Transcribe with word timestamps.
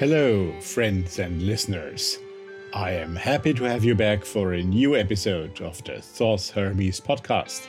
Hello, 0.00 0.50
friends 0.62 1.18
and 1.18 1.42
listeners. 1.42 2.18
I 2.72 2.92
am 2.92 3.14
happy 3.14 3.52
to 3.52 3.64
have 3.64 3.84
you 3.84 3.94
back 3.94 4.24
for 4.24 4.54
a 4.54 4.62
new 4.62 4.96
episode 4.96 5.60
of 5.60 5.84
the 5.84 6.00
Thoth 6.00 6.48
Hermes 6.48 6.98
podcast. 6.98 7.66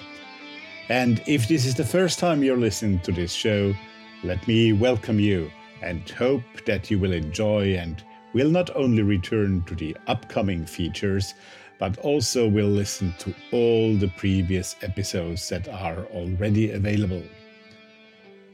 And 0.88 1.22
if 1.28 1.50
this 1.50 1.66
is 1.66 1.76
the 1.76 1.84
first 1.84 2.20
time 2.20 2.42
you're 2.42 2.56
listening 2.56 3.02
to 3.02 3.12
this 3.12 3.34
show, 3.34 3.74
let 4.24 4.48
me 4.48 4.72
welcome 4.72 5.20
you 5.20 5.52
and 5.82 6.10
hope 6.10 6.44
that 6.66 6.90
you 6.90 7.00
will 7.00 7.12
enjoy 7.12 7.76
and 7.76 8.02
will 8.32 8.50
not 8.50 8.74
only 8.78 9.04
return 9.04 9.62
to 9.64 9.76
the 9.76 9.98
upcoming 10.08 10.66
features, 10.66 11.34
but 11.80 11.98
also 11.98 12.48
will 12.48 12.70
listen 12.70 13.14
to 13.20 13.36
all 13.52 13.94
the 13.98 14.14
previous 14.16 14.78
episodes 14.84 15.50
that 15.50 15.68
are 15.68 16.06
already 16.14 16.72
available. 16.72 17.24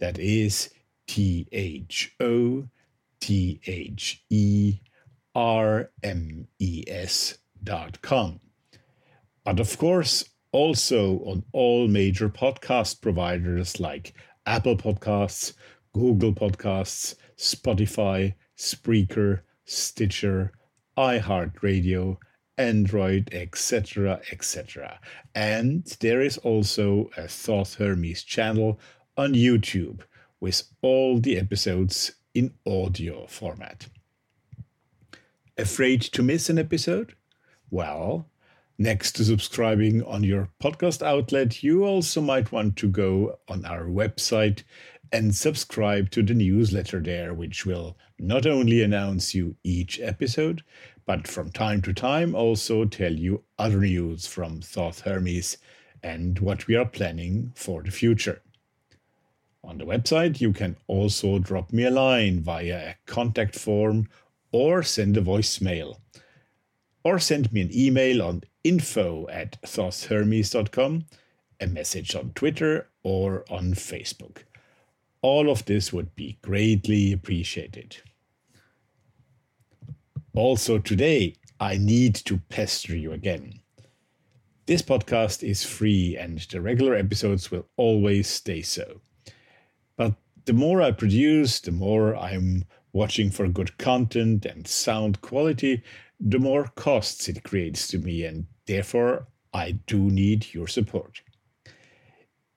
That 0.00 0.18
is 0.18 0.70
T 1.06 1.48
H 1.52 2.12
O 2.18 2.66
T 3.20 3.60
H 3.68 4.24
E 4.30 4.80
R 5.32 5.92
M 6.02 6.48
E 6.58 6.82
S 6.88 7.38
dot 7.62 8.02
com 8.02 8.40
but 9.46 9.60
of 9.60 9.78
course, 9.78 10.24
also 10.50 11.20
on 11.20 11.44
all 11.52 11.86
major 11.86 12.28
podcast 12.28 13.00
providers 13.00 13.78
like 13.78 14.12
Apple 14.44 14.76
Podcasts, 14.76 15.52
Google 15.92 16.32
Podcasts, 16.32 17.14
Spotify, 17.38 18.34
Spreaker, 18.58 19.42
Stitcher, 19.64 20.50
iHeartRadio, 20.98 22.16
Android, 22.58 23.28
etc., 23.32 24.20
etc. 24.32 24.98
And 25.32 25.86
there 26.00 26.20
is 26.20 26.38
also 26.38 27.08
a 27.16 27.28
Thoth 27.28 27.76
Hermes 27.76 28.24
channel 28.24 28.80
on 29.16 29.34
YouTube 29.34 30.00
with 30.40 30.64
all 30.82 31.20
the 31.20 31.38
episodes 31.38 32.16
in 32.34 32.52
audio 32.66 33.28
format. 33.28 33.86
Afraid 35.56 36.02
to 36.02 36.24
miss 36.24 36.50
an 36.50 36.58
episode? 36.58 37.14
Well, 37.70 38.28
Next 38.78 39.12
to 39.12 39.24
subscribing 39.24 40.02
on 40.02 40.22
your 40.22 40.50
podcast 40.62 41.00
outlet, 41.00 41.62
you 41.62 41.84
also 41.84 42.20
might 42.20 42.52
want 42.52 42.76
to 42.76 42.88
go 42.88 43.38
on 43.48 43.64
our 43.64 43.86
website 43.86 44.64
and 45.10 45.34
subscribe 45.34 46.10
to 46.10 46.22
the 46.22 46.34
newsletter 46.34 47.00
there, 47.00 47.32
which 47.32 47.64
will 47.64 47.96
not 48.18 48.46
only 48.46 48.82
announce 48.82 49.34
you 49.34 49.56
each 49.64 49.98
episode, 50.00 50.62
but 51.06 51.26
from 51.26 51.50
time 51.50 51.80
to 51.82 51.94
time 51.94 52.34
also 52.34 52.84
tell 52.84 53.14
you 53.14 53.44
other 53.58 53.80
news 53.80 54.26
from 54.26 54.60
Thoth 54.60 55.00
Hermes 55.00 55.56
and 56.02 56.38
what 56.40 56.66
we 56.66 56.76
are 56.76 56.84
planning 56.84 57.52
for 57.54 57.82
the 57.82 57.90
future. 57.90 58.42
On 59.64 59.78
the 59.78 59.86
website, 59.86 60.40
you 60.40 60.52
can 60.52 60.76
also 60.86 61.38
drop 61.38 61.72
me 61.72 61.84
a 61.84 61.90
line 61.90 62.40
via 62.40 62.90
a 62.90 62.96
contact 63.06 63.58
form 63.58 64.08
or 64.52 64.82
send 64.82 65.16
a 65.16 65.22
voicemail. 65.22 65.96
Or 67.04 67.18
send 67.18 67.52
me 67.52 67.60
an 67.62 67.70
email 67.72 68.20
on 68.20 68.42
info 68.68 69.28
at 69.28 69.60
thothhermes.com, 69.62 71.04
a 71.60 71.66
message 71.66 72.14
on 72.14 72.32
Twitter, 72.34 72.88
or 73.02 73.44
on 73.50 73.74
Facebook. 73.74 74.38
All 75.22 75.50
of 75.50 75.64
this 75.64 75.92
would 75.92 76.14
be 76.14 76.38
greatly 76.42 77.12
appreciated. 77.12 77.98
Also, 80.34 80.78
today, 80.78 81.36
I 81.58 81.78
need 81.78 82.14
to 82.26 82.38
pester 82.48 82.96
you 82.96 83.12
again. 83.12 83.60
This 84.66 84.82
podcast 84.82 85.42
is 85.42 85.64
free 85.64 86.16
and 86.16 86.40
the 86.40 86.60
regular 86.60 86.94
episodes 86.94 87.50
will 87.50 87.66
always 87.76 88.26
stay 88.26 88.62
so. 88.62 89.00
But 89.96 90.14
the 90.44 90.52
more 90.52 90.82
I 90.82 90.90
produce, 90.90 91.60
the 91.60 91.70
more 91.70 92.16
I'm 92.16 92.64
watching 92.92 93.30
for 93.30 93.48
good 93.48 93.78
content 93.78 94.44
and 94.44 94.66
sound 94.66 95.20
quality, 95.20 95.82
the 96.18 96.38
more 96.38 96.64
costs 96.74 97.28
it 97.28 97.42
creates 97.42 97.88
to 97.88 97.98
me, 97.98 98.24
and 98.24 98.46
therefore 98.66 99.26
I 99.52 99.72
do 99.86 99.98
need 99.98 100.52
your 100.52 100.68
support. 100.68 101.22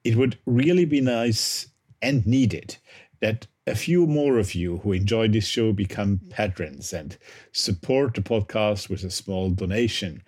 It 0.04 0.16
would 0.16 0.38
really 0.46 0.84
be 0.84 1.00
nice 1.00 1.68
and 2.02 2.26
needed 2.26 2.76
that 3.20 3.46
a 3.66 3.74
few 3.74 4.06
more 4.06 4.38
of 4.38 4.54
you 4.54 4.78
who 4.78 4.92
enjoy 4.92 5.28
this 5.28 5.46
show 5.46 5.72
become 5.72 6.20
patrons 6.30 6.92
and 6.92 7.16
support 7.52 8.14
the 8.14 8.22
podcast 8.22 8.88
with 8.88 9.04
a 9.04 9.10
small 9.10 9.50
donation, 9.50 10.22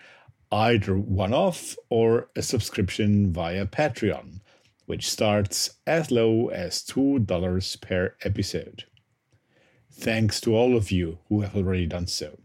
either 0.50 0.96
one 0.96 1.32
off 1.32 1.76
or 1.88 2.28
a 2.36 2.42
subscription 2.42 3.32
via 3.32 3.66
Patreon, 3.66 4.40
which 4.86 5.10
starts 5.10 5.70
as 5.86 6.10
low 6.10 6.48
as 6.48 6.82
$2 6.82 7.80
per 7.80 8.14
episode. 8.22 8.84
Thanks 9.90 10.40
to 10.42 10.54
all 10.54 10.76
of 10.76 10.90
you 10.90 11.18
who 11.28 11.40
have 11.40 11.56
already 11.56 11.86
done 11.86 12.06
so. 12.06 12.41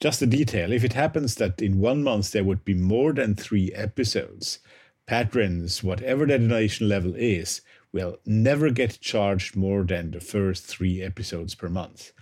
Just 0.00 0.22
a 0.22 0.26
detail 0.26 0.72
if 0.72 0.84
it 0.84 0.92
happens 0.92 1.34
that 1.36 1.60
in 1.60 1.80
one 1.80 2.04
month 2.04 2.30
there 2.30 2.44
would 2.44 2.64
be 2.64 2.74
more 2.74 3.12
than 3.12 3.34
three 3.34 3.72
episodes, 3.72 4.60
patrons, 5.06 5.82
whatever 5.82 6.24
their 6.24 6.38
donation 6.38 6.88
level 6.88 7.14
is, 7.16 7.62
will 7.92 8.18
never 8.24 8.70
get 8.70 9.00
charged 9.00 9.56
more 9.56 9.82
than 9.82 10.12
the 10.12 10.20
first 10.20 10.66
three 10.66 11.02
episodes 11.02 11.56
per 11.56 11.68
month. 11.68 12.12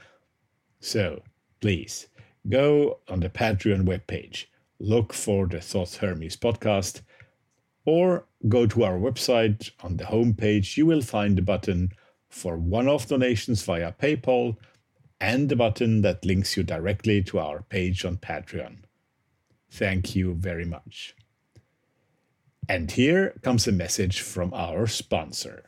So, 0.80 1.22
please, 1.60 2.06
go 2.48 3.00
on 3.08 3.20
the 3.20 3.28
Patreon 3.28 3.84
webpage, 3.84 4.46
look 4.78 5.12
for 5.12 5.46
the 5.46 5.60
Thoth 5.60 5.96
Hermes 5.96 6.36
podcast, 6.36 7.02
or 7.84 8.24
go 8.48 8.66
to 8.66 8.84
our 8.84 8.98
website. 8.98 9.70
On 9.82 9.98
the 9.98 10.04
homepage, 10.04 10.78
you 10.78 10.86
will 10.86 11.02
find 11.02 11.36
the 11.36 11.42
button 11.42 11.90
for 12.30 12.56
one 12.56 12.88
off 12.88 13.08
donations 13.08 13.62
via 13.62 13.92
PayPal 13.92 14.56
and 15.20 15.48
the 15.48 15.56
button 15.56 16.02
that 16.02 16.24
links 16.24 16.56
you 16.56 16.62
directly 16.62 17.22
to 17.22 17.38
our 17.38 17.62
page 17.62 18.04
on 18.04 18.16
Patreon. 18.18 18.78
Thank 19.70 20.14
you 20.14 20.34
very 20.34 20.64
much. 20.64 21.14
And 22.68 22.90
here 22.90 23.38
comes 23.42 23.66
a 23.66 23.72
message 23.72 24.20
from 24.20 24.52
our 24.52 24.86
sponsor. 24.86 25.64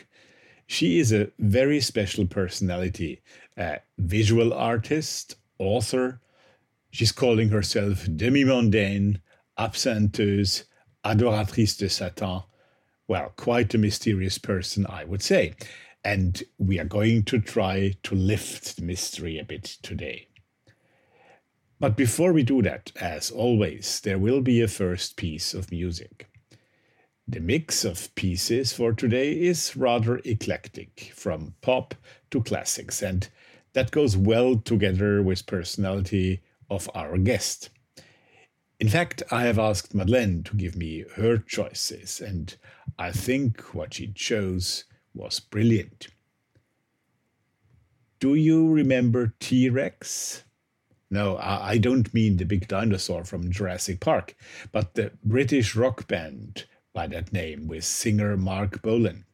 She 0.68 1.00
is 1.00 1.14
a 1.14 1.32
very 1.40 1.80
special 1.80 2.28
personality, 2.28 3.22
a 3.56 3.80
visual 3.98 4.54
artist, 4.54 5.38
author. 5.60 6.20
She's 6.92 7.14
calling 7.14 7.48
herself 7.48 8.06
demi-mondaine, 8.18 9.22
absintheuse, 9.58 10.66
adoratrice 11.06 11.78
de 11.78 11.88
Satan, 11.88 12.44
well, 13.08 13.32
quite 13.38 13.74
a 13.74 13.78
mysterious 13.78 14.38
person, 14.38 14.86
I 14.88 15.06
would 15.06 15.22
say. 15.22 15.54
And 16.04 16.44
we 16.58 16.80
are 16.80 16.86
going 16.86 17.24
to 17.24 17.40
try 17.40 17.96
to 18.04 18.16
lift 18.16 18.76
the 18.76 18.84
mystery 18.84 19.40
a 19.40 19.46
bit 19.46 19.64
today. 19.82 20.28
But 21.80 21.96
before 21.98 22.34
we 22.34 22.44
do 22.44 22.62
that, 22.62 22.92
as 23.00 23.32
always, 23.32 24.00
there 24.02 24.20
will 24.20 24.42
be 24.42 24.62
a 24.62 24.68
first 24.68 25.18
piece 25.18 25.54
of 25.54 25.72
music. 25.72 26.30
The 27.28 27.40
mix 27.40 27.86
of 27.86 28.14
pieces 28.16 28.74
for 28.74 28.92
today 28.92 29.32
is 29.32 29.78
rather 29.78 30.20
eclectic, 30.26 31.12
from 31.16 31.56
pop 31.62 31.96
to 32.32 32.42
classics, 32.42 33.02
and 33.02 33.30
that 33.74 33.92
goes 33.92 34.18
well 34.18 34.58
together 34.58 35.24
with 35.24 35.46
personality 35.46 36.42
of 36.70 36.90
our 36.94 37.18
guest. 37.18 37.70
In 38.80 38.90
fact, 38.90 39.24
I 39.32 39.44
have 39.44 39.60
asked 39.60 39.96
Madeleine 39.96 40.44
to 40.44 40.58
give 40.58 40.76
me 40.76 41.06
her 41.16 41.38
choices, 41.38 42.20
and 42.20 42.56
I 43.00 43.12
think 43.12 43.74
what 43.74 43.94
she 43.94 44.12
chose 44.12 44.84
was 45.14 45.40
brilliant. 45.40 46.08
Do 48.20 48.36
you 48.36 48.72
remember 48.72 49.34
T 49.40 49.70
Rex? 49.70 50.44
No, 51.10 51.38
I 51.38 51.78
don't 51.78 52.12
mean 52.14 52.38
the 52.38 52.46
big 52.46 52.68
dinosaur 52.68 53.24
from 53.24 53.52
Jurassic 53.52 54.00
Park, 54.00 54.36
but 54.72 54.96
the 54.96 55.12
British 55.24 55.76
rock 55.76 56.08
band 56.08 56.66
by 56.94 57.06
that 57.08 57.32
name 57.32 57.68
with 57.68 57.84
singer 57.84 58.36
Marc 58.38 58.82
Bolan. 58.82 59.26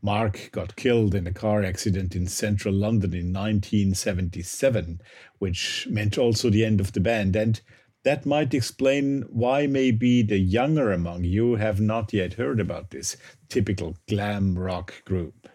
Marc 0.00 0.50
got 0.52 0.76
killed 0.76 1.14
in 1.14 1.26
a 1.26 1.32
car 1.32 1.62
accident 1.62 2.16
in 2.16 2.26
central 2.26 2.72
London 2.72 3.12
in 3.12 3.32
1977, 3.32 5.00
which 5.38 5.86
meant 5.90 6.16
also 6.16 6.50
the 6.50 6.64
end 6.64 6.80
of 6.80 6.92
the 6.92 7.00
band, 7.00 7.36
and 7.36 7.60
that 8.04 8.24
might 8.24 8.54
explain 8.54 9.22
why 9.28 9.66
maybe 9.66 10.22
the 10.22 10.38
younger 10.38 10.92
among 10.92 11.24
you 11.24 11.56
have 11.56 11.80
not 11.80 12.12
yet 12.12 12.34
heard 12.34 12.60
about 12.60 12.90
this 12.90 13.16
typical 13.48 13.96
glam 14.08 14.58
rock 14.58 15.04
group. 15.04 15.48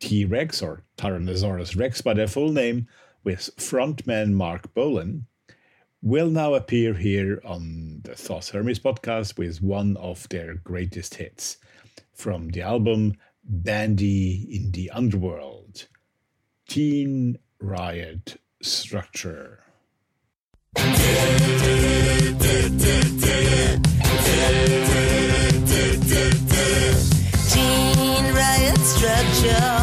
T 0.00 0.24
Rex, 0.24 0.62
or 0.62 0.82
Tyrannosaurus 0.96 1.76
Rex 1.76 2.00
by 2.00 2.14
their 2.14 2.26
full 2.26 2.52
name, 2.52 2.88
with 3.24 3.50
frontman 3.56 4.32
Marc 4.32 4.72
Bolan, 4.74 5.26
will 6.00 6.28
now 6.28 6.54
appear 6.54 6.94
here 6.94 7.40
on 7.44 8.00
the 8.02 8.14
Thoth 8.14 8.50
Hermes 8.50 8.80
podcast 8.80 9.38
with 9.38 9.62
one 9.62 9.96
of 9.98 10.28
their 10.28 10.54
greatest 10.54 11.14
hits 11.14 11.58
from 12.12 12.48
the 12.48 12.62
album 12.62 13.14
Dandy 13.62 14.48
in 14.50 14.72
the 14.72 14.90
Underworld 14.90 15.86
Teen 16.68 17.38
Riot 17.60 18.36
Structure. 18.60 19.62
Teen 27.50 28.24
riot 28.34 28.78
structure 28.78 29.81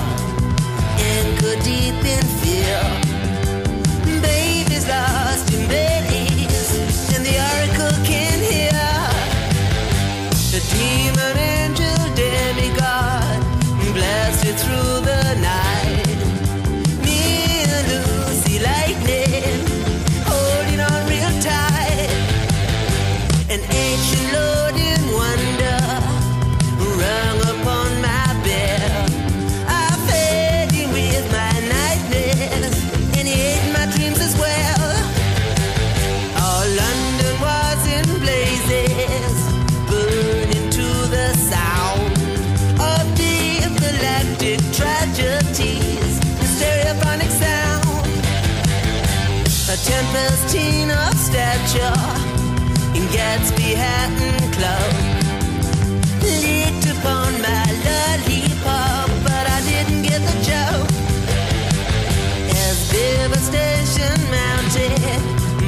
hat 53.29 54.09
and 54.21 54.53
club. 54.53 54.91
Licked 56.21 56.86
upon 56.98 57.31
my 57.41 57.65
lollipop, 57.86 59.09
but 59.24 59.45
I 59.55 59.62
didn't 59.69 60.01
get 60.01 60.21
the 60.29 60.38
joke. 60.50 60.89
As 62.65 62.77
devastation 62.91 64.17
mounted, 64.31 65.21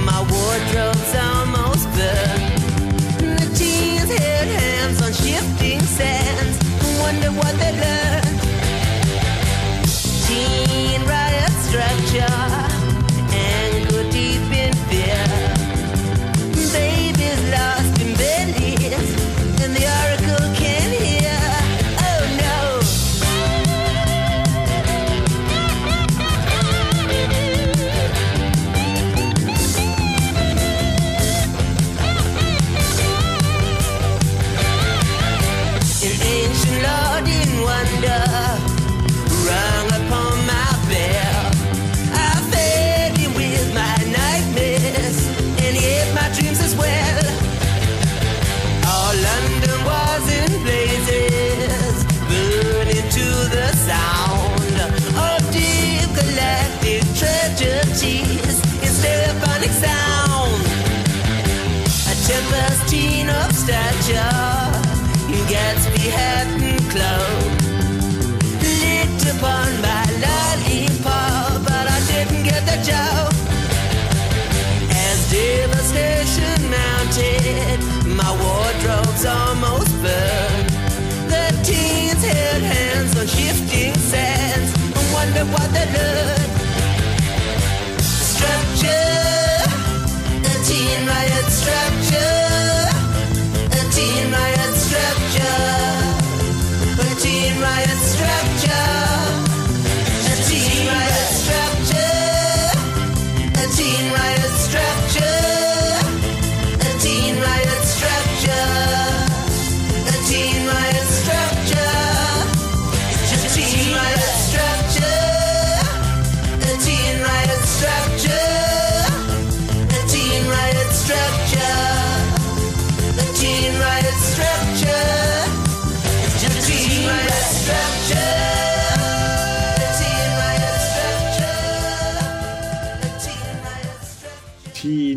my 0.08 0.20
wardrobe's 0.32 1.14
almost 1.30 1.86
burned. 1.96 3.40
The 3.40 3.50
teens 3.56 4.10
held 4.10 4.50
hands 4.60 5.02
on 5.02 5.14
shifting 5.14 5.82
sands. 5.82 6.62
stature 7.72 8.11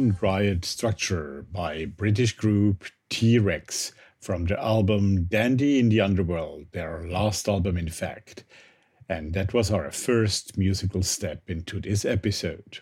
Teen 0.04 0.18
Riot 0.20 0.66
Structure 0.66 1.46
by 1.50 1.86
British 1.86 2.36
group 2.36 2.84
T 3.08 3.38
Rex 3.38 3.92
from 4.20 4.44
the 4.44 4.62
album 4.62 5.24
Dandy 5.24 5.78
in 5.78 5.88
the 5.88 6.02
Underworld, 6.02 6.66
their 6.72 7.06
last 7.08 7.48
album, 7.48 7.78
in 7.78 7.88
fact. 7.88 8.44
And 9.08 9.32
that 9.32 9.54
was 9.54 9.70
our 9.70 9.90
first 9.90 10.58
musical 10.58 11.02
step 11.02 11.48
into 11.48 11.80
this 11.80 12.04
episode. 12.04 12.80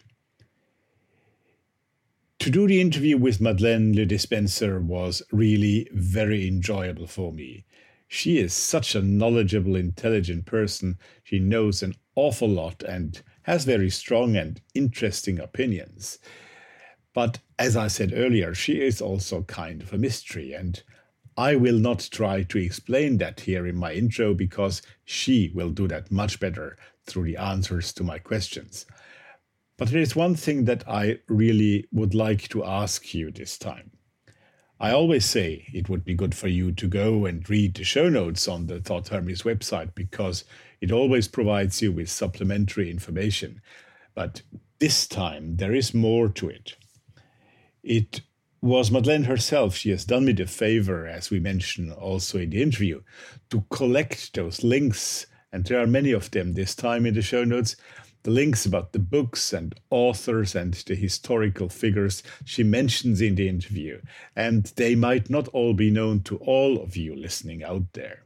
To 2.41 2.51
do 2.51 2.67
the 2.67 2.81
interview 2.81 3.17
with 3.17 3.41
Madeleine 3.41 3.95
Le 3.95 4.05
Despencer 4.05 4.81
was 4.81 5.23
really 5.31 5.89
very 5.93 6.49
enjoyable 6.49 7.07
for 7.07 7.33
me. 7.33 7.65
She 8.09 8.39
is 8.39 8.53
such 8.53 8.97
a 8.97 9.01
knowledgeable, 9.01 9.77
intelligent 9.77 10.45
person. 10.45 10.99
She 11.23 11.39
knows 11.39 11.85
an 11.85 11.95
awful 12.17 12.49
lot 12.49 12.83
and 12.83 13.23
has 13.43 13.65
very 13.65 13.91
strong 13.91 14.35
and 14.37 14.61
interesting 14.75 15.39
opinions. 15.39 16.19
But 17.15 17.41
as 17.59 17.77
I 17.77 17.89
said 17.89 18.13
earlier, 18.15 18.55
she 18.55 18.81
is 18.81 19.01
also 19.01 19.43
kind 19.43 19.83
of 19.83 19.93
a 19.93 19.99
mystery, 19.99 20.53
and 20.53 20.83
I 21.37 21.57
will 21.57 21.79
not 21.79 22.09
try 22.11 22.43
to 22.43 22.59
explain 22.59 23.19
that 23.19 23.41
here 23.41 23.67
in 23.67 23.77
my 23.77 23.93
intro 23.93 24.35
because 24.35 24.83
she 25.05 25.51
will 25.55 25.71
do 25.71 25.89
that 25.89 26.11
much 26.11 26.41
better 26.41 26.77
through 27.07 27.25
the 27.25 27.37
answers 27.37 27.93
to 27.95 28.05
my 28.05 28.19
questions. 28.19 28.87
But 29.77 29.91
there 29.91 30.01
is 30.01 30.15
one 30.15 30.37
thing 30.37 30.65
that 30.67 30.89
I 30.89 31.19
really 31.29 31.87
would 31.93 32.15
like 32.15 32.49
to 32.51 32.65
ask 32.65 33.15
you 33.15 33.31
this 33.31 33.59
time. 33.59 33.91
I 34.79 34.91
always 34.91 35.25
say 35.25 35.67
it 35.73 35.89
would 35.89 36.05
be 36.05 36.15
good 36.15 36.35
for 36.35 36.49
you 36.49 36.73
to 36.73 36.89
go 36.89 37.25
and 37.25 37.49
read 37.49 37.75
the 37.75 37.85
show 37.85 38.09
notes 38.09 38.49
on 38.49 38.67
the 38.67 38.81
Thoth 38.81 39.09
Hermes 39.09 39.43
website 39.43 39.95
because 39.95 40.45
it 40.81 40.91
always 40.91 41.29
provides 41.29 41.81
you 41.81 41.93
with 41.93 42.11
supplementary 42.11 42.91
information. 42.91 43.63
But 44.15 44.43
this 44.81 45.07
time 45.07 45.57
there 45.57 45.73
is 45.73 45.95
more 45.95 46.29
to 46.29 46.49
it. 46.49 46.77
It 47.83 48.21
was 48.61 48.93
Madeleine 48.93 49.25
herself. 49.25 49.75
She 49.75 49.91
has 49.91 50.05
done 50.05 50.25
me 50.25 50.33
the 50.33 50.47
favor, 50.47 51.07
as 51.07 51.31
we 51.31 51.41
mentioned 51.41 51.93
also 51.93 52.39
in 52.39 52.51
the 52.51 52.63
interview, 52.63 53.03
to 53.51 53.65
collect 53.71 54.35
those 54.35 54.63
links. 54.63 55.27
And 55.53 55.65
there 55.65 55.81
are 55.81 55.87
many 55.87 56.13
of 56.13 56.31
them 56.31 56.53
this 56.53 56.75
time 56.75 57.05
in 57.05 57.15
the 57.15 57.23
show 57.23 57.45
notes. 57.45 57.77
The 58.23 58.31
links 58.31 58.65
about 58.65 58.93
the 58.93 59.01
books 59.01 59.53
and 59.53 59.75
authors 59.91 60.55
and 60.55 60.75
the 60.75 60.95
historical 60.95 61.69
figures 61.69 62.23
she 62.45 62.63
mentions 62.63 63.21
in 63.21 63.35
the 63.35 63.49
interview. 63.49 64.01
And 64.37 64.67
they 64.77 64.95
might 64.95 65.29
not 65.29 65.49
all 65.49 65.75
be 65.75 65.91
known 65.91 66.21
to 66.23 66.37
all 66.37 66.81
of 66.81 66.97
you 66.97 67.17
listening 67.17 67.65
out 67.65 67.93
there. 67.95 68.23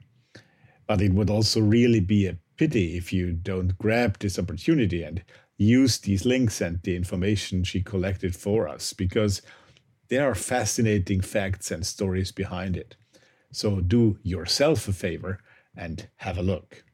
But 0.87 1.01
it 1.01 1.15
would 1.15 1.31
also 1.31 1.61
really 1.61 2.01
be 2.01 2.27
a 2.27 2.37
pity 2.59 2.99
if 2.99 3.11
you 3.11 3.33
don't 3.33 3.79
grab 3.79 4.19
this 4.19 4.39
opportunity 4.39 5.03
and 5.03 5.25
use 5.57 5.99
these 5.99 6.25
links 6.25 6.61
and 6.61 6.81
the 6.83 6.97
information 6.97 7.65
she 7.65 7.83
collected 7.83 8.37
for 8.37 8.69
us 8.69 8.93
because 8.93 9.43
there 10.09 10.29
are 10.29 10.35
fascinating 10.35 11.21
facts 11.21 11.71
and 11.71 11.85
stories 11.85 12.33
behind 12.33 12.77
it. 12.77 12.97
So 13.51 13.81
do 13.81 14.19
yourself 14.23 14.87
a 14.89 14.93
favor 14.93 15.39
and 15.77 16.09
have 16.17 16.39
a 16.39 16.43
look. 16.43 16.85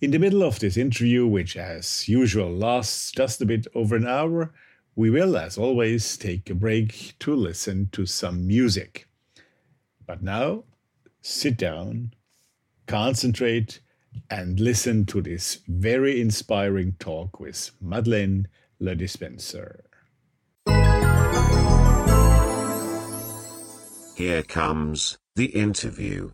In 0.00 0.10
the 0.10 0.18
middle 0.18 0.42
of 0.42 0.58
this 0.58 0.76
interview, 0.76 1.26
which 1.26 1.56
as 1.56 2.08
usual 2.08 2.50
lasts 2.50 3.12
just 3.12 3.40
a 3.40 3.46
bit 3.46 3.66
over 3.74 3.94
an 3.94 4.06
hour, 4.06 4.52
we 4.96 5.10
will, 5.10 5.36
as 5.36 5.56
always, 5.56 6.16
take 6.16 6.50
a 6.50 6.54
break 6.54 7.14
to 7.20 7.34
listen 7.34 7.88
to 7.92 8.04
some 8.04 8.46
music. 8.46 9.06
But 10.06 10.22
now, 10.22 10.64
sit 11.22 11.56
down, 11.56 12.14
concentrate, 12.86 13.80
and 14.30 14.58
listen 14.60 15.04
to 15.06 15.20
this 15.22 15.60
very 15.68 16.20
inspiring 16.20 16.96
talk 16.98 17.40
with 17.40 17.70
Madeleine 17.80 18.48
Le 18.80 18.94
Despencer. 18.94 19.84
Here 24.16 24.42
comes 24.42 25.18
the 25.36 25.46
interview. 25.46 26.32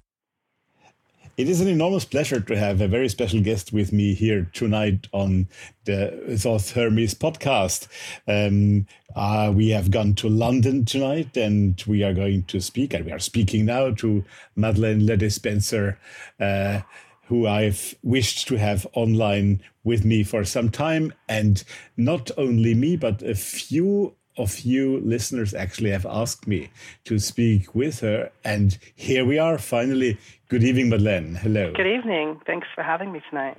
It 1.38 1.49
is 1.49 1.61
an 1.61 1.68
enormous 1.68 2.04
pleasure 2.04 2.40
to 2.40 2.58
have 2.58 2.80
a 2.80 2.88
very 2.88 3.08
special 3.08 3.40
guest 3.40 3.73
with 3.73 3.92
me 3.92 4.12
here 4.12 4.50
tonight 4.52 5.06
on 5.12 5.47
the 5.85 6.37
Thoth 6.37 6.73
Hermes 6.73 7.14
podcast. 7.14 7.87
Um, 8.26 8.88
uh, 9.14 9.52
we 9.54 9.68
have 9.68 9.92
gone 9.92 10.14
to 10.14 10.28
London 10.28 10.85
tonight 10.85 11.37
and 11.37 11.80
we 11.87 12.02
are 12.02 12.12
going 12.12 12.42
to 12.47 12.61
speak, 12.61 12.92
and 12.92 13.04
we 13.04 13.12
are 13.12 13.20
speaking 13.20 13.66
now 13.66 13.92
to 13.92 14.25
Madeleine 14.56 15.06
Le 15.06 15.16
Despencer, 15.16 15.97
uh, 16.40 16.80
who 17.28 17.47
I've 17.47 17.94
wished 18.02 18.49
to 18.49 18.56
have 18.56 18.87
online 18.94 19.62
with 19.85 20.04
me 20.04 20.25
for 20.25 20.44
some 20.44 20.70
time. 20.70 21.12
And 21.28 21.62
not 21.97 22.30
only 22.37 22.75
me, 22.75 22.97
but 22.97 23.23
a 23.23 23.35
few 23.35 24.14
of 24.38 24.61
you 24.61 25.00
listeners 25.00 25.52
actually 25.52 25.90
have 25.90 26.06
asked 26.06 26.47
me 26.47 26.70
to 27.04 27.18
speak 27.18 27.75
with 27.75 28.00
her. 28.00 28.30
And 28.44 28.78
here 28.94 29.25
we 29.25 29.38
are 29.38 29.58
finally. 29.58 30.18
Good 30.49 30.64
evening, 30.64 30.88
Madeleine. 30.88 31.35
Hello. 31.35 31.73
Good 31.75 31.87
evening. 31.87 32.40
Thanks 32.47 32.66
for 32.75 32.82
having 32.82 33.12
me 33.12 33.20
tonight. 33.28 33.58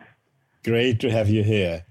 Great 0.63 0.99
to 1.01 1.11
have 1.11 1.29
you 1.29 1.43
here. 1.43 1.85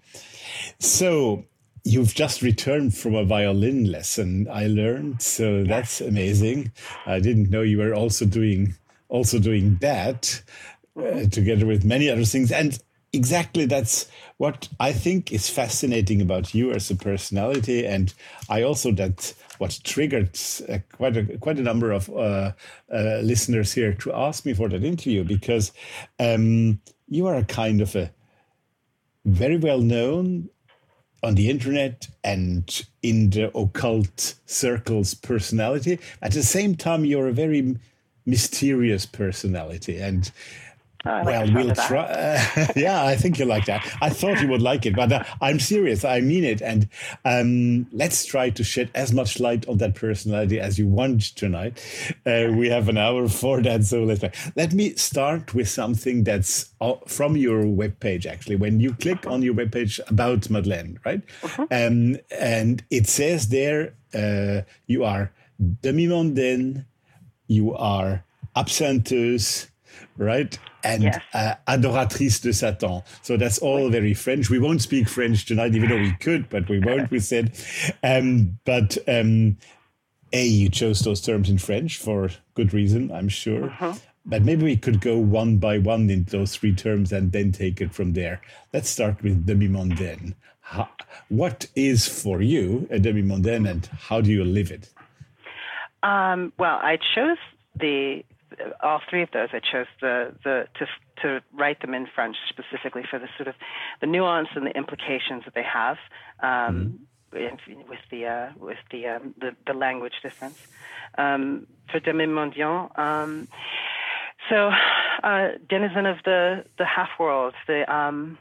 So, 0.80 1.44
you've 1.84 2.14
just 2.14 2.42
returned 2.42 2.96
from 2.96 3.14
a 3.14 3.24
violin 3.24 3.90
lesson, 3.90 4.46
I 4.50 4.66
learned. 4.66 5.22
So 5.22 5.64
that's 5.64 6.00
amazing. 6.00 6.72
I 7.06 7.20
didn't 7.20 7.50
know 7.50 7.62
you 7.62 7.78
were 7.78 7.94
also 7.94 8.26
doing 8.26 8.74
also 9.08 9.38
doing 9.38 9.76
that 9.80 10.42
together 11.30 11.66
with 11.66 11.84
many 11.84 12.10
other 12.10 12.24
things. 12.24 12.52
And 12.52 12.78
exactly 13.12 13.66
that's 13.66 14.06
what 14.36 14.68
I 14.78 14.92
think 14.92 15.32
is 15.32 15.48
fascinating 15.48 16.20
about 16.20 16.54
you 16.54 16.72
as 16.72 16.90
a 16.90 16.96
personality, 16.96 17.86
and 17.86 18.12
I 18.48 18.62
also 18.62 18.92
that 18.92 19.34
what 19.58 19.80
triggered 19.82 20.38
uh, 20.68 20.78
quite 20.92 21.16
a 21.16 21.38
quite 21.38 21.58
a 21.58 21.62
number 21.62 21.90
of 21.92 22.08
uh, 22.10 22.52
uh, 22.92 23.20
listeners 23.22 23.72
here 23.72 23.92
to 23.94 24.12
ask 24.12 24.44
me 24.44 24.54
for 24.54 24.68
that 24.68 24.84
interview 24.84 25.24
because 25.24 25.72
um, 26.20 26.80
you 27.08 27.26
are 27.26 27.36
a 27.36 27.44
kind 27.44 27.80
of 27.80 27.96
a 27.96 28.10
very 29.24 29.56
well 29.56 29.80
known 29.80 30.48
on 31.24 31.34
the 31.34 31.50
internet 31.50 32.06
and 32.22 32.86
in 33.02 33.30
the 33.30 33.50
occult 33.56 34.34
circles 34.46 35.14
personality. 35.14 35.98
At 36.22 36.32
the 36.32 36.44
same 36.44 36.76
time, 36.76 37.04
you're 37.04 37.26
a 37.26 37.32
very 37.32 37.76
mysterious 38.24 39.06
personality 39.06 39.98
and 39.98 40.30
Oh, 41.08 41.12
I 41.12 41.22
like 41.22 41.26
well, 41.26 41.64
we'll 41.64 41.74
try. 41.74 42.02
Uh, 42.04 42.66
yeah, 42.76 43.02
I 43.04 43.16
think 43.16 43.38
you 43.38 43.46
like 43.46 43.64
that. 43.64 43.88
I 44.02 44.10
thought 44.10 44.42
you 44.42 44.48
would 44.48 44.60
like 44.60 44.84
it, 44.84 44.94
but 44.94 45.10
uh, 45.10 45.24
I'm 45.40 45.58
serious. 45.58 46.04
I 46.04 46.20
mean 46.20 46.44
it. 46.44 46.60
And 46.60 46.88
um, 47.24 47.86
let's 47.92 48.26
try 48.26 48.50
to 48.50 48.62
shed 48.62 48.90
as 48.94 49.12
much 49.12 49.40
light 49.40 49.66
on 49.68 49.78
that 49.78 49.94
personality 49.94 50.60
as 50.60 50.78
you 50.78 50.86
want 50.86 51.22
tonight. 51.34 51.82
Uh, 52.26 52.48
we 52.52 52.68
have 52.68 52.90
an 52.90 52.98
hour 52.98 53.26
for 53.28 53.62
that, 53.62 53.84
so 53.84 54.04
let's. 54.04 54.20
Try. 54.20 54.32
Let 54.54 54.74
me 54.74 54.94
start 54.96 55.54
with 55.54 55.68
something 55.68 56.24
that's 56.24 56.74
uh, 56.80 56.96
from 57.06 57.38
your 57.38 57.62
webpage. 57.62 58.26
Actually, 58.26 58.56
when 58.56 58.78
you 58.78 58.92
click 58.92 59.26
on 59.26 59.40
your 59.40 59.54
webpage 59.54 60.00
about 60.08 60.50
Madeleine, 60.50 61.00
right, 61.06 61.22
um, 61.70 62.18
and 62.30 62.84
it 62.90 63.08
says 63.08 63.48
there 63.48 63.94
uh, 64.14 64.60
you 64.86 65.04
are 65.04 65.32
demi-mondaine, 65.80 66.84
you 67.46 67.74
are 67.74 68.24
absintheuse, 68.54 69.68
right? 70.18 70.58
And 70.84 71.02
Yes. 71.04 71.22
uh, 71.34 71.54
adoratrice 71.66 72.40
de 72.40 72.52
Satan. 72.52 73.02
So 73.22 73.36
that's 73.36 73.58
all 73.58 73.90
very 73.90 74.14
French. 74.14 74.48
We 74.48 74.58
won't 74.58 74.80
speak 74.80 75.08
French 75.08 75.44
tonight, 75.44 75.74
even 75.74 75.88
though 75.88 75.98
we 75.98 76.12
could, 76.12 76.48
but 76.48 76.68
we 76.68 76.78
won't, 76.78 77.10
we 77.16 77.18
said. 77.20 77.52
Um, 78.02 78.58
but 78.64 78.96
um, 79.08 79.56
A, 80.32 80.46
you 80.46 80.68
chose 80.68 81.00
those 81.00 81.20
terms 81.20 81.48
in 81.50 81.58
French 81.58 81.96
for 81.98 82.30
good 82.54 82.72
reason, 82.72 83.10
I'm 83.10 83.28
sure. 83.28 83.74
But 84.24 84.42
maybe 84.44 84.62
we 84.64 84.76
could 84.76 85.00
go 85.00 85.16
one 85.18 85.56
by 85.56 85.78
one 85.78 86.10
in 86.10 86.24
those 86.24 86.54
three 86.54 86.74
terms 86.74 87.12
and 87.12 87.32
then 87.32 87.50
take 87.50 87.80
it 87.80 87.94
from 87.94 88.12
there. 88.12 88.40
Let's 88.74 88.88
start 88.90 89.22
with 89.22 89.46
demi-mondaine. 89.46 90.34
How, 90.60 90.90
what 91.28 91.66
is 91.74 92.06
for 92.06 92.42
you 92.42 92.86
a 92.90 92.98
demi-mondaine 92.98 93.68
and 93.68 93.86
how 93.86 94.20
do 94.20 94.30
you 94.30 94.44
live 94.44 94.70
it? 94.70 94.90
Um, 96.02 96.52
well, 96.58 96.76
I 96.76 96.98
chose 97.14 97.38
the 97.80 98.22
all 98.82 99.00
three 99.08 99.22
of 99.22 99.30
those. 99.32 99.48
I 99.52 99.60
chose 99.60 99.86
the 100.00 100.34
the 100.44 100.66
to 100.78 100.86
to 101.22 101.40
write 101.52 101.80
them 101.80 101.94
in 101.94 102.06
French 102.14 102.36
specifically 102.48 103.02
for 103.08 103.18
the 103.18 103.28
sort 103.36 103.48
of 103.48 103.54
the 104.00 104.06
nuance 104.06 104.48
and 104.54 104.66
the 104.66 104.76
implications 104.76 105.44
that 105.44 105.54
they 105.54 105.64
have 105.64 105.96
um, 106.42 107.00
in- 107.32 107.58
with 107.88 107.98
the 108.10 108.26
uh, 108.26 108.48
with 108.58 108.78
the, 108.90 109.06
um, 109.06 109.34
the 109.40 109.50
the 109.66 109.74
language 109.74 110.14
difference. 110.22 110.58
Um, 111.16 111.66
for 111.90 112.00
demi 112.00 112.26
mondial. 112.26 112.96
Um, 112.98 113.48
so, 114.50 114.70
uh, 115.22 115.48
denizen 115.68 116.06
of 116.06 116.16
the 116.24 116.64
the 116.78 116.84
half 116.84 117.10
world, 117.18 117.54
the 117.66 117.92
um, 117.92 118.38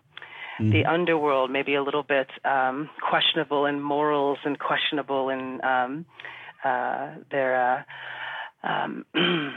the 0.59 0.85
underworld, 0.85 1.51
maybe 1.51 1.75
a 1.75 1.83
little 1.83 2.03
bit 2.03 2.29
um, 2.43 2.89
questionable 3.07 3.65
in 3.65 3.79
morals 3.79 4.39
and 4.43 4.57
questionable 4.57 5.29
in 5.29 5.63
um, 5.63 6.05
uh, 6.63 7.11
their 7.29 7.85
uh, 8.63 8.67
um, 8.67 9.05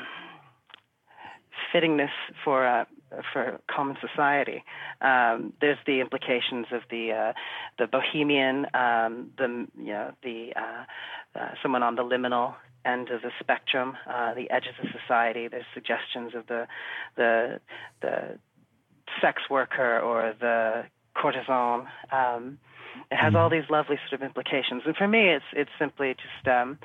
fittingness 1.73 2.11
for 2.45 2.67
uh, 2.67 2.85
for 3.33 3.61
common 3.71 3.97
society. 4.01 4.63
Um, 5.01 5.53
there's 5.61 5.79
the 5.87 6.01
implications 6.01 6.67
of 6.73 6.83
the 6.91 7.13
uh, 7.13 7.33
the 7.79 7.87
bohemian, 7.87 8.67
um, 8.75 9.31
the 9.37 9.67
you 9.79 9.93
know 9.93 10.13
the 10.23 10.53
uh, 10.57 11.39
uh, 11.39 11.49
someone 11.63 11.83
on 11.83 11.97
the 11.97 12.03
liminal 12.03 12.55
end 12.85 13.11
of 13.11 13.23
the 13.23 13.31
spectrum, 13.41 13.97
uh, 14.09 14.35
the 14.35 14.51
edges 14.51 14.75
of 14.83 14.89
society. 15.01 15.49
There's 15.49 15.65
suggestions 15.75 16.35
of 16.35 16.47
the 16.47 16.67
the 17.17 17.61
the 18.01 18.39
sex 19.21 19.43
worker 19.51 19.99
or 20.01 20.35
the 20.39 20.85
courtesan. 21.15 21.87
Um, 22.13 22.59
it 23.11 23.17
has 23.17 23.35
all 23.35 23.51
these 23.51 23.69
lovely 23.71 23.97
sort 24.09 24.21
of 24.21 24.27
implications, 24.27 24.83
and 24.87 24.97
for 24.97 25.09
me, 25.09 25.31
it's 25.31 25.45
it's 25.53 25.71
simply 25.79 26.15
just 26.15 26.49
um, 26.49 26.79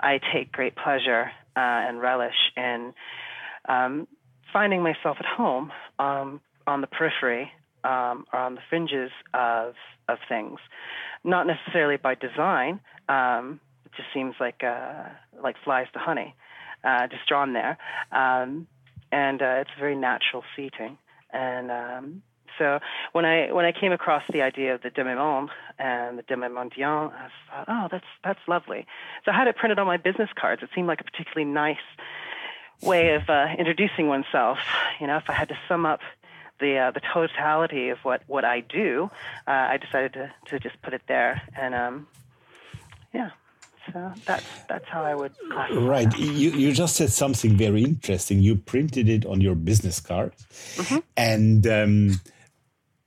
I 0.00 0.20
take 0.32 0.52
great 0.52 0.76
pleasure 0.76 1.30
uh, 1.56 1.60
and 1.88 2.00
relish 2.00 2.52
in 2.56 2.92
um, 3.68 4.08
finding 4.52 4.82
myself 4.82 5.16
at 5.18 5.26
home 5.26 5.72
um, 5.98 6.40
on 6.66 6.80
the 6.80 6.86
periphery 6.86 7.52
um, 7.84 8.24
or 8.32 8.40
on 8.40 8.54
the 8.54 8.60
fringes 8.68 9.10
of 9.34 9.74
of 10.08 10.18
things, 10.28 10.58
not 11.22 11.46
necessarily 11.46 11.96
by 11.96 12.14
design. 12.14 12.80
Um, 13.08 13.60
it 13.84 13.92
just 13.96 14.08
seems 14.14 14.34
like 14.40 14.62
uh, 14.64 15.04
like 15.42 15.56
flies 15.64 15.86
to 15.92 15.98
honey, 15.98 16.34
uh, 16.84 17.06
just 17.08 17.26
drawn 17.28 17.52
there, 17.52 17.78
um, 18.12 18.66
and 19.12 19.40
uh, 19.42 19.62
it's 19.62 19.70
a 19.76 19.80
very 19.80 19.96
natural 19.96 20.42
seating. 20.56 20.98
And 21.30 21.70
um, 21.70 22.22
so 22.58 22.80
when 23.12 23.24
I 23.24 23.52
when 23.52 23.64
I 23.64 23.72
came 23.72 23.92
across 23.92 24.22
the 24.32 24.42
idea 24.42 24.74
of 24.74 24.82
the 24.82 24.90
demi-monde 24.90 25.50
and 25.78 26.18
the 26.18 26.22
demi-mondial, 26.22 27.12
I 27.12 27.28
thought, 27.50 27.64
oh, 27.68 27.88
that's 27.90 28.04
that's 28.24 28.40
lovely. 28.48 28.86
So 29.24 29.30
I 29.32 29.36
had 29.36 29.46
it 29.46 29.56
printed 29.56 29.78
on 29.78 29.86
my 29.86 29.96
business 29.96 30.30
cards. 30.38 30.62
It 30.62 30.70
seemed 30.74 30.88
like 30.88 31.00
a 31.00 31.04
particularly 31.04 31.50
nice 31.50 31.76
way 32.82 33.14
of 33.14 33.28
uh, 33.28 33.48
introducing 33.58 34.08
oneself. 34.08 34.58
You 35.00 35.06
know, 35.06 35.16
if 35.16 35.28
I 35.28 35.32
had 35.32 35.48
to 35.48 35.58
sum 35.68 35.86
up 35.86 36.00
the 36.60 36.78
uh, 36.78 36.90
the 36.90 37.00
totality 37.00 37.88
of 37.90 37.98
what 38.02 38.22
what 38.26 38.44
I 38.44 38.60
do, 38.60 39.10
uh, 39.46 39.50
I 39.50 39.76
decided 39.78 40.12
to 40.14 40.32
to 40.46 40.58
just 40.58 40.80
put 40.82 40.94
it 40.94 41.02
there, 41.08 41.42
and 41.56 41.74
um, 41.74 42.06
yeah. 43.12 43.30
So 43.92 44.12
that's 44.26 44.44
that's 44.68 44.84
how 44.88 45.02
I 45.02 45.14
would 45.14 45.32
classify 45.50 45.80
Right. 45.80 46.10
that. 46.10 46.18
You, 46.20 46.50
you 46.50 46.72
just 46.72 46.96
said 46.96 47.10
something 47.10 47.56
very 47.56 47.82
interesting. 47.82 48.40
You 48.40 48.56
printed 48.56 49.08
it 49.08 49.24
on 49.24 49.40
your 49.40 49.54
business 49.54 49.98
card. 49.98 50.34
Mm-hmm. 50.76 50.98
And 51.16 51.66
um, 51.66 52.20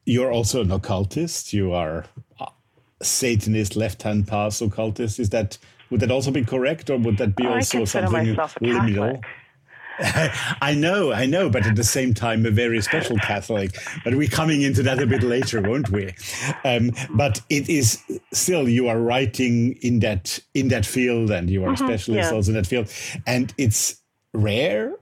you're 0.06 0.32
also 0.32 0.62
an 0.62 0.72
occultist. 0.72 1.54
You 1.54 1.74
are 1.74 2.06
a 2.40 2.48
Satanist, 3.04 3.76
left 3.76 4.02
hand 4.02 4.28
path 4.28 4.60
occultist. 4.60 5.20
Is 5.20 5.30
that, 5.30 5.60
would 5.92 6.00
that 6.00 6.10
also 6.10 6.32
be 6.32 6.44
correct? 6.44 6.90
Or 6.90 6.98
would 6.98 7.18
that 7.18 7.36
be 7.36 7.46
also 7.46 7.86
something 7.86 8.36
liminal? 8.36 9.24
I 10.62 10.74
know, 10.74 11.12
I 11.12 11.26
know, 11.26 11.50
but 11.50 11.66
at 11.66 11.76
the 11.76 11.84
same 11.84 12.14
time, 12.14 12.46
a 12.46 12.52
very 12.52 12.82
special 12.82 13.18
Catholic. 13.18 13.76
But 14.04 14.16
we're 14.16 14.30
coming 14.30 14.62
into 14.62 14.82
that 14.84 15.02
a 15.02 15.06
bit 15.06 15.22
later, 15.22 15.62
won't 15.62 15.90
we? 15.90 16.14
Um, 16.66 16.92
but 17.12 17.42
it 17.50 17.70
is 17.70 18.02
still 18.34 18.68
you 18.68 18.88
are 18.88 19.00
writing 19.00 19.74
in 19.82 20.00
that 20.00 20.40
in 20.54 20.70
that 20.70 20.86
field, 20.86 21.30
and 21.30 21.50
you 21.50 21.64
are 21.66 21.74
a 21.74 21.78
specialist 21.78 22.32
yeah. 22.32 22.36
also 22.36 22.52
in 22.52 22.56
that 22.56 22.68
field, 22.68 22.92
and 23.28 23.54
it's 23.58 24.02
rare. 24.34 24.96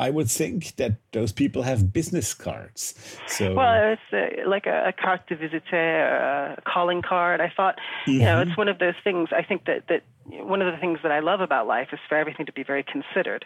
I 0.00 0.10
would 0.10 0.30
think 0.30 0.76
that 0.76 0.92
those 1.12 1.32
people 1.32 1.62
have 1.62 1.92
business 1.92 2.32
cards. 2.32 2.94
So 3.26 3.54
Well, 3.54 3.92
it's 3.94 4.12
uh 4.12 4.48
like 4.48 4.66
a, 4.66 4.88
a 4.88 4.92
carte 4.92 5.26
de 5.26 5.36
visite, 5.36 5.72
or 5.72 6.56
a 6.56 6.62
calling 6.64 7.02
card. 7.02 7.40
I 7.40 7.52
thought, 7.54 7.78
you 8.06 8.20
know, 8.20 8.40
it's 8.40 8.56
one 8.56 8.68
of 8.68 8.78
those 8.78 8.94
things. 9.04 9.28
I 9.32 9.42
think 9.42 9.66
that 9.66 9.88
that 9.88 10.04
one 10.24 10.62
of 10.62 10.72
the 10.72 10.78
things 10.78 11.00
that 11.02 11.12
I 11.12 11.18
love 11.18 11.40
about 11.40 11.66
life 11.66 11.88
is 11.92 11.98
for 12.08 12.16
everything 12.16 12.46
to 12.46 12.52
be 12.52 12.62
very 12.62 12.84
considered. 12.84 13.44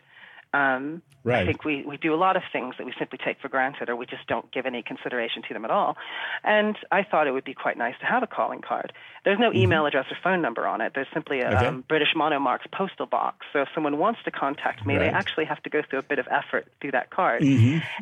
Um, 0.54 1.02
I 1.42 1.46
think 1.46 1.64
we, 1.64 1.84
we 1.86 1.96
do 1.98 2.12
a 2.12 2.16
lot 2.16 2.36
of 2.36 2.42
things 2.52 2.74
that 2.78 2.84
we 2.84 2.92
simply 2.98 3.18
take 3.24 3.40
for 3.40 3.48
granted 3.48 3.88
or 3.88 3.94
we 3.94 4.06
just 4.06 4.26
don't 4.26 4.50
give 4.50 4.66
any 4.66 4.82
consideration 4.82 5.42
to 5.46 5.54
them 5.54 5.64
at 5.64 5.70
all. 5.70 5.96
And 6.42 6.76
I 6.90 7.04
thought 7.04 7.28
it 7.28 7.30
would 7.30 7.44
be 7.44 7.54
quite 7.54 7.78
nice 7.78 7.94
to 8.00 8.06
have 8.06 8.24
a 8.24 8.26
calling 8.26 8.60
card. 8.60 8.92
There's 9.24 9.38
no 9.38 9.52
email 9.52 9.86
address 9.86 10.06
or 10.10 10.16
phone 10.22 10.42
number 10.42 10.66
on 10.66 10.80
it. 10.80 10.92
There's 10.96 11.06
simply 11.14 11.40
a 11.40 11.48
Okay. 11.48 11.66
um, 11.66 11.84
British 11.86 12.14
Monomarks 12.16 12.68
postal 12.72 13.06
box. 13.06 13.46
So 13.52 13.60
if 13.60 13.68
someone 13.72 13.98
wants 13.98 14.20
to 14.24 14.32
contact 14.32 14.84
me, 14.84 14.98
they 14.98 15.08
actually 15.08 15.44
have 15.44 15.62
to 15.62 15.70
go 15.70 15.80
through 15.88 16.00
a 16.00 16.02
bit 16.02 16.18
of 16.18 16.26
effort 16.28 16.66
through 16.80 16.90
that 16.90 17.10
card. 17.10 17.42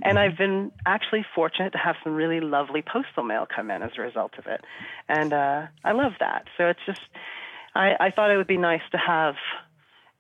And 0.02 0.18
I've 0.18 0.38
been 0.38 0.72
actually 0.86 1.26
fortunate 1.34 1.72
to 1.72 1.78
have 1.78 1.96
some 2.02 2.14
really 2.14 2.40
lovely 2.40 2.80
postal 2.82 3.22
mail 3.22 3.46
come 3.46 3.70
in 3.70 3.82
as 3.82 3.90
a 3.98 4.00
result 4.00 4.38
of 4.38 4.46
it. 4.46 4.64
And 5.08 5.32
uh, 5.34 5.66
I 5.84 5.92
love 5.92 6.12
that. 6.20 6.46
So 6.56 6.68
it's 6.68 6.80
just, 6.86 7.02
I, 7.74 7.96
I 8.00 8.10
thought 8.12 8.30
it 8.30 8.38
would 8.38 8.46
be 8.46 8.56
nice 8.56 8.82
to 8.92 8.98
have, 8.98 9.34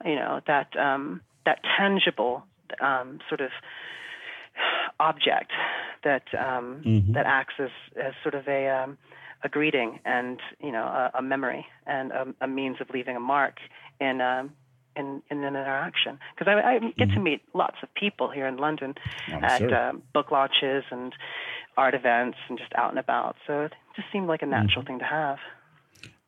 you 0.04 0.16
know, 0.16 0.40
that 0.46 0.76
um, 0.76 1.22
that 1.50 1.58
tangible 1.76 2.44
um, 2.80 3.18
sort 3.28 3.40
of 3.40 3.50
object 5.00 5.50
that 6.04 6.22
um, 6.38 6.82
that 7.14 7.26
acts 7.26 7.54
as, 7.58 7.70
as 7.96 8.12
sort 8.22 8.34
of 8.34 8.46
a 8.46 8.68
um, 8.68 8.98
a 9.42 9.48
greeting 9.48 9.98
and 10.04 10.38
you 10.60 10.70
know 10.70 10.84
a, 10.84 11.10
a 11.18 11.22
memory 11.22 11.66
and 11.86 12.12
a, 12.12 12.26
a 12.42 12.46
means 12.46 12.76
of 12.80 12.88
leaving 12.90 13.16
a 13.16 13.20
mark 13.20 13.56
in 14.00 14.20
um, 14.20 14.52
in, 14.94 15.22
in 15.30 15.38
an 15.38 15.44
interaction 15.44 16.18
because 16.34 16.48
I, 16.48 16.74
I 16.74 16.78
get 16.96 17.10
to 17.14 17.20
meet 17.20 17.42
lots 17.54 17.76
of 17.82 17.88
people 17.94 18.30
here 18.30 18.46
in 18.46 18.56
London 18.56 18.94
I'm 19.28 19.44
at 19.44 19.58
sure. 19.58 19.74
um, 19.74 20.02
book 20.12 20.30
launches 20.30 20.84
and 20.90 21.12
art 21.76 21.94
events 21.94 22.38
and 22.48 22.58
just 22.58 22.72
out 22.74 22.90
and 22.90 22.98
about. 22.98 23.36
So 23.46 23.62
it 23.62 23.72
just 23.96 24.08
seemed 24.12 24.26
like 24.26 24.42
a 24.42 24.46
natural 24.46 24.84
thing 24.84 24.98
to 24.98 25.04
have. 25.04 25.38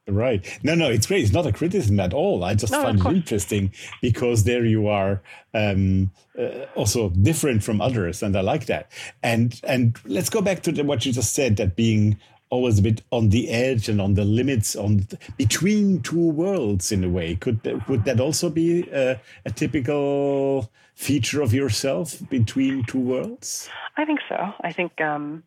Right. 0.09 0.59
No, 0.65 0.75
no, 0.75 0.91
it's 0.91 1.07
great. 1.07 1.23
It's 1.23 1.33
not 1.33 1.47
a 1.47 1.53
criticism 1.53 2.01
at 2.01 2.13
all. 2.13 2.43
I 2.43 2.55
just 2.55 2.73
No, 2.73 2.83
find 2.83 2.99
it 2.99 3.07
interesting 3.07 3.73
because 4.01 4.43
there 4.45 4.65
you 4.65 4.89
are 4.89 5.23
um, 5.55 6.11
uh, 6.37 6.67
also 6.75 7.11
different 7.11 7.63
from 7.63 7.81
others, 7.81 8.23
and 8.23 8.37
I 8.37 8.41
like 8.41 8.67
that. 8.67 8.91
And 9.23 9.61
and 9.63 9.97
let's 10.05 10.29
go 10.29 10.43
back 10.43 10.63
to 10.65 10.73
the, 10.73 10.83
what 10.83 11.07
you 11.07 11.13
just 11.13 11.35
said 11.35 11.57
that 11.59 11.77
being 11.77 12.19
always 12.51 12.79
a 12.81 12.83
bit 12.83 13.03
on 13.11 13.31
the 13.31 13.49
edge 13.49 13.89
and 13.89 14.01
on 14.01 14.15
the 14.15 14.25
limits 14.25 14.77
on 14.77 15.07
between 15.39 16.03
two 16.03 16.29
worlds 16.31 16.93
in 16.93 17.03
a 17.03 17.09
way. 17.09 17.35
Could 17.37 17.63
that, 17.63 17.89
would 17.89 18.05
that 18.05 18.21
also 18.21 18.51
be 18.51 18.83
a, 18.91 19.19
a 19.47 19.51
typical 19.51 20.71
feature 20.95 21.41
of 21.41 21.55
yourself 21.55 22.19
between 22.29 22.85
two 22.85 23.01
worlds? 23.01 23.71
I 23.97 24.05
think 24.05 24.21
so. 24.29 24.53
I 24.61 24.71
think, 24.71 25.01
um, 25.01 25.45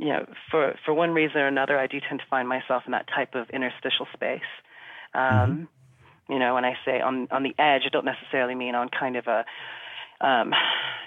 you 0.00 0.10
know, 0.12 0.22
for 0.50 0.62
for 0.84 0.92
one 1.02 1.12
reason 1.20 1.38
or 1.44 1.48
another, 1.56 1.76
I 1.84 1.86
do 1.94 1.98
tend 2.00 2.18
to 2.20 2.26
find 2.34 2.46
myself 2.56 2.82
in 2.86 2.92
that 2.92 3.06
type 3.16 3.32
of 3.40 3.44
interstitial 3.58 4.06
space. 4.16 4.50
Um, 5.14 5.68
You 6.30 6.38
know, 6.38 6.52
when 6.54 6.66
I 6.72 6.74
say 6.86 6.96
on 7.08 7.26
on 7.36 7.42
the 7.48 7.54
edge, 7.70 7.82
I 7.88 7.90
don't 7.94 8.08
necessarily 8.14 8.54
mean 8.54 8.74
on 8.80 8.86
kind 9.02 9.16
of 9.20 9.26
a, 9.26 9.40
um, 10.28 10.48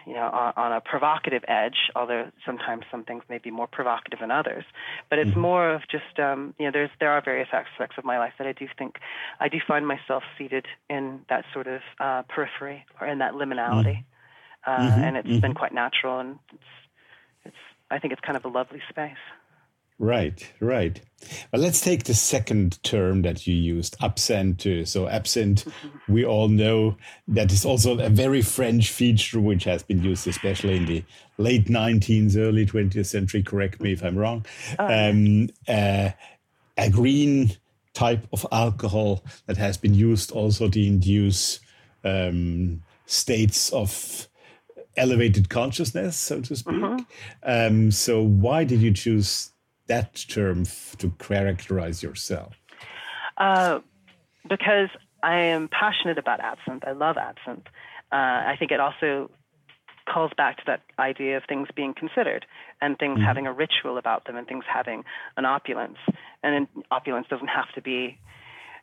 you 0.09 0.15
know, 0.17 0.27
on, 0.41 0.49
on 0.63 0.71
a 0.79 0.81
provocative 0.81 1.43
edge. 1.47 1.79
Although 1.95 2.25
sometimes 2.47 2.83
some 2.91 3.03
things 3.07 3.23
may 3.29 3.39
be 3.47 3.51
more 3.59 3.69
provocative 3.77 4.19
than 4.19 4.31
others, 4.31 4.65
but 5.09 5.19
it's 5.19 5.35
more 5.49 5.65
of 5.75 5.81
just, 5.95 6.19
um, 6.27 6.53
you 6.59 6.65
know, 6.65 6.73
there's 6.77 6.93
there 6.99 7.11
are 7.15 7.21
various 7.31 7.51
aspects 7.53 7.95
of 7.97 8.03
my 8.03 8.17
life 8.23 8.33
that 8.37 8.47
I 8.51 8.53
do 8.61 8.67
think 8.79 8.91
I 9.39 9.47
do 9.47 9.59
find 9.71 9.83
myself 9.87 10.23
seated 10.37 10.65
in 10.89 11.03
that 11.31 11.43
sort 11.53 11.67
of 11.75 11.81
uh, 12.05 12.21
periphery 12.33 12.79
or 12.99 13.07
in 13.13 13.19
that 13.19 13.33
liminality, 13.41 13.97
uh, 14.67 14.91
and 15.05 15.15
it's 15.15 15.39
been 15.45 15.57
quite 15.61 15.73
natural 15.83 16.19
and 16.19 16.31
I 17.91 17.99
think 17.99 18.13
it's 18.13 18.21
kind 18.21 18.37
of 18.37 18.45
a 18.45 18.49
lovely 18.49 18.81
space. 18.89 19.17
Right, 19.99 20.51
right. 20.59 20.99
Well, 21.51 21.61
let's 21.61 21.79
take 21.79 22.03
the 22.03 22.13
second 22.13 22.81
term 22.83 23.21
that 23.21 23.45
you 23.47 23.55
used, 23.55 23.95
absinthe. 24.01 24.87
So, 24.87 25.07
absinthe, 25.07 25.67
we 26.09 26.25
all 26.25 26.47
know 26.47 26.97
that 27.27 27.51
is 27.51 27.63
also 27.63 27.99
a 27.99 28.09
very 28.09 28.41
French 28.41 28.89
feature 28.89 29.39
which 29.39 29.63
has 29.65 29.83
been 29.83 30.03
used, 30.03 30.27
especially 30.27 30.77
in 30.77 30.85
the 30.85 31.03
late 31.37 31.67
19th, 31.67 32.35
early 32.37 32.65
20th 32.65 33.05
century. 33.05 33.43
Correct 33.43 33.79
me 33.81 33.93
if 33.93 34.03
I'm 34.03 34.17
wrong. 34.17 34.45
Um, 34.79 35.49
uh, 35.67 36.09
a 36.77 36.89
green 36.89 37.55
type 37.93 38.27
of 38.33 38.45
alcohol 38.51 39.23
that 39.45 39.57
has 39.57 39.77
been 39.77 39.93
used 39.93 40.31
also 40.31 40.67
to 40.67 40.85
induce 40.85 41.59
um, 42.03 42.81
states 43.05 43.71
of 43.71 44.27
elevated 44.97 45.49
consciousness, 45.49 46.15
so 46.15 46.41
to 46.41 46.55
speak. 46.55 46.75
Um, 47.43 47.91
so, 47.91 48.21
why 48.21 48.63
did 48.63 48.81
you 48.81 48.93
choose 48.93 49.51
that 49.87 50.25
term 50.29 50.61
f- 50.61 50.95
to 50.99 51.09
characterize 51.19 52.03
yourself? 52.03 52.55
Uh, 53.37 53.79
because 54.47 54.89
I 55.21 55.35
am 55.37 55.69
passionate 55.69 56.17
about 56.17 56.39
absinthe. 56.39 56.83
I 56.85 56.91
love 56.91 57.17
absinthe. 57.17 57.67
Uh, 58.11 58.15
I 58.15 58.55
think 58.59 58.71
it 58.71 58.79
also 58.79 59.31
calls 60.05 60.31
back 60.35 60.57
to 60.57 60.63
that 60.67 60.81
idea 60.99 61.37
of 61.37 61.43
things 61.47 61.69
being 61.75 61.93
considered 61.93 62.45
and 62.81 62.97
things 62.99 63.19
having 63.25 63.47
a 63.47 63.53
ritual 63.53 63.97
about 63.97 64.25
them 64.25 64.35
and 64.35 64.45
things 64.47 64.65
having 64.71 65.03
an 65.37 65.45
opulence. 65.45 65.97
And 66.43 66.67
an 66.75 66.83
opulence 66.91 67.27
doesn't 67.29 67.47
have 67.47 67.71
to 67.75 67.81
be 67.81 68.17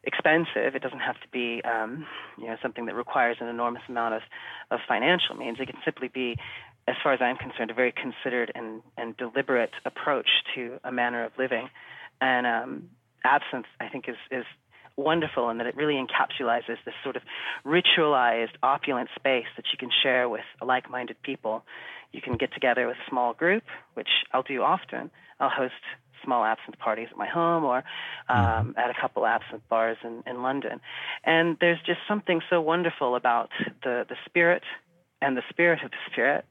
expensive. 0.04 0.74
It 0.74 0.82
doesn't 0.82 1.00
have 1.00 1.20
to 1.20 1.28
be, 1.32 1.62
um, 1.64 2.06
you 2.38 2.46
know, 2.46 2.56
something 2.62 2.86
that 2.86 2.94
requires 2.94 3.36
an 3.40 3.48
enormous 3.48 3.82
amount 3.88 4.14
of, 4.14 4.22
of 4.70 4.80
financial 4.88 5.34
means. 5.36 5.58
It 5.60 5.66
can 5.66 5.80
simply 5.84 6.08
be, 6.08 6.36
as 6.88 6.96
far 7.02 7.12
as 7.12 7.20
I'm 7.20 7.36
concerned, 7.36 7.70
a 7.70 7.74
very 7.74 7.92
considered 7.92 8.50
and, 8.54 8.82
and 8.96 9.16
deliberate 9.16 9.72
approach 9.84 10.28
to 10.54 10.80
a 10.84 10.92
manner 10.92 11.24
of 11.24 11.32
living. 11.38 11.68
And 12.20 12.46
um, 12.46 12.90
absinthe, 13.24 13.66
I 13.80 13.88
think, 13.88 14.08
is 14.08 14.16
is 14.30 14.44
wonderful 14.96 15.48
in 15.50 15.58
that 15.58 15.66
it 15.66 15.76
really 15.76 15.94
encapsulates 15.94 16.66
this 16.66 16.94
sort 17.02 17.16
of 17.16 17.22
ritualized, 17.64 18.50
opulent 18.62 19.08
space 19.16 19.46
that 19.56 19.64
you 19.72 19.78
can 19.78 19.90
share 20.02 20.28
with 20.28 20.44
like-minded 20.60 21.16
people. 21.22 21.64
You 22.12 22.20
can 22.20 22.36
get 22.36 22.52
together 22.52 22.86
with 22.86 22.96
a 22.96 23.10
small 23.10 23.32
group, 23.32 23.62
which 23.94 24.08
I'll 24.32 24.42
do 24.42 24.62
often. 24.62 25.10
I'll 25.38 25.48
host 25.48 25.72
small 26.24 26.44
absinthe 26.44 26.78
parties 26.78 27.08
at 27.10 27.16
my 27.16 27.26
home 27.26 27.64
or 27.64 27.84
um, 28.28 28.74
at 28.76 28.90
a 28.90 28.94
couple 29.00 29.26
absinthe 29.26 29.62
bars 29.68 29.96
in, 30.04 30.22
in 30.26 30.42
London. 30.42 30.80
And 31.24 31.56
there's 31.60 31.80
just 31.86 32.00
something 32.08 32.40
so 32.50 32.60
wonderful 32.60 33.16
about 33.16 33.50
the, 33.82 34.06
the 34.08 34.16
spirit 34.26 34.62
and 35.22 35.36
the 35.36 35.42
spirit 35.50 35.82
of 35.84 35.90
the 35.90 35.96
spirit 36.10 36.44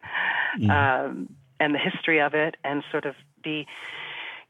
um, 0.70 1.30
and 1.60 1.74
the 1.74 1.80
history 1.80 2.22
of 2.22 2.34
it 2.34 2.56
and 2.64 2.84
sort 2.92 3.06
of 3.06 3.16
the 3.44 3.66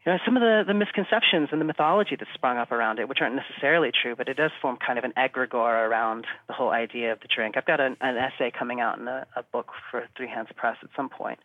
you 0.05 0.13
know, 0.13 0.17
some 0.23 0.37
of 0.37 0.41
the, 0.41 0.63
the 0.65 0.73
misconceptions 0.73 1.49
and 1.51 1.59
the 1.59 1.65
mythology 1.65 2.15
that's 2.17 2.31
sprung 2.33 2.57
up 2.57 2.71
around 2.71 2.99
it, 2.99 3.09
which 3.09 3.19
aren't 3.19 3.35
necessarily 3.35 3.91
true, 3.91 4.15
but 4.15 4.29
it 4.29 4.37
does 4.37 4.51
form 4.61 4.77
kind 4.77 4.97
of 4.97 5.03
an 5.03 5.11
egregore 5.17 5.87
around 5.87 6.25
the 6.47 6.53
whole 6.53 6.69
idea 6.69 7.11
of 7.11 7.19
the 7.19 7.27
drink. 7.27 7.57
I've 7.57 7.65
got 7.65 7.81
an, 7.81 7.97
an 7.99 8.15
essay 8.15 8.49
coming 8.57 8.79
out 8.79 8.97
in 8.97 9.09
a, 9.09 9.27
a 9.35 9.43
book 9.43 9.71
for 9.91 10.05
Three 10.15 10.29
Hands 10.29 10.47
Press 10.55 10.77
at 10.81 10.89
some 10.95 11.09
point, 11.09 11.39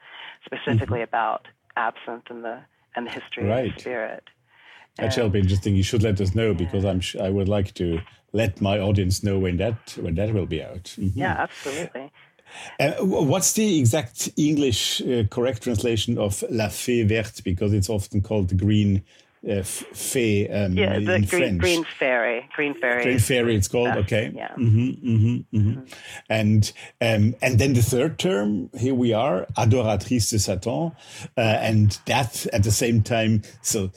specifically 0.44 1.02
about 1.02 1.48
absinthe 1.76 2.30
and 2.30 2.44
the 2.44 2.60
and 2.96 3.06
the 3.06 3.10
history 3.10 3.44
Right. 3.44 3.74
the 3.74 3.80
spirit. 3.80 4.24
That 4.98 5.12
shall 5.12 5.28
be 5.28 5.40
interesting. 5.40 5.74
You 5.74 5.82
should 5.82 6.04
let 6.04 6.20
us 6.20 6.34
know 6.36 6.54
because 6.54 6.84
I'm. 6.84 7.00
Sh- 7.00 7.16
I 7.16 7.28
would 7.28 7.48
like 7.48 7.74
to 7.74 8.00
let 8.32 8.60
my 8.60 8.78
audience 8.78 9.24
know 9.24 9.40
when 9.40 9.56
that 9.56 9.96
when 10.00 10.14
that 10.14 10.32
will 10.32 10.46
be 10.46 10.62
out. 10.62 10.84
Mhm. 10.98 11.12
Yeah, 11.16 11.34
absolutely. 11.36 12.12
Uh, 12.78 12.92
what's 13.02 13.54
the 13.54 13.78
exact 13.80 14.28
English 14.36 15.00
uh, 15.02 15.24
correct 15.30 15.62
translation 15.64 16.16
of 16.18 16.44
La 16.48 16.68
Fée 16.68 17.04
Verte? 17.08 17.42
Because 17.42 17.72
it's 17.72 17.90
often 17.90 18.20
called 18.22 18.48
the 18.50 18.54
green 18.54 19.02
uh, 19.46 19.52
f- 19.60 19.84
fée 19.92 20.48
um, 20.50 20.72
Yeah, 20.76 20.98
the 20.98 21.04
green, 21.04 21.26
French. 21.26 21.60
green 21.60 21.84
fairy. 21.98 22.48
Green 22.56 22.74
fairy. 22.74 23.02
Green 23.02 23.18
fairy, 23.18 23.56
it's 23.56 23.68
called. 23.68 23.88
Uh, 23.88 23.98
okay. 23.98 24.32
yeah. 24.34 24.52
hmm 24.54 24.90
hmm 24.92 25.36
hmm 25.52 25.74
And 26.28 26.72
um, 27.00 27.34
and 27.42 27.58
then 27.58 27.74
the 27.74 27.82
third 27.82 28.18
term, 28.18 28.70
here 28.78 28.94
we 28.94 29.12
are, 29.12 29.46
adoratrice 29.56 30.30
de 30.30 30.38
Satan, 30.38 30.92
uh, 31.36 31.40
and 31.40 31.98
that 32.06 32.46
at 32.52 32.62
the 32.62 32.72
same 32.72 33.02
time, 33.02 33.42
so 33.62 33.90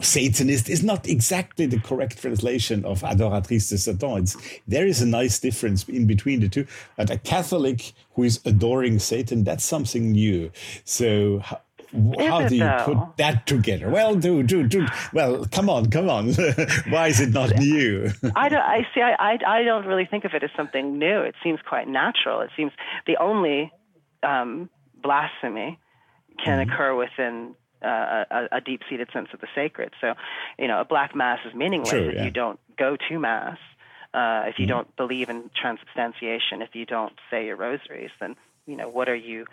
Satanist 0.00 0.68
is 0.68 0.82
not 0.82 1.06
exactly 1.08 1.66
the 1.66 1.78
correct 1.78 2.20
translation 2.20 2.84
of 2.84 3.02
adoratrice 3.02 3.68
de 3.68 3.78
Satan. 3.78 4.18
It's, 4.24 4.36
there 4.66 4.86
is 4.88 5.00
a 5.00 5.06
nice 5.06 5.38
difference 5.38 5.88
in 5.88 6.06
between 6.06 6.40
the 6.40 6.48
two. 6.48 6.66
But 6.96 7.10
a 7.10 7.18
Catholic 7.18 7.92
who 8.14 8.24
is 8.24 8.40
adoring 8.44 8.98
Satan, 8.98 9.44
that's 9.44 9.64
something 9.64 10.10
new. 10.12 10.50
So. 10.84 11.42
How, 11.94 12.10
Is 12.18 12.26
how 12.28 12.38
it 12.40 12.48
do 12.48 12.56
you 12.56 12.60
though? 12.64 12.82
put 12.84 13.16
that 13.18 13.46
together? 13.46 13.88
Well, 13.88 14.16
do 14.16 14.42
do 14.42 14.66
do. 14.66 14.86
Well, 15.12 15.46
come 15.46 15.70
on, 15.70 15.90
come 15.90 16.10
on. 16.10 16.32
Why 16.88 17.08
is 17.08 17.20
it 17.20 17.30
not 17.32 17.56
new? 17.56 18.10
I 18.34 18.48
don't. 18.48 18.60
I 18.60 18.86
see. 18.94 19.00
I, 19.00 19.12
I. 19.18 19.38
I 19.60 19.62
don't 19.62 19.86
really 19.86 20.04
think 20.06 20.24
of 20.24 20.34
it 20.34 20.42
as 20.42 20.50
something 20.56 20.98
new. 20.98 21.20
It 21.20 21.34
seems 21.42 21.60
quite 21.66 21.86
natural. 21.86 22.40
It 22.40 22.50
seems 22.56 22.72
the 23.06 23.16
only 23.18 23.70
um, 24.22 24.68
blasphemy 25.02 25.78
can 26.44 26.58
Mm-hmm. 26.58 26.72
occur 26.72 26.94
within 26.96 27.54
uh, 27.84 28.24
a, 28.30 28.48
a 28.56 28.60
deep-seated 28.60 29.08
sense 29.12 29.28
of 29.32 29.40
the 29.40 29.46
sacred. 29.54 29.92
So, 30.00 30.14
you 30.58 30.66
know, 30.66 30.80
a 30.80 30.84
black 30.84 31.14
mass 31.14 31.38
is 31.46 31.54
meaningless 31.54 31.90
True, 31.90 32.08
if 32.08 32.14
yeah. 32.16 32.24
you 32.24 32.30
don't 32.32 32.58
go 32.76 32.96
to 33.08 33.18
mass. 33.20 33.58
Uh, 34.12 34.44
if 34.46 34.58
you 34.58 34.66
don't 34.66 34.94
believe 34.96 35.28
in 35.28 35.50
transubstantiation, 35.60 36.62
if 36.62 36.74
you 36.74 36.86
don't 36.86 37.12
say 37.30 37.46
your 37.46 37.56
rosaries, 37.56 38.10
then 38.20 38.36
you 38.66 38.76
know 38.76 38.88
what 38.88 39.08
are 39.08 39.14
you, 39.16 39.44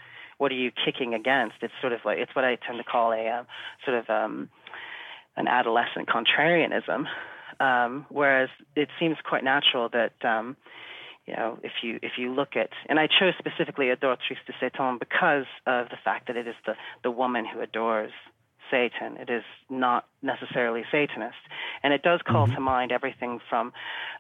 what 0.42 0.52
are 0.52 0.56
you 0.56 0.72
kicking 0.72 1.14
against? 1.14 1.58
It's 1.62 1.74
sort 1.82 1.94
of 1.94 2.00
like 2.04 2.18
it's 2.18 2.36
what 2.36 2.44
I 2.44 2.58
tend 2.66 2.80
to 2.80 2.84
call 2.84 3.14
a 3.14 3.30
um, 3.30 3.46
sort 3.86 3.96
of 3.96 4.10
um, 4.10 4.50
an 5.38 5.48
adolescent 5.48 6.10
contrarianism. 6.10 7.06
Um, 7.60 8.08
whereas 8.10 8.50
it 8.76 8.90
seems 9.00 9.18
quite 9.24 9.44
natural 9.44 9.88
that 9.90 10.14
um, 10.28 10.58
you 11.28 11.36
know 11.36 11.60
if 11.62 11.74
you 11.84 12.00
if 12.02 12.14
you 12.18 12.34
look 12.34 12.56
at 12.56 12.70
and 12.90 13.00
I 13.00 13.06
chose 13.06 13.34
specifically 13.38 13.92
Adoratrice 13.96 14.44
de 14.48 14.54
Satan 14.60 14.98
because 14.98 15.46
of 15.68 15.90
the 15.90 15.98
fact 16.04 16.26
that 16.26 16.36
it 16.36 16.48
is 16.48 16.56
the 16.66 16.74
the 17.04 17.12
woman 17.12 17.46
who 17.46 17.62
adores 17.62 18.12
Satan. 18.72 19.18
It 19.18 19.30
is 19.30 19.44
not 19.70 20.08
necessarily 20.24 20.82
Satanist, 20.92 21.36
and 21.84 21.94
it 21.94 22.02
does 22.02 22.20
call 22.28 22.48
to 22.48 22.60
mind 22.60 22.92
everything 22.92 23.42
from 23.48 23.74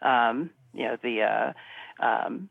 um, 0.03 0.51
you 0.71 0.83
know 0.83 0.97
the 1.01 1.23
uh, 1.23 2.05
um, 2.05 2.47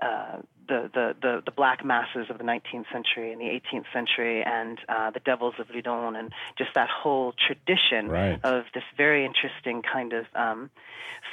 uh, 0.00 0.36
the, 0.68 0.90
the, 0.92 1.14
the, 1.20 1.42
the 1.46 1.50
black 1.50 1.84
masses 1.84 2.26
of 2.30 2.38
the 2.38 2.44
19th 2.44 2.84
century 2.92 3.32
and 3.32 3.40
the 3.40 3.44
18th 3.46 3.84
century 3.92 4.42
and 4.44 4.78
uh, 4.88 5.10
the 5.10 5.20
devils 5.20 5.54
of 5.58 5.68
Loudun 5.68 6.16
and 6.18 6.32
just 6.58 6.70
that 6.74 6.88
whole 6.88 7.32
tradition 7.46 8.08
Right. 8.08 8.40
of 8.44 8.64
this 8.74 8.84
very 8.96 9.24
interesting 9.24 9.82
kind 9.82 10.12
of 10.12 10.26
um, 10.34 10.70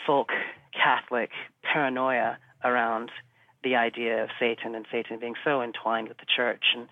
folk 0.06 0.30
Catholic 0.74 1.32
paranoia 1.64 2.38
around 2.64 3.12
the 3.64 3.76
idea 3.76 4.24
of 4.24 4.30
Satan 4.40 4.76
and 4.76 4.86
Satan 4.92 5.20
being 5.20 5.36
so 5.44 5.62
entwined 5.62 6.08
with 6.10 6.18
the 6.18 6.26
church. 6.26 6.64
And, 6.76 6.88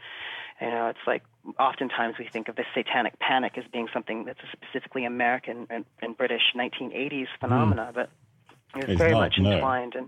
you 0.62 0.69
know, 0.69 0.88
it's 0.88 1.06
like 1.08 1.23
oftentimes 1.60 2.15
we 2.19 2.27
think 2.32 2.47
of 2.47 2.56
this 2.56 2.65
satanic 2.73 3.19
panic 3.19 3.58
as 3.58 3.63
being 3.71 3.88
something 3.93 4.25
that's 4.25 4.39
a 4.41 4.58
specifically 4.58 5.06
American 5.06 5.67
and, 5.69 5.86
and 6.01 6.15
British 6.17 6.41
1980s 6.56 7.27
phenomena, 7.39 7.91
but 7.93 8.10
it's, 8.75 8.89
It's 8.89 8.97
very 8.97 9.12
not, 9.12 9.19
much 9.19 9.36
no. 9.39 9.51
entwined 9.51 9.95
in, 9.95 10.08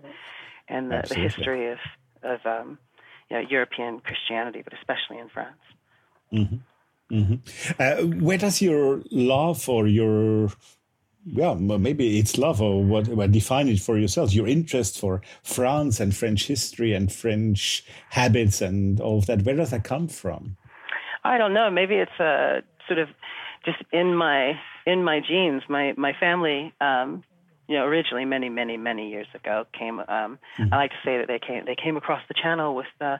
in 0.76 0.89
the, 0.89 1.04
the 1.08 1.15
history 1.15 1.72
of, 1.72 1.80
of 2.24 2.40
um, 2.46 2.78
you 3.30 3.38
know, 3.38 3.48
European 3.50 4.00
Christianity, 4.00 4.62
but 4.64 4.74
especially 4.74 5.18
in 5.20 5.30
France. 5.30 5.58
Uh, 7.80 7.96
where 8.04 8.38
does 8.38 8.62
your 8.62 9.02
love 9.12 9.70
or 9.70 9.88
your 9.88 10.50
yeah 11.26 11.54
maybe 11.54 12.18
it's 12.18 12.38
love 12.38 12.60
or 12.60 12.84
what 12.84 13.08
well, 13.08 13.28
define 13.28 13.70
it 13.70 13.80
for 13.80 13.98
yourself 13.98 14.34
your 14.34 14.48
interest 14.48 15.00
for 15.00 15.22
france 15.44 16.02
and 16.02 16.14
french 16.16 16.48
history 16.48 16.92
and 16.92 17.14
french 17.14 17.86
habits 18.10 18.62
and 18.62 19.00
all 19.00 19.20
of 19.20 19.26
that 19.28 19.44
where 19.44 19.56
does 19.56 19.70
that 19.70 19.84
come 19.84 20.08
from 20.08 20.58
I 21.24 21.38
don't 21.38 21.54
know. 21.54 21.70
Maybe 21.70 21.96
it's 21.96 22.20
uh, 22.20 22.62
sort 22.88 23.00
of 23.00 23.10
just 23.66 23.78
in 23.92 24.16
my 24.16 24.54
in 24.86 25.04
my 25.04 25.22
genes. 25.22 25.64
My 25.70 25.94
my 25.98 26.14
family, 26.20 26.74
um, 26.82 27.24
you 27.67 27.76
know, 27.78 27.86
originally 27.86 28.26
many 28.26 28.49
many 28.49 28.78
many 28.78 29.10
years 29.10 29.28
ago 29.34 29.65
came. 29.78 29.99
Um, 30.08 30.38
I 30.71 30.76
like 30.76 30.91
to 30.91 30.97
say 31.06 31.17
that 31.17 31.28
they 31.28 31.39
came 31.39 31.65
they 31.65 31.76
came 31.76 31.95
across 31.97 32.21
the 32.28 32.34
channel 32.34 32.76
with 32.76 32.88
the, 32.99 33.19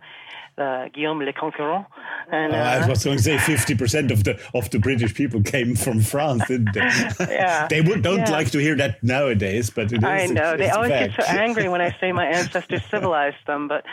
the 0.58 0.90
Guillaume 0.94 1.20
Le 1.24 1.34
Conquérant, 1.34 1.86
and 2.32 2.54
Uh, 2.54 2.58
i 2.58 2.80
uh, 2.82 2.88
was 2.88 3.04
going 3.06 3.18
to 3.18 3.24
say 3.24 3.38
50% 3.38 4.12
of 4.12 4.24
the 4.24 4.34
of 4.54 4.70
the 4.70 4.80
british 4.80 5.14
people 5.16 5.42
came 5.42 5.76
from 5.76 6.00
france 6.02 6.44
didn't 6.48 6.74
they 6.74 6.82
Yeah. 7.40 7.68
they 7.70 7.82
would, 7.82 8.02
don't 8.04 8.20
Yeah. 8.28 8.38
like 8.38 8.52
to 8.52 8.60
hear 8.60 8.76
that 8.76 9.02
nowadays 9.04 9.70
but 9.72 9.92
it 9.92 10.04
is 10.04 10.04
I 10.04 10.26
know 10.28 10.56
they 10.58 10.70
always 10.70 10.90
get 10.90 11.12
so 11.16 11.24
angry 11.24 11.68
when 11.70 11.82
I 11.82 11.90
say 12.00 12.12
my 12.12 12.26
ancestors 12.40 12.84
civilized 12.92 13.44
them, 13.48 13.68
but 13.68 13.84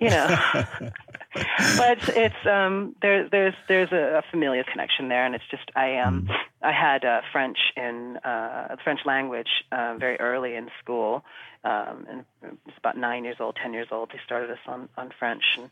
you 0.00 0.10
know, 0.10 0.26
but 1.34 1.98
it's, 1.98 2.08
it's 2.08 2.46
um, 2.46 2.96
there, 3.02 3.28
there's 3.28 3.54
there's 3.68 3.92
a, 3.92 4.18
a 4.18 4.22
familial 4.30 4.64
connection 4.64 5.08
there, 5.08 5.26
and 5.26 5.34
it's 5.34 5.44
just 5.50 5.70
I 5.76 5.98
um 5.98 6.28
I 6.62 6.72
had 6.72 7.04
uh, 7.04 7.20
French 7.32 7.58
in 7.76 8.16
uh, 8.18 8.76
French 8.82 9.00
language 9.04 9.48
uh, 9.70 9.96
very 9.98 10.18
early 10.20 10.54
in 10.54 10.70
school, 10.82 11.24
um, 11.64 12.06
and 12.08 12.24
it's 12.66 12.78
about 12.78 12.96
nine 12.96 13.24
years 13.24 13.36
old, 13.40 13.56
ten 13.62 13.74
years 13.74 13.88
old. 13.90 14.10
They 14.10 14.20
started 14.24 14.50
us 14.50 14.58
on 14.66 14.88
on 14.96 15.10
French, 15.18 15.44
and 15.58 15.70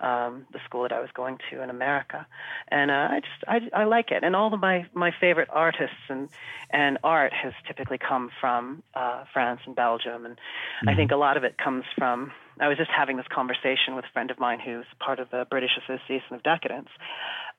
um, 0.00 0.46
the 0.52 0.60
school 0.64 0.82
that 0.82 0.92
I 0.92 1.00
was 1.00 1.10
going 1.12 1.38
to 1.50 1.62
in 1.62 1.68
America, 1.68 2.26
and 2.68 2.90
uh, 2.90 3.08
I 3.10 3.20
just 3.20 3.44
I, 3.74 3.82
I 3.82 3.84
like 3.84 4.10
it, 4.10 4.24
and 4.24 4.34
all 4.34 4.52
of 4.52 4.58
my 4.60 4.86
my 4.94 5.12
favorite 5.20 5.48
artists 5.52 5.96
and 6.08 6.30
and 6.70 6.98
art 7.04 7.32
has 7.34 7.52
typically 7.66 7.98
come 7.98 8.30
from 8.40 8.82
uh, 8.94 9.24
France 9.34 9.60
and 9.66 9.76
Belgium, 9.76 10.24
and 10.24 10.36
mm-hmm. 10.36 10.88
I 10.88 10.94
think 10.96 11.10
a 11.10 11.16
lot 11.16 11.36
of 11.36 11.44
it 11.44 11.58
comes 11.58 11.84
from 11.96 12.32
I 12.60 12.68
was 12.68 12.78
just 12.78 12.90
having 12.90 13.16
this 13.16 13.26
conversation 13.32 13.96
with 13.96 14.04
a 14.04 14.12
friend 14.12 14.30
of 14.30 14.38
mine 14.38 14.60
who's 14.60 14.86
part 15.00 15.18
of 15.18 15.30
the 15.30 15.46
British 15.50 15.72
Association 15.82 16.34
of 16.34 16.42
Decadence. 16.42 16.88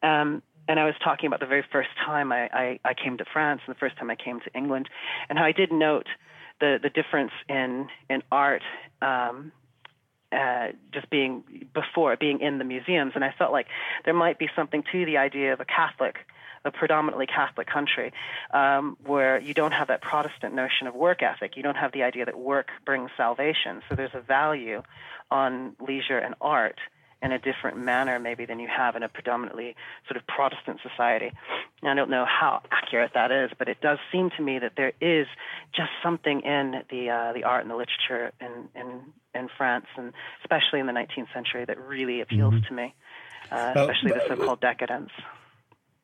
Um, 0.01 0.41
and 0.67 0.79
I 0.79 0.85
was 0.85 0.95
talking 1.03 1.27
about 1.27 1.39
the 1.39 1.45
very 1.45 1.63
first 1.71 1.89
time 2.05 2.31
I, 2.31 2.49
I, 2.51 2.79
I 2.83 2.93
came 2.93 3.17
to 3.17 3.25
France 3.31 3.61
and 3.65 3.75
the 3.75 3.79
first 3.79 3.97
time 3.97 4.09
I 4.09 4.15
came 4.15 4.39
to 4.41 4.53
England, 4.55 4.89
and 5.29 5.37
how 5.37 5.45
I 5.45 5.51
did 5.51 5.71
note 5.71 6.07
the, 6.59 6.79
the 6.81 6.89
difference 6.89 7.31
in, 7.49 7.87
in 8.09 8.23
art 8.31 8.63
um, 9.01 9.51
uh, 10.31 10.67
just 10.91 11.09
being 11.09 11.43
before 11.73 12.15
being 12.17 12.39
in 12.41 12.57
the 12.57 12.63
museums, 12.63 13.13
and 13.15 13.23
I 13.23 13.33
felt 13.37 13.51
like 13.51 13.67
there 14.05 14.13
might 14.13 14.39
be 14.39 14.49
something 14.55 14.83
to 14.91 15.05
the 15.05 15.17
idea 15.17 15.53
of 15.53 15.59
a 15.59 15.65
Catholic 15.65 16.15
a 16.65 16.71
predominantly 16.71 17.27
Catholic 17.27 17.67
country, 17.67 18.11
um, 18.51 18.97
where 19.05 19.39
you 19.39 19.53
don't 19.53 19.71
have 19.71 19.87
that 19.87 20.01
Protestant 20.01 20.53
notion 20.55 20.87
of 20.87 20.95
work 20.95 21.21
ethic. 21.21 21.55
You 21.55 21.63
don't 21.63 21.77
have 21.77 21.91
the 21.91 22.03
idea 22.03 22.25
that 22.25 22.37
work 22.37 22.69
brings 22.85 23.11
salvation. 23.15 23.81
So 23.87 23.95
there's 23.95 24.15
a 24.15 24.21
value 24.21 24.81
on 25.29 25.75
leisure 25.79 26.17
and 26.17 26.35
art 26.41 26.79
in 27.21 27.31
a 27.31 27.39
different 27.39 27.77
manner 27.77 28.19
maybe 28.19 28.45
than 28.45 28.59
you 28.59 28.67
have 28.67 28.95
in 28.95 29.03
a 29.03 29.09
predominantly 29.09 29.75
sort 30.07 30.17
of 30.17 30.27
Protestant 30.27 30.79
society. 30.87 31.31
I 31.83 31.93
don't 31.93 32.09
know 32.09 32.25
how 32.25 32.61
accurate 32.71 33.11
that 33.13 33.31
is, 33.31 33.51
but 33.57 33.69
it 33.69 33.79
does 33.79 33.99
seem 34.11 34.31
to 34.37 34.43
me 34.43 34.59
that 34.59 34.73
there 34.75 34.93
is 34.99 35.27
just 35.73 35.91
something 36.03 36.41
in 36.41 36.83
the 36.89 37.09
uh, 37.09 37.33
the 37.33 37.43
art 37.43 37.61
and 37.61 37.71
the 37.71 37.75
literature 37.75 38.31
in, 38.41 38.69
in 38.79 39.01
in 39.33 39.49
France 39.57 39.85
and 39.97 40.13
especially 40.43 40.79
in 40.79 40.87
the 40.87 40.93
19th 40.93 41.31
century 41.33 41.65
that 41.65 41.79
really 41.79 42.21
appeals 42.21 42.53
mm-hmm. 42.53 42.67
to 42.67 42.73
me, 42.73 42.95
uh, 43.51 43.73
especially 43.75 44.11
the 44.11 44.23
so-called 44.27 44.61
decadence 44.61 45.11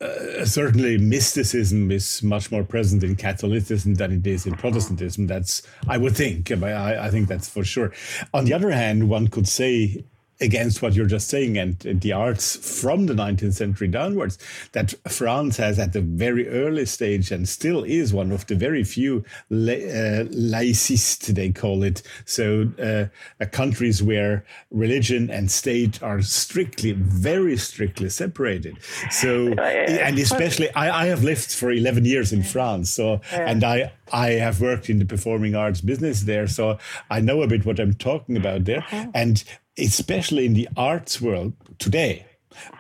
uh, 0.02 0.46
certainly 0.46 0.98
mysticism 0.98 1.92
is 1.92 2.24
much 2.24 2.52
more 2.52 2.64
present 2.64 3.04
in 3.04 3.16
Catholicism 3.16 3.96
than 3.96 4.12
it 4.12 4.26
is 4.26 4.46
in 4.46 4.56
Protestantism. 4.56 5.28
That's 5.28 5.62
I 5.88 5.98
would 5.98 6.16
think. 6.16 6.52
I, 6.52 7.06
I 7.06 7.10
think 7.10 7.28
that's 7.28 7.48
for 7.48 7.64
sure. 7.64 7.92
On 8.34 8.46
the 8.46 8.54
other 8.54 8.72
hand, 8.72 9.10
one 9.10 9.28
could 9.28 9.48
say 9.48 10.04
against 10.42 10.82
what 10.82 10.94
you're 10.94 11.06
just 11.06 11.28
saying 11.28 11.58
and 11.58 11.80
the 11.80 12.12
arts 12.12 12.56
from 12.82 13.06
the 13.06 13.14
19th 13.14 13.54
century 13.54 13.88
downwards 13.88 14.38
that 14.72 14.94
France 15.10 15.58
has 15.58 15.80
at 15.80 15.94
the 15.94 16.02
very 16.02 16.48
early 16.50 16.86
stage 16.86 17.32
and 17.32 17.48
still 17.48 17.84
is 17.84 18.14
one 18.14 18.32
of 18.32 18.46
the 18.48 18.56
very 18.56 18.84
few 18.84 19.24
la- 19.50 19.74
uh, 19.74 20.26
laicist 20.32 21.34
they 21.36 21.52
call 21.52 21.84
it. 21.84 22.02
So 22.26 22.72
uh, 22.80 23.06
uh, 23.42 23.48
countries 23.48 24.04
where 24.04 24.44
religion 24.72 25.30
and 25.30 25.50
state 25.50 26.02
are 26.04 26.22
strictly 26.22 26.92
very 26.92 27.58
strictly 27.58 28.10
separated. 28.10 28.78
So 29.10 29.54
and 29.54 30.18
especially 30.20 30.72
I, 30.74 31.04
I 31.04 31.06
have 31.08 31.24
lived 31.24 31.52
for 31.52 31.72
11 31.72 32.06
years 32.06 32.34
in 32.34 32.44
France 32.44 32.90
so 32.90 33.22
and 33.32 33.64
I 33.64 33.92
I 34.12 34.32
have 34.32 34.62
worked 34.62 34.90
in 34.90 35.00
the 35.00 35.06
performing 35.06 35.56
arts 35.56 35.82
business 35.82 36.22
there, 36.24 36.48
so 36.48 36.78
I 37.10 37.22
know 37.22 37.42
a 37.42 37.48
bit 37.48 37.66
what 37.66 37.80
I'm 37.80 37.94
talking 37.94 38.36
about 38.36 38.66
there. 38.66 38.80
Uh-huh. 38.80 39.08
And 39.14 39.44
especially 39.78 40.46
in 40.46 40.54
the 40.54 40.68
arts 40.76 41.22
world 41.22 41.54
today, 41.80 42.26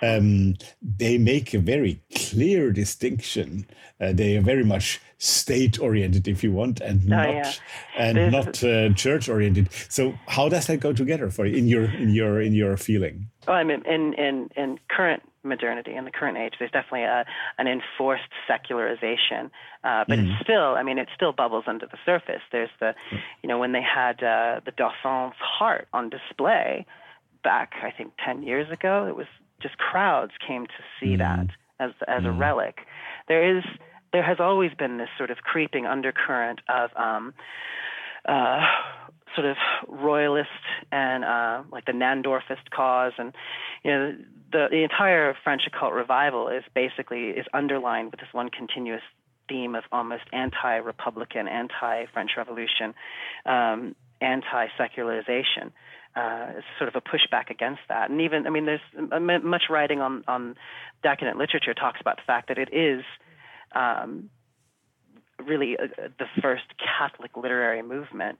um, 0.01 0.55
they 0.81 1.17
make 1.17 1.53
a 1.53 1.59
very 1.59 2.01
clear 2.13 2.71
distinction. 2.71 3.65
Uh, 3.99 4.11
they 4.13 4.35
are 4.37 4.41
very 4.41 4.63
much 4.63 4.99
state 5.21 5.79
oriented, 5.79 6.27
if 6.27 6.43
you 6.43 6.51
want, 6.51 6.81
and 6.81 7.01
oh, 7.05 7.15
not 7.15 7.29
yeah. 7.29 7.51
and 7.97 8.17
There's, 8.17 8.31
not 8.33 8.63
uh, 8.63 8.93
church 8.93 9.29
oriented. 9.29 9.69
So, 9.89 10.13
how 10.27 10.49
does 10.49 10.67
that 10.67 10.79
go 10.79 10.93
together 10.93 11.29
for 11.29 11.45
you 11.45 11.55
in 11.57 11.67
your 11.67 11.85
in 11.85 12.09
your 12.09 12.41
in 12.41 12.53
your 12.53 12.75
feeling? 12.77 13.27
Oh, 13.47 13.53
I 13.53 13.63
mean, 13.63 13.83
in 13.85 14.13
in 14.13 14.49
in 14.55 14.79
current 14.89 15.23
modernity 15.43 15.95
in 15.95 16.05
the 16.05 16.11
current 16.11 16.37
age. 16.37 16.53
There's 16.59 16.71
definitely 16.71 17.03
a, 17.03 17.25
an 17.57 17.67
enforced 17.67 18.29
secularization, 18.47 19.51
uh, 19.83 20.05
but 20.07 20.19
mm. 20.19 20.31
it's 20.31 20.43
still, 20.43 20.75
I 20.75 20.83
mean, 20.83 20.97
it 20.97 21.07
still 21.15 21.31
bubbles 21.31 21.63
under 21.67 21.87
the 21.87 21.97
surface. 22.05 22.41
There's 22.51 22.69
the, 22.79 22.93
you 23.41 23.49
know, 23.49 23.57
when 23.57 23.71
they 23.71 23.81
had 23.81 24.23
uh, 24.23 24.61
the 24.65 24.71
Dauphin's 24.71 25.33
heart 25.39 25.87
on 25.93 26.09
display 26.09 26.85
back, 27.43 27.73
I 27.81 27.91
think, 27.91 28.13
10 28.23 28.43
years 28.43 28.71
ago, 28.71 29.07
it 29.07 29.15
was 29.15 29.25
just 29.61 29.77
crowds 29.77 30.33
came 30.47 30.65
to 30.67 30.83
see 30.99 31.15
mm. 31.15 31.19
that 31.19 31.47
as 31.79 31.91
as 32.07 32.23
mm. 32.23 32.27
a 32.27 32.31
relic. 32.31 32.79
There 33.27 33.57
is, 33.57 33.63
there 34.13 34.23
has 34.23 34.37
always 34.39 34.71
been 34.77 34.97
this 34.97 35.09
sort 35.17 35.31
of 35.31 35.37
creeping 35.37 35.85
undercurrent 35.85 36.59
of. 36.69 36.89
Um, 36.95 37.33
uh, 38.27 38.59
sort 39.35 39.47
of 39.47 39.57
royalist 39.87 40.49
and 40.91 41.23
uh, 41.23 41.63
like 41.71 41.85
the 41.85 41.91
Naundorffist 41.91 42.69
cause, 42.69 43.13
and 43.17 43.33
you 43.83 43.91
know 43.91 44.17
the 44.51 44.67
the 44.69 44.83
entire 44.83 45.35
French 45.43 45.63
occult 45.67 45.93
revival 45.93 46.49
is 46.49 46.63
basically 46.73 47.29
is 47.29 47.45
underlined 47.53 48.11
with 48.11 48.19
this 48.19 48.29
one 48.31 48.49
continuous 48.49 49.01
theme 49.47 49.75
of 49.75 49.83
almost 49.91 50.23
anti-republican, 50.31 51.47
anti-French 51.47 52.31
Revolution, 52.37 52.93
um, 53.45 53.95
anti-secularization. 54.21 55.73
Uh, 56.15 56.47
it's 56.57 56.67
sort 56.77 56.93
of 56.93 56.95
a 56.95 57.01
pushback 57.01 57.49
against 57.49 57.81
that, 57.87 58.09
and 58.09 58.21
even 58.21 58.45
I 58.45 58.49
mean, 58.49 58.65
there's 58.65 59.43
much 59.43 59.63
writing 59.69 60.01
on 60.01 60.23
on 60.27 60.55
decadent 61.03 61.37
literature 61.37 61.73
talks 61.73 61.99
about 62.01 62.17
the 62.17 62.23
fact 62.27 62.49
that 62.49 62.57
it 62.57 62.69
is. 62.73 63.03
Um, 63.73 64.29
really 65.39 65.75
uh, 65.77 66.09
the 66.19 66.25
first 66.41 66.65
Catholic 66.77 67.35
literary 67.35 67.81
movement 67.81 68.39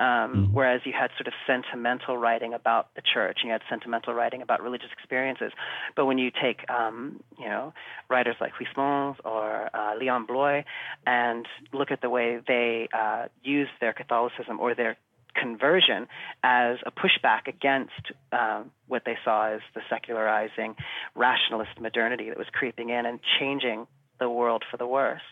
um, 0.00 0.06
mm 0.06 0.52
Whereas 0.52 0.80
you 0.84 0.92
had 0.98 1.10
sort 1.16 1.28
of 1.28 1.34
sentimental 1.46 2.16
writing 2.16 2.54
about 2.54 2.94
the 2.94 3.02
church, 3.02 3.38
and 3.42 3.48
you 3.48 3.52
had 3.52 3.60
sentimental 3.68 4.14
writing 4.14 4.40
about 4.40 4.62
religious 4.62 4.88
experiences. 4.92 5.52
But 5.94 6.06
when 6.06 6.16
you 6.18 6.30
take, 6.30 6.68
um, 6.70 7.22
you 7.38 7.46
know, 7.46 7.74
writers 8.08 8.36
like 8.40 8.52
Huysmans 8.54 9.16
or 9.24 9.68
uh, 9.74 9.94
Leon 9.96 10.26
Bloy, 10.26 10.64
and 11.06 11.46
look 11.72 11.90
at 11.90 12.00
the 12.00 12.08
way 12.08 12.40
they 12.48 12.88
uh, 12.92 13.26
used 13.42 13.72
their 13.80 13.92
Catholicism 13.92 14.58
or 14.58 14.74
their 14.74 14.96
conversion 15.34 16.08
as 16.42 16.78
a 16.86 16.90
pushback 16.90 17.46
against 17.46 18.12
uh, 18.32 18.62
what 18.88 19.02
they 19.04 19.16
saw 19.24 19.52
as 19.54 19.60
the 19.74 19.82
secularizing 19.88 20.74
rationalist 21.14 21.78
modernity 21.78 22.30
that 22.30 22.38
was 22.38 22.48
creeping 22.52 22.88
in 22.88 23.06
and 23.06 23.20
changing 23.38 23.86
the 24.20 24.30
world 24.30 24.64
for 24.70 24.76
the 24.76 24.86
worst. 24.86 25.24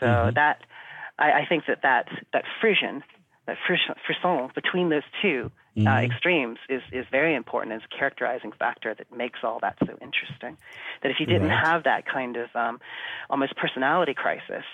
So 0.00 0.06
mm-hmm. 0.06 0.34
that 0.34 0.62
I, 1.18 1.42
I 1.42 1.46
think 1.48 1.64
that 1.68 1.82
that 1.82 2.08
that 2.32 2.44
frisson 2.60 3.04
that 3.46 3.56
frisson 3.66 4.50
between 4.54 4.88
those 4.88 5.02
two 5.20 5.50
uh, 5.76 5.80
mm-hmm. 5.80 5.88
uh, 5.88 6.00
extremes 6.00 6.58
is 6.68 6.82
is 6.92 7.06
very 7.10 7.34
important 7.34 7.74
as 7.74 7.82
a 7.84 7.96
characterizing 7.96 8.52
factor 8.58 8.94
that 8.94 9.14
makes 9.14 9.40
all 9.42 9.58
that 9.60 9.76
so 9.80 9.92
interesting. 10.00 10.56
That 11.02 11.10
if 11.10 11.20
you 11.20 11.26
didn't 11.26 11.48
right. 11.48 11.64
have 11.64 11.84
that 11.84 12.06
kind 12.06 12.36
of 12.36 12.54
um, 12.54 12.80
almost 13.30 13.56
personality 13.56 14.14
crisis, 14.14 14.64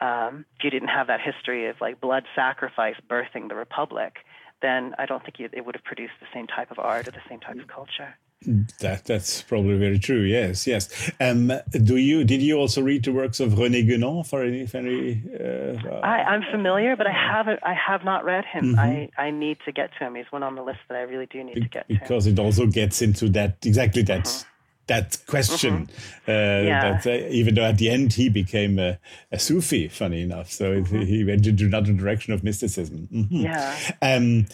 um, 0.00 0.44
if 0.56 0.64
you 0.64 0.70
didn't 0.70 0.88
have 0.88 1.08
that 1.08 1.20
history 1.20 1.68
of 1.68 1.76
like 1.80 2.00
blood 2.00 2.24
sacrifice 2.34 2.96
birthing 3.08 3.48
the 3.48 3.54
republic, 3.54 4.16
then 4.62 4.94
I 4.98 5.06
don't 5.06 5.22
think 5.22 5.36
it 5.40 5.64
would 5.64 5.74
have 5.74 5.84
produced 5.84 6.14
the 6.20 6.26
same 6.32 6.46
type 6.46 6.70
of 6.70 6.78
art 6.78 7.08
or 7.08 7.12
the 7.12 7.22
same 7.28 7.40
type 7.40 7.58
of 7.58 7.68
culture. 7.68 8.14
That 8.46 9.04
that's 9.04 9.42
probably 9.42 9.76
very 9.76 9.98
true. 9.98 10.20
Yes, 10.20 10.64
yes. 10.64 11.10
Um, 11.20 11.50
do 11.72 11.96
you 11.96 12.22
did 12.22 12.40
you 12.40 12.56
also 12.56 12.80
read 12.80 13.04
the 13.04 13.12
works 13.12 13.40
of 13.40 13.54
René 13.54 13.84
Guénon 13.84 14.24
for 14.24 14.44
any? 14.44 14.64
For 14.64 14.76
any 14.76 15.22
uh, 15.34 15.98
I, 16.04 16.36
am 16.36 16.42
familiar, 16.52 16.94
but 16.94 17.08
I 17.08 17.12
haven't. 17.12 17.58
I 17.64 17.74
have 17.74 18.04
not 18.04 18.24
read 18.24 18.44
him. 18.44 18.76
Mm-hmm. 18.76 18.78
I, 18.78 19.10
I 19.18 19.32
need 19.32 19.58
to 19.64 19.72
get 19.72 19.90
to 19.98 20.06
him. 20.06 20.14
He's 20.14 20.30
one 20.30 20.44
on 20.44 20.54
the 20.54 20.62
list 20.62 20.78
that 20.88 20.96
I 20.96 21.00
really 21.00 21.26
do 21.26 21.42
need 21.42 21.54
to 21.54 21.68
get 21.68 21.88
to. 21.88 21.98
Because 21.98 22.28
it 22.28 22.38
also 22.38 22.66
gets 22.66 23.02
into 23.02 23.28
that 23.30 23.58
exactly 23.66 24.02
that 24.02 24.26
mm-hmm. 24.26 24.48
that 24.86 25.18
question. 25.26 25.88
Mm-hmm. 25.88 26.30
Uh, 26.30 26.68
yeah. 26.68 27.00
That, 27.00 27.06
uh, 27.06 27.26
even 27.30 27.56
though 27.56 27.64
at 27.64 27.78
the 27.78 27.90
end 27.90 28.12
he 28.12 28.28
became 28.28 28.78
a, 28.78 29.00
a 29.32 29.40
Sufi, 29.40 29.88
funny 29.88 30.22
enough, 30.22 30.52
so 30.52 30.80
mm-hmm. 30.80 31.00
he 31.00 31.24
went 31.24 31.44
into 31.44 31.64
another 31.64 31.92
direction 31.92 32.32
of 32.32 32.44
mysticism. 32.44 33.08
Mm-hmm. 33.12 33.36
Yeah. 33.36 33.76
Um, 34.00 34.46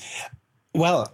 well 0.73 1.13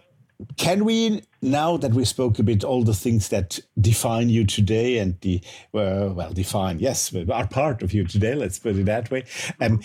can 0.56 0.84
we 0.84 1.22
now 1.42 1.76
that 1.76 1.92
we 1.92 2.04
spoke 2.04 2.38
a 2.38 2.42
bit 2.42 2.64
all 2.64 2.82
the 2.82 2.94
things 2.94 3.28
that 3.28 3.58
define 3.80 4.28
you 4.28 4.44
today 4.44 4.98
and 4.98 5.20
the 5.20 5.40
uh, 5.74 6.10
well 6.14 6.32
define 6.32 6.78
yes 6.78 7.14
are 7.32 7.46
part 7.46 7.82
of 7.82 7.92
you 7.92 8.06
today 8.06 8.34
let's 8.34 8.58
put 8.58 8.76
it 8.76 8.86
that 8.86 9.10
way. 9.10 9.24
Um, 9.60 9.80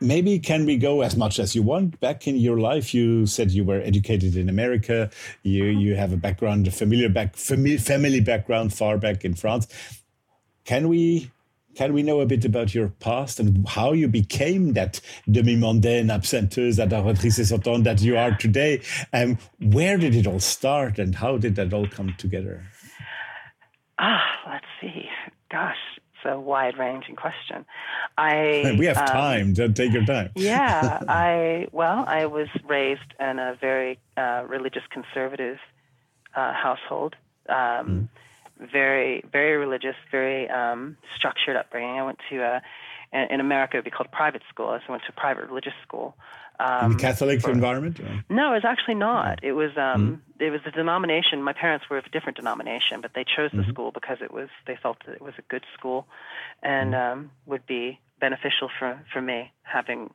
maybe 0.00 0.38
can 0.38 0.64
we 0.64 0.76
go 0.76 1.02
as 1.02 1.16
much 1.16 1.38
as 1.38 1.54
you 1.54 1.62
want? 1.62 1.98
Back 2.00 2.26
in 2.26 2.36
your 2.36 2.58
life 2.58 2.94
you 2.94 3.26
said 3.26 3.50
you 3.50 3.64
were 3.64 3.80
educated 3.80 4.36
in 4.36 4.48
america. 4.48 5.10
You 5.42 5.64
you 5.64 5.96
have 5.96 6.12
a 6.12 6.16
background 6.16 6.66
a 6.66 6.70
familiar 6.70 7.08
back 7.08 7.36
family, 7.36 7.78
family 7.78 8.20
background 8.20 8.74
far 8.74 8.98
back 8.98 9.24
in 9.24 9.34
france. 9.34 9.68
Can 10.64 10.88
we 10.88 11.30
can 11.78 11.92
we 11.92 12.02
know 12.02 12.20
a 12.20 12.26
bit 12.26 12.44
about 12.44 12.74
your 12.74 12.88
past 12.98 13.38
and 13.38 13.64
how 13.68 13.92
you 13.92 14.08
became 14.08 14.72
that 14.72 15.00
demi-mondaine 15.30 16.10
absintheuse, 16.10 16.74
that 16.74 16.88
oratrice 16.88 17.46
sortante 17.46 17.84
that 17.84 18.02
you 18.02 18.18
are 18.18 18.36
today? 18.36 18.82
Um, 19.12 19.38
where 19.60 19.96
did 19.96 20.16
it 20.16 20.26
all 20.26 20.40
start 20.40 20.98
and 20.98 21.14
how 21.14 21.38
did 21.38 21.54
that 21.54 21.72
all 21.72 21.86
come 21.86 22.16
together? 22.18 22.64
Ah, 24.00 24.24
let's 24.50 24.66
see. 24.80 25.08
Gosh, 25.52 25.76
it's 25.96 26.24
a 26.24 26.40
wide-ranging 26.40 27.14
question. 27.14 27.64
I 28.16 28.74
we 28.78 28.86
have 28.86 28.98
um, 28.98 29.06
time. 29.06 29.54
to 29.54 29.68
take 29.68 29.92
your 29.92 30.04
time. 30.04 30.30
yeah, 30.34 30.98
I 31.08 31.68
well, 31.70 32.04
I 32.08 32.26
was 32.26 32.48
raised 32.66 33.14
in 33.20 33.38
a 33.38 33.56
very 33.60 34.00
uh, 34.16 34.42
religious 34.48 34.82
conservative 34.90 35.58
uh, 36.34 36.52
household. 36.54 37.14
Um, 37.48 37.56
mm. 37.56 38.08
Very, 38.60 39.24
very 39.30 39.56
religious, 39.56 39.94
very 40.10 40.48
um, 40.50 40.96
structured 41.16 41.56
upbringing. 41.56 41.98
I 41.98 42.04
went 42.04 42.18
to 42.30 42.38
a, 42.38 42.62
in 43.12 43.40
America 43.40 43.76
it 43.76 43.78
would 43.78 43.84
be 43.84 43.90
called 43.90 44.10
private 44.10 44.42
school. 44.48 44.66
So 44.78 44.88
I 44.88 44.90
went 44.90 45.02
to 45.04 45.12
a 45.16 45.20
private 45.20 45.46
religious 45.48 45.74
school. 45.82 46.16
Um, 46.60 46.92
in 46.92 46.98
Catholic 46.98 47.40
for, 47.40 47.52
environment? 47.52 48.00
Or? 48.00 48.24
No, 48.28 48.50
it 48.50 48.54
was 48.56 48.64
actually 48.64 48.96
not. 48.96 49.44
It 49.44 49.52
was 49.52 49.70
um, 49.76 50.20
mm. 50.40 50.44
it 50.44 50.50
was 50.50 50.60
a 50.66 50.72
denomination. 50.72 51.40
My 51.42 51.52
parents 51.52 51.86
were 51.88 51.98
of 51.98 52.04
a 52.06 52.10
different 52.10 52.36
denomination, 52.36 53.00
but 53.00 53.12
they 53.14 53.24
chose 53.24 53.52
the 53.52 53.58
mm-hmm. 53.58 53.70
school 53.70 53.92
because 53.92 54.18
it 54.20 54.32
was 54.32 54.48
they 54.66 54.76
felt 54.82 54.98
that 55.06 55.14
it 55.14 55.22
was 55.22 55.34
a 55.38 55.42
good 55.42 55.64
school, 55.78 56.08
and 56.62 56.94
mm. 56.94 57.12
um, 57.12 57.30
would 57.46 57.64
be 57.66 58.00
beneficial 58.20 58.68
for 58.76 59.00
for 59.12 59.22
me. 59.22 59.52
Having 59.62 60.10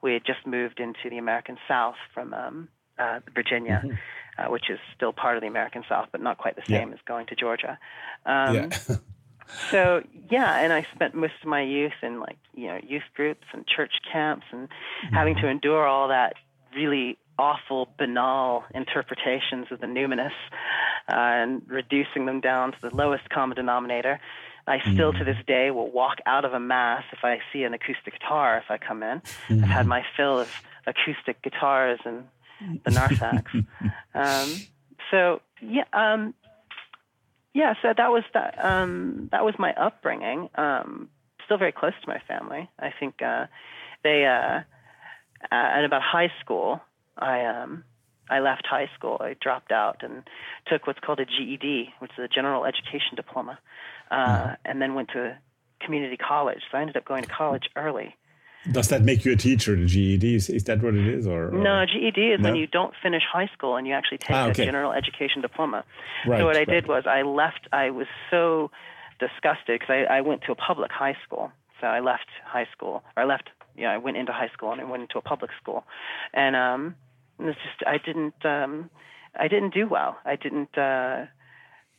we 0.00 0.12
had 0.12 0.24
just 0.24 0.46
moved 0.46 0.78
into 0.78 1.10
the 1.10 1.18
American 1.18 1.58
South 1.66 1.96
from 2.14 2.32
um, 2.32 2.68
uh, 2.98 3.20
Virginia. 3.34 3.82
Mm-hmm 3.84 3.96
uh, 4.38 4.46
which 4.46 4.70
is 4.70 4.78
still 4.94 5.12
part 5.12 5.36
of 5.36 5.40
the 5.40 5.46
American 5.46 5.84
South, 5.88 6.08
but 6.12 6.22
not 6.22 6.38
quite 6.38 6.56
the 6.56 6.62
same 6.66 6.88
yeah. 6.88 6.94
as 6.94 7.00
going 7.06 7.26
to 7.26 7.34
Georgia. 7.34 7.78
Um, 8.24 8.54
yeah. 8.54 8.68
so 9.70 10.02
yeah, 10.30 10.60
and 10.60 10.72
I 10.72 10.86
spent 10.94 11.14
most 11.14 11.34
of 11.42 11.48
my 11.48 11.62
youth 11.62 11.92
in 12.02 12.20
like 12.20 12.38
you 12.54 12.68
know 12.68 12.78
youth 12.86 13.02
groups 13.14 13.44
and 13.52 13.66
church 13.66 13.92
camps, 14.10 14.46
and 14.52 14.68
mm-hmm. 14.68 15.14
having 15.14 15.36
to 15.36 15.48
endure 15.48 15.86
all 15.86 16.08
that 16.08 16.34
really 16.74 17.18
awful, 17.38 17.88
banal 17.98 18.64
interpretations 18.74 19.66
of 19.70 19.80
the 19.80 19.86
numinous, 19.86 20.32
uh, 21.08 21.14
and 21.14 21.62
reducing 21.66 22.26
them 22.26 22.40
down 22.40 22.72
to 22.72 22.78
the 22.80 22.94
lowest 22.94 23.28
common 23.30 23.56
denominator. 23.56 24.20
I 24.66 24.80
still, 24.92 25.14
mm 25.14 25.18
to 25.18 25.24
this 25.24 25.38
day, 25.46 25.70
will 25.70 25.90
walk 25.90 26.18
out 26.26 26.44
of 26.44 26.52
a 26.52 26.60
mass 26.60 27.02
if 27.10 27.20
I 27.24 27.38
see 27.54 27.62
an 27.62 27.72
acoustic 27.72 28.20
guitar 28.20 28.58
if 28.58 28.70
I 28.70 28.76
come 28.76 29.02
in. 29.02 29.22
Mm-hmm. 29.48 29.64
I've 29.64 29.70
had 29.70 29.86
my 29.86 30.04
fill 30.14 30.40
of 30.40 30.52
acoustic 30.86 31.40
guitars 31.40 32.00
and 32.04 32.24
the 32.84 32.90
Narthex. 32.90 33.52
um, 34.14 34.54
so 35.10 35.40
yeah, 35.60 35.84
um, 35.92 36.34
yeah. 37.54 37.74
So 37.82 37.92
that 37.96 38.10
was 38.10 38.24
that. 38.34 38.62
Um, 38.62 39.28
that 39.32 39.44
was 39.44 39.54
my 39.58 39.72
upbringing. 39.74 40.48
Um, 40.54 41.08
still 41.44 41.58
very 41.58 41.72
close 41.72 41.94
to 42.02 42.08
my 42.08 42.20
family. 42.28 42.68
I 42.78 42.92
think 42.98 43.22
uh, 43.22 43.46
they 44.04 44.26
uh, 44.26 44.60
at 45.50 45.84
about 45.84 46.02
high 46.02 46.32
school. 46.40 46.80
I 47.16 47.44
um, 47.46 47.84
I 48.30 48.40
left 48.40 48.66
high 48.66 48.90
school. 48.94 49.18
I 49.20 49.34
dropped 49.40 49.72
out 49.72 50.02
and 50.02 50.28
took 50.66 50.86
what's 50.86 51.00
called 51.00 51.20
a 51.20 51.24
GED, 51.24 51.94
which 51.98 52.12
is 52.18 52.24
a 52.24 52.28
general 52.28 52.64
education 52.64 53.16
diploma, 53.16 53.58
uh, 54.10 54.26
mm-hmm. 54.26 54.54
and 54.64 54.82
then 54.82 54.94
went 54.94 55.08
to 55.10 55.36
community 55.80 56.16
college. 56.16 56.60
So 56.70 56.78
I 56.78 56.82
ended 56.82 56.96
up 56.96 57.04
going 57.04 57.22
to 57.22 57.28
college 57.28 57.70
early. 57.76 58.16
Does 58.70 58.88
that 58.88 59.02
make 59.02 59.24
you 59.24 59.32
a 59.32 59.36
teacher, 59.36 59.76
the 59.76 59.86
GED? 59.86 60.34
Is, 60.34 60.50
is 60.50 60.64
that 60.64 60.82
what 60.82 60.94
it 60.94 61.06
is? 61.06 61.26
Or, 61.26 61.48
or? 61.48 61.62
No, 61.62 61.84
GED 61.86 62.20
is 62.20 62.40
no? 62.40 62.50
when 62.50 62.56
you 62.56 62.66
don't 62.66 62.92
finish 63.02 63.22
high 63.30 63.48
school 63.54 63.76
and 63.76 63.86
you 63.86 63.94
actually 63.94 64.18
take 64.18 64.30
ah, 64.30 64.48
okay. 64.48 64.62
a 64.62 64.66
general 64.66 64.92
education 64.92 65.42
diploma. 65.42 65.84
Right, 66.26 66.40
so 66.40 66.46
what 66.46 66.56
I 66.56 66.60
right. 66.60 66.68
did 66.68 66.88
was 66.88 67.04
I 67.06 67.22
left, 67.22 67.68
I 67.72 67.90
was 67.90 68.06
so 68.30 68.70
disgusted 69.20 69.80
because 69.80 69.90
I, 69.90 70.18
I 70.18 70.20
went 70.20 70.42
to 70.42 70.52
a 70.52 70.54
public 70.54 70.90
high 70.90 71.16
school. 71.24 71.52
So 71.80 71.86
I 71.86 72.00
left 72.00 72.26
high 72.44 72.66
school, 72.72 73.04
or 73.16 73.22
I 73.22 73.26
left, 73.26 73.50
you 73.76 73.84
know, 73.84 73.90
I 73.90 73.98
went 73.98 74.16
into 74.16 74.32
high 74.32 74.48
school 74.48 74.72
and 74.72 74.80
I 74.80 74.84
went 74.84 75.02
into 75.02 75.18
a 75.18 75.22
public 75.22 75.52
school. 75.60 75.84
And 76.34 76.56
um, 76.56 76.96
it's 77.38 77.58
just, 77.58 77.86
I 77.86 77.98
didn't, 77.98 78.44
um, 78.44 78.90
I 79.38 79.46
didn't 79.46 79.72
do 79.72 79.86
well. 79.86 80.18
I 80.24 80.34
didn't, 80.34 80.76
uh, 80.76 81.26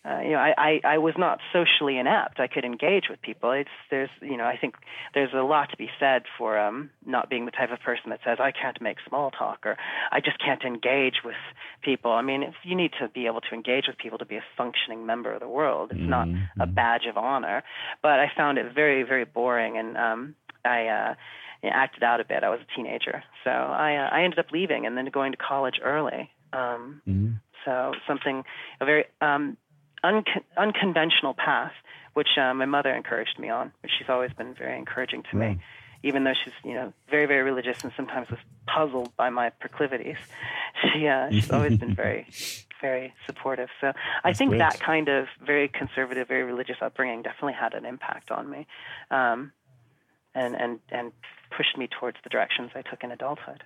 uh, 0.06 0.22
you 0.22 0.32
know, 0.32 0.38
I, 0.38 0.54
I, 0.58 0.82
I 0.94 0.98
was 0.98 1.16
not 1.18 1.40
socially 1.52 1.98
inept. 1.98 2.40
I 2.40 2.48
could 2.48 2.64
engage 2.64 3.06
with 3.10 3.22
people. 3.22 3.52
It's 3.52 3.70
there's 3.92 4.10
you 4.22 4.38
know 4.38 4.46
I 4.46 4.56
think 4.56 4.76
there's 5.14 5.34
a 5.34 5.44
lot 5.44 5.72
to 5.72 5.78
be 5.78 5.90
said 6.00 6.24
for 6.38 6.58
um, 6.58 6.90
not 7.06 7.30
being 7.30 7.46
the 7.46 7.52
type 7.52 7.70
of 7.72 7.80
person 7.82 8.10
that 8.12 8.20
says 8.26 8.38
I 8.40 8.52
can't 8.52 8.82
make 8.82 8.98
small 9.08 9.30
talk 9.30 9.60
or 9.66 9.76
I 10.12 10.22
just 10.22 10.40
can't 10.40 10.64
engage 10.64 11.16
with 11.26 11.36
people. 11.84 12.12
I 12.12 12.22
mean, 12.22 12.44
if 12.44 12.54
you 12.64 12.76
need 12.76 12.92
to 13.02 13.10
be 13.10 13.26
able 13.26 13.42
to 13.42 13.54
engage 13.54 13.86
with 13.88 13.98
people 13.98 14.18
to 14.20 14.26
be 14.26 14.38
a 14.38 14.44
functioning 14.56 15.06
member 15.06 15.34
of 15.34 15.42
the 15.42 15.50
world. 15.50 15.92
It's 15.92 16.00
mm-hmm. 16.00 16.10
not 16.10 16.28
a 16.28 16.32
mm-hmm. 16.32 16.74
badge 16.74 17.06
of 17.10 17.18
honor. 17.18 17.64
But 18.02 18.20
I 18.20 18.32
found 18.38 18.58
it 18.58 18.74
very 18.74 19.04
very 19.04 19.26
boring, 19.26 19.78
and 19.78 19.98
um, 19.98 20.36
I. 20.64 20.88
Uh, 20.88 21.16
acted 21.62 22.04
out 22.04 22.22
a 22.22 22.24
bit. 22.24 22.42
I 22.42 22.50
was 22.50 22.62
a 22.62 22.74
teenager, 22.74 23.22
so 23.44 23.50
I 23.50 23.98
uh, 23.98 24.16
I 24.16 24.24
ended 24.24 24.40
up 24.40 24.46
leaving 24.54 24.86
and 24.86 24.98
then 24.98 25.06
going 25.08 25.34
to 25.34 25.38
college 25.38 25.76
early. 25.84 26.32
Um, 26.54 27.02
mm-hmm. 27.06 27.32
So 27.66 27.92
something 28.08 28.44
a 28.80 28.86
very 28.86 29.04
um, 29.20 29.58
unconventional 30.04 31.34
path, 31.34 31.74
which 32.14 32.38
uh, 32.38 32.54
my 32.54 32.66
mother 32.66 32.94
encouraged 32.94 33.40
me 33.40 33.50
on, 33.50 33.72
which 33.82 33.92
she's 33.98 34.10
always 34.10 34.32
been 34.34 34.54
very 34.54 34.78
encouraging 34.78 35.24
to 35.32 35.38
me. 35.38 35.60
Even 36.02 36.24
though 36.24 36.34
she's, 36.44 36.54
you 36.64 36.74
know, 36.74 36.94
very, 37.10 37.26
very 37.26 37.44
religious 37.44 37.84
and 37.84 37.92
sometimes 37.98 38.30
was 38.30 38.40
puzzled 38.68 39.14
by 39.18 39.30
my 39.30 39.50
proclivities, 39.50 40.16
she 40.94 41.08
uh, 41.08 41.30
she's 41.30 41.52
always 41.52 41.78
been 41.78 41.94
very, 42.04 42.26
very 42.80 43.14
supportive. 43.26 43.68
So 43.82 43.92
I 44.24 44.32
think 44.32 44.52
great. 44.52 44.60
that 44.60 44.80
kind 44.80 45.10
of 45.10 45.28
very 45.46 45.68
conservative, 45.68 46.28
very 46.28 46.44
religious 46.44 46.78
upbringing 46.82 47.22
definitely 47.22 47.54
had 47.54 47.74
an 47.74 47.86
impact 47.86 48.32
on 48.32 48.50
me, 48.50 48.66
um, 49.12 49.52
and 50.34 50.56
and 50.56 50.80
and 50.90 51.12
pushed 51.56 51.78
me 51.78 51.90
towards 52.00 52.18
the 52.24 52.30
directions 52.30 52.72
I 52.76 52.82
took 52.82 53.04
in 53.04 53.12
adulthood. 53.12 53.64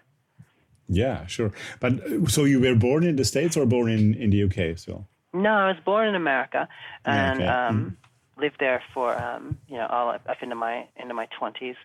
Yeah, 0.87 1.25
sure. 1.27 1.51
But 1.79 2.03
uh, 2.03 2.25
so 2.27 2.45
you 2.45 2.59
were 2.59 2.75
born 2.75 3.03
in 3.03 3.15
the 3.15 3.25
States 3.25 3.55
or 3.55 3.65
born 3.65 3.89
in, 3.91 4.13
in 4.15 4.31
the 4.31 4.43
UK 4.43 4.57
as 4.57 4.87
well? 4.87 5.07
No, 5.33 5.49
I 5.49 5.67
was 5.69 5.77
born 5.83 6.07
in 6.07 6.15
America 6.15 6.67
and 7.05 7.41
okay. 7.41 7.47
um, 7.47 7.97
mm. 8.37 8.41
lived 8.41 8.57
there 8.59 8.83
for 8.93 9.19
um, 9.19 9.57
you 9.67 9.77
know 9.77 9.87
all 9.87 10.09
up, 10.09 10.21
up 10.29 10.37
into 10.41 10.55
my 10.55 10.87
into 10.95 11.13
my 11.13 11.27
twenties 11.37 11.75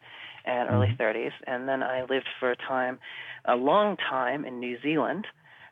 and 0.44 0.70
early 0.70 0.88
mm-hmm. 0.88 1.02
30s, 1.02 1.32
and 1.46 1.68
then 1.68 1.82
I 1.82 2.02
lived 2.02 2.28
for 2.40 2.50
a 2.50 2.56
time, 2.56 2.98
a 3.44 3.54
long 3.54 3.96
time 3.96 4.44
in 4.44 4.58
New 4.60 4.80
Zealand, 4.80 5.26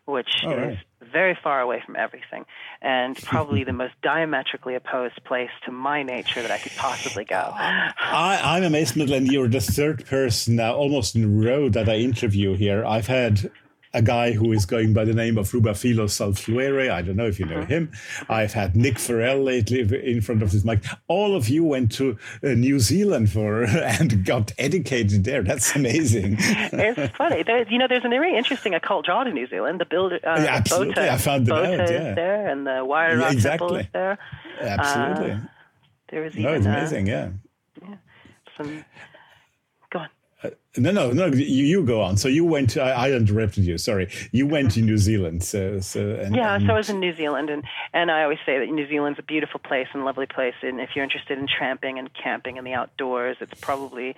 which 0.04 0.28
is 0.44 0.52
right. 0.52 0.78
very 1.00 1.36
far 1.42 1.60
away 1.60 1.82
from 1.84 1.96
everything, 1.96 2.44
and 2.82 3.16
probably 3.24 3.64
the 3.64 3.72
most 3.72 3.94
diametrically 4.02 4.74
opposed 4.74 5.22
place 5.24 5.50
to 5.64 5.72
my 5.72 6.02
nature 6.02 6.42
that 6.42 6.50
I 6.50 6.58
could 6.58 6.72
possibly 6.76 7.24
go. 7.24 7.52
I, 7.56 8.58
am 8.58 8.64
amazed, 8.64 8.96
Madeleine. 8.96 9.26
You're 9.26 9.48
the 9.48 9.60
third 9.60 10.06
person 10.06 10.56
now, 10.56 10.74
almost 10.74 11.16
in 11.16 11.24
a 11.24 11.28
row, 11.28 11.68
that 11.70 11.88
I 11.88 11.96
interview 11.96 12.54
here. 12.54 12.84
I've 12.84 13.06
had 13.06 13.50
a 13.96 14.02
guy 14.02 14.32
who 14.32 14.52
is 14.52 14.66
going 14.66 14.92
by 14.92 15.06
the 15.06 15.14
name 15.14 15.38
of 15.38 15.50
Rubafilo 15.50 16.04
Salfluere. 16.06 16.90
I 16.90 17.00
don't 17.00 17.16
know 17.16 17.26
if 17.26 17.40
you 17.40 17.46
know 17.46 17.60
uh-huh. 17.60 17.66
him. 17.66 17.92
I've 18.28 18.52
had 18.52 18.76
Nick 18.76 18.98
Farrell 18.98 19.42
lately 19.42 19.80
in 19.80 20.20
front 20.20 20.42
of 20.42 20.52
this 20.52 20.64
mic. 20.64 20.84
All 21.08 21.34
of 21.34 21.48
you 21.48 21.64
went 21.64 21.92
to 21.92 22.18
uh, 22.44 22.48
New 22.48 22.78
Zealand 22.78 23.32
for 23.32 23.64
and 23.64 24.24
got 24.24 24.52
educated 24.58 25.24
there. 25.24 25.42
That's 25.42 25.74
amazing. 25.74 26.36
it's 26.38 27.16
funny. 27.16 27.42
There's, 27.42 27.70
you 27.70 27.78
know, 27.78 27.88
there's 27.88 28.04
a 28.04 28.10
very 28.10 28.36
interesting 28.36 28.74
occult 28.74 29.06
draw 29.06 29.24
to 29.24 29.32
New 29.32 29.46
Zealand. 29.46 29.80
The 29.80 29.86
builder, 29.86 30.20
uh, 30.22 30.40
yeah, 30.40 30.56
absolutely. 30.56 30.94
Bota, 30.94 31.12
I 31.12 31.16
found 31.16 31.50
out. 31.50 31.90
Yeah. 31.90 32.14
there, 32.14 32.48
and 32.48 32.66
the 32.66 32.84
Whare 32.84 33.16
Ra 33.16 33.28
exactly. 33.28 33.68
Temple 33.68 33.76
is 33.76 33.86
there. 33.94 34.18
Absolutely. 34.60 35.32
Uh, 35.32 35.38
there 36.10 36.22
was 36.22 36.32
even, 36.34 36.42
no, 36.42 36.54
it's 36.54 36.66
amazing. 36.66 37.06
yeah. 37.06 37.30
Yeah. 37.80 37.94
Some 38.58 38.84
no, 40.76 40.90
no, 40.90 41.10
no. 41.12 41.26
You, 41.26 41.64
you 41.64 41.84
go 41.84 42.00
on. 42.00 42.16
So 42.16 42.28
you 42.28 42.44
went. 42.44 42.70
To, 42.70 42.82
I, 42.82 43.08
I 43.08 43.12
interrupted 43.12 43.64
you. 43.64 43.78
Sorry. 43.78 44.10
You 44.32 44.46
went 44.46 44.72
to 44.72 44.82
New 44.82 44.98
Zealand. 44.98 45.42
So, 45.42 45.80
so 45.80 46.16
and, 46.16 46.34
yeah. 46.34 46.54
And, 46.54 46.66
so 46.66 46.74
I 46.74 46.76
was 46.76 46.90
in 46.90 47.00
New 47.00 47.14
Zealand, 47.14 47.50
and 47.50 47.64
and 47.92 48.10
I 48.10 48.22
always 48.22 48.38
say 48.44 48.58
that 48.58 48.66
New 48.66 48.88
Zealand's 48.88 49.18
a 49.18 49.22
beautiful 49.22 49.60
place 49.60 49.88
and 49.92 50.04
lovely 50.04 50.26
place. 50.26 50.54
And 50.62 50.80
if 50.80 50.90
you're 50.94 51.04
interested 51.04 51.38
in 51.38 51.46
tramping 51.46 51.98
and 51.98 52.10
camping 52.12 52.58
and 52.58 52.66
the 52.66 52.74
outdoors, 52.74 53.36
it's 53.40 53.58
probably, 53.60 54.16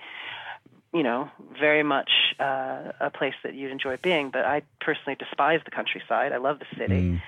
you 0.93 1.03
know, 1.03 1.29
very 1.59 1.83
much 1.83 2.09
uh, 2.39 2.91
a 2.99 3.09
place 3.09 3.35
that 3.43 3.53
you'd 3.53 3.71
enjoy 3.71 3.97
being. 3.97 4.29
But 4.29 4.45
I 4.45 4.63
personally 4.81 5.15
despise 5.15 5.61
the 5.65 5.71
countryside. 5.71 6.33
I 6.33 6.37
love 6.37 6.59
the 6.59 6.77
city. 6.77 7.01
Mm 7.01 7.21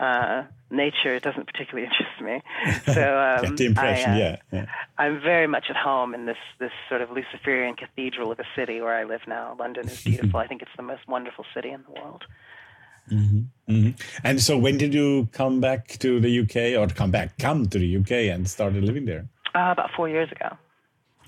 uh, 0.00 0.44
nature 0.70 1.20
doesn't 1.20 1.46
particularly 1.46 1.88
interest 1.90 2.20
me. 2.20 2.92
So 2.92 3.18
um, 3.44 3.56
the 3.56 3.66
impression, 3.66 4.10
I, 4.10 4.14
uh, 4.14 4.18
yeah, 4.18 4.36
yeah, 4.52 4.66
I'm 4.98 5.20
very 5.20 5.46
much 5.46 5.66
at 5.68 5.76
home 5.76 6.14
in 6.14 6.26
this 6.26 6.38
this 6.58 6.72
sort 6.88 7.02
of 7.02 7.10
Luciferian 7.10 7.76
cathedral 7.76 8.32
of 8.32 8.40
a 8.40 8.46
city 8.56 8.80
where 8.80 8.96
I 8.96 9.04
live 9.04 9.22
now. 9.26 9.56
London 9.58 9.88
is 9.88 10.02
beautiful. 10.02 10.40
I 10.40 10.46
think 10.46 10.62
it's 10.62 10.76
the 10.76 10.82
most 10.82 11.06
wonderful 11.06 11.44
city 11.54 11.70
in 11.70 11.84
the 11.86 12.00
world. 12.00 12.24
Mm-hmm. 13.10 13.72
Mm-hmm. 13.72 14.20
And 14.24 14.40
so, 14.40 14.56
when 14.56 14.78
did 14.78 14.94
you 14.94 15.28
come 15.32 15.60
back 15.60 15.88
to 15.98 16.20
the 16.20 16.40
UK, 16.40 16.80
or 16.80 16.92
come 16.92 17.10
back, 17.10 17.38
come 17.38 17.66
to 17.66 17.78
the 17.78 17.96
UK, 17.96 18.32
and 18.32 18.48
started 18.48 18.84
living 18.84 19.04
there? 19.04 19.28
Uh, 19.54 19.70
about 19.72 19.90
four 19.96 20.08
years 20.08 20.30
ago. 20.30 20.56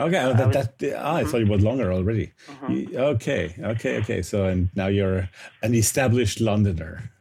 Okay, 0.01 0.17
uh, 0.17 0.33
that, 0.33 0.47
was, 0.47 0.57
that, 0.57 0.97
ah, 0.97 1.17
I 1.17 1.23
mm-hmm. 1.23 1.31
thought 1.31 1.41
it 1.43 1.49
was 1.49 1.63
longer 1.63 1.93
already. 1.93 2.33
Mm-hmm. 2.49 2.97
Okay, 2.97 3.55
okay, 3.59 3.99
okay. 3.99 4.23
So, 4.23 4.45
and 4.47 4.71
now 4.75 4.87
you're 4.87 5.29
an 5.63 5.75
established 5.75 6.41
Londoner. 6.41 7.12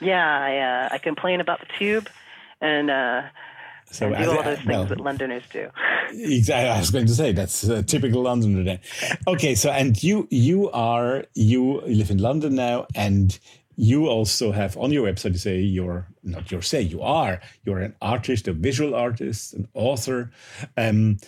Yeah, 0.00 0.26
I 0.26 0.58
uh, 0.58 0.88
I 0.92 0.98
complain 0.98 1.40
about 1.40 1.60
the 1.60 1.66
tube, 1.78 2.08
and 2.60 2.90
uh, 2.90 3.22
So 3.90 4.12
and 4.12 4.24
do 4.24 4.30
all 4.30 4.42
those 4.42 4.56
things 4.58 4.68
well, 4.68 4.84
that 4.84 5.00
Londoners 5.00 5.44
do. 5.52 5.70
Exactly. 6.10 6.70
I 6.70 6.78
was 6.78 6.90
going 6.90 7.06
to 7.06 7.14
say 7.14 7.32
that's 7.32 7.64
a 7.64 7.82
typical 7.82 8.22
Londoner. 8.22 8.62
Then. 8.64 8.80
Okay, 9.26 9.54
so 9.54 9.70
and 9.70 10.00
you 10.02 10.26
you 10.30 10.70
are 10.70 11.24
you 11.34 11.80
live 11.82 12.10
in 12.10 12.18
London 12.18 12.54
now, 12.54 12.86
and 12.94 13.38
you 13.76 14.08
also 14.08 14.52
have 14.52 14.76
on 14.76 14.90
your 14.90 15.06
website 15.06 15.32
you 15.32 15.38
say 15.38 15.60
you're 15.60 16.08
not 16.22 16.50
your 16.50 16.62
say 16.62 16.80
you 16.80 17.02
are 17.02 17.40
you're 17.64 17.78
an 17.78 17.94
artist, 18.00 18.48
a 18.48 18.52
visual 18.52 18.94
artist, 18.94 19.54
an 19.54 19.68
author. 19.74 20.30
Um, 20.76 21.18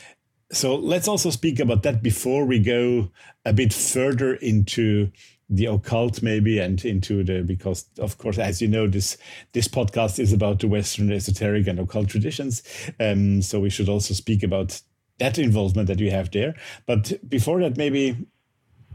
so 0.50 0.74
let's 0.76 1.08
also 1.08 1.30
speak 1.30 1.60
about 1.60 1.82
that 1.82 2.02
before 2.02 2.46
we 2.46 2.58
go 2.58 3.10
a 3.44 3.52
bit 3.52 3.72
further 3.72 4.34
into 4.34 5.10
the 5.50 5.66
occult 5.66 6.22
maybe 6.22 6.58
and 6.58 6.84
into 6.84 7.24
the 7.24 7.42
because 7.42 7.86
of 7.98 8.18
course 8.18 8.38
as 8.38 8.60
you 8.60 8.68
know 8.68 8.86
this 8.86 9.16
this 9.52 9.66
podcast 9.66 10.18
is 10.18 10.32
about 10.32 10.60
the 10.60 10.68
western 10.68 11.10
esoteric 11.10 11.66
and 11.66 11.78
occult 11.78 12.08
traditions. 12.08 12.62
Um, 13.00 13.40
so 13.42 13.60
we 13.60 13.70
should 13.70 13.88
also 13.88 14.14
speak 14.14 14.42
about 14.42 14.80
that 15.18 15.38
involvement 15.38 15.88
that 15.88 15.98
you 15.98 16.10
have 16.10 16.30
there. 16.30 16.54
But 16.86 17.28
before 17.28 17.60
that 17.60 17.76
maybe 17.76 18.26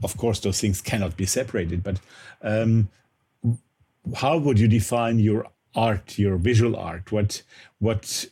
of 0.03 0.17
course 0.17 0.39
those 0.39 0.59
things 0.59 0.81
cannot 0.81 1.17
be 1.17 1.25
separated 1.25 1.83
but 1.83 1.99
um, 2.41 2.89
how 4.15 4.37
would 4.37 4.59
you 4.59 4.67
define 4.67 5.19
your 5.19 5.47
art 5.75 6.17
your 6.17 6.37
visual 6.37 6.75
art? 6.75 7.11
What 7.11 7.41
what 7.79 8.25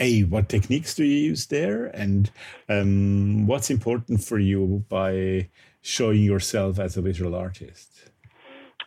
a 0.00 0.22
what 0.24 0.48
techniques 0.48 0.94
do 0.94 1.04
you 1.04 1.28
use 1.28 1.46
there 1.46 1.86
and 1.86 2.30
um, 2.68 3.46
what's 3.46 3.70
important 3.70 4.22
for 4.22 4.38
you 4.38 4.84
by 4.88 5.48
showing 5.80 6.22
yourself 6.22 6.78
as 6.78 6.96
a 6.96 7.02
visual 7.02 7.34
artist? 7.34 8.10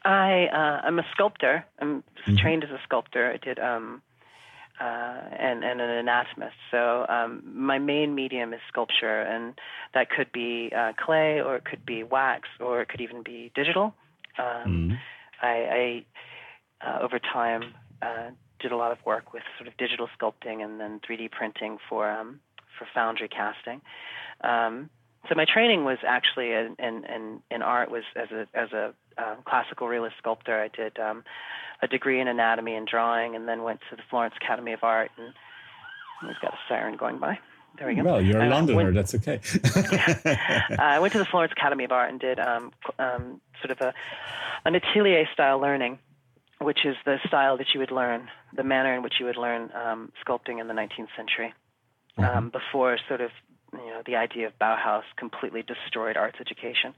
I 0.03 0.47
uh, 0.51 0.87
I'm 0.87 0.99
a 0.99 1.05
sculptor. 1.13 1.65
I'm 1.79 2.01
mm-hmm. 2.01 2.35
trained 2.37 2.63
as 2.63 2.71
a 2.71 2.79
sculptor. 2.83 3.31
I 3.31 3.37
did 3.37 3.59
um, 3.59 4.01
uh, 4.79 5.21
and 5.37 5.63
and 5.63 5.79
an 5.79 5.89
anatomist. 5.89 6.55
So 6.71 7.05
um, 7.07 7.43
my 7.53 7.77
main 7.77 8.15
medium 8.15 8.53
is 8.53 8.59
sculpture, 8.67 9.21
and 9.21 9.53
that 9.93 10.09
could 10.09 10.31
be 10.31 10.71
uh, 10.75 10.93
clay, 10.97 11.39
or 11.39 11.55
it 11.55 11.65
could 11.65 11.85
be 11.85 12.03
wax, 12.03 12.49
or 12.59 12.81
it 12.81 12.89
could 12.89 13.01
even 13.01 13.21
be 13.21 13.51
digital. 13.53 13.93
Um, 14.39 14.89
mm 14.89 14.97
I, 15.43 16.05
I 16.83 16.87
uh, 16.87 16.99
over 17.01 17.17
time 17.17 17.73
uh, 18.01 18.29
did 18.61 18.71
a 18.71 18.77
lot 18.77 18.91
of 18.91 18.97
work 19.05 19.33
with 19.33 19.43
sort 19.57 19.67
of 19.67 19.75
digital 19.77 20.07
sculpting 20.17 20.63
and 20.63 20.79
then 20.79 20.99
3D 21.07 21.31
printing 21.31 21.77
for 21.89 22.09
um, 22.09 22.39
for 22.77 22.87
foundry 22.93 23.27
casting. 23.27 23.81
Um, 24.41 24.89
so 25.29 25.35
my 25.35 25.45
training 25.45 25.85
was 25.85 25.99
actually 26.07 26.51
in 26.51 26.75
in, 26.79 27.41
in 27.51 27.61
art 27.61 27.91
was 27.91 28.03
as 28.15 28.31
a 28.31 28.47
as 28.53 28.71
a 28.71 28.93
um, 29.17 29.37
classical 29.45 29.87
realist 29.87 30.15
sculptor. 30.17 30.59
I 30.59 30.67
did 30.67 30.97
um, 30.99 31.23
a 31.81 31.87
degree 31.87 32.19
in 32.19 32.27
anatomy 32.27 32.75
and 32.75 32.87
drawing, 32.87 33.35
and 33.35 33.47
then 33.47 33.63
went 33.63 33.81
to 33.89 33.95
the 33.95 34.01
Florence 34.09 34.35
Academy 34.41 34.73
of 34.73 34.83
Art. 34.83 35.11
And 35.17 35.33
we've 36.23 36.39
got 36.41 36.53
a 36.53 36.57
siren 36.67 36.97
going 36.97 37.19
by. 37.19 37.39
There 37.77 37.87
we 37.87 37.95
go. 37.95 38.03
Well, 38.03 38.21
you're 38.21 38.41
a 38.41 38.49
Londoner. 38.49 38.75
Went, 38.75 38.95
that's 38.95 39.15
okay. 39.15 39.39
yeah. 39.91 40.67
uh, 40.71 40.75
I 40.81 40.99
went 40.99 41.13
to 41.13 41.19
the 41.19 41.25
Florence 41.25 41.53
Academy 41.55 41.85
of 41.85 41.91
Art 41.91 42.09
and 42.09 42.19
did 42.19 42.39
um, 42.39 42.71
um, 42.99 43.41
sort 43.61 43.71
of 43.71 43.81
a 43.81 43.93
an 44.65 44.75
atelier 44.75 45.27
style 45.33 45.59
learning, 45.59 45.99
which 46.59 46.85
is 46.85 46.95
the 47.05 47.17
style 47.27 47.57
that 47.57 47.73
you 47.73 47.79
would 47.79 47.91
learn, 47.91 48.29
the 48.55 48.63
manner 48.63 48.95
in 48.95 49.03
which 49.03 49.15
you 49.19 49.25
would 49.25 49.37
learn 49.37 49.69
um, 49.73 50.11
sculpting 50.25 50.59
in 50.59 50.67
the 50.67 50.73
19th 50.73 51.09
century. 51.15 51.53
Mm-hmm. 52.17 52.37
Um, 52.37 52.49
before 52.51 52.97
sort 53.07 53.21
of 53.21 53.31
you 53.73 53.79
know 53.87 54.01
the 54.05 54.15
idea 54.15 54.47
of 54.47 54.53
Bauhaus 54.59 55.03
completely 55.17 55.63
destroyed 55.63 56.17
arts 56.17 56.37
education. 56.41 56.93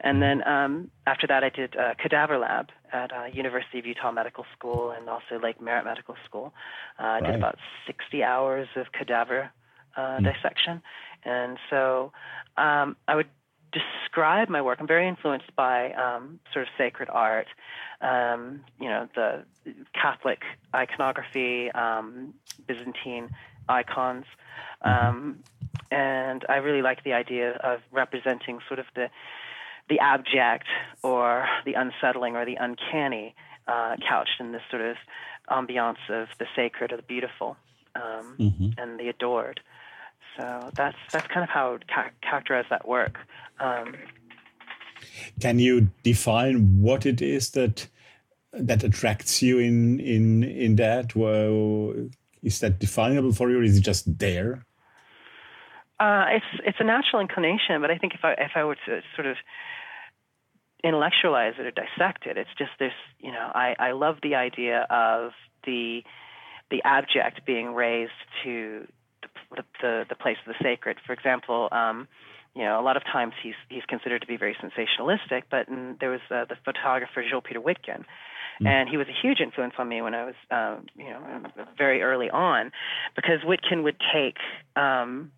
And 0.00 0.22
then 0.22 0.46
um, 0.46 0.90
after 1.06 1.26
that, 1.26 1.44
I 1.44 1.50
did 1.50 1.74
a 1.74 1.94
cadaver 1.96 2.38
lab 2.38 2.68
at 2.92 3.12
uh, 3.12 3.24
University 3.32 3.78
of 3.78 3.86
Utah 3.86 4.12
Medical 4.12 4.46
School 4.56 4.90
and 4.90 5.08
also 5.08 5.38
Lake 5.42 5.60
Merritt 5.60 5.84
Medical 5.84 6.14
School. 6.24 6.52
Uh, 6.98 7.04
I 7.04 7.20
did 7.20 7.34
about 7.34 7.56
60 7.86 8.22
hours 8.22 8.68
of 8.76 8.86
cadaver 8.92 9.50
uh, 9.96 10.00
mm. 10.00 10.32
dissection, 10.32 10.82
and 11.24 11.58
so 11.68 12.12
um, 12.56 12.96
I 13.06 13.16
would 13.16 13.28
describe 13.72 14.48
my 14.48 14.62
work. 14.62 14.78
I'm 14.80 14.86
very 14.86 15.08
influenced 15.08 15.54
by 15.56 15.92
um, 15.92 16.40
sort 16.52 16.64
of 16.64 16.68
sacred 16.76 17.08
art, 17.10 17.46
um, 18.00 18.60
you 18.80 18.88
know, 18.88 19.08
the 19.14 19.44
Catholic 19.94 20.42
iconography, 20.74 21.70
um, 21.72 22.34
Byzantine 22.66 23.30
icons. 23.68 24.24
Um, 24.82 25.40
and 25.90 26.44
I 26.48 26.56
really 26.56 26.82
like 26.82 27.04
the 27.04 27.12
idea 27.12 27.52
of 27.52 27.80
representing 27.90 28.60
sort 28.68 28.78
of 28.78 28.86
the 28.94 29.08
the 29.88 30.00
abject 30.00 30.66
or 31.02 31.46
the 31.64 31.72
unsettling 31.72 32.36
or 32.36 32.44
the 32.44 32.56
uncanny 32.56 33.34
uh, 33.66 33.96
couched 34.06 34.38
in 34.38 34.52
this 34.52 34.60
sort 34.70 34.82
of 34.82 34.96
ambiance 35.50 36.10
of 36.10 36.28
the 36.38 36.46
sacred 36.54 36.92
or 36.92 36.96
the 36.96 37.02
beautiful 37.02 37.56
um, 37.94 38.36
mm-hmm. 38.38 38.68
and 38.76 39.00
the 39.00 39.08
adored. 39.08 39.60
So 40.38 40.70
that's 40.76 40.96
that's 41.12 41.26
kind 41.26 41.42
of 41.42 41.48
how 41.48 41.68
I 41.68 41.72
would 41.72 41.88
ca- 41.88 42.10
characterize 42.22 42.66
that 42.70 42.86
work. 42.86 43.18
Um, 43.58 43.94
Can 45.40 45.58
you 45.58 45.90
define 46.04 46.80
what 46.80 47.04
it 47.04 47.20
is 47.20 47.50
that 47.50 47.88
that 48.52 48.84
attracts 48.84 49.42
you 49.42 49.58
in 49.58 49.98
in 49.98 50.44
in 50.44 50.76
that? 50.76 51.16
Well, 51.16 51.92
is 52.42 52.60
that 52.60 52.78
definable 52.78 53.32
for 53.32 53.50
you? 53.50 53.58
Or 53.58 53.62
is 53.64 53.78
it 53.78 53.80
just 53.80 54.18
there? 54.18 54.64
Uh, 55.98 56.26
it's 56.30 56.62
it's 56.64 56.78
a 56.78 56.84
natural 56.84 57.20
inclination, 57.20 57.80
but 57.80 57.90
I 57.90 57.98
think 57.98 58.14
if 58.14 58.24
I 58.24 58.34
if 58.34 58.52
I 58.54 58.62
were 58.62 58.76
to 58.86 59.02
sort 59.16 59.26
of 59.26 59.36
intellectualize 60.84 61.54
it 61.58 61.66
or 61.66 61.72
dissect 61.72 62.26
it, 62.26 62.38
it's 62.38 62.54
just 62.56 62.70
this. 62.78 62.92
You 63.18 63.32
know, 63.32 63.50
I 63.52 63.74
I 63.80 63.90
love 63.90 64.18
the 64.22 64.36
idea 64.36 64.86
of 64.88 65.32
the 65.64 66.04
the 66.70 66.80
abject 66.84 67.44
being 67.44 67.74
raised 67.74 68.12
to 68.44 68.86
the 69.54 69.64
the, 69.80 70.04
the 70.08 70.14
place 70.14 70.36
of 70.46 70.54
the 70.54 70.62
sacred. 70.62 70.98
For 71.04 71.12
example. 71.12 71.68
Um, 71.72 72.08
you 72.54 72.64
know, 72.64 72.80
a 72.80 72.82
lot 72.82 72.96
of 72.96 73.04
times 73.04 73.34
he's 73.40 73.54
he's 73.68 73.84
considered 73.86 74.20
to 74.22 74.26
be 74.26 74.36
very 74.36 74.56
sensationalistic, 74.56 75.42
but 75.48 75.68
in, 75.68 75.96
there 76.00 76.10
was 76.10 76.20
uh, 76.28 76.44
the 76.48 76.56
photographer 76.64 77.22
Joel 77.28 77.40
Peter 77.40 77.60
Witkin, 77.60 78.04
mm. 78.60 78.66
and 78.66 78.88
he 78.88 78.96
was 78.96 79.06
a 79.06 79.12
huge 79.12 79.38
influence 79.40 79.74
on 79.78 79.88
me 79.88 80.02
when 80.02 80.14
I 80.14 80.24
was, 80.24 80.34
um, 80.50 80.86
you 80.96 81.10
know, 81.10 81.42
very 81.76 82.02
early 82.02 82.30
on, 82.30 82.72
because 83.14 83.40
Witkin 83.46 83.84
would 83.84 83.96
take 84.12 84.38
um, 84.74 85.30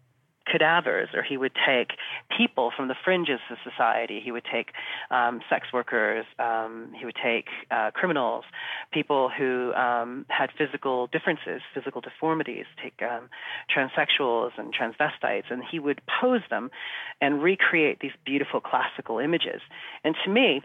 cadavers, 0.50 1.08
or 1.14 1.22
he 1.22 1.36
would 1.36 1.52
take 1.66 1.90
people 2.36 2.72
from 2.76 2.88
the 2.88 2.94
fringes 3.04 3.40
of 3.50 3.58
society. 3.62 4.20
He 4.22 4.32
would 4.32 4.44
take 4.50 4.68
um, 5.10 5.40
sex 5.48 5.68
workers, 5.72 6.24
um, 6.38 6.92
he 6.98 7.04
would 7.04 7.16
take 7.22 7.46
uh, 7.70 7.90
criminals, 7.92 8.44
people 8.92 9.30
who 9.36 9.72
um, 9.74 10.26
had 10.28 10.50
physical 10.56 11.06
differences, 11.06 11.62
physical 11.74 12.00
deformities, 12.00 12.66
take 12.82 13.00
um, 13.02 13.28
transsexuals 13.74 14.50
and 14.58 14.74
transvestites, 14.74 15.50
and 15.50 15.62
he 15.70 15.78
would 15.78 16.00
pose 16.20 16.42
them 16.50 16.70
and 17.20 17.42
recreate 17.42 18.00
these 18.00 18.12
beautiful 18.24 18.60
classical 18.60 19.18
images. 19.18 19.60
And 20.04 20.14
to 20.24 20.30
me, 20.30 20.62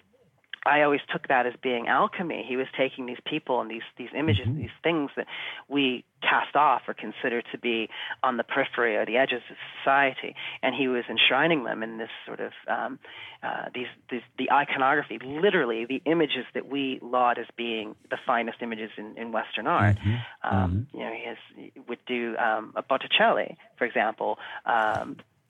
I 0.66 0.82
always 0.82 1.02
took 1.12 1.28
that 1.28 1.46
as 1.46 1.54
being 1.62 1.88
alchemy. 1.88 2.44
He 2.48 2.58
was 2.58 2.68
taking 2.78 3.06
these 3.06 3.20
people 3.26 3.62
and 3.62 3.70
these 3.70 3.84
these 3.98 4.10
images, 4.18 4.48
mm-hmm. 4.48 4.62
these 4.62 4.78
things 4.84 5.12
that 5.16 5.28
we 5.68 6.04
cast 6.22 6.56
off 6.56 6.82
or 6.88 6.94
consider 6.94 7.42
to 7.52 7.58
be 7.58 7.90
on 8.24 8.38
the 8.38 8.44
periphery 8.44 8.96
or 8.96 9.06
the 9.06 9.18
edges 9.18 9.42
of 9.50 9.58
society, 9.80 10.36
and 10.64 10.74
he 10.74 10.88
was 10.88 11.04
enshrining 11.10 11.64
them 11.64 11.84
in 11.84 11.98
this 11.98 12.10
sort 12.26 12.40
of 12.40 12.52
um, 12.68 13.00
uh, 13.44 13.66
these, 13.74 13.88
these 14.10 14.22
the 14.38 14.52
iconography, 14.52 15.20
literally 15.24 15.86
the 15.86 16.02
images 16.06 16.46
that 16.54 16.68
we 16.68 17.00
laud 17.02 17.38
as 17.38 17.46
being 17.56 17.96
the 18.10 18.18
finest 18.26 18.58
images 18.62 18.90
in, 18.98 19.16
in 19.18 19.32
Western 19.32 19.68
art. 19.68 19.98
Mm-hmm. 19.98 20.56
Um, 20.56 20.72
mm-hmm. 20.72 20.98
You 20.98 21.04
know, 21.04 21.14
he, 21.14 21.26
has, 21.26 21.86
would 21.88 22.00
do 22.08 22.36
um, 22.38 22.74
a 22.76 22.82
Botticelli, 22.82 23.58
for 23.78 23.86
example. 23.86 24.40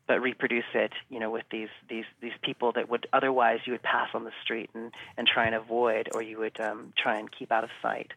But 0.08 0.22
reproduce 0.22 0.66
it, 0.76 0.92
you 1.10 1.20
know, 1.20 1.32
with 1.32 1.46
these 1.50 1.70
these 1.90 2.06
these 2.22 2.38
people 2.44 2.72
that 2.74 2.90
would 2.90 3.08
otherwise 3.12 3.60
you 3.66 3.74
would 3.74 3.82
pass 3.82 4.10
on 4.14 4.24
the 4.24 4.32
street 4.44 4.70
and 4.76 4.92
and 5.18 5.28
try 5.28 5.46
and 5.46 5.56
avoid, 5.56 6.10
or 6.14 6.22
you 6.22 6.38
would 6.38 6.60
um, 6.60 6.94
try 6.96 7.18
and 7.18 7.30
keep 7.32 7.52
out 7.52 7.64
of 7.64 7.72
sight, 7.82 8.12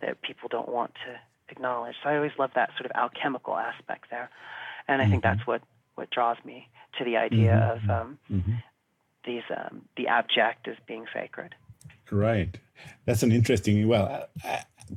that 0.00 0.22
people 0.22 0.48
don't 0.48 0.68
want 0.68 0.94
to 1.06 1.20
acknowledge. 1.50 1.96
So 2.02 2.08
I 2.08 2.16
always 2.16 2.32
love 2.38 2.52
that 2.54 2.70
sort 2.78 2.86
of 2.86 2.92
alchemical 2.94 3.56
aspect 3.56 4.10
there, 4.10 4.30
and 4.88 5.00
I 5.00 5.04
mm-hmm. 5.04 5.12
think 5.12 5.22
that's 5.22 5.46
what 5.46 5.62
what 5.96 6.10
draws 6.10 6.38
me 6.44 6.68
to 6.98 7.04
the 7.04 7.16
idea 7.18 7.52
mm-hmm. 7.52 7.90
of 7.90 8.00
um, 8.00 8.18
mm-hmm. 8.30 8.52
these 9.26 9.42
um, 9.54 9.82
the 9.96 10.08
abject 10.08 10.66
as 10.68 10.76
being 10.86 11.04
sacred. 11.12 11.54
Right. 12.10 12.58
That's 13.06 13.22
an 13.22 13.32
interesting. 13.32 13.86
Well, 13.86 14.28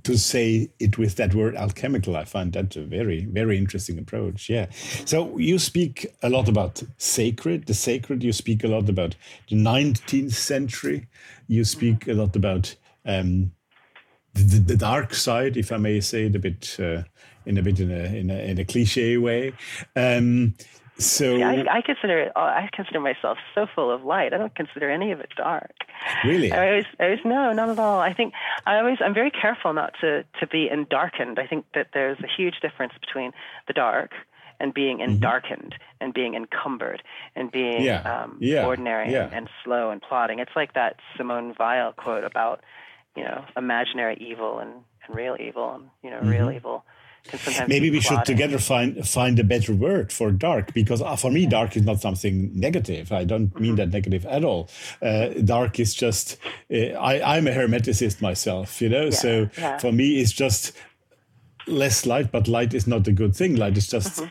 to 0.03 0.17
say 0.17 0.69
it 0.79 0.97
with 0.97 1.15
that 1.15 1.33
word 1.33 1.55
alchemical 1.55 2.17
i 2.17 2.25
find 2.25 2.53
that 2.53 2.75
a 2.75 2.81
very 2.81 3.25
very 3.25 3.57
interesting 3.57 3.97
approach 3.97 4.47
yeah. 4.49 4.67
So 5.05 5.37
you 5.37 5.59
speak 5.59 6.07
a 6.23 6.29
lot 6.29 6.47
about 6.47 6.81
sacred 6.97 7.65
the 7.65 7.73
sacred 7.73 8.23
you 8.23 8.33
speak 8.33 8.63
a 8.63 8.67
lot 8.67 8.89
about 8.89 9.15
the 9.49 9.55
19th 9.55 10.33
century. 10.33 11.07
You 11.47 11.63
speak 11.63 12.07
a 12.07 12.13
lot 12.13 12.35
about 12.35 12.75
um, 13.05 13.51
the, 14.33 14.59
the, 14.59 14.77
dark 14.77 15.15
side 15.15 15.57
if 15.57 15.71
i 15.71 15.77
may 15.77 15.99
say 15.99 16.25
it 16.25 16.35
a 16.35 16.39
bit 16.39 16.77
uh, 16.79 17.03
in 17.45 17.57
a 17.57 17.61
bit 17.61 17.79
in 17.79 17.91
a, 17.91 18.03
in 18.15 18.29
a, 18.29 18.37
in 18.37 18.59
a 18.59 18.65
cliche 18.65 19.17
way. 19.17 19.53
Um, 19.95 20.55
So 20.99 21.41
I, 21.41 21.65
I 21.77 21.81
consider 21.81 22.19
it, 22.21 22.31
I 22.35 22.69
consider 22.73 22.99
myself 22.99 23.37
so 23.53 23.67
full 23.75 23.91
of 23.91 24.03
light. 24.03 24.33
I 24.33 24.37
don't 24.37 24.55
consider 24.55 24.89
any 24.89 25.11
of 25.11 25.19
it 25.19 25.29
dark. 25.37 25.71
really, 26.25 26.51
I 26.51 26.69
always, 26.69 26.85
I 26.99 27.03
always, 27.05 27.19
no, 27.23 27.53
not 27.53 27.69
at 27.69 27.77
all. 27.79 27.99
I 27.99 28.13
think 28.13 28.33
I 28.65 28.77
always, 28.77 28.97
I'm 28.99 29.13
very 29.13 29.31
careful 29.31 29.73
not 29.73 29.93
to 30.01 30.23
to 30.39 30.47
be 30.47 30.67
in 30.69 30.85
darkened. 30.89 31.37
I 31.39 31.45
think 31.47 31.65
that 31.75 31.89
there's 31.93 32.17
a 32.19 32.27
huge 32.27 32.59
difference 32.61 32.93
between 32.99 33.31
the 33.67 33.73
dark 33.73 34.11
and 34.59 34.73
being 34.73 35.01
in 35.01 35.19
darkened 35.19 35.75
and 36.01 36.15
being 36.15 36.33
encumbered 36.33 37.03
and 37.35 37.51
being 37.51 37.83
Yeah. 37.83 38.01
um, 38.23 38.37
Yeah. 38.39 38.65
ordinary 38.65 39.11
Yeah. 39.11 39.25
and, 39.25 39.33
and 39.33 39.49
slow 39.63 39.91
and 39.91 40.01
plodding. 40.01 40.39
It's 40.39 40.55
like 40.55 40.73
that 40.73 40.95
Simone 41.15 41.53
Weil 41.59 41.93
quote 41.93 42.23
about, 42.23 42.63
you 43.15 43.23
know, 43.23 43.45
imaginary 43.55 44.17
evil 44.19 44.57
and, 44.57 44.71
and 45.05 45.15
real 45.15 45.37
evil, 45.39 45.75
and 45.75 45.89
you 46.01 46.09
know, 46.09 46.21
real 46.21 46.49
evil 46.49 46.83
maybe 47.67 47.89
we 47.91 47.99
should 48.01 48.23
together 48.25 48.57
find 48.59 49.07
find 49.07 49.39
a 49.39 49.43
better 49.43 49.73
word 49.73 50.11
for 50.11 50.31
dark 50.31 50.73
because 50.73 51.01
uh, 51.01 51.15
for 51.15 51.31
me 51.31 51.45
dark 51.45 51.75
is 51.75 51.83
not 51.83 51.99
something 52.01 52.51
negative 52.53 53.11
i 53.11 53.23
don't 53.23 53.53
mean 53.59 53.67
Mm-hmm. 53.67 53.75
that 53.77 53.89
negative 53.91 54.25
at 54.25 54.43
all 54.43 54.69
uh, 55.01 55.29
dark 55.43 55.79
is 55.79 55.93
just 55.93 56.37
uh, 56.73 56.77
I, 57.11 57.35
i'm 57.37 57.47
a 57.47 57.51
hermeticist 57.51 58.21
myself 58.21 58.81
you 58.81 58.89
know 58.89 59.09
so 59.09 59.49
yeah. 59.57 59.77
for 59.77 59.91
me 59.91 60.19
it's 60.21 60.31
just 60.31 60.71
less 61.67 62.05
light 62.05 62.31
but 62.31 62.47
light 62.47 62.73
is 62.73 62.87
not 62.87 63.07
a 63.07 63.11
good 63.11 63.35
thing 63.35 63.55
light 63.57 63.77
is 63.77 63.87
just 63.87 64.23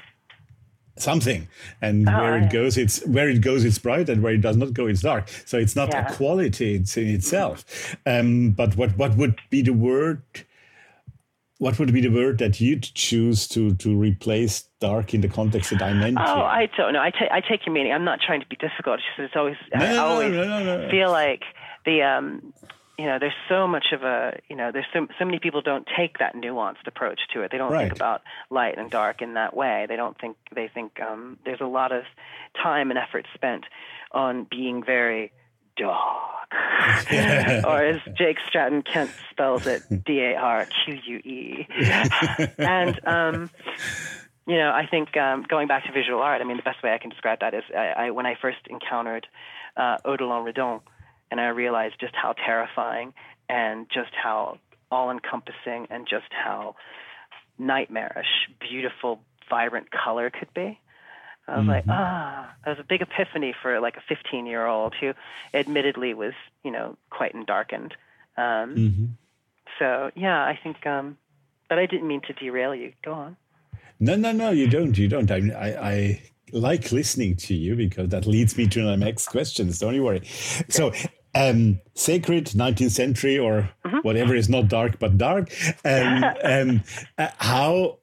something 0.99 1.47
and 1.83 2.07
where 2.07 2.15
Mm-hmm. 2.17 2.25
Oh, 2.33 2.37
yeah. 2.37 2.45
it 2.47 2.51
goes 2.53 2.79
it's 2.79 3.07
where 3.07 3.29
it 3.29 3.41
goes 3.43 3.65
it's 3.65 3.79
bright 3.79 4.09
and 4.09 4.23
where 4.23 4.33
it 4.33 4.41
does 4.41 4.57
not 4.57 4.73
go 4.73 4.87
it's 4.87 5.03
dark 5.03 5.29
so 5.45 5.59
it's 5.59 5.77
not 5.77 5.91
Yeah. 5.91 6.05
Mm-hmm. 6.05 6.13
a 6.15 6.17
quality 6.17 6.75
it's 6.77 6.97
in 6.97 7.09
itself 7.09 7.95
um, 8.07 8.53
but 8.53 8.77
what 8.77 8.97
what 8.97 9.15
would 9.17 9.39
be 9.51 9.61
the 9.61 9.75
word 9.75 10.23
what 11.59 11.79
would 11.79 11.93
be 11.93 12.01
the 12.01 12.11
word 12.11 12.39
that 12.39 12.61
you'd 12.61 12.83
choose 12.83 13.49
to 13.49 13.75
to 13.77 13.97
replace 13.97 14.65
dark 14.81 15.15
in 15.15 15.21
the 15.23 15.29
context 15.29 15.71
that 15.71 15.83
I 15.83 15.93
meant? 15.95 16.19
Oh, 16.21 16.35
here? 16.37 16.45
I 16.45 16.69
don't 16.77 16.93
know. 16.93 17.01
I 17.01 17.11
ta- 17.11 17.29
I 17.33 17.41
take 17.41 17.67
your 17.67 17.73
meaning. 17.75 17.93
I'm 17.93 18.05
not 18.05 18.21
trying 18.21 18.41
to 18.41 18.47
be 18.47 18.57
difficult. 18.57 18.99
It's, 19.01 19.07
just, 19.17 19.27
it's 19.27 19.37
always 19.37 19.57
No, 19.75 19.85
I 19.85 19.93
no, 19.93 20.05
always 20.07 20.33
no. 20.33 20.89
feel 20.91 21.11
like 21.11 21.43
the 21.85 22.03
um, 22.03 22.53
you 22.99 23.05
know, 23.07 23.19
there's 23.19 23.35
so 23.49 23.67
much 23.67 23.87
of 23.93 24.03
a 24.03 24.39
you 24.49 24.57
know, 24.57 24.71
there's 24.73 24.87
so 24.93 25.07
so 25.19 25.25
many 25.25 25.39
people 25.39 25.63
don't 25.63 25.87
take 25.97 26.19
that 26.19 26.35
nuanced 26.35 26.87
approach 26.87 27.21
to 27.33 27.43
it. 27.43 27.51
They 27.51 27.59
don't 27.59 27.73
Right. 27.73 27.85
think 27.89 27.97
about 27.97 28.23
light 28.51 28.77
and 28.79 28.91
dark 28.91 29.23
in 29.23 29.35
that 29.35 29.57
way. 29.57 29.87
They 29.89 29.97
don't 29.97 30.19
think 30.21 30.37
they 30.55 30.69
think 30.69 31.01
um, 31.01 31.39
there's 31.45 31.61
a 31.61 31.67
lot 31.67 31.93
of 31.93 32.05
time 32.63 32.91
and 32.91 32.99
effort 32.99 33.27
spent 33.35 33.65
on 34.13 34.47
being 34.51 34.83
very 34.85 35.33
dark. 35.77 36.22
or 37.64 37.85
as 37.85 38.01
Jake 38.16 38.39
Stratton 38.47 38.83
Kent 38.83 39.11
spells 39.31 39.66
it, 39.66 39.83
D 40.05 40.20
A 40.20 40.35
R 40.37 40.66
Q 40.85 40.99
U 41.05 41.16
E. 41.18 41.68
And 42.59 43.01
um, 43.07 43.51
you 44.47 44.57
know, 44.57 44.70
I 44.70 44.87
think 44.87 45.16
um, 45.16 45.45
going 45.49 45.66
back 45.66 45.87
to 45.87 45.93
visual 45.93 46.20
art, 46.20 46.41
I 46.41 46.45
mean, 46.45 46.57
the 46.57 46.62
best 46.62 46.83
way 46.83 46.93
I 46.93 46.99
can 46.99 47.11
describe 47.11 47.41
that 47.41 47.53
is 47.53 47.64
I, 47.77 48.07
I, 48.07 48.11
when 48.11 48.27
I 48.27 48.37
first 48.41 48.59
encountered 48.70 49.27
uh, 49.77 49.99
Odilon 50.05 50.51
Redon, 50.51 50.81
and 51.31 51.41
I 51.41 51.49
realized 51.49 51.97
just 52.01 52.14
how 52.14 52.33
terrifying 52.33 53.12
and 53.49 53.87
just 53.93 54.12
how 54.14 54.59
all-encompassing 54.91 55.89
and 55.91 56.07
just 56.09 56.31
how 56.31 56.77
nightmarish, 57.59 58.49
beautiful, 58.61 59.20
vibrant 59.51 59.89
color 59.91 60.31
could 60.31 60.53
be. 60.55 60.79
I 61.49 61.59
was 61.59 61.67
like, 61.69 61.85
ah, 61.89 62.53
that 62.65 62.71
was 62.77 62.81
a 62.81 62.89
big 62.89 63.03
epiphany 63.03 63.55
for 63.63 63.79
like 63.81 63.97
a 63.97 64.01
15 64.09 64.47
year 64.47 64.67
old 64.67 64.95
who 65.01 65.13
admittedly 65.55 66.13
was, 66.15 66.33
you 66.65 66.71
know, 66.71 66.97
quite 67.11 67.35
darkened. 67.47 67.95
Um, 68.37 69.17
So, 69.79 70.11
yeah, 70.17 70.43
I 70.43 70.59
think, 70.63 70.87
um, 70.87 71.19
but 71.69 71.79
I 71.79 71.87
didn't 71.87 72.09
mean 72.09 72.21
to 72.23 72.33
derail 72.33 72.75
you. 72.75 72.93
Go 73.05 73.13
on. 73.13 73.37
No, 74.01 74.17
no, 74.17 74.33
no, 74.33 74.51
you 74.51 74.67
don't. 74.69 74.97
You 74.97 75.09
don't. 75.09 75.31
I, 75.31 75.37
I, 75.51 75.91
I 75.91 76.23
like 76.53 76.93
listening 76.93 77.37
to 77.37 77.55
you 77.55 77.77
because 77.77 78.09
that 78.11 78.27
leads 78.27 78.57
me 78.57 78.67
to 78.69 78.83
my 78.85 78.97
next 78.97 79.29
questions. 79.29 79.79
Don't 79.79 79.95
you 79.95 80.05
worry. 80.05 80.23
So, 80.69 80.93
um, 81.35 81.81
sacred 81.95 82.47
19th 82.47 82.91
century 82.91 83.39
or 83.39 83.71
Mm-hmm. 83.85 83.99
whatever 83.99 84.35
is 84.35 84.49
not 84.49 84.67
dark 84.69 84.99
but 84.99 85.17
dark. 85.17 85.49
Um, 85.85 86.25
um, 86.43 86.83
uh, 87.19 87.29
how 87.39 87.99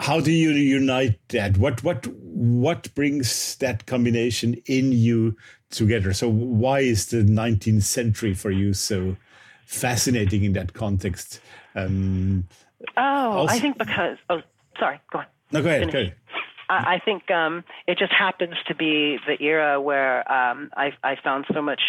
how 0.00 0.20
do 0.20 0.30
you 0.32 0.50
unite 0.50 1.18
that? 1.28 1.56
What 1.58 1.82
what 1.82 2.06
what 2.06 2.94
brings 2.94 3.56
that 3.56 3.86
combination 3.86 4.54
in 4.66 4.92
you 4.92 5.36
together? 5.70 6.12
So 6.12 6.28
why 6.28 6.80
is 6.80 7.06
the 7.06 7.22
19th 7.22 7.82
century 7.82 8.34
for 8.34 8.50
you 8.50 8.72
so 8.74 9.16
fascinating 9.66 10.44
in 10.44 10.52
that 10.54 10.72
context? 10.74 11.40
Um, 11.74 12.48
Oh, 12.96 13.02
Also- 13.38 13.54
I 13.54 13.58
think 13.60 13.78
because, 13.78 14.18
oh, 14.28 14.42
sorry, 14.78 15.00
go 15.12 15.20
on. 15.20 15.26
no, 15.52 15.62
go 15.62 15.68
ahead. 15.68 15.80
Finish. 15.82 15.92
Go 15.92 16.00
ahead. 16.00 16.14
I, 16.68 16.94
I 16.94 16.98
think 17.04 17.30
um, 17.30 17.64
it 17.86 17.96
just 17.96 18.12
happens 18.12 18.54
to 18.66 18.74
be 18.74 19.18
the 19.26 19.40
era 19.40 19.80
where 19.80 20.30
um, 20.30 20.70
I, 20.76 20.92
I 21.04 21.16
found 21.22 21.44
so 21.54 21.62
much 21.62 21.80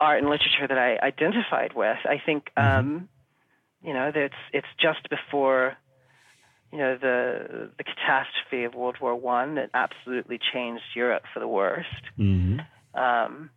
art 0.00 0.18
and 0.18 0.28
literature 0.28 0.66
that 0.68 0.78
I 0.78 0.98
identified 1.06 1.74
with. 1.74 1.98
I 2.04 2.20
think 2.24 2.50
um, 2.56 3.08
you 3.84 3.92
know 3.92 4.10
that 4.10 4.20
it's 4.22 4.34
it's 4.52 4.66
just 4.80 5.08
before 5.10 5.76
you 6.72 6.78
know 6.78 6.96
the 6.96 7.70
the 7.78 7.84
catastrophe 7.84 8.64
of 8.64 8.74
World 8.74 8.96
War 9.00 9.14
One 9.16 9.56
that 9.56 9.70
absolutely 9.74 10.38
changed 10.52 10.84
Europe 10.94 11.24
for 11.32 11.40
the 11.40 11.48
worst. 11.48 11.88
Um, 12.94 13.50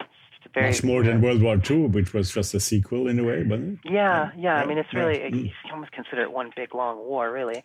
it's 0.00 0.46
a 0.46 0.48
very, 0.54 0.70
Much 0.70 0.84
more 0.84 1.02
than 1.02 1.20
World 1.20 1.42
War 1.42 1.56
II, 1.70 1.86
which 1.88 2.12
was 2.12 2.32
just 2.32 2.54
a 2.54 2.60
sequel 2.60 3.08
in 3.08 3.18
a 3.18 3.24
way, 3.24 3.42
wasn't 3.42 3.80
it? 3.84 3.92
Yeah, 3.92 4.30
yeah. 4.36 4.54
I 4.56 4.66
mean, 4.66 4.78
it's 4.78 4.92
really 4.92 5.20
right. 5.22 5.34
you 5.34 5.50
can 5.62 5.72
almost 5.72 5.92
consider 5.92 6.22
it 6.22 6.32
one 6.32 6.50
big 6.56 6.74
long 6.74 6.98
war, 6.98 7.30
really. 7.30 7.62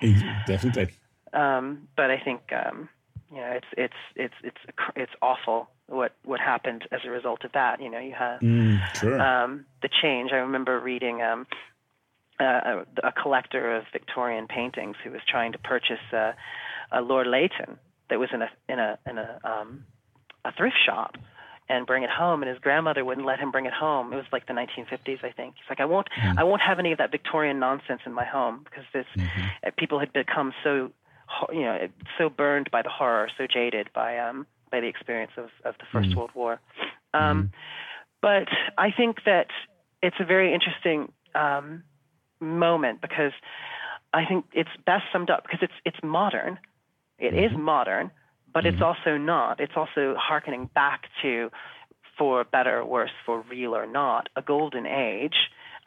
Definitely. 0.47 0.89
Um, 1.33 1.87
but 1.95 2.09
I 2.09 2.19
think 2.23 2.41
um, 2.51 2.89
you 3.31 3.37
know 3.37 3.51
it's 3.51 3.67
it's 3.77 3.93
it's 4.15 4.33
it's 4.43 4.57
it's 4.95 5.11
awful 5.21 5.69
what 5.87 6.15
what 6.23 6.39
happened 6.39 6.87
as 6.91 7.01
a 7.05 7.09
result 7.09 7.43
of 7.43 7.51
that. 7.53 7.81
You 7.81 7.89
know, 7.89 7.99
you 7.99 8.13
have 8.17 8.39
Mm, 8.41 8.79
sure. 8.95 9.19
um, 9.21 9.65
the 9.81 9.89
change. 10.01 10.31
I 10.31 10.37
remember 10.37 10.79
reading 10.79 11.21
um, 11.21 11.45
uh, 12.39 12.83
a, 13.03 13.07
a 13.07 13.11
collector 13.11 13.75
of 13.75 13.83
Victorian 13.91 14.47
paintings 14.47 14.95
who 15.03 15.11
was 15.11 15.21
trying 15.27 15.51
to 15.51 15.57
purchase 15.57 15.99
uh, 16.13 16.33
a 16.91 17.01
Lord 17.01 17.27
Leighton 17.27 17.77
that 18.09 18.19
was 18.19 18.29
in 18.33 18.41
a 18.41 18.49
in 18.67 18.79
a 18.79 18.97
in 19.07 19.17
a 19.17 19.39
um, 19.43 19.85
a 20.45 20.51
thrift 20.51 20.77
shop 20.85 21.17
and 21.67 21.85
bring 21.85 22.03
it 22.03 22.09
home 22.09 22.41
and 22.41 22.49
his 22.49 22.57
grandmother 22.59 23.05
wouldn't 23.05 23.27
let 23.27 23.39
him 23.39 23.51
bring 23.51 23.65
it 23.65 23.73
home. 23.73 24.11
It 24.11 24.15
was 24.15 24.25
like 24.31 24.47
the 24.47 24.53
1950s 24.53 25.23
i 25.23 25.31
think. 25.31 25.55
He's 25.55 25.69
like 25.69 25.79
i 25.79 25.85
won't 25.85 26.07
i 26.37 26.43
won't 26.43 26.61
have 26.61 26.79
any 26.79 26.91
of 26.91 26.97
that 26.97 27.11
victorian 27.11 27.59
nonsense 27.59 28.01
in 28.05 28.13
my 28.13 28.25
home 28.25 28.61
because 28.63 28.85
this 28.93 29.05
uh, 29.65 29.71
people 29.77 29.99
had 29.99 30.11
become 30.13 30.53
so 30.63 30.91
you 31.51 31.61
know 31.61 31.87
so 32.17 32.29
burned 32.29 32.71
by 32.71 32.81
the 32.81 32.89
horror 32.89 33.29
so 33.37 33.45
jaded 33.45 33.89
by 33.93 34.17
um 34.17 34.47
by 34.71 34.79
the 34.79 34.87
experience 34.87 35.31
of 35.37 35.49
of 35.63 35.75
the 35.77 35.85
1st 35.97 36.15
world 36.15 36.31
war. 36.33 36.59
Um 37.13 37.51
but 38.21 38.47
i 38.77 38.91
think 38.91 39.23
that 39.25 39.47
it's 40.01 40.17
a 40.19 40.25
very 40.25 40.53
interesting 40.53 41.11
um 41.35 41.83
moment 42.39 43.01
because 43.01 43.31
i 44.13 44.25
think 44.25 44.45
it's 44.53 44.69
best 44.85 45.03
summed 45.11 45.29
up 45.29 45.43
because 45.43 45.59
it's 45.61 45.73
it's 45.85 45.97
modern 46.03 46.57
it 47.19 47.33
is 47.33 47.51
modern, 47.57 48.11
but 48.53 48.65
it's 48.65 48.81
also 48.81 49.17
not. 49.17 49.59
It's 49.59 49.73
also 49.75 50.15
hearkening 50.17 50.69
back 50.73 51.03
to, 51.21 51.51
for 52.17 52.43
better 52.43 52.79
or 52.79 52.85
worse, 52.85 53.11
for 53.25 53.41
real 53.49 53.75
or 53.75 53.85
not, 53.85 54.29
a 54.35 54.41
golden 54.41 54.85
age. 54.85 55.35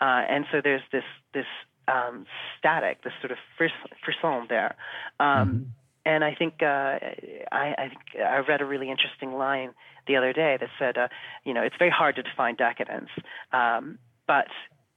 Uh, 0.00 0.22
and 0.28 0.44
so 0.52 0.60
there's 0.62 0.82
this 0.92 1.04
this 1.32 1.46
um, 1.88 2.26
static, 2.58 3.02
this 3.02 3.12
sort 3.20 3.32
of 3.32 3.38
fris- 3.56 3.72
frisson 4.04 4.46
there. 4.48 4.76
Um, 5.18 5.74
And 6.04 6.24
I 6.24 6.34
think 6.34 6.54
uh, 6.62 6.98
I, 7.52 7.74
I 7.78 7.88
think 7.88 8.02
I 8.18 8.38
read 8.38 8.60
a 8.60 8.64
really 8.64 8.90
interesting 8.90 9.34
line 9.34 9.70
the 10.08 10.16
other 10.16 10.32
day 10.32 10.56
that 10.58 10.68
said, 10.76 10.98
uh, 10.98 11.06
you 11.44 11.54
know, 11.54 11.62
it's 11.62 11.76
very 11.78 11.92
hard 11.92 12.16
to 12.16 12.22
define 12.24 12.56
decadence, 12.56 13.10
um, 13.52 13.98
but 14.26 14.48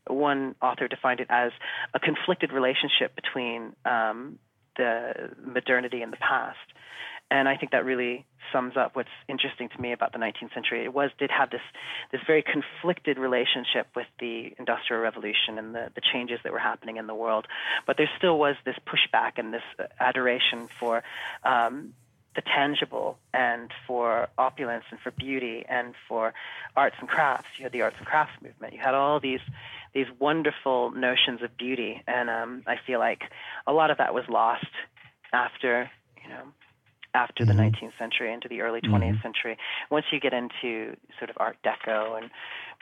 one 0.08 0.56
author 0.62 0.88
defined 0.88 1.20
it 1.20 1.28
as 1.30 1.52
a 1.94 2.00
conflicted 2.00 2.52
relationship 2.52 3.16
between 3.16 3.76
um, 3.86 4.40
the 4.78 5.32
modernity 5.44 6.02
and 6.02 6.12
the 6.12 6.18
past. 6.18 6.58
And 7.32 7.50
I 7.50 7.58
think 7.58 7.72
that 7.72 7.86
really 7.86 8.26
sums 8.54 8.78
up 8.78 8.96
what's 8.96 9.10
interesting 9.28 9.70
to 9.70 9.82
me 9.82 9.94
about 9.94 10.12
the 10.12 10.20
19th 10.20 10.54
century. 10.54 10.84
It 10.84 10.94
was 10.94 11.10
did 11.18 11.32
have 11.32 11.50
this 11.50 11.62
this 12.12 12.22
very 12.28 12.44
conflicted 12.44 13.18
relationship 13.18 13.88
with 13.96 14.06
the 14.20 14.54
Industrial 14.60 15.02
Revolution 15.02 15.58
and 15.58 15.74
the, 15.74 15.90
the 15.96 16.02
changes 16.14 16.40
that 16.44 16.54
were 16.54 16.60
happening 16.60 16.98
in 16.98 17.08
the 17.08 17.16
world, 17.16 17.48
but 17.88 17.98
there 17.98 18.10
still 18.18 18.38
was 18.38 18.56
this 18.64 18.76
pushback 18.86 19.34
and 19.38 19.52
this 19.52 19.64
adoration 20.00 20.68
for 20.80 21.04
um, 21.44 21.94
the 22.36 22.42
tangible 22.42 23.18
and 23.34 23.72
for 23.88 24.28
opulence 24.38 24.84
and 24.92 25.00
for 25.00 25.12
beauty 25.12 25.66
and 25.68 25.94
for 26.08 26.34
arts 26.76 26.96
and 27.00 27.08
crafts. 27.08 27.48
You 27.58 27.64
had 27.64 27.72
the 27.72 27.82
arts 27.82 27.96
and 27.98 28.06
crafts 28.06 28.34
movement. 28.42 28.74
You 28.74 28.80
had 28.80 28.94
all 28.94 29.20
these 29.20 29.40
these 29.94 30.08
wonderful 30.20 30.92
notions 30.92 31.42
of 31.42 31.58
beauty, 31.58 32.04
and 32.06 32.30
um, 32.30 32.64
I 32.68 32.76
feel 32.86 33.00
like 33.00 33.24
a 33.66 33.72
lot 33.72 33.92
of 33.92 33.98
that 33.98 34.14
was 34.14 34.26
lost 34.28 34.68
after 35.32 35.90
you 36.22 36.30
know 36.30 36.44
after 37.16 37.46
the 37.46 37.54
19th 37.54 37.98
century 37.98 38.34
into 38.34 38.50
the 38.50 38.60
early 38.60 38.82
20th 38.82 39.22
century. 39.24 39.58
Once 39.90 40.06
you 40.12 40.20
get 40.20 40.34
into 40.34 40.98
sort 41.18 41.30
of 41.30 41.38
Art 41.40 41.56
Deco 41.64 42.18
and 42.18 42.30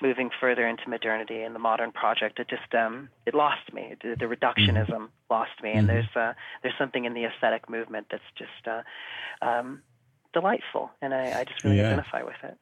moving 0.04 0.30
further 0.40 0.68
into 0.68 0.88
modernity 0.88 1.42
and 1.42 1.56
the 1.56 1.60
modern 1.60 1.92
project, 1.92 2.40
it 2.40 2.48
just 2.50 2.72
um, 2.76 3.10
it 3.26 3.34
lost 3.34 3.74
me. 3.74 3.96
The, 4.04 4.16
the 4.20 4.26
reductionism 4.26 5.08
lost 5.30 5.56
me, 5.64 5.72
and 5.72 5.88
there's 5.90 6.14
uh, 6.16 6.34
there's 6.62 6.76
something 6.78 7.06
in 7.06 7.14
the 7.14 7.24
aesthetic 7.24 7.70
movement 7.70 8.08
that's 8.12 8.30
just 8.38 8.68
uh, 8.68 8.84
um, 9.50 9.82
delightful, 10.34 10.92
and 11.02 11.14
I, 11.14 11.40
I 11.40 11.44
just 11.46 11.64
really 11.64 11.78
Yeah. 11.78 11.88
identify 11.88 12.22
with 12.24 12.42
it. 12.44 12.56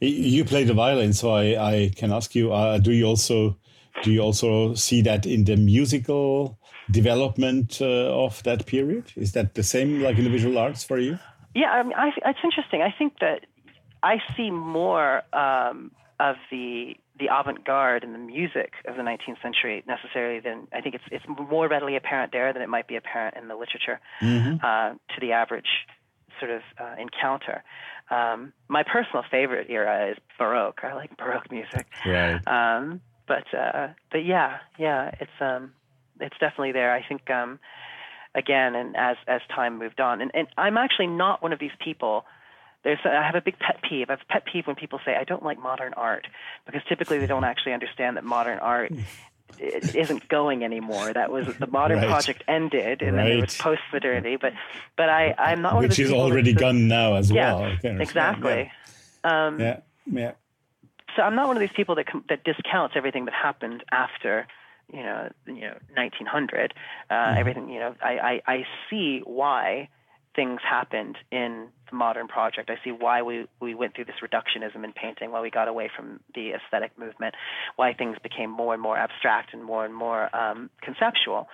You 0.00 0.44
play 0.44 0.64
the 0.64 0.74
violin, 0.74 1.12
so 1.12 1.30
I, 1.30 1.44
I 1.72 1.90
can 1.96 2.12
ask 2.12 2.34
you: 2.34 2.52
uh, 2.52 2.78
Do 2.78 2.92
you 2.92 3.06
also 3.06 3.56
do 4.02 4.12
you 4.12 4.20
also 4.20 4.74
see 4.74 5.00
that 5.02 5.24
in 5.26 5.44
the 5.44 5.56
musical 5.56 6.58
development 6.90 7.78
uh, 7.80 8.24
of 8.24 8.42
that 8.42 8.66
period? 8.66 9.04
Is 9.16 9.32
that 9.32 9.54
the 9.54 9.62
same 9.62 10.00
like 10.02 10.18
in 10.18 10.24
the 10.24 10.30
visual 10.30 10.58
arts 10.58 10.84
for 10.84 10.98
you? 10.98 11.18
Yeah, 11.54 11.70
I 11.70 11.82
mean, 11.82 11.94
I, 11.96 12.08
it's 12.30 12.44
interesting. 12.44 12.82
I 12.82 12.94
think 12.98 13.14
that 13.20 13.46
I 14.02 14.16
see 14.36 14.50
more 14.50 15.22
um, 15.32 15.92
of 16.18 16.36
the 16.50 16.96
the 17.18 17.26
avant-garde 17.26 18.04
and 18.04 18.14
the 18.14 18.18
music 18.18 18.72
of 18.86 18.96
the 18.96 19.02
19th 19.02 19.40
century 19.42 19.82
necessarily 19.86 20.40
than 20.40 20.66
I 20.72 20.80
think 20.80 20.94
it's 20.94 21.04
it's 21.10 21.24
more 21.28 21.68
readily 21.68 21.96
apparent 21.96 22.32
there 22.32 22.52
than 22.52 22.62
it 22.62 22.68
might 22.68 22.88
be 22.88 22.96
apparent 22.96 23.36
in 23.36 23.48
the 23.48 23.56
literature 23.56 24.00
uh, 24.62 24.90
to 24.90 25.20
the 25.20 25.32
average 25.32 25.86
sort 26.38 26.50
of 26.50 26.62
uh, 26.78 26.94
encounter. 26.98 27.62
Um, 28.10 28.52
my 28.68 28.82
personal 28.82 29.24
favorite 29.30 29.68
era 29.70 30.10
is 30.12 30.18
Baroque. 30.38 30.80
I 30.82 30.94
like 30.94 31.16
Baroque 31.16 31.50
music. 31.50 31.86
Right. 32.04 32.40
Um, 32.46 33.00
but 33.26 33.52
uh, 33.54 33.88
but 34.10 34.24
yeah, 34.24 34.58
yeah, 34.78 35.10
it's 35.20 35.30
um, 35.40 35.72
it's 36.20 36.36
definitely 36.38 36.72
there. 36.72 36.92
I 36.92 37.04
think 37.06 37.28
um, 37.30 37.58
again, 38.34 38.74
and 38.74 38.96
as 38.96 39.16
as 39.26 39.40
time 39.54 39.78
moved 39.78 40.00
on, 40.00 40.20
and, 40.20 40.30
and 40.34 40.48
I'm 40.56 40.76
actually 40.76 41.08
not 41.08 41.42
one 41.42 41.52
of 41.52 41.58
these 41.58 41.76
people. 41.82 42.24
There's 42.86 43.00
I 43.04 43.26
have 43.26 43.34
a 43.34 43.40
big 43.40 43.58
pet 43.58 43.78
peeve. 43.82 44.06
I 44.10 44.12
have 44.12 44.20
a 44.28 44.32
pet 44.32 44.44
peeve 44.50 44.68
when 44.68 44.76
people 44.76 45.00
say 45.04 45.16
I 45.16 45.24
don't 45.24 45.42
like 45.42 45.58
modern 45.60 45.92
art 45.94 46.28
because 46.66 46.82
typically 46.88 47.18
they 47.18 47.26
don't 47.26 47.42
actually 47.42 47.72
understand 47.72 48.16
that 48.16 48.22
modern 48.24 48.60
art 48.60 48.92
it 49.58 49.94
isn't 49.94 50.28
going 50.28 50.62
anymore. 50.62 51.12
That 51.12 51.32
was 51.32 51.46
the 51.58 51.66
modern 51.66 51.98
Right. 51.98 52.08
project 52.08 52.44
ended, 52.46 53.02
and 53.02 53.18
then 53.18 53.26
there 53.26 53.38
was 53.40 53.50
Right. 53.50 53.58
post 53.58 53.80
modernity. 53.92 54.36
But 54.40 54.52
but 54.96 55.08
I 55.08 55.34
I'm 55.36 55.62
not 55.62 55.74
one 55.74 55.84
of 55.84 55.90
Which 55.90 55.98
is 55.98 56.10
people 56.10 56.24
that 56.28 56.30
already 56.32 56.52
gone 56.52 56.86
now 56.86 57.14
as 57.14 57.32
Yeah, 57.32 57.52
well. 57.54 57.62
Okay, 57.64 57.88
I 57.88 57.90
understand. 57.92 58.36
exactly. 58.36 58.72
Um, 59.24 59.60
Yeah. 59.60 59.80
yeah. 60.06 60.32
so 61.16 61.22
I'm 61.22 61.34
not 61.34 61.48
one 61.48 61.56
of 61.56 61.60
these 61.60 61.74
people 61.74 61.94
that 61.96 62.06
that 62.28 62.44
discounts 62.44 62.94
everything 62.96 63.24
that 63.24 63.34
happened 63.34 63.82
after, 63.90 64.46
you 64.92 65.02
know, 65.02 65.28
you 65.46 65.62
know, 65.62 65.74
1900. 65.96 66.72
Uh, 67.10 67.34
Everything, 67.36 67.68
you 67.68 67.80
know, 67.80 67.96
I, 68.00 68.12
I 68.46 68.54
I 68.54 68.66
see 68.90 69.22
why 69.24 69.88
things 70.36 70.60
happened 70.62 71.16
in 71.32 71.68
the 71.90 71.96
modern 71.96 72.28
project. 72.28 72.70
I 72.70 72.76
see 72.84 72.92
why 72.92 73.22
we 73.22 73.46
we 73.60 73.74
went 73.74 73.94
through 73.94 74.04
this 74.04 74.16
reductionism 74.22 74.84
in 74.84 74.92
painting, 74.92 75.32
why 75.32 75.40
we 75.40 75.50
got 75.50 75.66
away 75.66 75.90
from 75.94 76.20
the 76.34 76.50
aesthetic 76.50 76.96
movement, 76.98 77.34
why 77.76 77.94
things 77.94 78.16
became 78.22 78.50
more 78.50 78.74
and 78.74 78.82
more 78.82 78.96
abstract 78.96 79.54
and 79.54 79.64
more 79.64 79.84
and 79.84 79.94
more 79.94 80.34
um, 80.36 80.70
conceptual. 80.82 81.48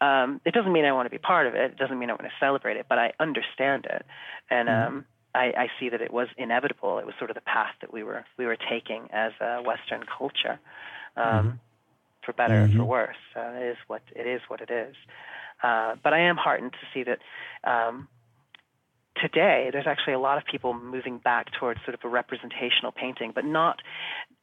Um, 0.00 0.40
it 0.44 0.54
doesn't 0.54 0.72
mean 0.72 0.84
I 0.84 0.92
want 0.92 1.06
to 1.06 1.10
be 1.10 1.18
part 1.18 1.46
of 1.46 1.54
it. 1.54 1.72
It 1.72 1.76
doesn't 1.76 1.98
mean 1.98 2.08
I 2.08 2.14
want 2.14 2.22
to 2.22 2.36
celebrate 2.40 2.76
it, 2.76 2.86
but 2.88 2.98
I 2.98 3.12
understand 3.18 3.86
it, 3.86 4.06
and 4.48 4.68
um, 4.68 5.04
I, 5.34 5.52
I 5.56 5.66
see 5.78 5.88
that 5.90 6.00
it 6.00 6.12
was 6.12 6.28
inevitable. 6.36 6.98
It 6.98 7.06
was 7.06 7.14
sort 7.18 7.30
of 7.30 7.34
the 7.34 7.42
path 7.42 7.74
that 7.80 7.92
we 7.92 8.02
were 8.02 8.24
we 8.38 8.46
were 8.46 8.56
taking 8.56 9.08
as 9.12 9.32
a 9.40 9.62
Western 9.62 10.04
culture, 10.06 10.58
um, 11.16 11.60
for 12.24 12.32
better 12.32 12.64
or 12.64 12.68
for 12.68 12.84
worse. 12.84 13.16
Uh, 13.36 13.52
it 13.56 13.70
is 13.72 13.76
what 13.88 14.02
it 14.14 14.26
is. 14.26 14.40
What 14.48 14.60
it 14.60 14.70
is. 14.70 14.94
Uh, 15.62 15.96
but 16.04 16.12
I 16.12 16.20
am 16.20 16.36
heartened 16.36 16.72
to 16.72 16.86
see 16.94 17.02
that 17.02 17.18
um, 17.64 18.06
today 19.20 19.70
there's 19.72 19.86
actually 19.86 20.14
a 20.14 20.18
lot 20.18 20.38
of 20.38 20.44
people 20.44 20.74
moving 20.74 21.18
back 21.18 21.48
towards 21.58 21.80
sort 21.84 21.94
of 21.94 22.00
a 22.04 22.08
representational 22.08 22.92
painting, 22.92 23.32
but 23.34 23.44
not 23.44 23.80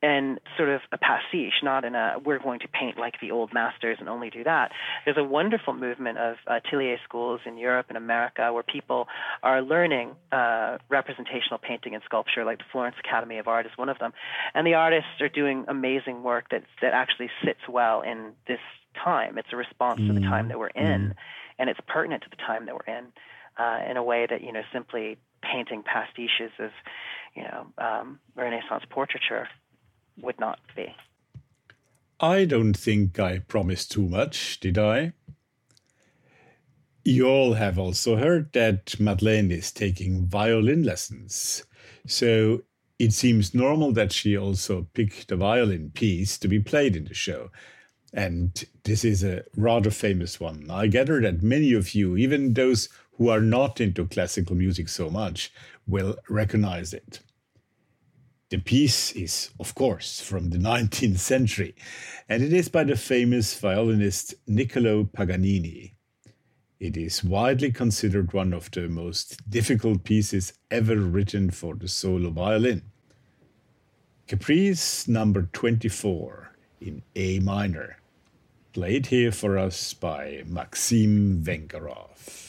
in 0.03 0.37
sort 0.57 0.69
of 0.69 0.81
a 0.91 0.97
pastiche, 0.97 1.63
not 1.63 1.83
in 1.83 1.95
a 1.95 2.17
we're 2.23 2.39
going 2.39 2.59
to 2.59 2.67
paint 2.67 2.97
like 2.97 3.15
the 3.21 3.31
old 3.31 3.53
masters 3.53 3.97
and 3.99 4.09
only 4.09 4.29
do 4.29 4.43
that. 4.43 4.71
There's 5.03 5.17
a 5.17 5.23
wonderful 5.23 5.73
movement 5.73 6.17
of 6.17 6.35
atelier 6.47 6.97
schools 7.03 7.41
in 7.45 7.57
Europe 7.57 7.87
and 7.89 7.97
America 7.97 8.51
where 8.53 8.63
people 8.63 9.07
are 9.41 9.61
learning 9.61 10.11
uh, 10.31 10.77
representational 10.89 11.59
painting 11.59 11.95
and 11.95 12.03
sculpture, 12.03 12.45
like 12.45 12.59
the 12.59 12.65
Florence 12.71 12.97
Academy 12.99 13.37
of 13.39 13.47
Art 13.47 13.65
is 13.65 13.71
one 13.77 13.89
of 13.89 13.99
them, 13.99 14.13
and 14.53 14.67
the 14.67 14.75
artists 14.75 15.21
are 15.21 15.29
doing 15.29 15.65
amazing 15.67 16.23
work 16.23 16.49
that 16.51 16.63
that 16.81 16.93
actually 16.93 17.29
sits 17.43 17.61
well 17.69 18.01
in 18.01 18.33
this 18.47 18.59
time. 19.03 19.37
It's 19.37 19.49
a 19.51 19.57
response 19.57 19.99
to 20.01 20.13
the 20.13 20.21
time 20.21 20.49
that 20.49 20.59
we're 20.59 20.67
in, 20.67 21.15
and 21.57 21.69
it's 21.69 21.79
pertinent 21.87 22.23
to 22.23 22.29
the 22.29 22.37
time 22.37 22.65
that 22.67 22.75
we're 22.75 22.93
in 22.93 23.07
uh, 23.57 23.79
in 23.89 23.97
a 23.97 24.03
way 24.03 24.27
that 24.29 24.43
you 24.43 24.51
know 24.51 24.63
simply 24.73 25.17
painting 25.41 25.83
pastiches 25.83 26.51
of 26.59 26.71
you 27.35 27.43
know 27.43 27.67
um, 27.77 28.19
Renaissance 28.35 28.83
portraiture 28.89 29.47
would 30.21 30.39
not 30.39 30.59
be. 30.75 30.95
I 32.19 32.45
don't 32.45 32.75
think 32.75 33.19
I 33.19 33.39
promised 33.39 33.91
too 33.91 34.07
much, 34.07 34.59
did 34.61 34.77
I? 34.77 35.13
You 37.03 37.27
all 37.27 37.53
have 37.53 37.77
also 37.77 38.15
heard 38.15 38.53
that 38.53 38.99
Madeleine 38.99 39.51
is 39.51 39.71
taking 39.71 40.25
violin 40.25 40.83
lessons. 40.83 41.65
So 42.07 42.63
it 42.97 43.13
seems 43.13 43.53
normal 43.53 43.91
that 43.93 44.11
she 44.11 44.37
also 44.37 44.87
picked 44.93 45.31
a 45.31 45.35
violin 45.35 45.91
piece 45.93 46.37
to 46.39 46.47
be 46.47 46.59
played 46.59 46.95
in 46.95 47.05
the 47.05 47.13
show. 47.13 47.51
And 48.13 48.63
this 48.85 49.03
is 49.03 49.23
a 49.23 49.43
rather 49.57 49.91
famous 49.91 50.39
one. 50.39 50.67
I 50.69 50.87
gather 50.87 51.19
that 51.21 51.43
many 51.43 51.73
of 51.73 51.93
you, 51.93 52.15
even 52.15 52.53
those 52.53 52.87
who 53.17 53.29
are 53.29 53.41
not 53.41 53.79
into 53.79 54.07
classical 54.07 54.55
music 54.55 54.89
so 54.89 55.09
much, 55.09 55.51
will 55.87 56.17
recognize 56.29 56.93
it. 56.93 57.19
The 58.49 58.59
piece 58.59 59.11
is, 59.13 59.49
of 59.59 59.73
course, 59.73 60.21
from 60.21 60.49
the 60.49 60.57
19th 60.71 61.19
century, 61.19 61.75
and 62.29 62.43
it 62.43 62.53
is 62.53 62.69
by 62.69 62.83
the 62.83 62.95
famous 62.95 63.57
violinist 63.59 64.35
Niccolo 64.47 65.05
Paganini. 65.05 65.93
It 66.79 66.97
is 66.97 67.23
widely 67.23 67.71
considered 67.71 68.33
one 68.33 68.53
of 68.53 68.69
the 68.71 68.87
most 68.87 69.49
difficult 69.49 70.03
pieces 70.03 70.53
ever 70.69 70.97
written 70.97 71.49
for 71.49 71.73
the 71.73 71.87
solo 71.87 72.29
violin. 72.29 72.83
Caprice 74.27 75.07
number 75.07 75.43
24 75.53 76.55
in 76.81 77.01
A 77.15 77.39
minor, 77.39 77.97
played 78.73 79.07
here 79.07 79.31
for 79.31 79.57
us 79.57 79.93
by 79.93 80.43
Maxim 80.45 81.41
Vengerov. 81.43 82.44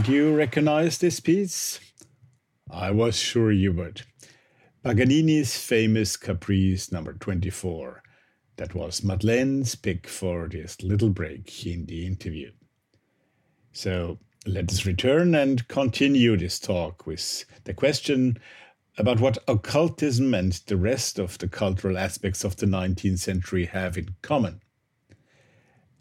Did 0.00 0.08
you 0.08 0.34
recognize 0.34 0.96
this 0.96 1.20
piece? 1.20 1.78
I 2.70 2.90
was 2.90 3.16
sure 3.16 3.52
you 3.52 3.70
would. 3.74 4.00
Paganini's 4.82 5.58
famous 5.58 6.16
Caprice 6.16 6.90
number 6.90 7.12
24. 7.12 8.02
That 8.56 8.74
was 8.74 9.02
Madeleine's 9.02 9.74
pick 9.74 10.08
for 10.08 10.48
this 10.48 10.82
little 10.82 11.10
break 11.10 11.66
in 11.66 11.84
the 11.84 12.06
interview. 12.06 12.50
So 13.72 14.18
let 14.46 14.70
us 14.70 14.86
return 14.86 15.34
and 15.34 15.68
continue 15.68 16.34
this 16.34 16.58
talk 16.58 17.06
with 17.06 17.44
the 17.64 17.74
question 17.74 18.38
about 18.96 19.20
what 19.20 19.36
occultism 19.48 20.32
and 20.32 20.52
the 20.66 20.78
rest 20.78 21.18
of 21.18 21.36
the 21.36 21.48
cultural 21.48 21.98
aspects 21.98 22.42
of 22.42 22.56
the 22.56 22.64
19th 22.64 23.18
century 23.18 23.66
have 23.66 23.98
in 23.98 24.14
common. 24.22 24.62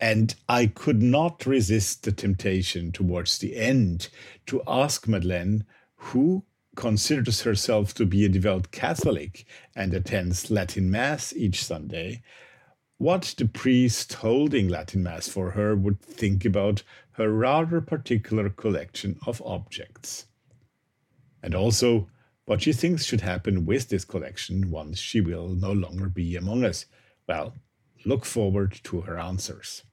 And 0.01 0.33
I 0.47 0.67
could 0.67 1.01
not 1.01 1.45
resist 1.45 2.03
the 2.03 2.11
temptation 2.11 2.91
towards 2.91 3.37
the 3.37 3.57
end 3.57 4.09
to 4.45 4.63
ask 4.65 5.07
Madeleine, 5.07 5.65
who 5.95 6.45
considers 6.75 7.41
herself 7.41 7.93
to 7.95 8.05
be 8.05 8.23
a 8.23 8.29
devout 8.29 8.71
Catholic 8.71 9.45
and 9.75 9.93
attends 9.93 10.49
Latin 10.49 10.89
Mass 10.89 11.33
each 11.33 11.63
Sunday, 11.63 12.23
what 12.97 13.33
the 13.37 13.45
priest 13.45 14.13
holding 14.13 14.69
Latin 14.69 15.03
Mass 15.03 15.27
for 15.27 15.51
her 15.51 15.75
would 15.75 15.99
think 16.01 16.45
about 16.45 16.83
her 17.11 17.29
rather 17.31 17.81
particular 17.81 18.49
collection 18.49 19.19
of 19.25 19.41
objects. 19.45 20.27
And 21.43 21.53
also, 21.53 22.09
what 22.45 22.61
she 22.61 22.73
thinks 22.73 23.05
should 23.05 23.21
happen 23.21 23.65
with 23.65 23.89
this 23.89 24.05
collection 24.05 24.71
once 24.71 24.97
she 24.99 25.21
will 25.21 25.49
no 25.49 25.71
longer 25.71 26.07
be 26.07 26.35
among 26.35 26.63
us. 26.63 26.85
Well, 27.27 27.53
look 28.05 28.25
forward 28.25 28.79
to 28.85 29.01
her 29.01 29.19
answers. 29.19 29.83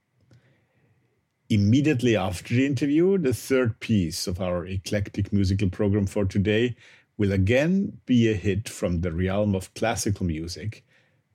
Immediately 1.48 2.16
after 2.16 2.54
the 2.54 2.66
interview, 2.66 3.18
the 3.18 3.32
third 3.32 3.78
piece 3.78 4.26
of 4.26 4.40
our 4.40 4.66
eclectic 4.66 5.32
musical 5.32 5.70
program 5.70 6.06
for 6.06 6.24
today 6.24 6.74
will 7.16 7.30
again 7.30 7.98
be 8.04 8.28
a 8.28 8.34
hit 8.34 8.68
from 8.68 9.00
the 9.00 9.12
realm 9.12 9.54
of 9.54 9.72
classical 9.74 10.26
music, 10.26 10.84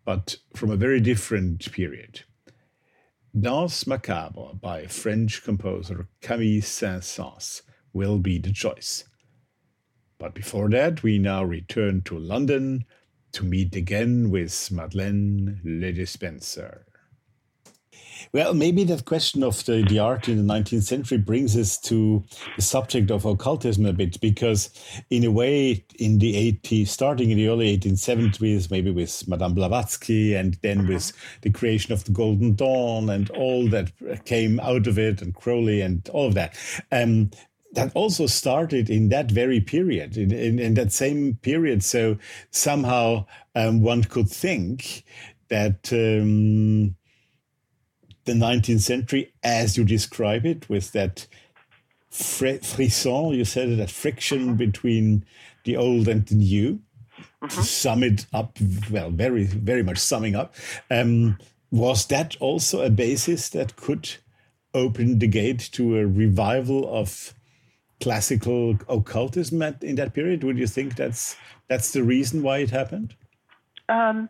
but 0.03 0.35
from 0.53 0.69
a 0.69 0.75
very 0.75 0.99
different 0.99 1.71
period. 1.71 2.23
Danse 3.39 3.87
Macabre 3.87 4.53
by 4.59 4.85
French 4.85 5.43
composer 5.43 6.09
Camille 6.19 6.61
Saint-Saëns 6.61 7.61
will 7.93 8.19
be 8.19 8.37
the 8.37 8.51
choice. 8.51 9.05
But 10.17 10.33
before 10.33 10.69
that, 10.71 11.03
we 11.03 11.19
now 11.19 11.45
return 11.45 12.01
to 12.01 12.19
London 12.19 12.83
to 13.31 13.45
meet 13.45 13.77
again 13.77 14.29
with 14.29 14.69
Madeleine 14.71 15.61
Le 15.63 15.93
Despencer. 15.93 16.85
Well, 18.33 18.53
maybe 18.53 18.83
that 18.85 19.05
question 19.05 19.43
of 19.43 19.63
the, 19.65 19.83
the 19.83 19.99
art 19.99 20.27
in 20.29 20.45
the 20.45 20.53
19th 20.53 20.83
century 20.83 21.17
brings 21.17 21.57
us 21.57 21.77
to 21.81 22.23
the 22.55 22.61
subject 22.61 23.11
of 23.11 23.25
occultism 23.25 23.85
a 23.85 23.93
bit, 23.93 24.19
because 24.21 24.69
in 25.09 25.23
a 25.23 25.31
way, 25.31 25.83
in 25.99 26.19
the 26.19 26.59
80s, 26.63 26.87
starting 26.87 27.31
in 27.31 27.37
the 27.37 27.47
early 27.47 27.77
1870s, 27.77 28.71
maybe 28.71 28.91
with 28.91 29.27
Madame 29.27 29.53
Blavatsky, 29.53 30.35
and 30.35 30.55
then 30.61 30.87
with 30.87 31.11
the 31.41 31.49
creation 31.49 31.93
of 31.93 32.03
the 32.03 32.11
Golden 32.11 32.55
Dawn 32.55 33.09
and 33.09 33.29
all 33.31 33.67
that 33.69 33.91
came 34.25 34.59
out 34.59 34.87
of 34.87 34.97
it, 34.97 35.21
and 35.21 35.35
Crowley 35.35 35.81
and 35.81 36.07
all 36.09 36.27
of 36.27 36.33
that. 36.35 36.55
Um, 36.91 37.31
that 37.73 37.91
also 37.95 38.25
started 38.25 38.89
in 38.89 39.09
that 39.09 39.31
very 39.31 39.61
period, 39.61 40.17
in, 40.17 40.31
in, 40.31 40.59
in 40.59 40.73
that 40.73 40.91
same 40.91 41.35
period. 41.41 41.83
So 41.83 42.17
somehow 42.51 43.25
um, 43.55 43.81
one 43.81 44.03
could 44.03 44.29
think 44.29 45.05
that 45.49 45.91
um, 45.93 46.95
the 48.25 48.33
19th 48.33 48.81
century, 48.81 49.33
as 49.43 49.77
you 49.77 49.83
describe 49.83 50.45
it, 50.45 50.69
with 50.69 50.91
that 50.91 51.27
frisson, 52.09 53.29
you 53.29 53.45
said 53.45 53.77
that 53.77 53.89
friction 53.89 54.55
between 54.55 55.25
the 55.63 55.77
old 55.77 56.07
and 56.07 56.25
the 56.27 56.35
new. 56.35 56.81
Mm-hmm. 57.43 57.47
To 57.47 57.63
sum 57.63 58.03
it 58.03 58.25
up, 58.33 58.57
well, 58.89 59.09
very, 59.09 59.45
very 59.45 59.83
much 59.83 59.97
summing 59.97 60.35
up, 60.35 60.53
um, 60.89 61.37
was 61.71 62.05
that 62.07 62.35
also 62.39 62.81
a 62.81 62.89
basis 62.89 63.49
that 63.49 63.75
could 63.75 64.09
open 64.73 65.19
the 65.19 65.27
gate 65.27 65.69
to 65.73 65.97
a 65.97 66.05
revival 66.05 66.93
of 66.93 67.33
classical 68.01 68.77
occultism 68.89 69.61
at, 69.61 69.83
in 69.83 69.95
that 69.95 70.13
period? 70.13 70.43
Would 70.43 70.57
you 70.57 70.67
think 70.67 70.95
that's 70.95 71.35
that's 71.67 71.93
the 71.93 72.03
reason 72.03 72.43
why 72.43 72.59
it 72.59 72.69
happened? 72.69 73.15
Um, 73.87 74.29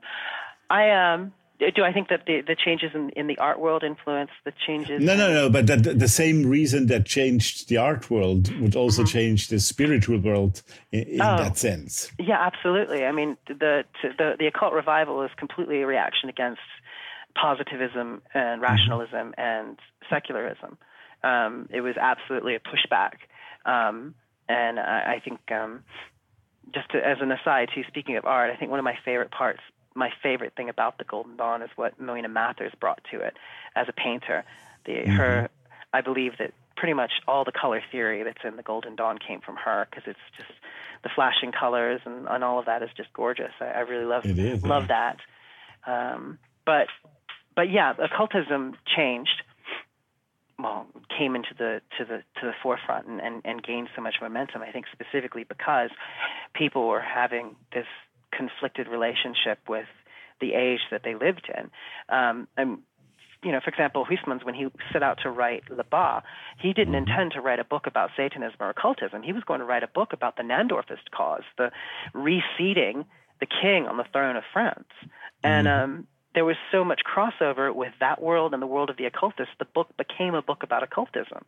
I 0.69 0.91
um, 0.91 1.33
do 1.69 1.83
I 1.83 1.93
think 1.93 2.09
that 2.09 2.25
the, 2.25 2.41
the 2.41 2.55
changes 2.55 2.91
in, 2.95 3.11
in 3.11 3.27
the 3.27 3.37
art 3.37 3.59
world 3.59 3.83
influence 3.83 4.31
the 4.45 4.53
changes? 4.65 5.01
No, 5.01 5.15
no, 5.15 5.31
no. 5.31 5.49
But 5.49 5.67
that, 5.67 5.99
the 5.99 6.07
same 6.07 6.45
reason 6.45 6.87
that 6.87 7.05
changed 7.05 7.69
the 7.69 7.77
art 7.77 8.09
world 8.09 8.51
would 8.59 8.75
also 8.75 9.03
mm-hmm. 9.03 9.11
change 9.11 9.49
the 9.49 9.59
spiritual 9.59 10.17
world 10.19 10.63
in, 10.91 11.03
in 11.03 11.21
oh, 11.21 11.37
that 11.37 11.57
sense. 11.57 12.11
Yeah, 12.17 12.39
absolutely. 12.39 13.05
I 13.05 13.11
mean, 13.11 13.37
the, 13.47 13.85
the 14.01 14.35
the 14.39 14.47
occult 14.47 14.73
revival 14.73 15.21
is 15.21 15.31
completely 15.37 15.81
a 15.81 15.87
reaction 15.87 16.29
against 16.29 16.61
positivism 17.35 18.23
and 18.33 18.61
mm-hmm. 18.61 18.63
rationalism 18.63 19.33
mm-hmm. 19.37 19.41
and 19.41 19.79
secularism. 20.09 20.77
Um, 21.23 21.69
it 21.69 21.81
was 21.81 21.95
absolutely 21.97 22.55
a 22.55 22.59
pushback, 22.59 23.13
um, 23.65 24.15
and 24.49 24.79
I, 24.79 25.17
I 25.17 25.21
think. 25.23 25.39
Um, 25.51 25.83
just 26.73 26.89
to, 26.91 27.05
as 27.05 27.17
an 27.19 27.33
aside, 27.33 27.67
too, 27.75 27.81
speaking 27.89 28.15
of 28.15 28.23
art, 28.23 28.49
I 28.49 28.55
think 28.55 28.71
one 28.71 28.79
of 28.79 28.85
my 28.85 28.97
favorite 29.03 29.29
parts 29.29 29.59
my 29.95 30.11
favorite 30.23 30.53
thing 30.55 30.69
about 30.69 30.97
the 30.97 31.03
Golden 31.03 31.35
Dawn 31.35 31.61
is 31.61 31.69
what 31.75 31.99
Moina 31.99 32.29
Mathers 32.29 32.73
brought 32.79 33.01
to 33.11 33.19
it 33.19 33.35
as 33.75 33.87
a 33.89 33.93
painter. 33.93 34.43
The 34.85 34.93
mm-hmm. 34.93 35.11
her, 35.11 35.49
I 35.93 36.01
believe 36.01 36.37
that 36.39 36.53
pretty 36.75 36.93
much 36.93 37.11
all 37.27 37.43
the 37.43 37.51
color 37.51 37.81
theory 37.91 38.23
that's 38.23 38.43
in 38.43 38.55
the 38.55 38.63
Golden 38.63 38.95
Dawn 38.95 39.19
came 39.19 39.41
from 39.41 39.55
her 39.57 39.87
because 39.89 40.03
it's 40.07 40.19
just 40.37 40.51
the 41.03 41.09
flashing 41.13 41.51
colors 41.51 42.01
and, 42.05 42.27
and 42.27 42.43
all 42.43 42.59
of 42.59 42.65
that 42.65 42.81
is 42.83 42.89
just 42.95 43.11
gorgeous. 43.13 43.51
I, 43.59 43.65
I 43.65 43.79
really 43.81 44.05
love 44.05 44.25
is, 44.25 44.63
love 44.63 44.87
yeah. 44.89 45.15
that. 45.85 46.13
Um, 46.13 46.39
but 46.65 46.87
but 47.55 47.69
yeah, 47.69 47.93
occultism 47.99 48.75
changed. 48.95 49.43
Well, 50.57 50.85
came 51.17 51.35
into 51.35 51.53
the 51.57 51.81
to 51.97 52.05
the 52.05 52.17
to 52.39 52.47
the 52.47 52.53
forefront 52.61 53.07
and, 53.07 53.19
and, 53.19 53.41
and 53.43 53.63
gained 53.63 53.89
so 53.95 54.01
much 54.01 54.15
momentum. 54.21 54.61
I 54.61 54.71
think 54.71 54.85
specifically 54.91 55.43
because 55.43 55.89
people 56.53 56.87
were 56.87 57.01
having 57.01 57.55
this 57.73 57.87
conflicted 58.31 58.87
relationship 58.87 59.59
with 59.67 59.87
the 60.39 60.53
age 60.53 60.79
that 60.89 61.01
they 61.03 61.13
lived 61.13 61.49
in. 61.55 61.69
Um, 62.09 62.47
and 62.57 62.79
you 63.43 63.51
know, 63.51 63.59
for 63.63 63.71
example, 63.71 64.05
Huysmans, 64.05 64.45
when 64.45 64.53
he 64.53 64.67
set 64.93 65.01
out 65.01 65.19
to 65.23 65.31
write 65.31 65.63
Là-Bas, 65.69 66.23
he 66.59 66.73
didn't 66.73 66.93
mm-hmm. 66.93 67.09
intend 67.09 67.31
to 67.31 67.41
write 67.41 67.59
a 67.59 67.63
book 67.63 67.87
about 67.87 68.11
Satanism 68.15 68.57
or 68.59 68.69
occultism. 68.69 69.23
He 69.23 69.33
was 69.33 69.43
going 69.43 69.61
to 69.61 69.65
write 69.65 69.83
a 69.83 69.87
book 69.87 70.13
about 70.13 70.37
the 70.37 70.43
Naundorffist 70.43 71.09
cause, 71.11 71.41
the 71.57 71.71
reseating 72.13 73.05
the 73.39 73.47
king 73.47 73.87
on 73.87 73.97
the 73.97 74.05
throne 74.13 74.35
of 74.35 74.43
France. 74.53 74.87
And 75.43 75.65
mm-hmm. 75.65 75.83
um, 75.83 76.07
there 76.35 76.45
was 76.45 76.55
so 76.71 76.83
much 76.83 77.01
crossover 77.03 77.73
with 77.73 77.93
that 77.99 78.21
world 78.21 78.53
and 78.53 78.61
the 78.61 78.67
world 78.67 78.91
of 78.91 78.97
the 78.97 79.05
occultists. 79.05 79.53
The 79.57 79.65
book 79.65 79.89
became 79.97 80.35
a 80.35 80.43
book 80.43 80.61
about 80.61 80.83
occultism. 80.83 81.43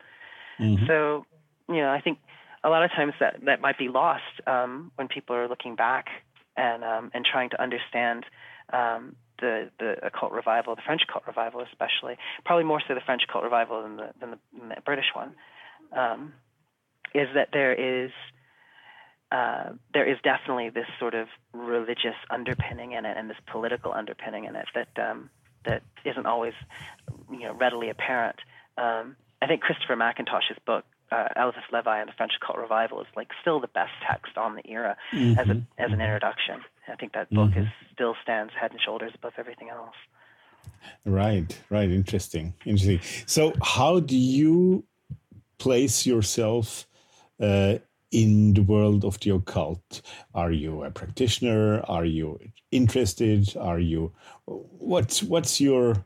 Mm-hmm. 0.60 0.88
So, 0.88 1.26
you 1.70 1.78
know, 1.78 1.92
I 1.92 2.02
think 2.02 2.18
a 2.64 2.70
lot 2.70 2.84
of 2.84 2.92
times 2.92 3.14
that 3.20 3.42
that 3.46 3.62
might 3.62 3.78
be 3.78 3.90
lost 3.90 4.24
um, 4.48 4.92
when 4.96 5.08
people 5.08 5.36
are 5.36 5.48
looking 5.48 5.76
back 5.76 6.08
and 6.56 6.84
um, 6.84 7.12
and 7.14 7.26
trying 7.26 7.50
to 7.52 7.62
understand 7.62 8.26
um, 8.72 9.16
the 9.40 9.70
the 9.80 10.06
occult 10.06 10.32
revival, 10.32 10.76
the 10.76 10.82
French 10.86 11.02
occult 11.08 11.26
revival, 11.28 11.62
especially 11.62 12.18
probably 12.46 12.64
more 12.64 12.82
so 12.88 12.94
the 12.94 13.02
French 13.02 13.24
occult 13.28 13.44
revival 13.44 13.84
than 13.84 13.98
the 13.98 14.10
than 14.20 14.32
the, 14.32 14.40
than 14.58 14.70
the 14.70 14.76
British 14.86 15.12
one, 15.14 15.34
um, 15.96 16.34
is 17.14 17.28
that 17.36 17.50
there 17.52 17.74
is 17.74 18.12
uh, 19.32 19.72
there 19.94 20.10
is 20.10 20.18
definitely 20.24 20.70
this 20.70 20.88
sort 21.00 21.16
of 21.16 21.28
religious 21.54 22.16
underpinning 22.30 22.92
in 22.92 23.06
it 23.06 23.18
and 23.18 23.30
this 23.30 23.38
political 23.48 23.92
underpinning 23.92 24.46
in 24.46 24.56
it 24.56 24.68
that 24.76 25.10
um, 25.10 25.30
that 25.66 25.82
isn't 26.06 26.26
always 26.26 26.54
you 27.32 27.40
know 27.40 27.54
readily 27.54 27.90
apparent. 27.90 28.38
Um, 28.78 29.16
I 29.42 29.48
think 29.48 29.62
Christopher 29.62 29.96
McIntosh's 29.96 30.58
book 30.66 30.86
uh, 31.14 31.28
Eliphas 31.36 31.64
Levi 31.72 32.00
and 32.00 32.10
the 32.10 32.14
French 32.14 32.34
Occult 32.42 32.58
Revival 32.58 33.02
is 33.02 33.08
like 33.16 33.30
still 33.42 33.60
the 33.60 33.68
best 33.68 33.92
text 34.10 34.38
on 34.38 34.56
the 34.56 34.68
era 34.70 34.98
mm-hmm. 35.14 35.40
as 35.40 35.48
a 35.48 35.62
as 35.78 35.92
an 35.92 36.02
introduction. 36.02 36.62
I 36.88 36.96
think 36.96 37.14
that 37.14 37.30
book 37.30 37.52
mm-hmm. 37.52 37.62
is 37.62 37.68
still 37.94 38.16
stands 38.24 38.54
head 38.60 38.72
and 38.72 38.80
shoulders 38.82 39.12
above 39.16 39.34
everything 39.38 39.70
else. 39.70 39.96
Right, 41.06 41.58
right. 41.70 41.90
Interesting, 41.90 42.54
interesting. 42.66 43.00
So, 43.26 43.54
how 43.62 44.00
do 44.00 44.18
you 44.18 44.86
place 45.58 46.06
yourself 46.06 46.88
uh, 47.40 47.76
in 48.12 48.54
the 48.54 48.64
world 48.64 49.06
of 49.06 49.20
the 49.20 49.32
occult? 49.32 50.02
Are 50.34 50.52
you 50.52 50.84
a 50.84 50.92
practitioner? 50.92 51.82
Are 51.88 52.06
you 52.06 52.40
interested? 52.72 53.56
Are 53.58 53.80
you 53.80 54.14
what's 54.46 55.22
what's 55.22 55.62
your 55.62 56.06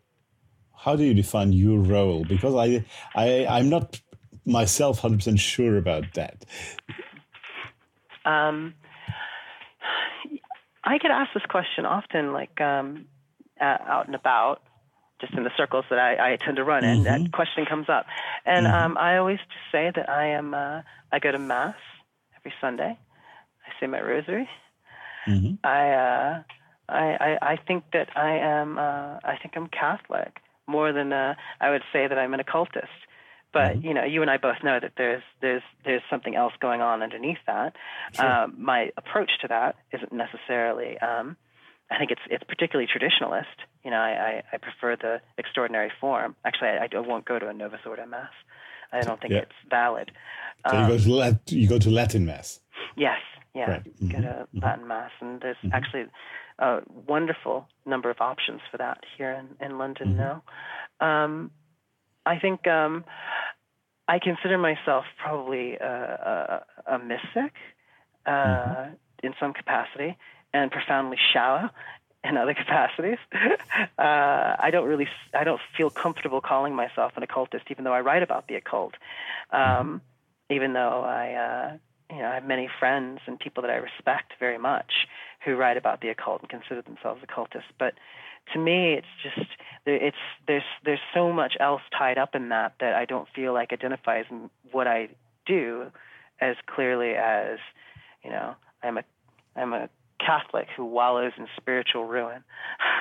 how 0.76 0.95
do 0.95 1.03
you 1.03 1.14
define 1.14 1.53
your 1.53 1.80
role? 1.80 2.24
Because 2.26 2.55
I 2.55 2.86
I 3.16 3.45
I'm 3.45 3.70
not 3.70 3.99
myself 4.48 5.02
100% 5.02 5.39
sure 5.39 5.78
about 5.78 6.06
that. 6.16 6.45
Um, 8.26 8.74
I 10.84 10.98
get 10.98 11.12
asked 11.12 11.32
this 11.34 11.43
question 11.50 11.86
often, 11.86 12.34
like 12.34 12.60
um, 12.62 13.06
uh, 13.60 13.78
out 13.86 14.06
and 14.08 14.16
about. 14.16 14.62
just 15.20 15.34
in 15.34 15.43
the 15.43 15.52
circles 15.58 15.86
that 15.89 16.00
I, 16.00 16.34
I 16.34 16.36
tend 16.38 16.58
to 16.58 16.64
run 16.64 16.84
in, 16.84 17.04
that 17.04 17.32
question 17.32 17.66
comes 17.66 17.89
up. 17.89 18.06
And 18.45 18.66
um, 18.68 18.98
I 18.98 19.18
always 19.18 19.39
just 19.39 19.72
say 19.72 19.91
that 19.95 20.10
I 20.10 20.28
am, 20.28 20.54
uh, 20.54 20.82
I 21.12 21.20
go 21.20 21.32
to 21.32 21.39
Mass 21.39 21.76
every 22.38 22.54
Sunday. 22.62 22.98
I 23.66 23.80
say 23.80 23.88
my 23.88 24.00
rosary. 24.02 24.48
I, 25.64 25.89
uh, 25.91 26.43
I, 26.89 27.04
I, 27.20 27.38
I 27.54 27.58
think 27.68 27.84
that 27.93 28.10
I 28.16 28.38
am, 28.38 28.78
uh, 28.78 29.20
I 29.24 29.38
think 29.41 29.56
I'm 29.58 29.68
Catholic 29.68 30.38
more 30.68 30.93
than 30.93 31.12
uh, 31.14 31.36
I 31.60 31.72
would 31.72 31.84
say 31.91 32.08
that 32.08 32.18
I'm 32.18 32.34
an 32.34 32.39
occultist. 32.39 32.88
But 33.54 33.84
you 33.84 33.93
know, 33.93 34.04
you 34.04 34.22
and 34.22 34.30
I 34.30 34.38
both 34.38 34.58
know 34.64 34.80
that 34.80 34.93
there's 34.98 35.24
there's 35.41 35.64
there's 35.86 36.02
something 36.10 36.36
else 36.36 36.54
going 36.60 36.82
on 36.82 37.02
underneath 37.02 37.38
that. 37.48 37.76
Um, 38.20 38.56
my 38.58 38.91
approach 38.98 39.32
to 39.41 39.48
that 39.48 39.76
isn't 39.93 40.12
necessarily. 40.12 40.98
Um, 41.00 41.38
I 41.89 41.98
think 41.98 42.12
it's 42.12 42.22
it's 42.30 42.43
particularly 42.43 42.88
traditionalist. 42.88 43.45
You 43.84 43.91
know, 43.91 43.98
I, 43.98 44.10
I, 44.12 44.43
I 44.54 44.58
prefer 44.58 44.95
the 44.98 45.22
extraordinary 45.38 45.91
form. 46.02 46.36
Actually, 46.45 46.70
I, 46.70 46.88
I 46.93 47.00
won't 47.00 47.26
go 47.26 47.39
to 47.39 47.48
a 47.48 47.54
Novus 47.54 47.80
Ordo 47.86 48.06
mass. 48.06 48.32
I 48.91 49.02
don't 49.02 49.20
think 49.22 49.34
Yeah. 49.34 49.39
it's 49.39 49.52
valid. 49.70 50.12
So 50.70 50.80
you 50.82 50.88
go 50.88 50.98
to 50.98 51.14
Lat- 51.14 51.52
you 51.52 51.68
go 51.68 51.80
to 51.80 51.89
Latin 51.89 52.26
mass. 52.26 52.60
Yes, 52.95 53.20
yeah, 53.56 53.70
Right. 53.72 53.84
go 54.12 54.22
to 54.22 54.48
Latin 54.54 54.88
mass, 54.88 55.12
and 55.22 55.39
there's 55.41 55.58
actually 55.72 56.06
a 56.60 56.82
wonderful 57.08 57.68
number 57.86 58.10
of 58.10 58.18
options 58.20 58.60
for 58.72 58.78
that 58.78 59.00
here 59.18 59.32
in, 59.32 59.66
in 59.66 59.78
London 59.78 60.18
now. 60.18 60.43
Um, 61.00 61.52
I 62.28 62.39
think 62.39 62.67
um, 62.67 63.05
I 64.07 64.19
consider 64.19 64.57
myself 64.57 65.05
probably 65.17 65.75
a, 65.75 66.63
a, 66.88 66.95
a 66.95 66.99
mystic 66.99 67.53
uh, 68.25 68.88
in 69.23 69.34
some 69.39 69.53
capacity, 69.53 70.17
and 70.53 70.71
profoundly 70.71 71.17
shallow 71.34 71.69
in 72.23 72.38
other 72.38 72.53
capacities. 72.61 73.17
uh, 73.34 74.55
I 74.59 74.69
don't 74.71 74.88
really, 74.88 75.07
I 75.34 75.43
don't 75.43 75.61
feel 75.75 75.89
comfortable 75.89 76.41
calling 76.41 76.75
myself 76.75 77.13
an 77.15 77.23
occultist, 77.23 77.65
even 77.69 77.84
though 77.84 77.93
I 77.93 78.01
write 78.01 78.23
about 78.23 78.47
the 78.47 78.55
occult. 78.55 78.95
Um, 79.51 80.01
even 80.49 80.73
though 80.73 81.01
I, 81.01 81.34
uh, 81.34 81.78
you 82.13 82.21
know, 82.21 82.28
I 82.28 82.36
have 82.36 82.45
many 82.45 82.69
friends 82.80 83.19
and 83.28 83.39
people 83.39 83.61
that 83.63 83.71
I 83.71 83.75
respect 83.75 84.34
very 84.39 84.57
much 84.57 85.07
who 85.43 85.55
write 85.55 85.78
about 85.78 86.01
the 86.01 86.09
occult 86.09 86.41
and 86.41 86.49
consider 86.49 86.82
themselves 86.82 87.21
occultists. 87.23 87.71
But 87.78 87.93
to 88.54 88.60
me, 88.60 88.93
it's 88.93 89.08
just 89.24 89.50
it's 89.86 90.18
there's 90.48 90.64
there's 90.84 91.00
so 91.14 91.32
much 91.32 91.56
else 91.60 91.82
tied 91.98 92.18
up 92.18 92.36
in 92.36 92.50
that 92.50 92.74
that 92.80 92.93
I 92.93 93.06
don't 93.06 93.28
feel 93.36 93.54
like 93.54 93.72
identifies 93.72 94.26
what 94.72 94.88
I 94.88 95.10
do 95.45 95.91
as 96.39 96.56
clearly 96.68 97.12
as 97.12 97.58
you 98.24 98.30
know 98.30 98.56
I'm 98.84 98.98
a 98.98 99.04
I'm 99.56 99.74
a 99.74 99.89
Catholic 100.20 100.68
who 100.76 100.86
wallows 100.86 101.32
in 101.38 101.48
spiritual 101.56 102.06
ruin. 102.06 102.43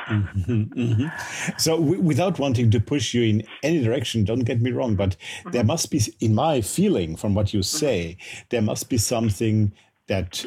Mm-hmm, 0.09 0.63
mm-hmm. 0.81 1.57
So, 1.59 1.79
w- 1.79 2.01
without 2.01 2.39
wanting 2.39 2.71
to 2.71 2.81
push 2.81 3.15
you 3.15 3.23
in 3.23 3.43
any 3.63 3.83
direction, 3.83 4.25
don't 4.25 4.45
get 4.45 4.61
me 4.61 4.71
wrong, 4.71 4.97
but 4.97 5.11
mm-hmm. 5.11 5.51
there 5.51 5.65
must 5.65 5.91
be, 5.91 6.01
in 6.21 6.35
my 6.35 6.61
feeling 6.61 7.17
from 7.17 7.35
what 7.35 7.55
you 7.55 7.63
say, 7.63 8.19
there 8.51 8.63
must 8.63 8.89
be 8.89 8.99
something 8.99 9.73
that 10.09 10.45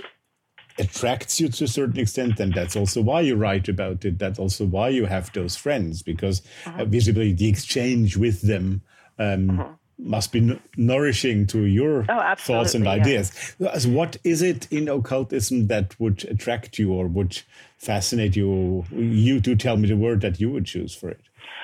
attracts 0.79 1.39
you 1.39 1.49
to 1.49 1.63
a 1.65 1.67
certain 1.67 1.99
extent, 1.99 2.39
and 2.39 2.53
that's 2.53 2.75
also 2.75 3.01
why 3.01 3.21
you 3.21 3.35
write 3.35 3.67
about 3.67 4.05
it. 4.05 4.17
That's 4.19 4.39
also 4.39 4.65
why 4.65 4.89
you 4.89 5.05
have 5.05 5.31
those 5.33 5.55
friends, 5.55 6.01
because 6.01 6.41
uh, 6.65 6.85
visibly 6.85 7.33
the 7.33 7.47
exchange 7.49 8.17
with 8.17 8.41
them. 8.41 8.81
Um, 9.17 9.75
Must 10.01 10.31
be 10.31 10.39
n- 10.39 10.59
nourishing 10.77 11.45
to 11.47 11.65
your 11.65 12.05
Oh, 12.07 12.35
thoughts 12.37 12.73
and 12.73 12.85
yeah. 12.85 12.91
ideas. 12.91 13.33
So 13.59 13.89
What 13.89 14.15
is 14.23 14.41
it 14.41 14.65
in 14.71 14.87
occultism 14.87 15.67
that 15.67 15.99
would 15.99 16.23
attract 16.23 16.79
you 16.79 16.93
or 16.93 17.05
would 17.07 17.41
fascinate 17.77 18.37
you? 18.37 18.85
You 18.93 19.41
do 19.41 19.57
tell 19.57 19.75
me 19.75 19.89
the 19.89 19.97
word 19.97 20.21
that 20.21 20.39
you 20.39 20.49
would 20.51 20.65
choose 20.65 20.95
for 20.95 21.09
it. 21.09 21.19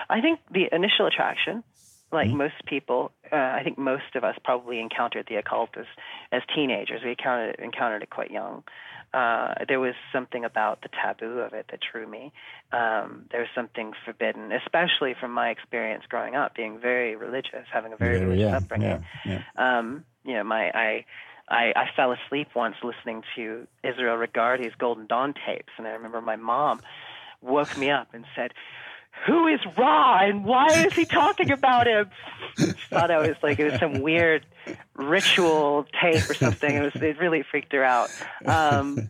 I 0.09 0.19
think 0.19 0.41
the 0.51 0.67
initial 0.73 1.07
attraction, 1.07 1.63
like 2.11 2.27
most 2.29 2.55
people, 2.65 3.11
uh, 3.31 3.35
I 3.35 3.61
think 3.63 3.77
most 3.77 4.15
of 4.15 4.25
us 4.25 4.35
probably 4.43 4.81
encountered 4.81 5.27
the 5.29 5.35
occult 5.35 5.69
as, 5.77 5.85
as 6.33 6.41
teenagers. 6.53 7.01
We 7.05 7.11
encountered, 7.11 7.55
encountered 7.59 8.03
it 8.03 8.09
quite 8.09 8.31
young. 8.31 8.63
Uh, 9.19 9.53
there 9.69 9.79
was 9.79 9.95
something 10.15 10.43
about 10.51 10.75
the 10.81 10.89
taboo 11.01 11.39
of 11.39 11.53
it 11.53 11.65
that 11.71 11.79
drew 11.89 12.05
me. 12.17 12.23
Um, 12.81 13.07
there 13.31 13.41
was 13.45 13.49
something 13.59 13.93
forbidden, 14.05 14.51
especially 14.51 15.13
from 15.21 15.31
my 15.31 15.47
experience 15.55 16.03
growing 16.13 16.35
up, 16.35 16.49
being 16.55 16.75
very 16.91 17.15
religious, 17.15 17.65
having 17.71 17.93
a 17.93 17.97
very 17.97 18.17
Very, 18.17 18.25
religious 18.25 18.51
yeah, 18.51 18.57
upbringing. 18.57 18.99
yeah, 19.31 19.41
Um, 19.65 20.03
you 20.27 20.33
know, 20.37 20.43
my 20.43 20.63
I, 20.85 21.05
I 21.47 21.63
I 21.83 21.85
fell 21.95 22.11
asleep 22.19 22.49
once 22.55 22.75
listening 22.83 23.19
to 23.35 23.43
Israel 23.83 24.17
Regardie's 24.27 24.75
Golden 24.85 25.05
Dawn 25.13 25.33
tapes, 25.45 25.73
and 25.77 25.87
I 25.87 25.91
remember 25.91 26.19
my 26.33 26.35
mom 26.35 26.81
woke 27.41 27.73
me 27.77 27.89
up 27.91 28.07
and 28.13 28.25
said, 28.35 28.51
"Who 29.25 29.47
is 29.47 29.59
Ra, 29.77 30.19
and 30.23 30.45
why 30.45 30.67
is 30.67 30.93
he 30.93 31.05
talking 31.05 31.51
about 31.51 31.87
him?" 31.87 32.09
Thought 32.89 33.11
I 33.11 33.19
was 33.19 33.35
like 33.41 33.59
it 33.59 33.71
was 33.71 33.79
some 33.79 34.01
weird 34.01 34.45
ritual 34.93 35.85
tape 36.01 36.29
or 36.29 36.33
something. 36.33 36.75
It 36.75 36.81
was 36.81 37.01
it 37.01 37.19
really 37.19 37.43
freaked 37.43 37.73
her 37.73 37.83
out. 37.83 38.09
Um, 38.45 39.09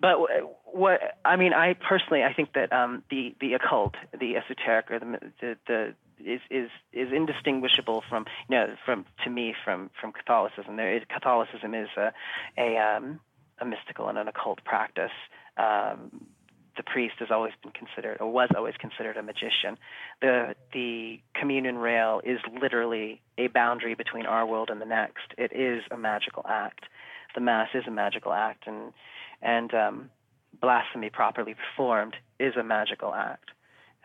but 0.00 0.18
what 0.64 1.00
I 1.24 1.36
mean, 1.36 1.52
I 1.52 1.74
personally, 1.74 2.22
I 2.22 2.32
think 2.32 2.52
that 2.54 2.72
um, 2.72 3.02
the 3.10 3.34
the 3.40 3.54
occult, 3.54 3.94
the 4.18 4.36
esoteric, 4.36 4.90
or 4.90 4.98
the 4.98 5.32
the, 5.40 5.56
the 5.66 5.94
is 6.24 6.40
is 6.50 6.70
is 6.92 7.12
indistinguishable 7.12 8.02
from 8.08 8.26
you 8.48 8.56
know 8.56 8.74
from 8.84 9.04
to 9.24 9.30
me 9.30 9.54
from 9.64 9.90
from 10.00 10.12
Catholicism. 10.12 10.76
There 10.76 10.94
is 10.94 11.02
Catholicism 11.08 11.74
is 11.74 11.88
a 11.96 12.12
a 12.56 12.76
um, 12.76 13.20
a 13.60 13.64
mystical 13.64 14.08
and 14.08 14.18
an 14.18 14.28
occult 14.28 14.62
practice. 14.64 15.12
Um, 15.56 16.26
the 16.78 16.82
priest 16.82 17.16
has 17.18 17.28
always 17.30 17.52
been 17.62 17.72
considered, 17.72 18.16
or 18.20 18.32
was 18.32 18.48
always 18.56 18.74
considered, 18.78 19.18
a 19.18 19.22
magician. 19.22 19.76
The 20.22 20.54
the 20.72 21.20
communion 21.34 21.76
rail 21.76 22.22
is 22.24 22.38
literally 22.58 23.20
a 23.36 23.48
boundary 23.48 23.94
between 23.94 24.24
our 24.24 24.46
world 24.46 24.70
and 24.70 24.80
the 24.80 24.86
next. 24.86 25.34
It 25.36 25.52
is 25.52 25.82
a 25.90 25.98
magical 25.98 26.44
act. 26.48 26.84
The 27.34 27.42
mass 27.42 27.68
is 27.74 27.84
a 27.86 27.90
magical 27.90 28.32
act, 28.32 28.66
and 28.66 28.94
and 29.42 29.74
um, 29.74 30.10
blasphemy 30.60 31.10
properly 31.10 31.54
performed 31.54 32.14
is 32.38 32.56
a 32.56 32.62
magical 32.62 33.12
act. 33.12 33.50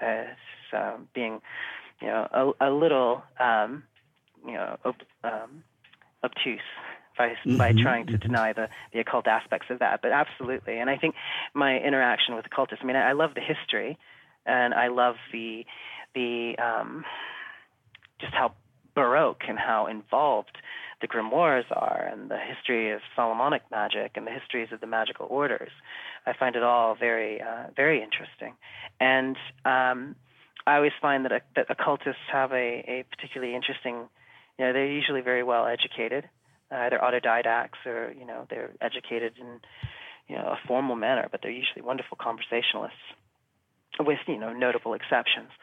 Uh, 0.02 0.26
so 0.70 1.00
being, 1.14 1.40
you 2.02 2.08
know, 2.08 2.54
a, 2.60 2.70
a 2.70 2.72
little, 2.72 3.24
um, 3.40 3.84
you 4.46 4.54
know, 4.54 4.78
ob- 4.86 4.96
um, 5.24 5.64
obtuse 6.24 6.60
by 7.18 7.36
by 7.58 7.74
trying 7.74 8.08
to 8.08 8.18
deny 8.18 8.54
the 8.54 8.70
the 8.92 9.00
occult 9.00 9.28
aspects 9.28 9.68
of 9.70 9.80
that. 9.80 10.02
But 10.02 10.12
absolutely, 10.12 10.80
and 10.80 10.90
I 10.90 10.98
think 10.98 11.16
my 11.54 11.78
interaction 11.78 12.36
with 12.36 12.46
occultists. 12.46 12.84
I 12.84 12.88
mean, 12.88 12.96
I, 12.96 13.10
I 13.10 13.12
love 13.14 13.32
the 13.36 13.42
history, 13.42 13.98
and 14.46 14.74
I 14.74 14.88
love 14.88 15.16
the 15.32 15.66
the 16.16 16.56
um, 16.58 17.06
just 18.20 18.34
how 18.34 18.54
baroque 18.96 19.44
and 19.48 19.58
how 19.58 19.88
involved 19.88 20.58
the 21.02 21.08
grimoires 21.08 21.66
are, 21.72 22.10
and 22.12 22.30
the 22.30 22.38
history 22.38 22.92
of 22.92 23.02
Solomonic 23.16 23.64
magic 23.72 24.12
and 24.16 24.26
the 24.26 24.32
histories 24.32 24.70
of 24.72 24.80
the 24.80 24.88
magical 24.88 25.28
orders. 25.30 25.72
I 26.26 26.34
find 26.34 26.56
it 26.56 26.64
all 26.64 26.96
very 26.96 27.42
uh, 27.42 27.68
very 27.76 28.02
interesting, 28.02 28.54
and 29.00 29.36
um, 29.66 30.16
I 30.66 30.78
always 30.78 30.94
find 31.02 31.26
that 31.26 31.44
that 31.56 31.70
occultists 31.70 32.22
have 32.32 32.52
a, 32.52 32.56
a 32.88 33.06
particularly 33.16 33.56
interesting. 33.56 34.08
You 34.58 34.66
know, 34.66 34.74
they're 34.74 34.86
usually 34.86 35.22
very 35.22 35.42
well 35.42 35.66
educated 35.66 36.30
uh, 36.74 36.78
either 36.78 36.98
autodidacts 36.98 37.86
or 37.86 38.14
you 38.18 38.26
know 38.26 38.46
they're 38.50 38.72
educated 38.82 39.34
in 39.40 39.60
you 40.28 40.36
know 40.36 40.46
a 40.46 40.60
formal 40.68 40.96
manner, 40.96 41.28
but 41.32 41.42
they're 41.42 41.52
usually 41.52 41.82
wonderful 41.82 42.18
conversationalists, 42.20 42.98
with 44.00 44.20
you 44.28 44.38
know 44.38 44.54
notable 44.54 44.94
exceptions. 44.94 45.50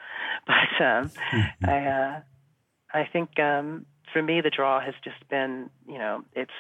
But 0.47 0.85
um, 0.85 1.11
I 1.65 1.77
uh, 1.87 2.21
I 2.95 3.05
think 3.13 3.39
um, 3.39 3.87
for 4.13 4.23
me 4.23 4.41
the 4.41 4.51
draw 4.51 4.81
has 4.81 4.95
just 5.05 5.29
been 5.29 5.71
you 5.87 5.99
know 5.99 6.25
it's 6.35 6.53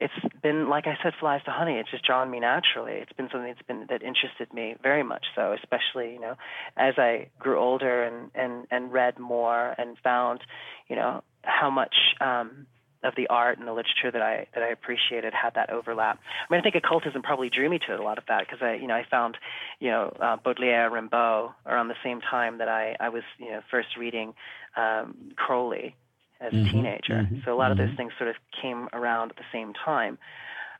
it's 0.00 0.34
been 0.42 0.68
like 0.68 0.86
I 0.86 0.96
said 1.02 1.14
flies 1.18 1.42
to 1.44 1.50
honey. 1.50 1.74
It's 1.74 1.90
just 1.90 2.04
drawn 2.04 2.30
me 2.30 2.40
naturally. 2.40 2.92
It's 2.92 3.12
been 3.12 3.28
something 3.32 3.52
that's 3.52 3.66
been 3.66 3.86
that 3.88 4.02
interested 4.02 4.52
me 4.52 4.76
very 4.82 5.02
much 5.02 5.24
so, 5.34 5.52
especially 5.52 6.12
you 6.12 6.20
know 6.20 6.34
as 6.76 6.94
I 6.98 7.28
grew 7.38 7.58
older 7.58 8.04
and 8.04 8.30
and 8.34 8.66
and 8.70 8.92
read 8.92 9.18
more 9.18 9.74
and 9.78 9.96
found 10.02 10.40
you 10.88 10.96
know 10.96 11.22
how 11.42 11.70
much. 11.70 11.94
Um, 12.20 12.66
of 13.04 13.14
the 13.16 13.26
art 13.28 13.58
and 13.58 13.68
the 13.68 13.72
literature 13.72 14.10
that 14.10 14.22
I 14.22 14.46
that 14.54 14.62
I 14.62 14.68
appreciated 14.68 15.32
had 15.34 15.54
that 15.54 15.70
overlap. 15.70 16.18
I 16.18 16.52
mean, 16.52 16.60
I 16.60 16.62
think 16.62 16.74
occultism 16.74 17.22
probably 17.22 17.50
drew 17.50 17.68
me 17.68 17.78
to 17.86 17.94
it 17.94 18.00
a 18.00 18.02
lot 18.02 18.18
of 18.18 18.24
that 18.28 18.40
because 18.40 18.60
I, 18.62 18.74
you 18.74 18.86
know, 18.86 18.94
I 18.94 19.04
found, 19.08 19.36
you 19.78 19.90
know, 19.90 20.16
uh, 20.20 20.36
Baudelaire, 20.36 20.90
Rimbaud 20.90 21.52
around 21.66 21.88
the 21.88 21.94
same 22.02 22.20
time 22.20 22.58
that 22.58 22.68
I 22.68 22.96
I 22.98 23.10
was, 23.10 23.22
you 23.38 23.50
know, 23.50 23.60
first 23.70 23.96
reading 23.98 24.34
um, 24.76 25.32
Crowley 25.36 25.94
as 26.40 26.52
a 26.52 26.64
teenager. 26.72 27.28
So 27.44 27.54
a 27.54 27.56
lot 27.56 27.70
of 27.70 27.78
those 27.78 27.96
things 27.96 28.12
sort 28.18 28.28
of 28.28 28.36
came 28.60 28.88
around 28.92 29.30
at 29.30 29.36
the 29.36 29.44
same 29.52 29.72
time. 29.72 30.18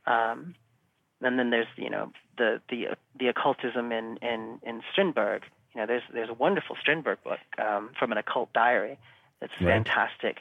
Um, 0.07 0.55
and 1.23 1.39
then 1.39 1.51
there's, 1.51 1.69
you 1.77 1.91
know, 1.91 2.13
the 2.37 2.61
the 2.69 2.97
the 3.19 3.29
occultism 3.29 3.93
in 3.93 4.19
in 4.19 4.59
in 4.63 4.83
Strindberg. 4.93 5.43
You 5.75 5.81
know, 5.81 5.87
there's 5.87 6.03
there's 6.13 6.29
a 6.29 6.35
wonderful 6.35 6.77
Strindberg 6.81 7.23
book 7.23 7.39
um, 7.59 7.91
from 7.99 8.13
an 8.13 8.19
occult 8.19 8.53
diary 8.53 8.99
that's 9.41 9.53
Right. 9.61 9.75
fantastic 9.75 10.39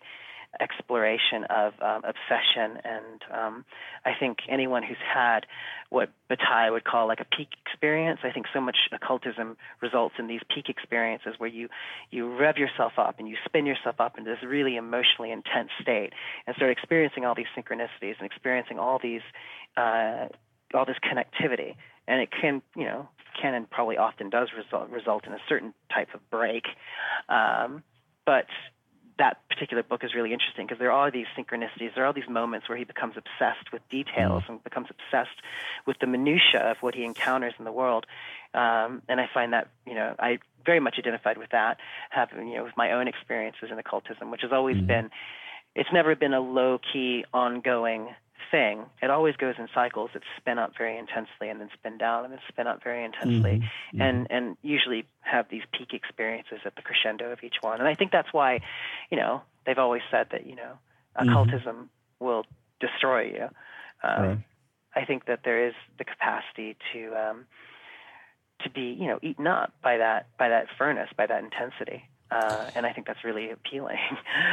exploration 0.59 1.45
of 1.49 1.73
um, 1.81 2.03
obsession. 2.03 2.79
And 2.83 3.21
um, 3.33 3.65
I 4.05 4.11
think 4.19 4.39
anyone 4.49 4.83
who's 4.83 4.97
had 5.13 5.41
what 5.89 6.09
Bataille 6.29 6.71
would 6.71 6.83
call 6.83 7.07
like 7.07 7.19
a 7.19 7.35
peak 7.35 7.49
experience, 7.65 8.19
I 8.23 8.31
think 8.31 8.47
so 8.53 8.61
much 8.61 8.77
occultism 8.91 9.57
results 9.81 10.15
in 10.19 10.27
these 10.27 10.41
peak 10.53 10.69
experiences 10.69 11.35
where 11.37 11.49
you 11.49 11.69
you 12.11 12.35
rev 12.35 12.57
yourself 12.57 12.93
up 12.97 13.19
and 13.19 13.27
you 13.27 13.35
spin 13.45 13.65
yourself 13.65 13.95
up 13.99 14.17
into 14.17 14.29
this 14.29 14.43
really 14.47 14.75
emotionally 14.75 15.31
intense 15.31 15.69
state 15.81 16.13
and 16.47 16.55
start 16.55 16.71
experiencing 16.71 17.25
all 17.25 17.35
these 17.35 17.51
synchronicities 17.57 18.15
and 18.19 18.25
experiencing 18.25 18.79
all 18.79 18.99
these 19.01 19.21
uh, 19.77 20.27
all 20.73 20.85
this 20.85 20.97
connectivity. 21.03 21.75
And 22.07 22.21
it 22.21 22.29
can, 22.31 22.61
you 22.75 22.83
know, 22.83 23.07
can 23.39 23.53
and 23.53 23.69
probably 23.69 23.97
often 23.97 24.29
does 24.29 24.49
result 24.55 24.89
result 24.89 25.25
in 25.25 25.33
a 25.33 25.39
certain 25.47 25.73
type 25.93 26.09
of 26.13 26.29
break. 26.29 26.65
Um, 27.29 27.83
but 28.25 28.45
particular 29.74 29.84
book 29.84 30.03
is 30.03 30.15
really 30.15 30.34
interesting 30.34 30.65
because 30.65 30.80
there 30.80 30.91
are 30.91 31.09
these 31.09 31.26
synchronicities, 31.38 31.95
there 31.95 32.03
are 32.03 32.07
all 32.07 32.13
these 32.13 32.30
moments 32.30 32.69
where 32.69 32.78
he 32.78 32.84
becomes 32.84 33.15
obsessed 33.17 33.71
with 33.71 33.82
details 33.89 34.43
and 34.47 34.63
becomes 34.63 34.88
obsessed 34.89 35.41
with 35.86 35.97
the 35.99 36.07
minutia 36.07 36.59
of 36.59 36.78
what 36.82 36.95
he 36.95 37.03
encounters 37.03 37.53
in 37.57 37.65
the 37.65 37.71
world. 37.71 38.05
Um, 38.53 39.01
and 39.09 39.19
I 39.19 39.30
find 39.34 39.53
that 39.53 39.69
you 39.86 39.95
know 39.95 40.15
I 40.19 40.39
very 40.65 40.80
much 40.80 40.95
identified 40.99 41.38
with 41.38 41.49
that, 41.51 41.78
having 42.09 42.47
you 42.47 42.57
know 42.57 42.63
with 42.63 42.78
my 42.78 42.91
own 42.91 43.07
experiences 43.07 43.69
in 43.71 43.80
occultism, 43.80 44.30
which 44.32 44.41
has 44.41 44.51
always 44.51 44.78
mm-hmm. 44.78 44.88
been. 44.88 45.09
It's 45.76 45.89
never 45.91 46.15
been 46.15 46.36
a 46.36 46.39
low 46.39 46.80
key, 46.93 47.26
ongoing 47.34 48.09
thing. 48.51 48.86
It 49.01 49.09
always 49.09 49.36
goes 49.36 49.55
in 49.57 49.67
cycles. 49.74 50.11
It's 50.13 50.26
spin 50.38 50.59
up 50.59 50.74
very 50.78 50.99
intensely 50.99 51.49
and 51.49 51.59
then 51.59 51.69
spin 51.74 51.97
down 51.97 52.26
and 52.26 52.32
then 52.32 52.39
spin 52.47 52.67
up 52.67 52.84
very 52.84 53.03
intensely, 53.03 53.63
mm-hmm. 53.63 54.01
and 54.01 54.28
and 54.30 54.57
usually 54.61 55.05
have 55.21 55.47
these 55.49 55.63
peak 55.71 55.93
experiences 55.93 56.59
at 56.63 56.76
the 56.76 56.84
crescendo 56.84 57.32
of 57.32 57.43
each 57.43 57.55
one. 57.61 57.80
And 57.80 57.88
I 57.88 57.95
think 57.95 58.11
that's 58.11 58.32
why, 58.32 58.59
you 59.09 59.17
know, 59.17 59.41
they've 59.66 59.78
always 59.78 60.01
said 60.11 60.28
that 60.32 60.45
you 60.45 60.55
know, 60.55 60.78
mm-hmm. 61.18 61.30
occultism 61.30 61.76
mm-hmm. 61.76 62.26
will 62.26 62.45
destroy 62.80 63.24
you. 63.24 63.49
Um, 64.03 64.24
right. 64.24 64.38
I 64.95 65.05
think 65.05 65.26
that 65.26 65.39
there 65.43 65.68
is 65.68 65.74
the 65.97 66.03
capacity 66.03 66.76
to 66.93 67.16
um, 67.16 67.45
to 68.64 68.70
be 68.70 68.95
you 68.99 69.07
know 69.07 69.20
eaten 69.22 69.47
up 69.47 69.74
by 69.82 69.97
that 69.97 70.28
by 70.38 70.49
that 70.49 70.68
furnace 70.78 71.09
by 71.18 71.26
that 71.26 71.43
intensity. 71.43 72.03
Uh, 72.34 72.71
and 72.73 72.86
I 72.86 72.93
think 72.93 73.05
that's 73.05 73.23
really 73.23 73.51
appealing. 73.51 73.97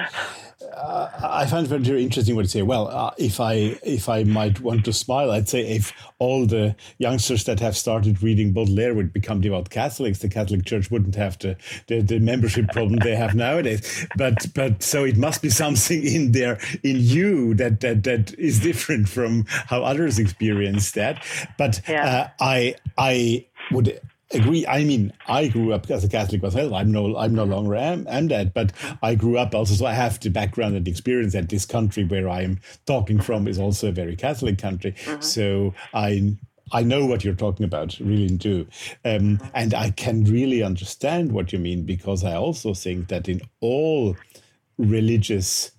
uh, 0.76 1.08
I 1.22 1.46
find 1.46 1.70
it 1.70 1.80
very 1.80 2.02
interesting 2.02 2.36
what 2.36 2.42
you 2.42 2.48
say. 2.48 2.62
Well, 2.62 2.88
uh, 2.88 3.12
if 3.16 3.40
I 3.40 3.78
if 3.82 4.08
I 4.08 4.24
might 4.24 4.60
want 4.60 4.84
to 4.84 4.92
smile, 4.92 5.30
I'd 5.30 5.48
say 5.48 5.66
if 5.66 5.92
all 6.18 6.44
the 6.44 6.76
youngsters 6.98 7.44
that 7.44 7.58
have 7.60 7.76
started 7.76 8.22
reading 8.22 8.52
Baudelaire 8.52 8.92
would 8.92 9.14
become 9.14 9.40
devout 9.40 9.70
Catholics, 9.70 10.18
the 10.18 10.28
Catholic 10.28 10.66
Church 10.66 10.90
wouldn't 10.90 11.14
have 11.14 11.38
the 11.38 11.56
the, 11.86 12.02
the 12.02 12.18
membership 12.18 12.68
problem 12.68 12.98
they 12.98 13.16
have 13.16 13.34
nowadays. 13.34 14.06
But 14.14 14.46
but 14.54 14.82
so 14.82 15.04
it 15.04 15.16
must 15.16 15.40
be 15.40 15.48
something 15.48 16.04
in 16.04 16.32
there 16.32 16.60
in 16.82 16.96
you 16.98 17.54
that 17.54 17.80
that 17.80 18.04
that 18.04 18.34
is 18.38 18.60
different 18.60 19.08
from 19.08 19.46
how 19.48 19.82
others 19.84 20.18
experience 20.18 20.90
that. 20.92 21.24
But 21.56 21.80
yeah. 21.88 22.10
Uh, 22.10 22.28
I 22.40 22.74
I 22.98 23.46
would 23.70 24.00
agree. 24.32 24.66
I 24.66 24.84
mean, 24.84 25.12
I 25.26 25.48
grew 25.48 25.72
up 25.72 25.90
as 25.90 26.04
a 26.04 26.08
Catholic 26.08 26.42
myself. 26.42 26.72
I'm 26.72 26.90
no, 26.90 27.16
I'm 27.16 27.34
no 27.34 27.44
longer 27.44 27.74
am, 27.74 28.06
am 28.08 28.28
that, 28.28 28.54
but 28.54 28.72
I 29.02 29.14
grew 29.14 29.38
up 29.38 29.54
also, 29.54 29.74
so 29.74 29.86
I 29.86 29.92
have 29.92 30.20
the 30.20 30.30
background 30.30 30.76
and 30.76 30.86
experience 30.86 31.32
that 31.32 31.48
this 31.48 31.66
country 31.66 32.04
where 32.04 32.28
I 32.28 32.42
am 32.42 32.60
talking 32.86 33.20
from 33.20 33.48
is 33.48 33.58
also 33.58 33.88
a 33.88 33.92
very 33.92 34.16
Catholic 34.16 34.58
country. 34.58 34.92
Mm-hmm. 34.92 35.20
So 35.20 35.74
I 35.94 36.36
I 36.72 36.82
know 36.82 37.04
what 37.04 37.24
you're 37.24 37.34
talking 37.34 37.64
about, 37.64 37.98
really 37.98 38.36
do. 38.36 38.66
Um, 39.04 39.38
mm-hmm. 39.38 39.46
and 39.54 39.74
I 39.74 39.90
can 39.90 40.24
really 40.24 40.62
understand 40.62 41.32
what 41.32 41.52
you 41.52 41.58
mean 41.58 41.84
because 41.84 42.24
I 42.24 42.34
also 42.34 42.74
think 42.74 43.08
that 43.08 43.28
in 43.28 43.40
all 43.60 44.16
religious, 44.78 45.72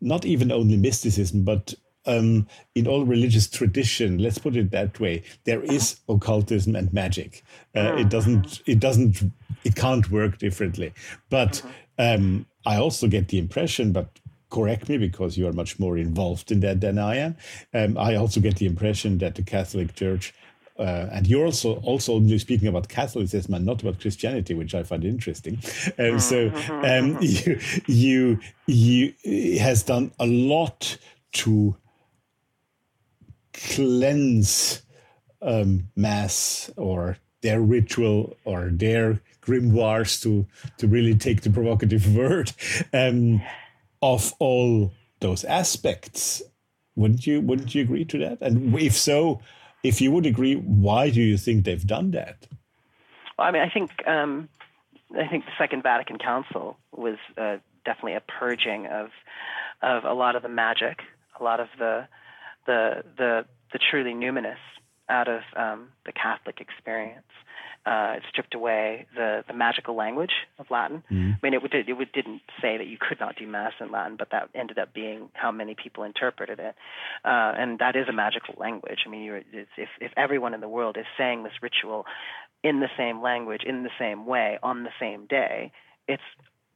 not 0.00 0.24
even 0.26 0.52
only 0.52 0.76
mysticism, 0.76 1.44
but 1.44 1.74
um, 2.06 2.46
in 2.74 2.86
all 2.86 3.04
religious 3.04 3.48
tradition, 3.48 4.18
let's 4.18 4.38
put 4.38 4.56
it 4.56 4.70
that 4.70 4.98
way, 5.00 5.22
there 5.44 5.62
is 5.62 6.00
occultism 6.08 6.76
and 6.76 6.92
magic. 6.92 7.42
Uh, 7.74 7.94
it 7.98 8.08
doesn't, 8.08 8.62
it 8.66 8.80
doesn't, 8.80 9.22
it 9.64 9.74
can't 9.74 10.10
work 10.10 10.38
differently. 10.38 10.92
But 11.30 11.62
um, 11.98 12.46
I 12.66 12.76
also 12.76 13.08
get 13.08 13.28
the 13.28 13.38
impression, 13.38 13.92
but 13.92 14.08
correct 14.50 14.88
me 14.88 14.98
because 14.98 15.36
you 15.36 15.48
are 15.48 15.52
much 15.52 15.78
more 15.78 15.98
involved 15.98 16.52
in 16.52 16.60
that 16.60 16.80
than 16.80 16.98
I 16.98 17.16
am. 17.16 17.36
Um, 17.72 17.98
I 17.98 18.14
also 18.14 18.40
get 18.40 18.56
the 18.56 18.66
impression 18.66 19.18
that 19.18 19.34
the 19.34 19.42
Catholic 19.42 19.94
Church. 19.94 20.32
Uh, 20.76 21.08
and 21.12 21.26
you're 21.26 21.46
also 21.46 21.76
also 21.82 22.14
only 22.14 22.36
speaking 22.38 22.66
about 22.66 22.88
Catholicism 22.88 23.54
and 23.54 23.64
not 23.64 23.80
about 23.82 24.00
Christianity, 24.00 24.54
which 24.54 24.74
I 24.74 24.82
find 24.82 25.04
interesting. 25.04 25.58
Um, 25.98 26.18
so 26.18 26.50
um, 26.82 27.16
you 27.20 27.60
you 27.86 28.38
you 28.66 29.14
has 29.60 29.84
done 29.84 30.10
a 30.18 30.26
lot 30.26 30.98
to 31.34 31.76
cleanse 33.54 34.82
um, 35.42 35.88
mass 35.96 36.70
or 36.76 37.18
their 37.42 37.60
ritual 37.60 38.36
or 38.44 38.70
their 38.72 39.20
grimoires 39.42 40.20
to 40.22 40.46
to 40.78 40.88
really 40.88 41.14
take 41.14 41.42
the 41.42 41.50
provocative 41.50 42.14
word 42.16 42.52
um, 42.92 43.40
of 44.02 44.32
all 44.38 44.92
those 45.20 45.44
aspects. 45.44 46.42
Wouldn't 46.96 47.26
you 47.26 47.40
wouldn't 47.40 47.74
you 47.74 47.82
agree 47.82 48.04
to 48.06 48.18
that? 48.18 48.38
And 48.40 48.74
if 48.78 48.96
so, 48.96 49.40
if 49.82 50.00
you 50.00 50.12
would 50.12 50.26
agree, 50.26 50.56
why 50.56 51.10
do 51.10 51.20
you 51.20 51.36
think 51.36 51.64
they've 51.64 51.86
done 51.86 52.12
that? 52.12 52.46
Well, 53.38 53.48
I 53.48 53.50
mean, 53.50 53.62
I 53.62 53.68
think 53.68 53.90
um, 54.06 54.48
I 55.16 55.26
think 55.28 55.44
the 55.44 55.52
Second 55.58 55.82
Vatican 55.82 56.18
Council 56.18 56.78
was 56.92 57.16
uh, 57.36 57.58
definitely 57.84 58.14
a 58.14 58.20
purging 58.20 58.86
of 58.86 59.10
of 59.82 60.04
a 60.04 60.14
lot 60.14 60.36
of 60.36 60.42
the 60.42 60.48
magic, 60.48 61.02
a 61.38 61.44
lot 61.44 61.60
of 61.60 61.68
the 61.78 62.08
the 62.66 63.04
the 63.16 63.44
the 63.72 63.78
truly 63.90 64.12
numinous 64.12 64.56
out 65.08 65.28
of 65.28 65.42
um, 65.56 65.88
the 66.06 66.12
Catholic 66.12 66.60
experience. 66.60 67.26
Uh, 67.86 68.14
it 68.16 68.22
stripped 68.30 68.54
away 68.54 69.06
the, 69.14 69.44
the 69.46 69.52
magical 69.52 69.94
language 69.94 70.32
of 70.58 70.64
Latin. 70.70 71.02
Mm-hmm. 71.12 71.32
I 71.32 71.38
mean, 71.42 71.52
it, 71.52 71.60
would, 71.60 71.74
it 71.74 71.92
would, 71.92 72.12
didn't 72.12 72.40
say 72.62 72.78
that 72.78 72.86
you 72.86 72.96
could 72.98 73.20
not 73.20 73.36
do 73.36 73.46
Mass 73.46 73.72
in 73.78 73.92
Latin, 73.92 74.16
but 74.16 74.28
that 74.30 74.48
ended 74.54 74.78
up 74.78 74.94
being 74.94 75.28
how 75.34 75.52
many 75.52 75.74
people 75.74 76.02
interpreted 76.02 76.58
it. 76.60 76.74
Uh, 77.26 77.52
and 77.58 77.80
that 77.80 77.94
is 77.94 78.08
a 78.08 78.12
magical 78.12 78.54
language. 78.56 79.00
I 79.06 79.10
mean, 79.10 79.22
you're, 79.22 79.42
if, 79.52 79.90
if 80.00 80.12
everyone 80.16 80.54
in 80.54 80.62
the 80.62 80.68
world 80.68 80.96
is 80.96 81.04
saying 81.18 81.42
this 81.42 81.52
ritual 81.60 82.06
in 82.62 82.80
the 82.80 82.88
same 82.96 83.20
language, 83.20 83.64
in 83.66 83.82
the 83.82 83.90
same 83.98 84.24
way, 84.24 84.58
on 84.62 84.84
the 84.84 84.90
same 84.98 85.26
day, 85.26 85.70
it's, 86.08 86.22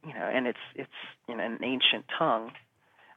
you 0.05 0.13
know, 0.13 0.29
and 0.31 0.45
it's, 0.45 0.59
it's 0.75 0.91
you 1.27 1.35
know, 1.35 1.43
an 1.43 1.57
ancient 1.63 2.05
tongue 2.19 2.51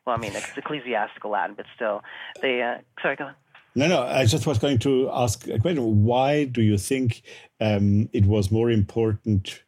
well, 0.07 0.17
I 0.17 0.19
mean, 0.19 0.33
it's 0.35 0.57
ecclesiastical 0.57 1.31
Latin, 1.31 1.55
but 1.57 1.67
still, 1.75 2.03
they. 2.41 2.63
Uh, 2.63 2.79
sorry, 3.01 3.17
go 3.17 3.25
on. 3.25 3.35
No, 3.75 3.87
no. 3.87 4.03
I 4.03 4.27
just 4.27 4.47
was 4.47 4.59
going 4.59 4.79
to 4.81 5.09
ask 5.13 5.49
a 5.49 5.59
question. 5.59 6.05
Why 6.05 6.45
do 6.45 6.61
you 6.63 6.77
think 6.77 7.23
um, 7.61 8.09
it 8.13 8.27
was 8.27 8.51
more 8.51 8.71
important 8.71 9.63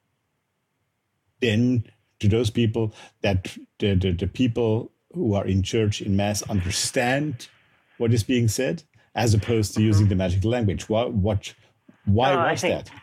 then 1.41 1.85
to 2.21 2.29
those 2.29 2.51
people 2.51 2.93
that 3.23 3.57
the, 3.79 3.95
the, 3.95 4.13
the 4.13 4.27
people 4.27 4.91
who 5.13 5.35
are 5.35 5.47
in 5.47 5.63
church 5.63 6.03
in 6.03 6.17
mass 6.17 6.43
understand 6.43 7.49
what 7.99 8.13
is 8.13 8.25
being 8.25 8.49
said, 8.49 8.83
as 9.15 9.35
opposed 9.35 9.75
to 9.75 9.81
mm-hmm. 9.81 9.87
using 9.87 10.09
the 10.09 10.17
magic 10.17 10.45
language? 10.45 10.89
What? 10.89 11.15
What? 11.15 11.55
Why 12.07 12.51
was 12.51 12.61
think, 12.61 12.85
that? 12.85 12.95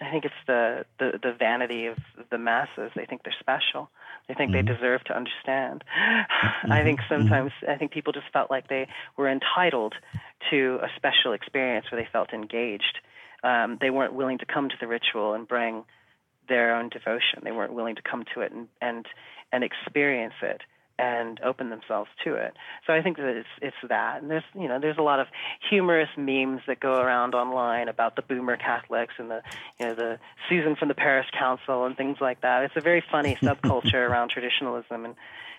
I 0.00 0.10
think 0.10 0.24
it's 0.24 0.34
the, 0.46 0.84
the 0.98 1.18
the 1.22 1.32
vanity 1.38 1.86
of 1.86 1.96
the 2.30 2.38
masses. 2.38 2.90
They 2.96 3.06
think 3.06 3.22
they're 3.22 3.34
special. 3.38 3.88
They 4.32 4.36
think 4.46 4.52
mm-hmm. 4.52 4.66
they 4.66 4.74
deserve 4.74 5.04
to 5.04 5.16
understand. 5.16 5.84
Mm-hmm. 6.42 6.72
I 6.72 6.82
think 6.82 7.00
mm-hmm. 7.00 7.14
sometimes 7.22 7.52
I 7.68 7.76
think 7.76 7.90
people 7.90 8.12
just 8.12 8.26
felt 8.32 8.50
like 8.50 8.68
they 8.68 8.86
were 9.16 9.28
entitled 9.28 9.94
to 10.50 10.78
a 10.82 10.88
special 10.96 11.32
experience 11.32 11.86
where 11.90 12.00
they 12.00 12.08
felt 12.12 12.32
engaged. 12.32 12.98
Um, 13.42 13.78
they 13.80 13.90
weren't 13.90 14.14
willing 14.14 14.38
to 14.38 14.46
come 14.46 14.68
to 14.68 14.76
the 14.80 14.86
ritual 14.86 15.34
and 15.34 15.46
bring 15.46 15.84
their 16.48 16.76
own 16.76 16.88
devotion. 16.88 17.40
They 17.42 17.50
weren't 17.50 17.72
willing 17.72 17.96
to 17.96 18.02
come 18.02 18.24
to 18.34 18.40
it 18.42 18.52
and 18.52 18.68
and 18.80 19.06
and 19.52 19.64
experience 19.64 20.34
it 20.42 20.62
and 21.02 21.40
open 21.40 21.68
themselves 21.68 22.08
to 22.22 22.34
it. 22.34 22.54
So 22.86 22.92
I 22.92 23.02
think 23.02 23.16
that 23.16 23.36
it's 23.36 23.48
it's 23.60 23.76
that. 23.88 24.22
And 24.22 24.30
there's 24.30 24.44
you 24.54 24.68
know 24.68 24.78
there's 24.78 24.98
a 24.98 25.02
lot 25.02 25.18
of 25.18 25.26
humorous 25.68 26.08
memes 26.16 26.60
that 26.68 26.78
go 26.78 27.00
around 27.00 27.34
online 27.34 27.88
about 27.88 28.14
the 28.14 28.22
boomer 28.22 28.56
Catholics 28.56 29.14
and 29.18 29.28
the 29.28 29.42
you 29.80 29.86
know 29.86 29.94
the 29.96 30.18
Susan 30.48 30.76
from 30.76 30.86
the 30.86 30.94
Parish 30.94 31.26
Council 31.36 31.84
and 31.86 31.96
things 31.96 32.18
like 32.20 32.42
that. 32.42 32.62
It's 32.62 32.76
a 32.76 32.80
very 32.80 33.02
funny 33.10 33.34
subculture 33.42 34.08
around 34.08 34.28
traditionalism 34.28 35.04
and 35.04 35.14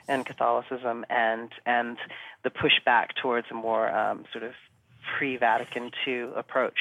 and 0.08 0.26
Catholicism 0.26 1.06
and 1.10 1.52
and 1.66 1.98
the 2.44 2.50
pushback 2.50 3.10
towards 3.22 3.48
a 3.52 3.54
more 3.54 3.94
um, 3.94 4.24
sort 4.32 4.46
of 4.46 4.54
pre-Vatican 5.18 5.92
II 6.08 6.30
approach. 6.38 6.80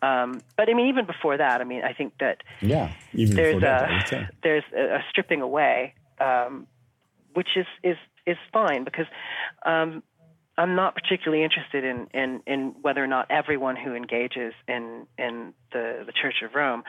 Um, 0.00 0.40
but 0.56 0.70
I 0.70 0.74
mean, 0.74 0.88
even 0.88 1.04
before 1.04 1.36
that, 1.36 1.60
I 1.60 1.64
mean, 1.64 1.82
I 1.84 1.92
think 1.92 2.14
that 2.20 2.42
yeah, 2.62 2.92
even 3.12 3.36
there's 3.36 3.62
a 3.62 4.30
there's 4.42 4.64
a, 4.74 4.96
a 4.96 5.04
stripping 5.10 5.42
away 5.42 5.94
um, 6.20 6.66
which 7.34 7.48
is 7.56 7.66
is 7.82 7.96
is 8.26 8.36
fine 8.52 8.84
because 8.84 9.06
um, 9.64 10.02
I'm 10.56 10.74
not 10.74 10.94
particularly 10.94 11.44
interested 11.44 11.84
in, 11.84 12.06
in 12.12 12.40
in 12.46 12.74
whether 12.82 13.02
or 13.02 13.06
not 13.06 13.26
everyone 13.30 13.76
who 13.76 13.94
engages 13.94 14.54
in 14.68 15.06
in 15.18 15.54
the 15.72 16.04
the 16.06 16.12
Church 16.12 16.42
of 16.44 16.54
Rome 16.54 16.82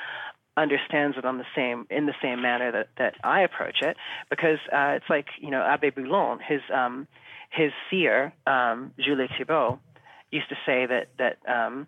understands 0.55 1.17
it 1.17 1.25
on 1.25 1.37
the 1.37 1.45
same 1.55 1.87
in 1.89 2.05
the 2.05 2.13
same 2.21 2.41
manner 2.41 2.71
that, 2.71 2.89
that 2.97 3.15
I 3.23 3.41
approach 3.41 3.77
it 3.81 3.97
because 4.29 4.59
uh, 4.71 4.97
it's 4.97 5.09
like 5.09 5.27
you 5.39 5.49
know 5.49 5.61
Abbe 5.61 5.91
Boullan 5.91 6.39
his 6.47 6.61
um, 6.73 7.07
his 7.49 7.71
seer 7.89 8.33
um, 8.45 8.93
Jules 8.99 9.29
Thibault 9.37 9.79
used 10.31 10.49
to 10.49 10.55
say 10.65 10.85
that 10.85 11.07
that 11.17 11.37
um, 11.49 11.87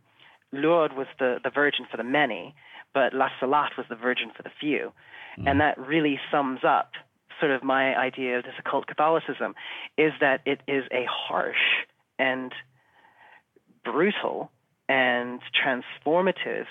Lourdes 0.52 0.96
was 0.96 1.08
the, 1.20 1.40
the 1.44 1.50
virgin 1.50 1.86
for 1.90 1.98
the 1.98 2.04
many, 2.04 2.56
but 2.94 3.14
La 3.14 3.30
Salette 3.40 3.78
was 3.78 3.86
the 3.90 3.96
virgin 3.96 4.32
for 4.36 4.44
the 4.44 4.52
few, 4.60 4.94
mm. 5.38 5.50
and 5.50 5.60
that 5.60 5.78
really 5.78 6.20
sums 6.32 6.62
up 6.64 6.92
sort 7.40 7.52
of 7.52 7.64
my 7.64 7.96
idea 7.96 8.38
of 8.40 8.44
this 8.44 8.54
occult 8.60 8.88
Catholicism 8.88 9.56
is 9.98 10.12
that 10.20 10.42
it 10.46 10.62
is 10.68 10.84
a 10.92 11.06
harsh 11.10 11.86
and 12.18 12.54
brutal 13.84 14.52
and 14.88 15.40
transformative 15.54 16.66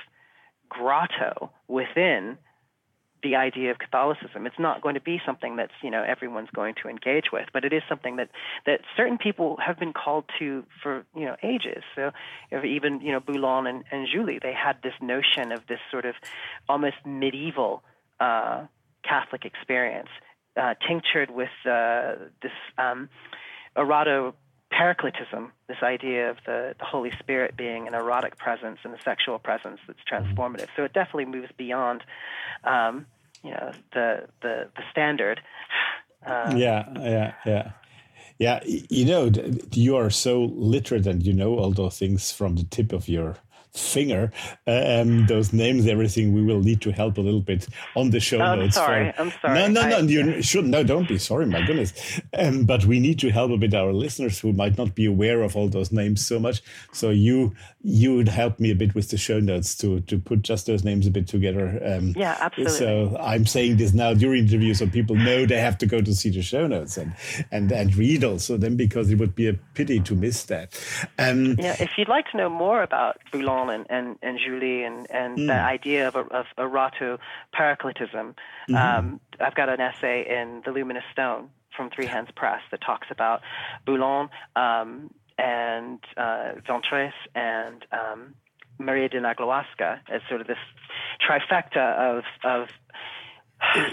grotto 0.69 1.51
within 1.69 2.39
the 3.24 3.35
idea 3.36 3.70
of 3.70 3.78
Catholicism. 3.78 4.47
It's 4.47 4.59
not 4.59 4.82
going 4.82 4.95
to 4.95 5.01
be 5.01 5.20
something 5.27 5.57
that's 5.57 5.73
you 5.82 5.91
know 5.91 6.05
everyone's 6.07 6.51
going 6.55 6.74
to 6.82 6.89
engage 6.89 7.32
with, 7.32 7.49
but 7.53 7.65
it 7.65 7.73
is 7.73 7.82
something 7.89 8.16
that 8.16 8.28
that 8.66 8.82
certain 8.97 9.19
people 9.19 9.57
have 9.65 9.78
been 9.78 9.93
called 9.93 10.24
to 10.39 10.65
for 10.82 11.05
you 11.16 11.24
know 11.24 11.36
ages. 11.43 11.82
So 11.97 12.12
even 12.53 13.01
you 13.01 13.11
know 13.11 13.20
Boullan 13.20 13.66
and, 13.69 13.85
and 13.91 14.07
Julie, 14.07 14.39
they 14.41 14.53
had 14.53 14.77
this 14.82 14.93
notion 15.01 15.51
of 15.51 15.66
this 15.66 15.81
sort 15.91 16.05
of 16.05 16.15
almost 16.69 16.97
medieval 17.05 17.82
uh, 18.20 18.66
Catholic 19.03 19.45
experience, 19.45 20.11
uh, 20.56 20.74
tinctured 20.86 21.31
with 21.31 21.51
uh, 21.64 22.14
this 22.43 22.52
um, 22.78 23.09
eroto 23.76 24.35
paracletism, 24.70 25.52
this 25.68 25.76
idea 25.82 26.31
of 26.31 26.36
the, 26.47 26.74
the 26.78 26.85
Holy 26.85 27.12
Spirit 27.18 27.56
being 27.56 27.86
an 27.86 27.94
erotic 27.94 28.36
presence 28.39 28.78
and 28.85 28.94
a 28.94 29.02
sexual 29.02 29.39
presence 29.39 29.78
that's 29.86 30.01
transformative. 30.10 30.68
So 30.76 30.85
it 30.85 30.93
definitely 30.93 31.26
moves 31.26 31.51
beyond, 31.56 32.02
um, 32.64 33.06
you 33.43 33.51
know, 33.51 33.72
the 33.93 34.26
the, 34.43 34.68
the 34.76 34.82
standard. 34.90 35.40
Uh, 36.26 36.55
yeah, 36.56 36.89
yeah, 37.01 37.32
yeah. 37.44 37.70
Yeah, 38.39 38.60
you 38.64 39.05
know, 39.05 39.31
you 39.72 39.94
are 39.94 40.10
so 40.10 40.51
literate 40.56 41.06
and 41.06 41.24
you 41.24 41.32
know 41.32 41.56
all 41.56 41.70
those 41.70 41.97
things 41.97 42.32
from 42.32 42.56
the 42.56 42.64
tip 42.64 42.93
of 42.93 43.09
your 43.09 43.36
finger. 43.74 44.30
Um, 44.66 45.26
those 45.26 45.52
names, 45.52 45.86
everything, 45.86 46.32
we 46.32 46.42
will 46.42 46.60
need 46.60 46.80
to 46.82 46.92
help 46.92 47.18
a 47.18 47.20
little 47.20 47.40
bit 47.40 47.66
on 47.96 48.10
the 48.10 48.20
show 48.20 48.40
I'm 48.40 48.60
notes. 48.60 48.76
Sorry, 48.76 49.12
for, 49.12 49.20
I'm 49.20 49.32
sorry. 49.42 49.55
No, 49.55 49.68
no, 49.68 49.88
no, 49.88 49.96
I, 49.96 50.01
you 50.01 50.42
should 50.42 50.66
no, 50.66 50.84
don't 50.84 51.09
be 51.09 51.18
sorry. 51.18 51.46
My 51.46 51.66
goodness, 51.66 52.20
um, 52.38 52.64
but 52.64 52.84
we 52.84 53.01
need 53.01 53.18
to 53.20 53.30
help 53.30 53.51
a 53.51 53.56
bit 53.56 53.74
our 53.74 53.92
listeners 53.92 54.38
who 54.38 54.52
might 54.52 54.78
not 54.78 54.94
be 54.94 55.06
aware 55.06 55.42
of 55.42 55.56
all 55.56 55.68
those 55.68 55.92
names 55.92 56.24
so 56.24 56.38
much. 56.38 56.62
So 56.92 57.10
you 57.10 57.55
you 57.86 58.16
would 58.16 58.28
help 58.28 58.59
me 58.59 58.70
a 58.70 58.74
bit 58.74 58.94
with 58.94 59.11
the 59.11 59.19
show 59.19 59.39
notes 59.39 59.77
to 59.77 60.01
to 60.01 60.19
put 60.19 60.40
just 60.40 60.66
those 60.66 60.85
names 60.85 61.06
a 61.06 61.11
bit 61.11 61.28
together. 61.28 61.81
Um, 61.85 62.15
yeah, 62.16 62.36
absolutely. 62.40 62.78
So 62.78 63.16
I'm 63.20 63.44
saying 63.44 63.77
this 63.77 63.93
now 63.93 64.15
during 64.15 64.47
the 64.47 64.55
interview, 64.55 64.73
so 64.73 64.86
people 64.86 65.16
know 65.16 65.44
they 65.44 65.61
have 65.61 65.77
to 65.78 65.86
go 65.86 66.01
to 66.01 66.15
see 66.15 66.31
the 66.31 66.40
show 66.40 66.66
notes 66.66 66.97
and 66.97 67.15
and 67.52 67.70
and 67.70 67.94
read 67.94 68.24
also 68.24 68.56
them 68.56 68.77
because 68.77 69.11
it 69.11 69.19
would 69.19 69.35
be 69.35 69.48
a 69.48 69.55
pity 69.74 70.01
to 70.01 70.15
miss 70.15 70.44
that. 70.44 70.81
Um, 71.19 71.56
yeah, 71.59 71.77
if 71.78 71.90
you'd 71.98 72.09
like 72.09 72.31
to 72.31 72.39
know 72.39 72.48
more 72.48 72.82
about 72.82 73.19
Boullan 73.31 73.74
and, 73.74 73.86
and, 73.90 74.19
and 74.23 74.39
Julie 74.39 74.82
and, 74.82 75.11
and 75.11 75.39
mm. 75.39 75.47
the 75.47 75.55
idea 75.55 76.09
of, 76.09 76.16
of 76.16 76.47
eroto 76.59 77.19
paracletism. 77.52 78.35
Mm-hmm. 78.69 78.74
Um, 78.74 79.20
I've 79.40 79.55
got 79.55 79.69
an 79.69 79.81
essay 79.81 80.27
in 80.27 80.62
The 80.65 80.70
Luminous 80.70 81.05
Stone 81.12 81.51
from 81.77 81.90
Three 81.90 82.06
Hands 82.06 82.28
Press 82.35 82.62
that 82.70 82.81
talks 82.81 83.09
about 83.11 83.43
Boullan 83.86 84.31
um, 84.56 85.11
and 85.39 86.01
uh, 86.16 86.52
Vintras 86.69 87.12
and 87.35 87.85
um, 87.93 88.35
Maria 88.78 89.09
de 89.09 89.20
Naglowska 89.20 90.01
as 90.09 90.20
sort 90.28 90.40
of 90.40 90.47
this 90.47 90.59
trifecta 91.27 91.97
of, 91.97 92.24
of 92.44 92.69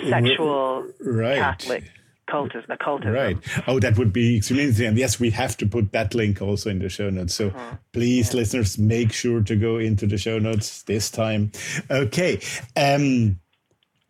sexual 0.10 0.88
right. 1.00 1.38
Catholic 1.38 1.84
occultism, 2.32 2.72
occultism. 2.72 3.14
Right. 3.14 3.38
Oh, 3.68 3.80
that 3.80 3.98
would 3.98 4.14
be 4.14 4.38
extremely 4.38 4.64
interesting. 4.64 4.88
And 4.88 4.98
yes, 4.98 5.20
we 5.20 5.30
have 5.32 5.58
to 5.58 5.66
put 5.66 5.92
that 5.92 6.14
link 6.16 6.42
also 6.42 6.70
in 6.70 6.80
the 6.80 6.90
show 6.90 7.10
notes. 7.10 7.34
So 7.34 7.48
uh-huh. 7.48 7.78
please, 7.94 8.34
yeah. 8.34 8.40
listeners, 8.40 8.78
make 8.78 9.12
sure 9.12 9.42
to 9.44 9.56
go 9.56 9.78
into 9.78 10.08
the 10.08 10.18
show 10.18 10.40
notes 10.40 10.84
this 10.84 11.10
time. 11.10 11.52
Okay. 11.90 12.42
Um, 12.76 13.40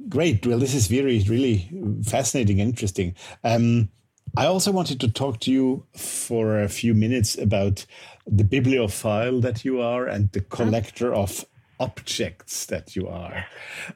great. 0.08 0.46
Well, 0.46 0.60
this 0.60 0.74
is 0.74 0.88
very, 0.88 1.24
really 1.28 1.70
fascinating, 2.04 2.60
interesting. 2.60 3.16
Um, 3.44 3.90
I 4.38 4.46
also 4.46 4.72
wanted 4.72 5.00
to 5.02 5.12
talk 5.12 5.42
to 5.42 5.52
you 5.52 5.86
for 5.96 6.62
a 6.62 6.70
few 6.70 6.94
minutes 6.94 7.38
about 7.38 7.86
the 8.26 8.44
bibliophile 8.44 9.42
that 9.42 9.66
you 9.66 9.82
are 9.82 10.08
and 10.08 10.32
the 10.32 10.42
collector 10.42 11.14
of 11.14 11.46
objects 11.82 12.68
that 12.68 12.96
you 12.96 13.08
are. 13.08 13.46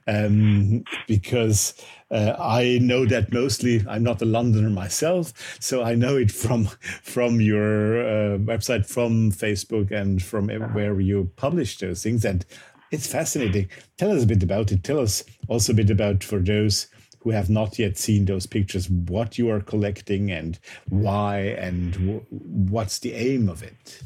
Um, 0.08 0.84
because 1.08 1.76
uh, 2.12 2.36
I 2.38 2.80
know 2.82 3.06
that 3.06 3.32
mostly 3.32 3.84
I'm 3.88 4.04
not 4.04 4.22
a 4.22 4.26
Londoner 4.26 4.70
myself, 4.70 5.58
so 5.62 5.84
I 5.84 5.96
know 5.96 6.18
it 6.18 6.32
from 6.32 6.66
from 7.04 7.40
your 7.40 8.02
uh, 8.02 8.38
website, 8.40 8.86
from 8.86 9.32
Facebook, 9.32 9.92
and 9.92 10.22
from 10.22 10.50
where 10.50 11.00
you 11.00 11.32
publish 11.38 11.78
those 11.78 12.04
things, 12.04 12.26
and 12.26 12.46
it's 12.92 13.08
fascinating. 13.08 13.70
Tell 13.98 14.12
us 14.12 14.24
a 14.24 14.28
bit 14.28 14.44
about 14.44 14.72
it. 14.72 14.84
Tell 14.84 15.00
us 15.00 15.24
also 15.48 15.72
a 15.72 15.76
bit 15.76 15.90
about 15.90 16.24
for 16.24 16.40
those 16.40 16.88
who 17.26 17.32
have 17.32 17.50
not 17.50 17.80
yet 17.80 17.98
seen 17.98 18.26
those 18.26 18.46
pictures, 18.46 18.88
what 18.88 19.40
you 19.40 19.50
are 19.50 19.60
collecting 19.60 20.32
and 20.32 20.60
why, 20.90 21.40
and 21.40 22.24
what's 22.30 23.00
the 23.00 23.14
aim 23.14 23.50
of 23.50 23.64
it. 23.64 24.04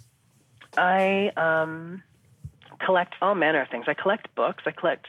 I 0.78 1.30
um, 1.36 2.02
collect 2.80 3.16
all 3.22 3.36
manner 3.36 3.62
of 3.62 3.68
things. 3.68 3.86
I 3.90 3.94
collect 3.94 4.34
books. 4.36 4.64
I 4.66 4.72
collect 4.72 5.08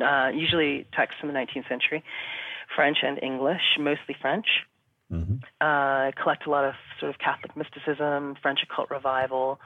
uh, 0.00 0.30
usually 0.32 0.86
texts 0.94 1.20
from 1.20 1.28
the 1.30 1.34
19th 1.34 1.68
century, 1.68 2.04
French 2.76 2.98
and 3.02 3.20
English, 3.20 3.62
mostly 3.80 4.14
French. 4.20 4.46
Mm-hmm. 5.12 5.38
Uh, 5.60 5.64
I 5.64 6.12
collect 6.22 6.46
a 6.46 6.50
lot 6.50 6.66
of 6.66 6.74
sort 7.00 7.10
of 7.12 7.18
Catholic 7.18 7.56
mysticism, 7.56 8.36
French 8.40 8.60
occult 8.62 8.92
revival, 8.92 9.58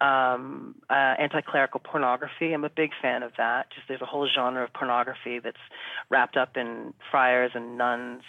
um, 0.00 0.74
uh, 0.90 1.14
anti-clerical 1.18 1.80
pornography. 1.80 2.52
I'm 2.52 2.64
a 2.64 2.70
big 2.70 2.90
fan 3.00 3.22
of 3.22 3.32
that. 3.38 3.70
Just 3.74 3.88
there's 3.88 4.00
a 4.00 4.06
whole 4.06 4.28
genre 4.32 4.64
of 4.64 4.72
pornography 4.72 5.38
that's 5.38 5.56
wrapped 6.10 6.36
up 6.36 6.56
in 6.56 6.94
friars 7.10 7.52
and 7.54 7.78
nuns 7.78 8.22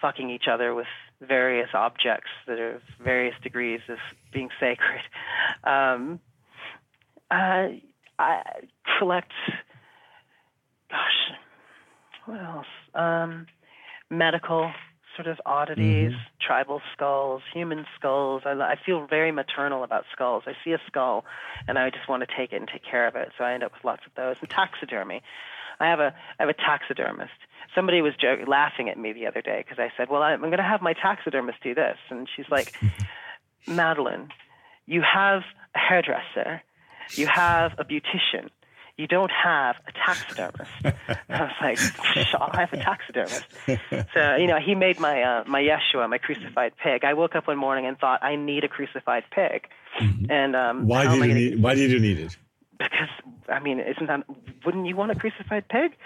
fucking 0.00 0.30
each 0.30 0.44
other 0.50 0.74
with 0.74 0.86
various 1.20 1.70
objects 1.74 2.30
that 2.46 2.58
are 2.58 2.80
various 3.02 3.34
degrees 3.42 3.80
of 3.88 3.98
being 4.32 4.48
sacred. 4.60 5.00
Um, 5.64 6.20
uh, 7.30 7.68
I 8.18 8.42
collect 8.98 9.32
gosh, 10.90 11.38
what 12.26 12.40
else? 12.40 12.66
Um, 12.94 13.46
medical 14.10 14.70
sort 15.16 15.26
of 15.26 15.40
oddities, 15.44 16.12
mm-hmm. 16.12 16.46
tribal 16.46 16.80
skulls, 16.92 17.42
human 17.52 17.86
skulls. 17.98 18.42
I, 18.44 18.52
I 18.52 18.76
feel 18.84 19.06
very 19.06 19.32
maternal 19.32 19.82
about 19.82 20.04
skulls. 20.12 20.44
I 20.46 20.52
see 20.64 20.72
a 20.72 20.80
skull, 20.86 21.24
and 21.66 21.78
I 21.78 21.90
just 21.90 22.08
want 22.08 22.22
to 22.22 22.36
take 22.36 22.52
it 22.52 22.56
and 22.56 22.68
take 22.68 22.84
care 22.84 23.08
of 23.08 23.16
it. 23.16 23.32
So 23.36 23.44
I 23.44 23.54
end 23.54 23.62
up 23.62 23.72
with 23.72 23.84
lots 23.84 24.02
of 24.06 24.12
those. 24.14 24.36
And 24.40 24.50
taxidermy. 24.50 25.22
I 25.80 25.86
have 25.86 26.00
a 26.00 26.14
I 26.38 26.42
have 26.42 26.48
a 26.48 26.54
taxidermist. 26.54 27.32
Somebody 27.74 28.00
was 28.00 28.14
joking, 28.16 28.46
laughing 28.46 28.88
at 28.88 28.98
me 28.98 29.12
the 29.12 29.26
other 29.26 29.42
day 29.42 29.64
because 29.66 29.78
I 29.78 29.92
said, 29.96 30.08
"Well, 30.08 30.22
I'm 30.22 30.40
going 30.40 30.56
to 30.56 30.62
have 30.62 30.82
my 30.82 30.92
taxidermist 30.92 31.62
do 31.62 31.74
this," 31.74 31.98
and 32.10 32.28
she's 32.34 32.48
like, 32.50 32.74
"Madeline, 33.66 34.30
you 34.86 35.02
have 35.02 35.42
a 35.74 35.78
hairdresser, 35.78 36.62
you 37.12 37.26
have 37.26 37.72
a 37.78 37.84
beautician, 37.84 38.48
you 38.96 39.06
don't 39.06 39.30
have 39.30 39.76
a 39.86 39.92
taxidermist. 39.92 40.70
I 41.28 41.42
was 41.42 41.52
like, 41.60 41.78
I 42.40 42.60
have 42.60 42.72
a 42.72 42.76
taxidermist. 42.78 43.44
So, 44.14 44.36
you 44.36 44.46
know, 44.46 44.58
he 44.58 44.74
made 44.74 44.98
my, 44.98 45.22
uh, 45.22 45.44
my 45.46 45.60
Yeshua, 45.60 46.08
my 46.08 46.18
crucified 46.18 46.72
pig. 46.82 47.04
I 47.04 47.12
woke 47.14 47.34
up 47.34 47.46
one 47.46 47.58
morning 47.58 47.86
and 47.86 47.98
thought, 47.98 48.22
I 48.22 48.36
need 48.36 48.64
a 48.64 48.68
crucified 48.68 49.24
pig. 49.30 49.68
Mm-hmm. 50.00 50.30
And 50.30 50.56
um, 50.56 50.86
why 50.86 51.06
did 51.06 51.26
you 51.26 51.34
need, 51.34 51.62
why 51.62 51.74
did 51.74 51.90
you 51.90 51.98
need 51.98 52.18
it? 52.18 52.36
Because 52.78 53.08
I 53.48 53.60
mean, 53.60 53.80
isn't 53.80 54.06
that 54.06 54.24
wouldn't 54.64 54.86
you 54.86 54.96
want 54.96 55.12
a 55.12 55.14
crucified 55.14 55.68
pig? 55.68 55.96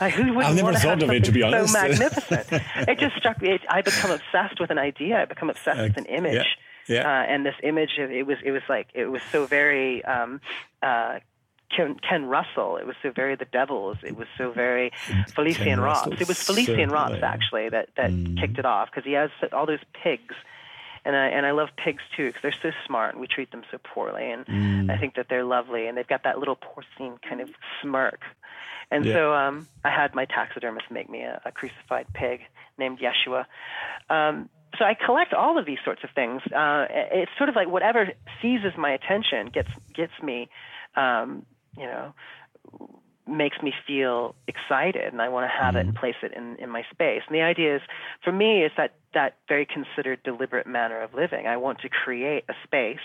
Like, 0.00 0.14
who 0.14 0.24
wouldn't 0.24 0.44
I've 0.44 0.56
never 0.56 0.72
want 0.72 0.78
thought 0.78 1.00
to 1.00 1.06
of 1.06 1.10
it 1.12 1.24
to 1.24 1.32
be 1.32 1.42
honest. 1.42 1.72
So 1.72 1.80
magnificent. 1.80 2.46
it 2.88 2.98
just 2.98 3.16
struck 3.16 3.40
me. 3.40 3.50
It, 3.50 3.62
I 3.68 3.82
become 3.82 4.10
obsessed 4.10 4.60
with 4.60 4.70
an 4.70 4.78
idea. 4.78 5.22
I 5.22 5.24
become 5.24 5.50
obsessed 5.50 5.78
uh, 5.78 5.84
with 5.84 5.96
an 5.96 6.06
image. 6.06 6.46
Yeah. 6.88 6.96
yeah. 6.96 7.08
Uh, 7.08 7.24
and 7.24 7.46
this 7.46 7.54
image, 7.62 7.90
it 7.98 8.26
was 8.26 8.38
it 8.44 8.50
was 8.50 8.62
like 8.68 8.88
it 8.94 9.06
was 9.06 9.22
so 9.30 9.46
very 9.46 10.04
um, 10.04 10.40
uh, 10.82 11.20
Ken, 11.74 11.96
Ken, 12.08 12.26
Russell. 12.26 12.76
It 12.76 12.86
was 12.86 12.96
so 13.02 13.10
very 13.10 13.36
The 13.36 13.46
Devils. 13.46 13.98
It 14.02 14.16
was 14.16 14.28
so 14.38 14.50
very 14.50 14.92
Félicien 15.30 15.82
Rops. 15.82 16.20
It 16.20 16.28
was 16.28 16.38
Félicien 16.38 16.90
Rops 16.90 17.22
actually 17.22 17.68
that 17.68 17.88
that 17.96 18.10
mm. 18.10 18.40
kicked 18.40 18.58
it 18.58 18.64
off 18.64 18.88
because 18.90 19.04
he 19.04 19.12
has 19.12 19.30
all 19.52 19.66
those 19.66 19.84
pigs, 19.92 20.34
and 21.04 21.16
I 21.16 21.28
and 21.28 21.44
I 21.44 21.50
love 21.52 21.70
pigs 21.76 22.02
too 22.16 22.26
because 22.26 22.42
they're 22.42 22.72
so 22.72 22.76
smart 22.86 23.14
and 23.14 23.20
we 23.20 23.26
treat 23.26 23.50
them 23.50 23.62
so 23.70 23.78
poorly, 23.78 24.30
and 24.30 24.46
mm. 24.46 24.90
I 24.90 24.98
think 24.98 25.14
that 25.16 25.26
they're 25.28 25.44
lovely 25.44 25.86
and 25.86 25.96
they've 25.96 26.06
got 26.06 26.24
that 26.24 26.38
little 26.38 26.56
porcine 26.56 27.18
kind 27.22 27.40
of 27.40 27.50
smirk. 27.82 28.22
And 28.90 29.04
yeah. 29.04 29.14
so 29.14 29.34
um, 29.34 29.68
I 29.84 29.90
had 29.90 30.14
my 30.14 30.26
taxidermist 30.26 30.90
make 30.90 31.10
me 31.10 31.22
a, 31.22 31.40
a 31.44 31.52
crucified 31.52 32.06
pig 32.14 32.42
named 32.78 33.00
Yeshua. 33.00 33.46
Um, 34.08 34.48
so 34.78 34.84
I 34.84 34.94
collect 34.94 35.32
all 35.32 35.58
of 35.58 35.66
these 35.66 35.78
sorts 35.84 36.04
of 36.04 36.10
things. 36.14 36.42
Uh, 36.54 36.86
it's 36.90 37.32
sort 37.38 37.48
of 37.48 37.56
like 37.56 37.68
whatever 37.68 38.08
seizes 38.40 38.72
my 38.76 38.90
attention 38.90 39.48
gets 39.48 39.70
gets 39.92 40.12
me 40.22 40.48
um, 40.94 41.44
you 41.76 41.86
know, 41.86 42.14
makes 43.28 43.60
me 43.60 43.72
feel 43.86 44.34
excited 44.46 45.12
and 45.12 45.20
I 45.20 45.28
want 45.28 45.50
to 45.50 45.64
have 45.64 45.74
it 45.74 45.80
and 45.80 45.90
mm-hmm. 45.90 45.98
place 45.98 46.14
it 46.22 46.32
in, 46.32 46.56
in 46.56 46.70
my 46.70 46.84
space. 46.92 47.22
And 47.26 47.34
the 47.34 47.42
idea 47.42 47.76
is, 47.76 47.82
for 48.22 48.32
me, 48.32 48.62
is 48.62 48.70
that 48.76 48.94
that 49.14 49.36
very 49.48 49.66
considered, 49.66 50.22
deliberate 50.22 50.66
manner 50.66 51.00
of 51.00 51.14
living. 51.14 51.46
I 51.46 51.56
want 51.56 51.80
to 51.80 51.88
create 51.88 52.44
a 52.48 52.54
space 52.64 52.98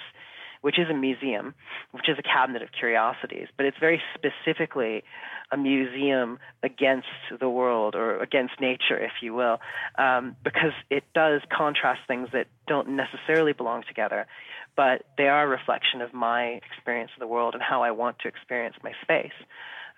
which 0.62 0.78
is 0.80 0.90
a 0.90 0.94
museum, 0.94 1.54
which 1.92 2.08
is 2.08 2.18
a 2.18 2.24
cabinet 2.24 2.62
of 2.62 2.70
curiosities, 2.72 3.48
but 3.58 3.66
it's 3.66 3.78
very 3.80 4.02
specifically 4.16 5.04
a 5.52 5.58
museum 5.58 6.40
against 6.64 7.08
the 7.40 7.50
world 7.50 7.96
or 7.96 8.22
against 8.22 8.54
nature, 8.62 8.98
if 8.98 9.12
you 9.22 9.34
will, 9.34 9.60
um, 9.98 10.36
because 10.44 10.72
it 10.90 11.04
does 11.14 11.42
contrast 11.56 12.02
things 12.08 12.30
that 12.32 12.48
don't 12.68 12.90
necessarily 12.90 13.54
belong 13.54 13.84
together, 13.88 14.28
but 14.76 15.04
they 15.18 15.28
are 15.28 15.44
a 15.44 15.48
reflection 15.48 16.02
of 16.02 16.14
my 16.14 16.62
experience 16.72 17.12
of 17.16 17.20
the 17.20 17.28
world 17.28 17.54
and 17.54 17.62
how 17.62 17.84
I 17.84 17.92
want 17.92 18.20
to 18.20 18.28
experience 18.28 18.76
my 18.84 18.94
space. 19.02 19.34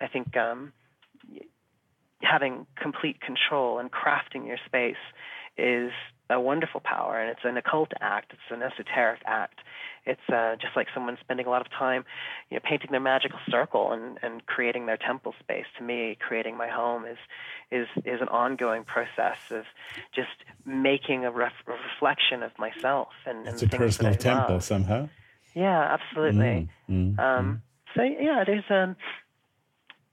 I 0.02 0.08
think 0.08 0.36
um, 0.36 0.74
having 2.22 2.66
complete 2.82 3.20
control 3.22 3.80
and 3.80 3.92
crafting 3.92 4.48
your 4.48 4.58
space 4.66 4.96
is 5.58 5.92
a 6.30 6.40
wonderful 6.40 6.80
power, 6.80 7.20
and 7.20 7.30
it's 7.30 7.42
an 7.44 7.58
occult 7.58 7.92
act. 8.02 8.32
It's 8.32 8.42
an 8.50 8.64
esoteric 8.64 9.22
act. 9.26 9.60
It's 10.06 10.22
uh, 10.30 10.56
just 10.60 10.76
like 10.76 10.88
someone 10.94 11.18
spending 11.22 11.46
a 11.46 11.50
lot 11.50 11.62
of 11.62 11.72
time, 11.72 12.04
you 12.50 12.56
know, 12.58 12.62
painting 12.64 12.92
their 12.92 13.00
magical 13.00 13.40
circle 13.50 13.92
and, 13.92 14.18
and 14.22 14.46
creating 14.46 14.86
their 14.86 14.98
temple 14.98 15.34
space. 15.40 15.66
To 15.78 15.84
me, 15.84 16.18
creating 16.20 16.58
my 16.58 16.68
home 16.68 17.06
is 17.06 17.18
is 17.72 17.88
is 18.06 18.22
an 18.22 18.30
ongoing 18.30 18.84
process 18.84 19.38
of 19.52 19.64
just 20.14 20.30
making 20.66 21.26
a, 21.26 21.32
ref- 21.32 21.54
a 21.68 21.72
reflection 21.72 22.44
of 22.44 22.52
myself 22.58 23.10
and, 23.26 23.40
and 23.40 23.48
It's 23.48 23.64
a 23.64 23.68
personal 23.68 24.16
temple 24.16 24.56
love. 24.56 24.64
somehow. 24.64 25.10
Yeah, 25.54 25.98
absolutely. 25.98 26.68
Mm, 26.90 27.16
mm, 27.16 27.20
Um, 27.20 27.62
so 27.96 28.02
yeah, 28.04 28.44
there's 28.46 28.64
um, 28.70 28.96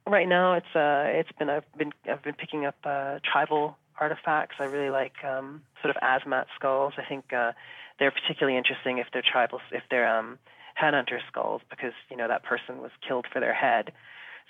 right 0.06 0.28
now 0.28 0.54
it's 0.54 0.74
uh, 0.74 1.04
it's 1.06 1.32
been 1.38 1.48
I've 1.48 1.64
been 1.76 1.92
I've 2.10 2.22
been 2.22 2.34
picking 2.34 2.66
up 2.66 2.76
uh, 2.84 3.18
tribal 3.24 3.76
artifacts. 4.00 4.56
I 4.58 4.64
really 4.64 4.90
like 4.90 5.12
um, 5.24 5.62
sort 5.82 5.94
of 5.94 6.02
Asmat 6.02 6.46
skulls. 6.56 6.94
I 6.96 7.04
think 7.04 7.32
uh, 7.32 7.52
they're 7.98 8.10
particularly 8.10 8.56
interesting 8.56 8.98
if 8.98 9.06
they're 9.12 9.22
tribal 9.22 9.60
if 9.70 9.82
they're 9.90 10.08
um, 10.08 10.38
headhunter 10.80 11.18
skulls 11.28 11.62
because 11.68 11.92
you 12.10 12.16
know 12.16 12.28
that 12.28 12.42
person 12.44 12.80
was 12.80 12.90
killed 13.06 13.26
for 13.32 13.40
their 13.40 13.54
head. 13.54 13.92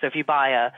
So 0.00 0.06
if 0.06 0.14
you 0.14 0.24
buy 0.24 0.50
a 0.50 0.70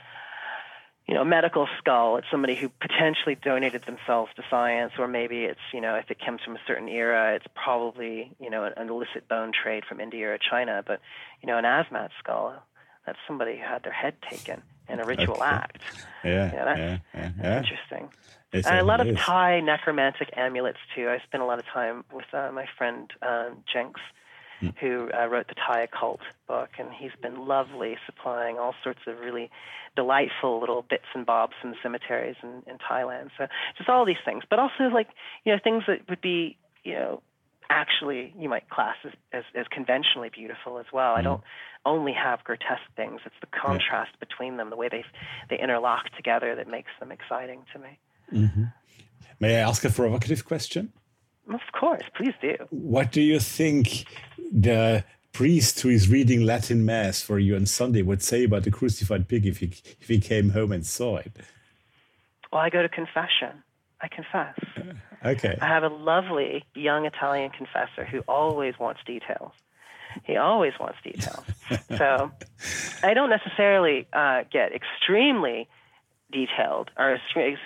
you 1.07 1.15
know, 1.15 1.25
medical 1.25 1.69
skull. 1.79 2.17
It's 2.17 2.27
somebody 2.31 2.55
who 2.55 2.69
potentially 2.69 3.35
donated 3.35 3.85
themselves 3.85 4.31
to 4.37 4.43
science, 4.49 4.93
or 4.99 5.09
maybe 5.09 5.45
it's, 5.45 5.61
you 5.73 5.81
know, 5.81 5.97
if 5.97 6.11
it 6.11 6.19
comes 6.25 6.41
from 6.45 6.55
a 6.55 6.61
certain 6.67 6.89
era, 6.89 7.35
it's 7.35 7.47
probably, 7.55 8.33
you 8.41 8.51
know, 8.51 8.65
an 8.65 8.89
illicit 8.89 9.29
bone 9.29 9.53
trade 9.53 9.85
from 9.89 10.01
India 10.01 10.33
or 10.33 10.39
China. 10.39 10.83
But, 10.87 11.01
you 11.43 11.49
know, 11.49 11.59
an 11.59 11.65
Asmat 11.65 12.11
skull, 12.19 12.55
that's 13.05 13.19
somebody 13.27 13.57
who 13.57 13.63
had 13.63 13.83
their 13.83 13.93
head 13.93 14.15
taken 14.31 14.63
in 14.93 15.01
a 15.01 15.05
ritual 15.05 15.35
Okay. 15.37 15.45
act. 15.45 15.83
Yeah, 16.25 16.53
Yeah, 16.53 16.65
that's, 16.65 16.79
yeah, 16.79 16.99
yeah, 17.15 17.31
yeah. 17.43 17.59
interesting. 17.59 18.09
It 18.53 18.67
And 18.67 18.79
a 18.79 18.85
lot 18.85 19.01
of. 19.01 19.17
Thai 19.17 19.61
necromantic 19.61 20.31
amulets 20.37 20.79
too. 20.95 21.09
I 21.09 21.19
spent 21.27 21.43
a 21.43 21.47
lot 21.47 21.59
of 21.59 21.65
time 21.67 22.05
with 22.13 22.27
uh, 22.33 22.51
my 22.53 22.67
friend 22.77 23.11
um, 23.23 23.65
Jenks, 23.73 24.01
Hmm. 24.61 24.69
who 24.81 25.11
uh, 25.13 25.27
wrote 25.27 25.49
the 25.49 25.55
Thai 25.55 25.81
occult 25.81 26.21
book, 26.47 26.69
and 26.79 26.91
he's 26.93 27.11
been 27.21 27.49
lovely 27.49 27.97
supplying 28.07 28.59
all 28.59 28.77
sorts 28.85 29.01
of 29.09 29.19
really 29.19 29.51
delightful 29.97 30.61
little 30.61 30.83
bits 30.89 31.07
and 31.15 31.27
bobs 31.27 31.55
from 31.61 31.71
the 31.71 31.77
cemeteries 31.83 32.37
in, 32.45 32.63
in 32.69 32.79
Thailand. 32.79 33.31
So 33.37 33.49
just 33.77 33.89
all 33.89 34.05
these 34.05 34.23
things, 34.25 34.45
but 34.49 34.61
also 34.61 34.85
like 34.93 35.09
you 35.45 35.53
know 35.53 35.59
things 35.63 35.83
that 35.89 36.09
would 36.09 36.21
be 36.21 36.57
you 36.85 36.95
know 36.95 37.23
actually 37.73 38.35
you 38.39 38.49
might 38.49 38.69
class 38.69 38.97
as, 39.05 39.13
as, 39.33 39.45
as 39.55 39.67
conventionally 39.69 40.29
beautiful 40.29 40.79
as 40.79 40.87
well. 40.93 41.15
I 41.15 41.21
mm. 41.21 41.25
don't 41.25 41.43
only 41.85 42.13
have 42.13 42.45
grotesque 42.45 42.93
things. 42.97 43.21
It's 43.25 43.35
the 43.41 43.49
contrast 43.49 44.13
between 44.21 44.57
them, 44.59 44.71
the 44.71 44.77
way 44.77 44.89
they 44.89 45.05
they 45.51 45.59
interlock 45.59 46.11
together 46.17 46.55
that 46.55 46.69
makes 46.69 46.91
them 47.01 47.11
exciting 47.11 47.65
to 47.73 47.79
me. 47.79 47.99
Mm-hmm. 48.33 48.65
May 49.41 49.57
I 49.57 49.69
ask 49.69 49.85
a 49.85 49.91
provocative 49.91 50.45
question? 50.45 50.93
Of 51.53 51.61
course, 51.79 52.05
please 52.17 52.35
do. 52.41 52.55
What 52.71 53.11
do 53.11 53.21
you 53.21 53.41
think 53.41 54.07
the 54.53 55.05
priest 55.33 55.81
who 55.81 55.89
is 55.89 56.09
reading 56.09 56.43
Latin 56.43 56.85
Mass 56.85 57.21
for 57.21 57.39
you 57.39 57.57
on 57.57 57.67
Sunday 57.67 58.03
would 58.03 58.23
say 58.23 58.45
about 58.45 58.63
the 58.63 58.71
crucified 58.71 59.27
pig 59.27 59.47
if 59.47 59.59
he 59.59 59.73
if 60.01 60.09
he 60.09 60.21
came 60.21 60.51
home 60.51 60.71
and 60.73 60.87
saw 60.87 61.17
it? 61.17 61.33
Well, 62.53 62.61
I 62.61 62.71
go 62.71 62.83
to 62.83 62.89
confession. 62.89 63.65
I 64.03 64.09
confess. 64.09 64.59
Okay. 65.25 65.57
I 65.61 65.67
have 65.67 65.85
a 65.85 65.89
lovely 65.89 66.65
young 66.75 67.07
Italian 67.07 67.51
confessor 67.51 68.05
who 68.05 68.21
always 68.27 68.79
wants 68.79 69.01
details. 69.07 69.53
He 70.25 70.37
always 70.37 70.73
wants 70.79 70.99
details. 71.03 71.45
so 71.97 72.31
I 73.03 73.15
don't 73.15 73.31
necessarily 73.31 74.07
uh, 74.13 74.43
get 74.51 74.73
extremely 74.73 75.69
detailed 76.33 76.91
or 76.99 77.19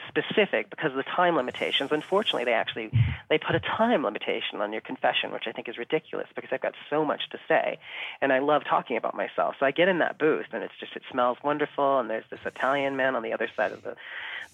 specific 0.09 0.69
because 0.69 0.91
of 0.91 0.97
the 0.97 1.05
time 1.05 1.37
limitations. 1.37 1.91
Unfortunately, 1.93 2.45
they 2.45 2.53
actually 2.53 2.91
they 3.31 3.39
put 3.39 3.55
a 3.55 3.61
time 3.61 4.05
limitation 4.05 4.61
on 4.61 4.73
your 4.73 4.83
confession, 4.83 5.33
which 5.33 5.45
I 5.47 5.53
think 5.53 5.69
is 5.69 5.79
ridiculous 5.79 6.29
because 6.35 6.51
I've 6.53 6.61
got 6.61 6.75
so 6.91 7.05
much 7.05 7.23
to 7.31 7.39
say, 7.49 7.79
and 8.21 8.33
I 8.33 8.41
love 8.41 8.65
talking 8.69 8.97
about 8.97 9.15
myself. 9.15 9.55
So 9.59 9.67
I 9.67 9.71
get 9.71 9.89
in 9.89 10.01
that 10.01 10.19
booth, 10.19 10.47
and 10.53 10.63
it's 10.63 10.75
just 10.79 10.95
it 10.97 11.03
smells 11.11 11.39
wonderful, 11.43 11.99
and 11.99 12.11
there's 12.11 12.25
this 12.31 12.41
Italian 12.45 12.97
man 12.97 13.17
on 13.17 13.23
the 13.23 13.33
other 13.33 13.49
side 13.57 13.73
of 13.73 13.83
the 13.83 13.97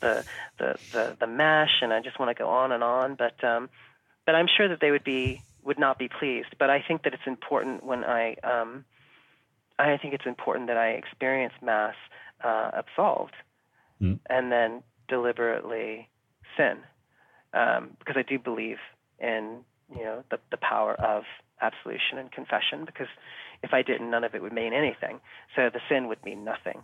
the 0.01 0.25
the 0.59 0.79
the, 0.93 1.17
the 1.21 1.27
mesh, 1.27 1.83
and 1.83 1.93
I 1.93 2.01
just 2.01 2.19
want 2.19 2.37
to 2.37 2.41
go 2.41 2.49
on 2.49 2.71
and 2.71 2.85
on, 2.85 3.17
but 3.17 3.43
um, 3.43 3.69
but 4.27 4.35
I'm 4.35 4.49
sure 4.57 4.69
that 4.69 4.81
they 4.81 4.91
would 4.91 5.05
be 5.05 5.43
would 5.65 5.79
not 5.79 5.99
be 5.99 6.09
pleased. 6.09 6.55
But 6.59 6.71
I 6.71 6.85
think 6.87 7.05
that 7.05 7.15
it's 7.15 7.27
important 7.27 7.85
when 7.85 8.05
I 8.05 8.37
um, 8.45 8.85
I 9.79 9.97
think 9.97 10.15
it's 10.15 10.27
important 10.27 10.69
that 10.69 10.77
I 10.77 10.91
experience 10.91 11.55
mass 11.63 11.95
uh, 12.45 12.71
absolved 12.75 13.35
and 14.29 14.53
then 14.53 14.83
deliberately 15.09 16.09
sin, 16.57 16.79
um, 17.55 17.91
because 17.99 18.17
I 18.17 18.23
do 18.23 18.39
believe 18.39 18.79
in 19.19 19.59
you 19.95 20.05
know 20.05 20.25
the 20.31 20.39
the 20.51 20.57
power 20.57 20.95
of 20.95 21.25
absolution 21.61 22.19
and 22.19 22.31
confession. 22.31 22.85
Because 22.85 23.09
if 23.63 23.73
I 23.73 23.83
didn't, 23.83 24.11
none 24.11 24.25
of 24.25 24.35
it 24.35 24.43
would 24.43 24.53
mean 24.53 24.73
anything. 24.73 25.21
So 25.55 25.71
the 25.73 25.81
sin 25.89 26.09
would 26.09 26.25
mean 26.25 26.45
nothing. 26.45 26.83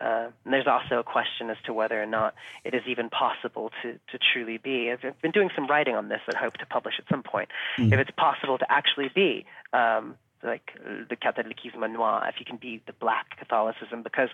Uh, 0.00 0.28
and 0.44 0.52
there's 0.52 0.66
also 0.66 0.98
a 0.98 1.04
question 1.04 1.50
as 1.50 1.56
to 1.64 1.72
whether 1.72 2.02
or 2.02 2.06
not 2.06 2.34
it 2.64 2.74
is 2.74 2.82
even 2.88 3.08
possible 3.08 3.70
to, 3.82 3.92
to 3.92 4.18
truly 4.32 4.58
be. 4.58 4.90
I've 4.90 5.20
been 5.22 5.30
doing 5.30 5.50
some 5.54 5.68
writing 5.68 5.94
on 5.94 6.08
this 6.08 6.20
that 6.26 6.36
I 6.36 6.40
hope 6.40 6.54
to 6.54 6.66
publish 6.66 6.94
at 6.98 7.04
some 7.08 7.22
point. 7.22 7.48
If 7.92 8.00
it's 8.00 8.10
possible 8.16 8.58
to 8.58 8.66
actually 8.70 9.10
be 9.14 9.46
um, 9.72 10.16
like 10.44 10.70
the 11.08 11.16
catholicisme 11.16 11.80
noir, 11.92 12.24
if 12.28 12.38
you 12.38 12.44
can 12.44 12.56
be 12.56 12.80
the 12.86 12.92
black 12.92 13.36
Catholicism, 13.38 14.02
because 14.02 14.28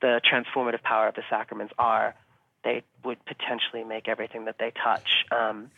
the 0.00 0.20
transformative 0.30 0.82
power 0.82 1.08
of 1.08 1.14
the 1.14 1.22
sacraments 1.28 1.74
are, 1.78 2.14
they 2.64 2.82
would 3.04 3.18
potentially 3.26 3.84
make 3.84 4.08
everything 4.08 4.44
that 4.46 4.56
they 4.58 4.72
touch 4.82 5.24
um, 5.32 5.70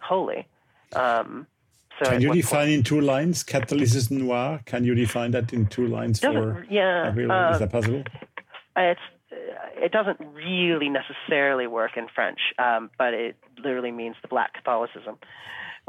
holy. 0.00 0.46
Um, 0.94 1.46
so 2.02 2.10
Can 2.10 2.20
you 2.22 2.32
define 2.32 2.60
point- 2.66 2.70
in 2.72 2.82
two 2.82 3.00
lines 3.00 3.42
Catholicism 3.42 4.18
noir? 4.26 4.60
Can 4.64 4.84
you 4.84 4.94
define 4.94 5.30
that 5.32 5.52
in 5.52 5.66
two 5.66 5.86
lines 5.86 6.20
Doesn't- 6.20 6.40
for 6.54 6.66
yeah, 6.70 7.04
everyone? 7.06 7.36
uh, 7.36 7.50
Is 7.52 7.58
that 7.60 7.70
possible? 7.72 8.02
it's 8.76 9.00
uh, 9.32 9.36
it 9.86 9.92
doesn't 9.92 10.18
really 10.34 10.88
necessarily 10.88 11.66
work 11.68 11.96
in 11.96 12.08
French, 12.14 12.40
um, 12.58 12.90
but 12.98 13.14
it 13.14 13.36
literally 13.62 13.92
means 13.92 14.16
the 14.22 14.28
black 14.28 14.54
Catholicism, 14.54 15.18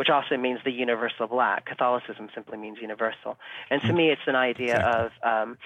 which 0.01 0.09
also 0.09 0.35
means 0.35 0.57
the 0.65 0.71
universal 0.71 1.27
black. 1.27 1.67
Catholicism 1.67 2.27
simply 2.33 2.57
means 2.57 2.79
universal, 2.81 3.37
and 3.69 3.79
to 3.83 3.93
me, 3.93 4.09
it's 4.09 4.25
an 4.25 4.35
idea 4.35 4.79
of, 4.79 5.11
um, 5.21 5.59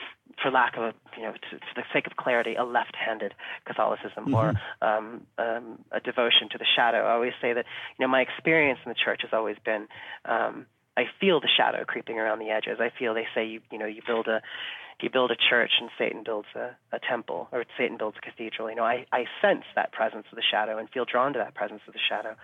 for 0.44 0.52
lack 0.52 0.76
of 0.76 0.84
a, 0.84 0.94
you 1.16 1.24
know, 1.24 1.32
to, 1.32 1.58
to 1.58 1.72
the 1.74 1.84
sake 1.94 2.06
of 2.06 2.18
clarity, 2.18 2.56
a 2.56 2.66
left-handed 2.66 3.34
Catholicism 3.64 4.34
or 4.36 4.54
um, 4.82 5.22
um, 5.38 5.80
a 5.94 6.02
devotion 6.02 6.50
to 6.52 6.58
the 6.58 6.66
shadow. 6.76 7.06
I 7.06 7.14
always 7.14 7.32
say 7.42 7.54
that 7.54 7.64
you 7.98 8.06
know 8.06 8.10
my 8.10 8.20
experience 8.20 8.80
in 8.86 8.90
the 8.90 8.96
church 9.06 9.22
has 9.22 9.32
always 9.32 9.56
been. 9.64 9.88
Um, 10.26 10.66
I 10.98 11.06
feel 11.18 11.40
the 11.40 11.48
shadow 11.48 11.86
creeping 11.86 12.20
around 12.20 12.40
the 12.40 12.50
edges. 12.50 12.80
I 12.82 12.90
feel 13.00 13.14
they 13.14 13.28
say 13.34 13.46
you 13.46 13.62
you 13.72 13.78
know 13.78 13.86
you 13.86 14.02
build 14.06 14.28
a 14.28 14.42
you 15.02 15.10
build 15.10 15.32
a 15.32 15.36
church 15.36 15.72
and 15.80 15.90
Satan 15.98 16.24
builds 16.26 16.48
a, 16.56 16.76
a 16.92 17.00
temple 17.00 17.48
or 17.54 17.64
Satan 17.78 17.98
builds 17.98 18.18
a 18.18 18.22
cathedral. 18.22 18.70
You 18.70 18.76
know, 18.76 18.84
I, 18.84 19.06
I 19.12 19.26
sense 19.42 19.64
that 19.76 19.92
presence 19.92 20.26
of 20.32 20.36
the 20.36 20.44
shadow 20.44 20.78
and 20.78 20.90
feel 20.90 21.06
drawn 21.06 21.34
to 21.34 21.40
that 21.40 21.54
presence 21.54 21.82
of 21.88 21.94
the 21.94 22.00
shadow. 22.00 22.36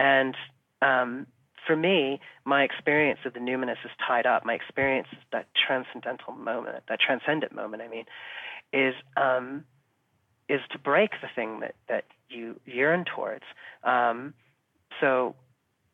And 0.00 0.34
um, 0.82 1.26
for 1.66 1.76
me, 1.76 2.20
my 2.44 2.64
experience 2.64 3.20
of 3.24 3.34
the 3.34 3.40
numinous 3.40 3.76
is 3.84 3.90
tied 4.06 4.26
up. 4.26 4.44
My 4.44 4.54
experience 4.54 5.06
of 5.12 5.18
that 5.32 5.46
transcendental 5.54 6.34
moment, 6.34 6.82
that 6.88 7.00
transcendent 7.00 7.54
moment, 7.54 7.82
I 7.82 7.88
mean, 7.88 8.04
is 8.72 8.94
um, 9.16 9.64
is 10.48 10.60
to 10.72 10.78
break 10.78 11.12
the 11.22 11.28
thing 11.34 11.60
that, 11.60 11.74
that 11.88 12.04
you 12.28 12.60
yearn 12.66 13.04
towards. 13.04 13.44
Um, 13.84 14.34
so 15.00 15.34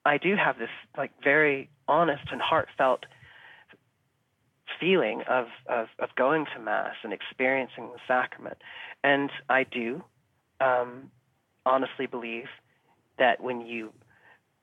I 0.05 0.19
do 0.19 0.35
have 0.37 0.59
this 0.59 0.71
like 0.97 1.13
very 1.23 1.69
honest 1.87 2.25
and 2.33 2.41
heartfelt 2.41 3.05
feeling 4.81 5.23
of, 5.29 5.47
of, 5.69 5.89
of 5.99 6.09
going 6.17 6.47
to 6.55 6.61
Mass 6.61 6.95
and 7.03 7.13
experiencing 7.13 7.89
the 7.93 7.99
sacrament. 8.07 8.59
And 9.05 9.31
I 9.49 9.65
do 9.65 10.03
um, 10.61 11.11
honestly 11.67 12.07
believe 12.07 12.47
that 13.19 13.43
when 13.43 13.61
you 13.61 13.93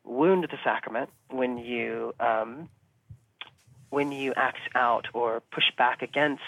wound 0.06 0.44
the 0.44 0.58
sacrament, 0.64 1.10
when 1.30 1.58
you 1.58 2.14
um, 2.20 2.70
when 3.90 4.12
you 4.12 4.34
act 4.36 4.60
out 4.76 5.08
or 5.14 5.42
push 5.52 5.72
back 5.78 6.02
against 6.02 6.44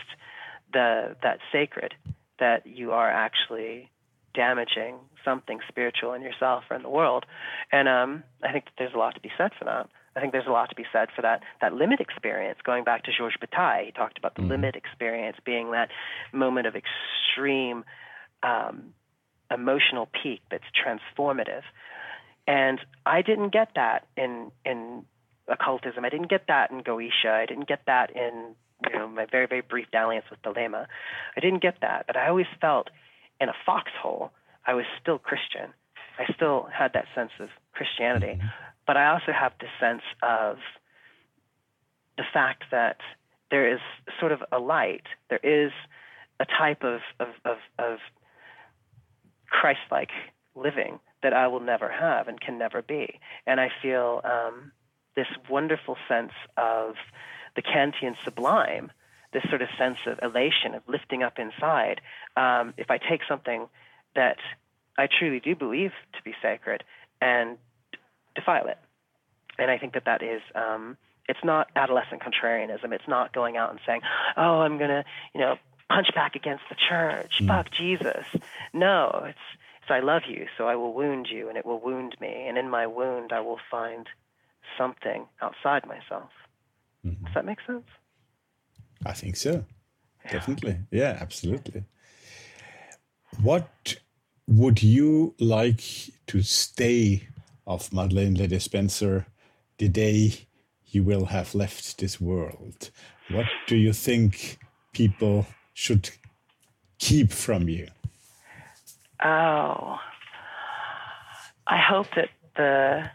the 0.73 1.15
that 1.23 1.39
sacred, 1.51 1.93
that 2.39 2.65
you 2.67 2.91
are 2.91 3.09
actually 3.09 3.89
damaging 4.33 4.95
something 5.25 5.59
spiritual 5.67 6.13
in 6.13 6.21
yourself 6.21 6.63
or 6.69 6.75
in 6.75 6.83
the 6.83 6.89
world. 6.89 7.25
And 7.71 7.87
um, 7.87 8.23
I 8.43 8.51
think 8.51 8.65
that 8.65 8.73
there's 8.77 8.93
a 8.93 8.97
lot 8.97 9.15
to 9.15 9.21
be 9.21 9.31
said 9.37 9.51
for 9.57 9.65
that. 9.65 9.89
I 10.15 10.19
think 10.19 10.31
there's 10.31 10.47
a 10.47 10.51
lot 10.51 10.69
to 10.69 10.75
be 10.75 10.85
said 10.91 11.09
for 11.15 11.21
that 11.21 11.41
that 11.61 11.73
limit 11.73 11.99
experience. 11.99 12.59
Going 12.63 12.83
back 12.83 13.03
to 13.03 13.11
Georges 13.15 13.37
Bataille, 13.39 13.85
he 13.85 13.91
talked 13.91 14.17
about 14.17 14.35
the 14.35 14.41
Mhm. 14.41 14.49
limit 14.49 14.75
experience 14.75 15.37
being 15.43 15.71
that 15.71 15.89
moment 16.31 16.67
of 16.67 16.75
extreme 16.75 17.85
um, 18.43 18.93
emotional 19.49 20.07
peak 20.07 20.41
that's 20.51 20.69
transformative. 20.71 21.63
And 22.47 22.79
I 23.05 23.21
didn't 23.21 23.49
get 23.49 23.69
that 23.75 24.07
in 24.15 24.51
in 24.65 25.03
occultism. 25.47 26.05
I 26.05 26.09
didn't 26.09 26.29
get 26.29 26.47
that 26.47 26.71
in 26.71 26.81
Goetia. 26.81 27.31
I 27.31 27.45
didn't 27.45 27.67
get 27.67 27.81
that 27.87 28.15
in 28.15 28.55
you 28.89 28.97
know 28.97 29.07
my 29.07 29.25
very 29.29 29.47
very 29.47 29.61
brief 29.61 29.87
dalliance 29.91 30.25
with 30.29 30.41
Thelema. 30.41 30.87
I 31.35 31.39
didn't 31.39 31.61
get 31.61 31.81
that, 31.81 32.07
but 32.07 32.15
I 32.15 32.29
always 32.29 32.47
felt 32.61 32.89
in 33.41 33.49
a 33.49 33.53
foxhole 33.65 34.31
I 34.65 34.73
was 34.73 34.85
still 35.01 35.17
Christian. 35.17 35.73
I 36.19 36.31
still 36.33 36.67
had 36.73 36.93
that 36.93 37.05
sense 37.13 37.31
of 37.39 37.49
Christianity, 37.73 38.39
mm-hmm. 38.39 38.47
but 38.85 38.97
I 38.97 39.07
also 39.11 39.31
have 39.31 39.53
this 39.59 39.69
sense 39.79 40.01
of 40.21 40.57
the 42.17 42.23
fact 42.33 42.63
that 42.71 42.97
there 43.51 43.71
is 43.71 43.79
sort 44.19 44.31
of 44.31 44.43
a 44.51 44.59
light. 44.59 45.05
There 45.29 45.39
is 45.43 45.71
a 46.39 46.45
type 46.45 46.83
of 46.83 47.01
of 47.19 47.27
of, 47.45 47.57
of 47.77 47.99
Christ-like 49.49 50.11
living 50.55 50.99
that 51.23 51.33
I 51.33 51.47
will 51.47 51.59
never 51.59 51.89
have 51.89 52.27
and 52.27 52.39
can 52.39 52.57
never 52.57 52.81
be. 52.81 53.19
And 53.45 53.59
I 53.59 53.69
feel 53.81 54.21
um, 54.23 54.71
this 55.15 55.27
wonderful 55.49 55.97
sense 56.07 56.33
of 56.55 56.95
the 57.55 57.61
Kantian 57.61 58.15
sublime, 58.23 58.91
this 59.33 59.43
sort 59.49 59.61
of 59.61 59.69
sense 59.77 59.97
of 60.05 60.19
elation, 60.21 60.75
of 60.75 60.83
lifting 60.87 61.23
up 61.23 61.39
inside. 61.39 62.01
Um, 62.35 62.73
if 62.77 62.91
I 62.91 62.97
take 62.97 63.21
something 63.27 63.67
that 64.15 64.37
I 64.97 65.07
truly 65.07 65.39
do 65.39 65.55
believe 65.55 65.91
to 66.13 66.23
be 66.23 66.33
sacred 66.41 66.83
and 67.21 67.57
defile 68.35 68.67
it, 68.67 68.77
and 69.57 69.71
I 69.71 69.77
think 69.77 69.93
that 69.93 70.05
that 70.05 70.21
is. 70.21 70.41
Um, 70.55 70.97
it's 71.29 71.43
not 71.43 71.69
adolescent 71.75 72.21
contrarianism. 72.21 72.93
It's 72.93 73.07
not 73.07 73.33
going 73.33 73.57
out 73.57 73.71
and 73.71 73.79
saying, 73.85 74.01
"Oh, 74.37 74.61
I'm 74.61 74.77
going 74.77 74.89
to, 74.89 75.03
you 75.33 75.41
know, 75.41 75.57
punch 75.89 76.07
back 76.15 76.35
against 76.35 76.63
the 76.69 76.75
church. 76.75 77.41
Fuck 77.45 77.69
Jesus." 77.71 78.25
No, 78.71 79.25
it's 79.27 79.37
it's 79.87 79.91
I 79.91 80.05
love 80.05 80.23
you, 80.27 80.47
so 80.57 80.67
I 80.67 80.75
will 80.75 80.93
wound 80.93 81.27
you, 81.31 81.49
and 81.49 81.57
it 81.57 81.65
will 81.65 81.79
wound 81.79 82.15
me, 82.19 82.45
and 82.47 82.57
in 82.57 82.69
my 82.69 82.87
wound, 82.87 83.31
I 83.31 83.39
will 83.39 83.59
find 83.69 84.07
something 84.77 85.25
outside 85.41 85.85
myself. 85.85 86.29
Mm-hmm. 87.05 87.25
Does 87.25 87.33
that 87.33 87.45
make 87.45 87.59
sense? 87.65 87.85
I 89.05 89.13
think 89.13 89.37
so. 89.37 89.63
Definitely. 90.29 90.79
Yeah, 90.91 91.17
absolutely. 91.21 91.85
What 93.41 93.95
would 94.47 94.83
you 94.83 95.35
like 95.39 95.83
to 96.27 96.41
stay 96.41 97.27
of 97.65 97.93
Madeleine 97.93 98.35
Le 98.37 98.47
Despencer 98.47 99.27
the 99.77 99.87
day 99.87 100.47
you 100.87 101.03
will 101.03 101.25
have 101.25 101.55
left 101.55 101.99
this 101.99 102.19
world? 102.19 102.89
What 103.29 103.45
do 103.67 103.77
you 103.77 103.93
think 103.93 104.59
people 104.91 105.45
should 105.73 106.09
keep 106.97 107.31
from 107.31 107.69
you? 107.69 107.87
Oh, 109.23 109.97
I 111.65 111.77
hope 111.79 112.07
that 112.15 112.29
the 112.55 113.09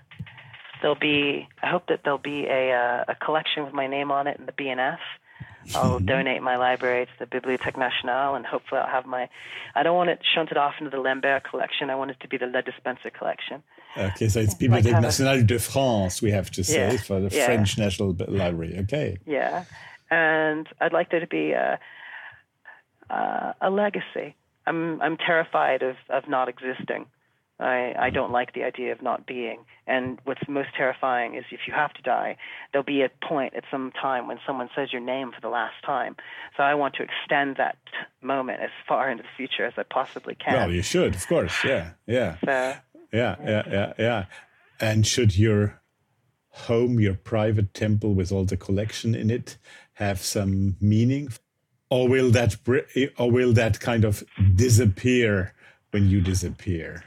there'll 0.80 0.96
be. 0.96 1.48
I 1.62 1.68
hope 1.68 1.86
that 1.88 2.00
there'll 2.04 2.18
be 2.18 2.46
a 2.46 2.72
uh, 2.72 3.04
a 3.08 3.14
collection 3.14 3.64
with 3.64 3.72
my 3.72 3.86
name 3.86 4.10
on 4.10 4.26
it 4.26 4.38
in 4.38 4.46
the 4.46 4.52
BNF. 4.52 4.98
I'll 5.76 6.00
donate 6.00 6.42
my 6.42 6.56
library 6.56 7.06
to 7.06 7.12
the 7.20 7.26
Bibliothèque 7.26 7.78
Nationale, 7.78 8.34
and 8.34 8.44
hopefully 8.44 8.80
I'll 8.80 8.90
have 8.90 9.06
my. 9.06 9.28
I 9.76 9.84
don't 9.84 9.94
want 9.94 10.10
it 10.10 10.18
shunted 10.34 10.56
off 10.56 10.74
into 10.80 10.90
the 10.90 10.98
Lambert 10.98 11.44
collection. 11.48 11.88
I 11.88 11.94
want 11.94 12.10
it 12.10 12.18
to 12.20 12.28
be 12.28 12.36
the 12.36 12.46
Le 12.46 12.62
Despencer 12.62 13.10
collection. 13.10 13.62
Okay, 13.96 14.28
so 14.28 14.40
it's 14.40 14.60
Like 14.60 14.82
Bibliothèque 14.82 14.98
a- 14.98 15.00
Nationale 15.00 15.44
de 15.44 15.58
France, 15.60 16.20
we 16.20 16.32
have 16.32 16.50
to 16.52 16.64
say, 16.64 16.94
Yeah, 16.94 16.96
for 17.00 17.20
the 17.20 17.34
yeah. 17.34 17.44
French 17.46 17.78
National 17.78 18.12
Library. 18.26 18.76
Okay. 18.80 19.18
Yeah, 19.24 19.64
and 20.10 20.66
I'd 20.80 20.92
like 20.92 21.10
there 21.12 21.20
to 21.20 21.28
be 21.28 21.52
a 21.52 21.78
a, 23.08 23.54
a 23.60 23.70
legacy. 23.70 24.34
I'm 24.66 25.00
I'm 25.00 25.16
terrified 25.16 25.82
of 25.82 25.96
of 26.08 26.28
not 26.28 26.48
existing. 26.48 27.06
I 27.58 27.94
I 27.98 28.10
don't 28.10 28.32
like 28.32 28.54
the 28.54 28.64
idea 28.64 28.92
of 28.92 29.02
not 29.02 29.26
being. 29.26 29.64
And 29.86 30.18
what's 30.24 30.40
most 30.48 30.70
terrifying 30.76 31.34
is 31.34 31.44
if 31.50 31.60
you 31.66 31.74
have 31.74 31.92
to 31.94 32.02
die, 32.02 32.36
there'll 32.72 32.84
be 32.84 33.02
a 33.02 33.10
point 33.26 33.54
at 33.54 33.64
some 33.70 33.92
time 34.00 34.28
when 34.28 34.38
someone 34.46 34.68
says 34.74 34.92
your 34.92 35.02
name 35.02 35.32
for 35.32 35.40
the 35.40 35.48
last 35.48 35.74
time. 35.84 36.16
So 36.56 36.62
I 36.62 36.74
want 36.74 36.94
to 36.94 37.02
extend 37.02 37.56
that 37.56 37.76
moment 38.20 38.60
as 38.60 38.70
far 38.86 39.10
into 39.10 39.22
the 39.22 39.28
future 39.36 39.66
as 39.66 39.74
I 39.76 39.82
possibly 39.82 40.34
can. 40.34 40.54
Well, 40.54 40.72
you 40.72 40.82
should, 40.82 41.14
of 41.14 41.26
course. 41.26 41.64
Yeah, 41.64 41.90
yeah. 42.06 42.36
so 42.44 42.74
Yeah, 43.12 43.36
yeah, 43.44 43.62
yeah, 43.70 43.92
yeah. 43.98 44.24
And 44.80 45.06
should 45.06 45.36
your 45.36 45.82
home, 46.52 47.00
your 47.00 47.14
private 47.14 47.74
temple 47.74 48.14
with 48.14 48.30
all 48.32 48.44
the 48.44 48.56
collection 48.56 49.14
in 49.14 49.30
it, 49.30 49.58
have 49.94 50.20
some 50.20 50.76
meaning, 50.80 51.28
or 51.92 52.08
will 52.08 52.30
that 52.30 52.52
or 53.18 53.30
will 53.30 53.52
that 53.52 53.74
kind 53.80 54.04
of 54.04 54.24
disappear 54.54 55.52
when 55.92 56.08
you 56.12 56.20
disappear? 56.20 57.04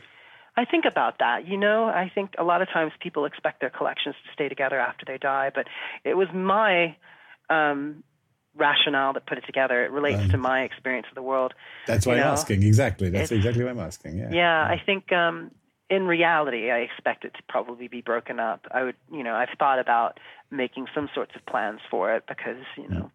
I 0.57 0.64
think 0.64 0.86
about 0.94 1.14
that. 1.20 1.48
You 1.48 1.57
know, 1.57 1.86
I 2.03 2.10
think 2.16 2.28
a 2.38 2.44
lot 2.52 2.62
of 2.62 2.68
times 2.70 2.91
people 3.06 3.26
expect 3.26 3.60
their 3.62 3.72
collections 3.80 4.16
to 4.26 4.30
stay 4.34 4.48
together 4.48 4.80
after 4.80 5.03
they 5.10 5.18
die, 5.18 5.49
but 5.53 5.66
it 6.03 6.16
was 6.16 6.28
my 6.34 6.95
um, 7.49 8.03
rationale 8.56 9.12
that 9.14 9.26
put 9.26 9.38
it 9.38 9.45
together. 9.45 9.84
It 9.84 9.91
relates 9.91 10.30
to 10.32 10.38
my 10.38 10.62
experience 10.62 11.07
of 11.12 11.16
the 11.16 11.22
world. 11.32 11.52
That's 11.88 12.06
why 12.06 12.14
You 12.14 12.22
I'm 12.22 12.28
know, 12.28 12.32
asking. 12.34 12.64
Exactly. 12.64 13.10
That's 13.10 13.32
it's- 13.32 13.38
exactly 13.40 13.64
why 13.66 13.72
I'm 13.72 13.80
asking. 13.80 14.18
Yeah. 14.20 14.30
Yeah, 14.32 14.62
I 14.76 14.82
think 14.86 15.12
um, 15.12 15.52
in 15.90 16.03
reality, 16.07 16.72
I 16.72 16.80
expect 16.90 17.26
it 17.26 17.34
to 17.34 17.44
probably 17.49 17.88
be 17.88 18.02
broken 18.02 18.40
up. 18.40 18.62
I 18.72 18.84
would, 18.84 18.95
you 19.12 19.24
know, 19.24 19.34
I've 19.36 19.53
thought 19.60 19.80
about 19.80 20.20
making 20.52 20.86
some 20.95 21.10
sorts 21.14 21.34
of 21.36 21.45
plans 21.45 21.82
for 21.91 22.14
it 22.16 22.24
because, 22.30 22.64
you 22.78 22.88
know, 22.88 23.12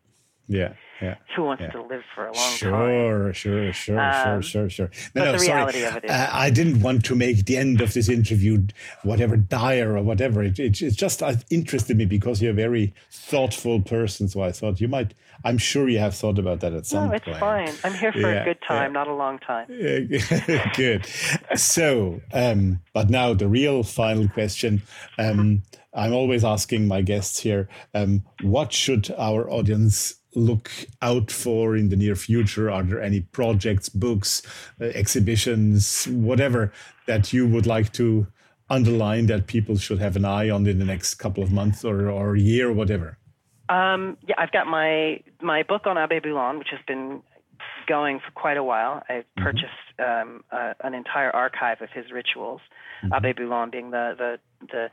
Yeah. 0.50 0.72
Yeah. 1.00 1.14
who 1.34 1.44
wants 1.44 1.62
Yeah. 1.62 1.70
to 1.70 1.82
live 1.82 2.02
for 2.14 2.24
a 2.26 2.32
long 2.32 2.34
time? 2.34 2.56
Sure, 2.58 3.32
sure, 3.32 3.72
sure, 3.72 3.98
Um, 3.98 4.42
sure, 4.42 4.68
sure, 4.68 4.68
sure. 4.68 4.90
but 5.14 5.32
the 5.32 5.38
reality 5.38 5.82
of 5.82 5.96
it 5.96 6.04
is- 6.04 6.10
Uh, 6.10 6.28
I 6.30 6.50
didn't 6.50 6.82
want 6.82 7.06
to 7.06 7.14
make 7.14 7.46
the 7.46 7.56
end 7.56 7.80
of 7.80 7.94
this 7.94 8.10
interview 8.10 8.66
whatever 9.02 9.38
dire 9.38 9.96
or 9.96 10.02
whatever. 10.02 10.42
It, 10.42 10.58
it, 10.58 10.82
it 10.82 10.90
just 10.90 11.22
uh, 11.22 11.36
interested 11.48 11.96
me 11.96 12.04
because 12.04 12.42
you're 12.42 12.50
a 12.50 12.54
very 12.66 12.92
thoughtful 13.10 13.80
person. 13.80 14.28
So 14.28 14.42
I 14.42 14.52
thought 14.52 14.78
you 14.82 14.88
might. 14.88 15.14
I'm 15.42 15.56
sure 15.56 15.88
you 15.88 16.00
have 16.00 16.14
thought 16.14 16.38
about 16.38 16.60
that 16.60 16.74
at 16.74 16.84
some 16.84 17.08
point. 17.08 17.10
No, 17.26 17.32
it's 17.32 17.40
point. 17.40 17.40
fine. 17.40 17.74
I'm 17.84 17.98
here 17.98 18.12
for 18.12 18.18
Yeah, 18.20 18.42
a 18.42 18.44
good 18.44 18.58
time, 18.68 18.90
yeah. 18.92 18.98
not 19.00 19.08
a 19.08 19.14
long 19.14 19.38
time. 19.38 19.68
Good. 20.76 21.06
So, 21.56 22.20
um, 22.34 22.80
but 22.92 23.08
now 23.08 23.32
the 23.32 23.48
real 23.48 23.82
final 23.84 24.28
question. 24.28 24.82
Um, 25.18 25.62
I'm 25.94 26.12
always 26.12 26.44
asking 26.44 26.86
my 26.88 27.00
guests 27.00 27.40
here 27.40 27.68
um, 27.94 28.22
what 28.42 28.72
should 28.74 29.10
our 29.16 29.50
audience 29.50 30.16
look 30.34 30.70
out 31.02 31.30
for 31.30 31.76
in 31.76 31.88
the 31.88 31.96
near 31.96 32.16
future? 32.16 32.70
Are 32.70 32.82
there 32.82 33.02
any 33.02 33.20
projects, 33.20 33.88
books, 33.88 34.42
uh, 34.80 34.84
exhibitions, 34.84 36.06
whatever 36.06 36.72
that 37.06 37.32
you 37.32 37.46
would 37.46 37.66
like 37.66 37.92
to 37.94 38.26
underline 38.68 39.26
that 39.26 39.46
people 39.46 39.76
should 39.76 39.98
have 39.98 40.16
an 40.16 40.24
eye 40.24 40.48
on 40.48 40.66
in 40.66 40.78
the 40.78 40.84
next 40.84 41.16
couple 41.16 41.42
of 41.42 41.50
months 41.50 41.84
or, 41.84 42.08
or 42.08 42.36
year 42.36 42.68
or 42.68 42.72
whatever? 42.72 43.18
Um, 43.68 44.16
yeah, 44.26 44.34
I've 44.38 44.52
got 44.52 44.66
my 44.66 45.22
my 45.40 45.62
book 45.62 45.86
on 45.86 45.96
Abbe 45.96 46.20
Boullan, 46.20 46.58
which 46.58 46.68
has 46.70 46.80
been 46.86 47.22
going 47.86 48.18
for 48.18 48.30
quite 48.32 48.56
a 48.56 48.64
while. 48.64 49.02
I've 49.08 49.24
purchased 49.36 49.86
um, 49.98 50.42
uh, 50.50 50.74
an 50.82 50.94
entire 50.94 51.30
archive 51.30 51.80
of 51.80 51.88
his 51.90 52.10
rituals. 52.12 52.60
Abbe 53.12 53.32
Boulon 53.32 53.70
being 53.70 53.90
the 53.90 54.14
the 54.18 54.38
the, 54.72 54.90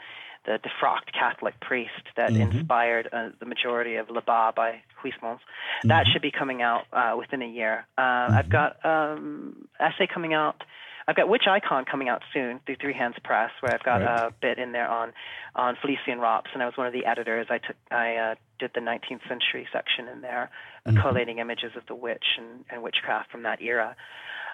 the 0.48 0.60
defrocked 0.60 1.11
Catholic 1.14 1.60
priest 1.60 1.91
that 2.15 2.32
inspired 2.32 3.07
uh, 3.11 3.30
the 3.40 3.45
majority 3.45 3.95
of 3.98 4.10
Là-Bas 4.10 4.53
by 4.56 4.82
Huysmans. 5.03 5.40
That 5.84 6.07
should 6.07 6.22
be 6.24 6.32
coming 6.32 6.61
out 6.64 6.86
uh, 6.91 7.15
within 7.19 7.41
a 7.44 7.48
year. 7.48 7.86
Uh, 7.98 8.30
I've 8.32 8.49
got 8.49 8.84
um, 8.84 9.68
essay 9.80 10.07
coming 10.11 10.34
out. 10.34 10.64
I've 11.10 11.15
got 11.15 11.30
Witch 11.30 11.44
Icon 11.49 11.86
coming 11.86 12.10
out 12.10 12.22
soon 12.34 12.60
through 12.65 12.78
Three 12.82 12.94
Hands 12.94 13.15
Press, 13.24 13.52
where 13.61 13.74
I've 13.74 13.84
got 13.84 14.02
Right. 14.02 14.28
a 14.28 14.34
bit 14.41 14.57
in 14.57 14.72
there 14.72 14.88
on 14.90 15.14
on 15.56 15.76
Félicien 15.78 16.19
Rops, 16.19 16.49
and 16.53 16.61
I 16.61 16.65
was 16.65 16.76
one 16.78 16.88
of 16.88 16.94
the 16.94 17.06
editors. 17.06 17.48
I 17.49 17.60
took 17.60 17.76
I 17.91 18.15
uh, 18.15 18.36
did 18.60 18.72
the 18.74 18.82
19th 18.82 19.28
century 19.28 19.68
section 19.72 20.07
in 20.07 20.22
there, 20.22 20.49
uh, 20.86 20.91
collating 21.02 21.40
images 21.40 21.72
of 21.78 21.86
the 21.88 21.95
witch 21.95 22.26
and, 22.38 22.65
and 22.69 22.84
witchcraft 22.84 23.32
from 23.32 23.44
that 23.44 23.61
era. 23.61 23.95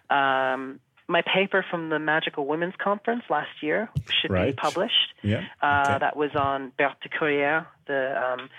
Um, 0.10 0.80
my 1.08 1.22
paper 1.22 1.66
from 1.70 1.90
the 1.90 2.00
Magical 2.00 2.46
Women's 2.48 2.76
Conference 2.82 3.24
last 3.30 3.62
year 3.62 3.90
should 4.22 4.32
Right. 4.32 4.56
be 4.56 4.60
published. 4.62 5.14
Yeah. 5.22 5.44
Uh, 5.62 5.84
okay. 5.88 6.00
That 6.00 6.16
was 6.16 6.32
on 6.36 6.72
Berthe 6.80 6.96
de 7.02 7.10
Courrière, 7.10 7.66
the 7.88 8.16
um, 8.22 8.50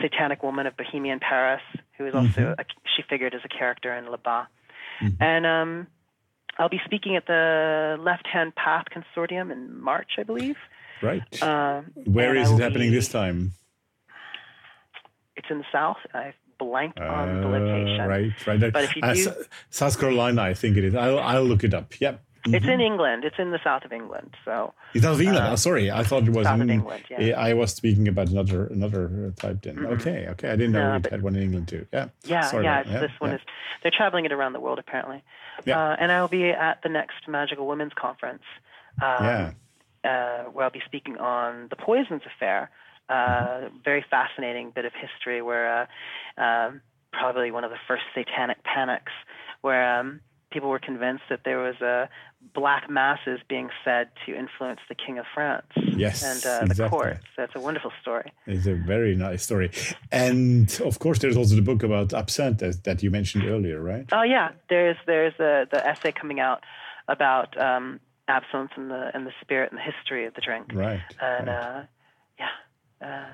satanic 0.00 0.42
woman 0.42 0.66
of 0.66 0.76
Bohemian 0.76 1.20
Paris, 1.20 1.62
who 1.96 2.04
was 2.04 2.14
also 2.14 2.54
a, 2.58 2.64
she 2.96 3.02
figured 3.08 3.34
as 3.34 3.40
a 3.44 3.48
character 3.48 3.94
in 3.94 4.06
Là-Bas. 4.10 4.46
And 5.20 5.46
um, 5.46 5.86
I'll 6.58 6.68
be 6.70 6.80
speaking 6.84 7.16
at 7.16 7.26
the 7.26 7.96
Left 8.00 8.26
Hand 8.26 8.54
Path 8.54 8.86
Consortium 8.94 9.50
in 9.52 9.78
March, 9.80 10.12
I 10.18 10.22
believe. 10.22 10.56
Right. 11.02 11.42
Um, 11.42 11.92
Where 12.04 12.34
is 12.34 12.50
it 12.50 12.60
happening 12.60 12.90
be- 12.90 12.96
this 12.96 13.08
time? 13.08 13.52
It's 15.36 15.48
in 15.50 15.58
the 15.58 15.64
South. 15.70 15.98
I 16.14 16.32
blanked 16.58 17.00
on 17.00 17.40
the 17.42 17.48
Uh, 17.48 17.50
location. 17.58 18.06
right, 18.08 18.46
right. 18.46 18.72
But 18.72 18.84
if 18.84 18.96
you 18.96 19.02
Uh, 19.02 19.14
do- 19.14 19.44
South 19.70 19.98
Carolina, 20.00 20.42
I 20.42 20.54
think 20.54 20.76
it 20.76 20.84
is. 20.84 20.94
I'll, 20.94 21.18
I'll 21.18 21.44
look 21.44 21.64
it 21.64 21.74
up. 21.74 22.00
Yep. 22.00 22.22
It's 22.48 22.64
in 22.66 22.80
England. 22.80 23.24
It's 23.24 23.40
in 23.40 23.50
the 23.50 23.58
south 23.64 23.84
of 23.84 23.92
England. 23.92 24.36
So 24.44 24.72
It's 24.94 25.04
out 25.04 25.14
of 25.14 25.20
England. 25.20 25.44
oh, 25.50 25.56
sorry, 25.56 25.90
I 25.90 26.04
thought 26.04 26.22
it 26.22 26.30
was 26.30 26.46
south 26.46 26.54
of 26.54 26.60
in 26.60 26.70
England, 26.70 27.02
yeah. 27.10 27.18
Mm-hmm. 27.18 27.40
I 27.40 27.54
was 27.54 27.74
speaking 27.74 28.06
about 28.06 28.28
another 28.28 28.68
another 28.68 29.32
type. 29.36 29.62
Then 29.62 29.84
okay, 29.84 30.28
okay. 30.28 30.50
I 30.50 30.56
didn't 30.56 30.70
know 30.70 30.90
No, 30.90 30.94
it 30.96 31.10
had 31.10 31.22
one 31.22 31.34
in 31.34 31.42
England 31.42 31.66
too. 31.66 31.86
Yeah. 31.92 32.06
yeah, 32.24 32.42
Sorry 32.42 32.62
yeah. 32.64 32.80
It's, 32.82 32.90
this 32.90 33.10
one 33.18 33.30
yeah. 33.30 33.36
is. 33.38 33.42
They're 33.82 33.90
traveling 33.90 34.26
it 34.26 34.32
around 34.32 34.52
the 34.52 34.60
world 34.60 34.78
apparently. 34.78 35.24
Yeah. 35.64 35.76
Uh, 35.76 35.96
and 35.98 36.12
I'll 36.12 36.28
be 36.28 36.50
at 36.50 36.82
the 36.84 36.88
next 36.88 37.26
Magical 37.26 37.66
Women's 37.66 37.94
Conference. 37.94 38.44
Um, 39.02 39.24
Yeah. 39.24 39.50
uh, 40.04 40.42
where 40.50 40.66
I'll 40.66 40.70
be 40.70 40.82
speaking 40.86 41.18
on 41.18 41.66
the 41.68 41.76
Poisons 41.76 42.22
Affair. 42.26 42.70
Uh, 43.08 43.68
very 43.84 44.04
fascinating 44.10 44.72
bit 44.74 44.84
of 44.84 44.92
history 44.92 45.40
where 45.40 45.88
uh, 46.38 46.42
um, 46.42 46.80
probably 47.12 47.50
one 47.50 47.64
of 47.64 47.70
the 47.70 47.78
first 47.86 48.02
satanic 48.14 48.62
panics 48.64 49.12
where 49.62 49.98
um, 49.98 50.20
people 50.50 50.68
were 50.70 50.78
convinced 50.78 51.22
that 51.28 51.40
there 51.44 51.58
was 51.58 51.76
uh, 51.82 52.06
black 52.54 52.88
masses 52.88 53.40
being 53.48 53.68
said 53.84 54.08
to 54.24 54.36
influence 54.36 54.80
the 54.88 54.94
King 54.94 55.18
of 55.18 55.24
France 55.34 55.66
Yes, 55.76 56.22
and 56.22 56.44
uh, 56.46 56.60
the 56.60 56.66
exactly. 56.66 56.98
court. 56.98 57.18
So 57.34 57.42
it's 57.42 57.56
a 57.56 57.60
wonderful 57.60 57.92
story. 58.00 58.32
It's 58.46 58.66
a 58.66 58.74
very 58.74 59.14
nice 59.16 59.42
story. 59.42 59.70
And 60.12 60.80
of 60.84 60.98
course, 60.98 61.18
there's 61.18 61.36
also 61.36 61.54
the 61.56 61.62
book 61.62 61.82
about 61.82 62.12
absinthe 62.12 62.58
that, 62.58 62.84
that 62.84 63.02
you 63.02 63.10
mentioned 63.10 63.44
earlier, 63.44 63.80
right? 63.80 64.06
Oh 64.12 64.22
yeah, 64.22 64.50
there's 64.68 64.96
there's 65.06 65.34
a, 65.40 65.66
the 65.70 65.86
essay 65.86 66.12
coming 66.12 66.40
out 66.40 66.64
about 67.08 67.58
um, 67.60 68.00
absinthe 68.28 68.72
and 68.76 68.90
the 68.90 69.10
and 69.14 69.26
the 69.26 69.32
spirit 69.40 69.72
and 69.72 69.78
the 69.78 69.82
history 69.82 70.26
of 70.26 70.34
the 70.34 70.40
drink. 70.40 70.72
Right. 70.72 71.00
and 71.20 71.48
right. 71.48 71.56
uh, 71.56 71.82
yeah, 72.38 72.48
uh, 73.02 73.26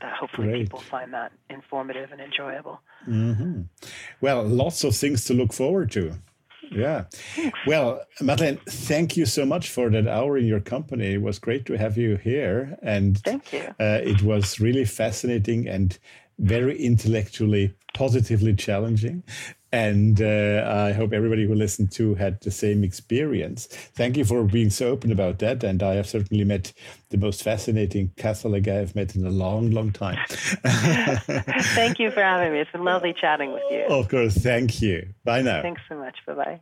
that 0.00 0.12
hopefully 0.14 0.48
Great. 0.48 0.62
people 0.64 0.80
find 0.80 1.12
that 1.12 1.32
informative 1.50 2.12
and 2.12 2.20
enjoyable. 2.20 2.80
Well, 4.20 4.44
lots 4.44 4.84
of 4.84 4.96
things 4.96 5.24
to 5.26 5.34
look 5.34 5.52
forward 5.52 5.90
to. 5.92 6.14
Yeah. 6.70 7.04
Well, 7.66 8.02
Madeleine, 8.20 8.58
thank 8.68 9.16
you 9.16 9.26
so 9.26 9.44
much 9.44 9.68
for 9.68 9.90
that 9.90 10.06
hour 10.06 10.38
in 10.38 10.46
your 10.46 10.60
company. 10.60 11.14
It 11.14 11.22
was 11.22 11.38
great 11.38 11.66
to 11.66 11.76
have 11.76 11.98
you 11.98 12.16
here. 12.16 12.78
And 12.82 13.18
Thank 13.18 13.52
you. 13.52 13.74
Uh, 13.78 14.00
it 14.02 14.22
was 14.22 14.58
really 14.58 14.84
fascinating 14.86 15.68
and 15.68 15.98
very 16.38 16.78
intellectually, 16.78 17.74
positively 17.92 18.54
challenging. 18.54 19.22
And 19.72 20.20
uh, 20.20 20.64
I 20.68 20.92
hope 20.92 21.12
everybody 21.12 21.46
who 21.46 21.54
listened 21.54 21.92
to 21.92 22.14
had 22.14 22.40
the 22.42 22.50
same 22.50 22.84
experience. 22.84 23.66
Thank 23.66 24.16
you 24.18 24.24
for 24.24 24.44
being 24.44 24.70
so 24.70 24.90
open 24.90 25.10
about 25.10 25.38
that. 25.38 25.64
And 25.64 25.82
I 25.82 25.94
have 25.94 26.06
certainly 26.06 26.44
met 26.44 26.72
the 27.08 27.16
most 27.16 27.42
fascinating 27.42 28.12
Catholic 28.16 28.64
guy 28.64 28.72
I 28.72 28.76
have 28.76 28.94
met 28.94 29.16
in 29.16 29.24
a 29.24 29.30
long, 29.30 29.70
long 29.70 29.90
time. 29.90 30.18
Thank 30.28 31.98
you 31.98 32.10
for 32.10 32.20
having 32.22 32.52
me. 32.52 32.60
It's 32.60 32.70
been 32.70 32.84
lovely 32.84 33.14
chatting 33.18 33.52
with 33.52 33.62
you. 33.70 33.84
of 33.88 34.08
course, 34.08 34.34
thank 34.34 34.82
you. 34.82 35.08
Bye 35.24 35.42
now. 35.42 35.62
Thanks 35.62 35.82
so 35.88 35.96
much. 35.96 36.16
Bye 36.26 36.34
bye. 36.34 36.60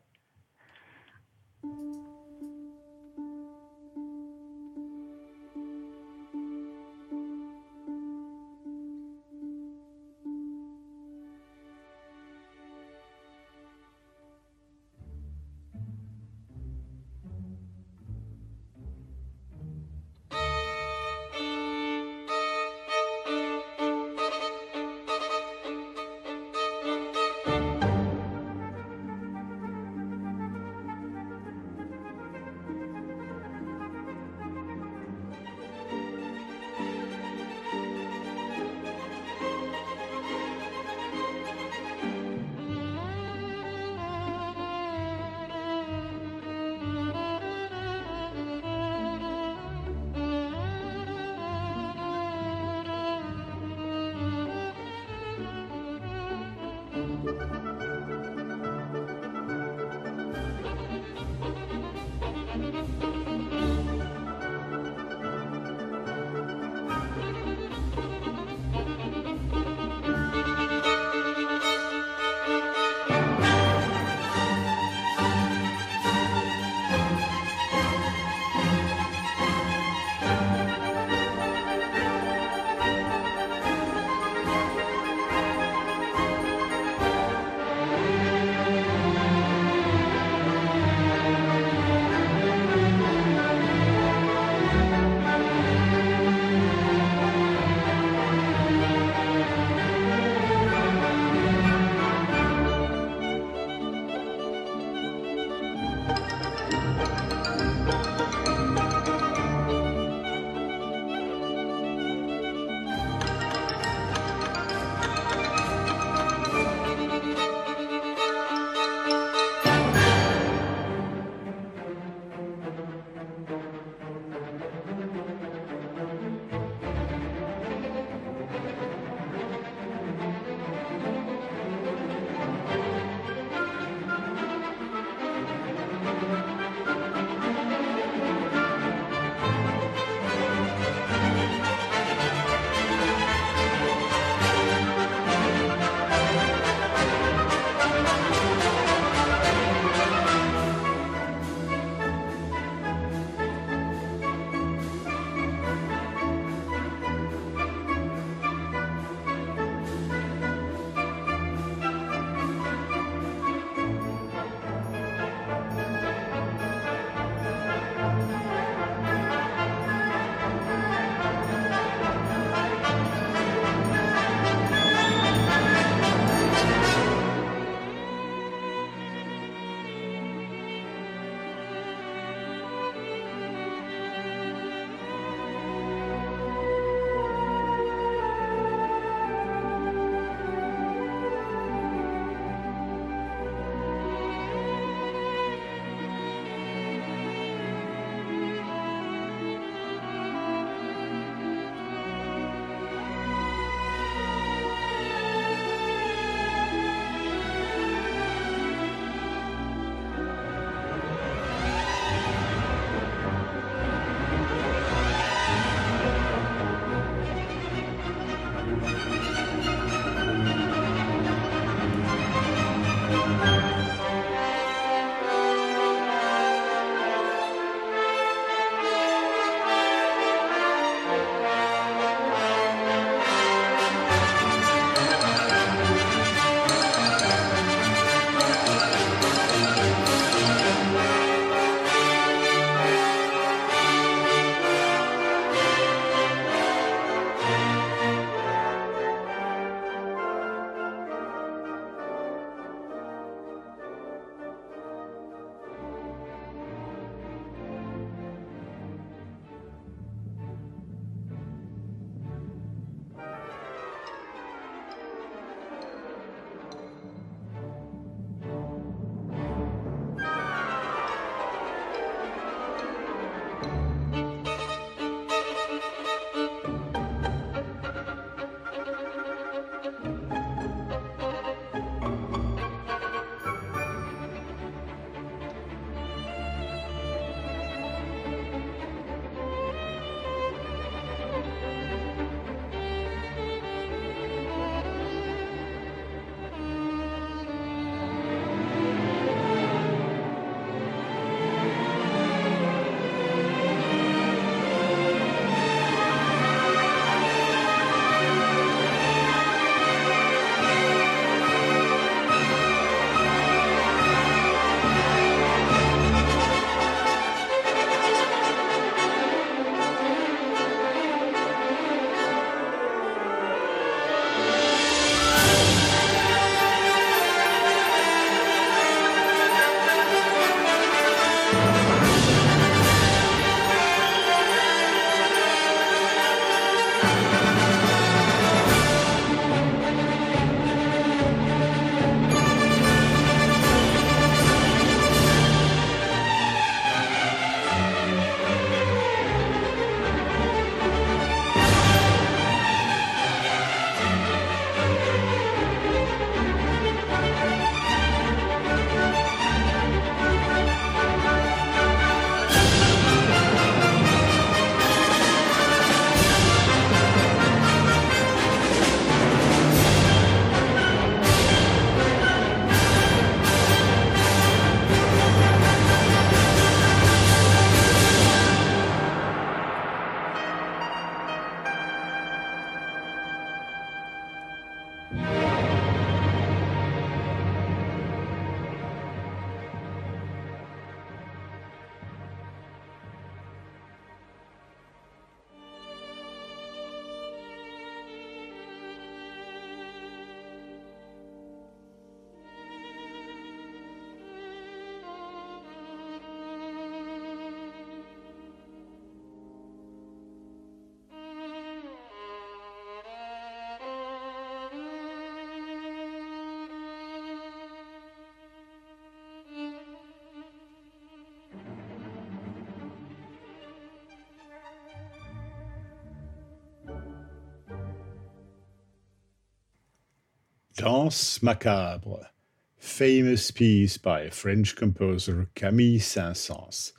Danse 430.76 431.42
Macabre, 431.42 432.30
famous 432.78 433.50
piece 433.50 433.98
by 433.98 434.30
French 434.30 434.76
composer 434.76 435.48
Camille 435.54 436.00
Saint-Saëns, 436.00 436.92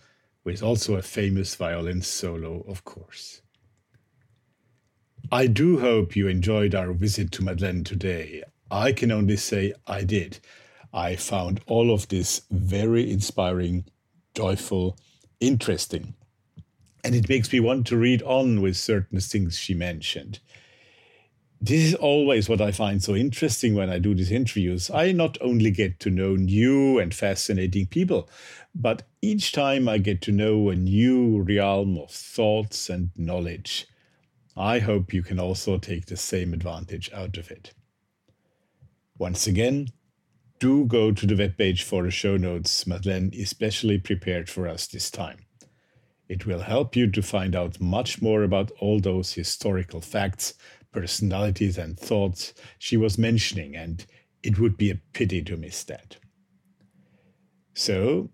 with 0.44 0.62
also 0.62 0.96
a 0.96 1.02
famous 1.02 1.56
violin 1.56 2.02
solo, 2.02 2.64
of 2.68 2.84
course. 2.84 3.42
I 5.32 5.48
do 5.48 5.80
hope 5.80 6.16
you 6.16 6.28
enjoyed 6.28 6.76
our 6.76 6.92
visit 6.92 7.32
to 7.34 7.44
Madeleine 7.44 7.84
today. 7.84 8.44
I 8.70 8.92
can 8.92 9.12
only 9.12 9.38
say 9.38 9.74
I 9.88 10.04
did. 10.04 10.40
I 10.94 11.16
found 11.16 11.62
all 11.66 11.94
of 11.94 12.10
this 12.10 12.42
very 12.52 13.10
inspiring, 13.10 13.86
joyful, 14.36 14.98
interesting. 15.40 16.16
And 17.04 17.16
it 17.16 17.30
makes 17.30 17.52
me 17.52 17.62
want 17.62 17.88
to 17.88 17.98
read 17.98 18.22
on 18.24 18.62
with 18.62 18.76
certain 18.76 19.22
things 19.22 19.58
she 19.58 19.74
mentioned. 19.74 20.40
This 21.64 21.84
is 21.84 21.94
always 21.94 22.50
what 22.50 22.60
I 22.60 22.72
find 22.72 23.04
so 23.04 23.16
interesting 23.16 23.76
when 23.76 23.92
I 23.92 24.00
do 24.00 24.16
these 24.16 24.32
interviews. 24.32 24.90
I 24.90 25.12
not 25.12 25.38
only 25.42 25.70
get 25.70 26.00
to 26.00 26.10
know 26.10 26.36
new 26.36 26.98
and 26.98 27.14
fascinating 27.14 27.86
people, 27.86 28.28
but 28.74 29.04
each 29.22 29.52
time 29.52 29.88
I 29.88 30.00
get 30.00 30.24
to 30.24 30.32
know 30.32 30.70
a 30.70 30.76
new 30.76 31.44
realm 31.44 32.00
of 32.00 32.10
thoughts 32.10 32.90
and 32.90 33.12
knowledge. 33.16 33.86
I 34.58 34.80
hope 34.80 35.14
you 35.14 35.22
can 35.22 35.40
also 35.40 35.78
take 35.78 36.08
the 36.08 36.18
same 36.18 36.52
advantage 36.52 37.12
out 37.14 37.38
of 37.38 37.52
it. 37.52 37.74
Once 39.20 39.46
again, 39.46 39.90
do 40.58 40.86
go 40.86 41.12
to 41.12 41.28
the 41.28 41.36
webpage 41.36 41.84
for 41.84 42.02
the 42.02 42.12
show 42.12 42.38
notes 42.38 42.88
Madeleine 42.88 43.32
especially 43.40 44.00
prepared 44.00 44.50
for 44.50 44.68
us 44.68 44.88
this 44.88 45.12
time. 45.12 45.46
It 46.28 46.48
will 46.48 46.62
help 46.62 46.96
you 46.96 47.12
to 47.12 47.22
find 47.22 47.56
out 47.56 47.80
much 47.80 48.20
more 48.20 48.42
about 48.42 48.72
all 48.80 49.00
those 49.00 49.34
historical 49.34 50.02
facts 50.02 50.56
personalities 50.92 51.78
and 51.78 52.00
thoughts 52.00 52.54
she 52.78 52.98
was 52.98 53.18
mentioning, 53.18 53.76
and 53.76 54.06
it 54.44 54.60
would 54.60 54.78
be 54.78 54.90
a 54.90 55.02
pity 55.14 55.42
to 55.44 55.58
miss 55.58 55.84
that. 55.84 56.18
So, 57.74 58.30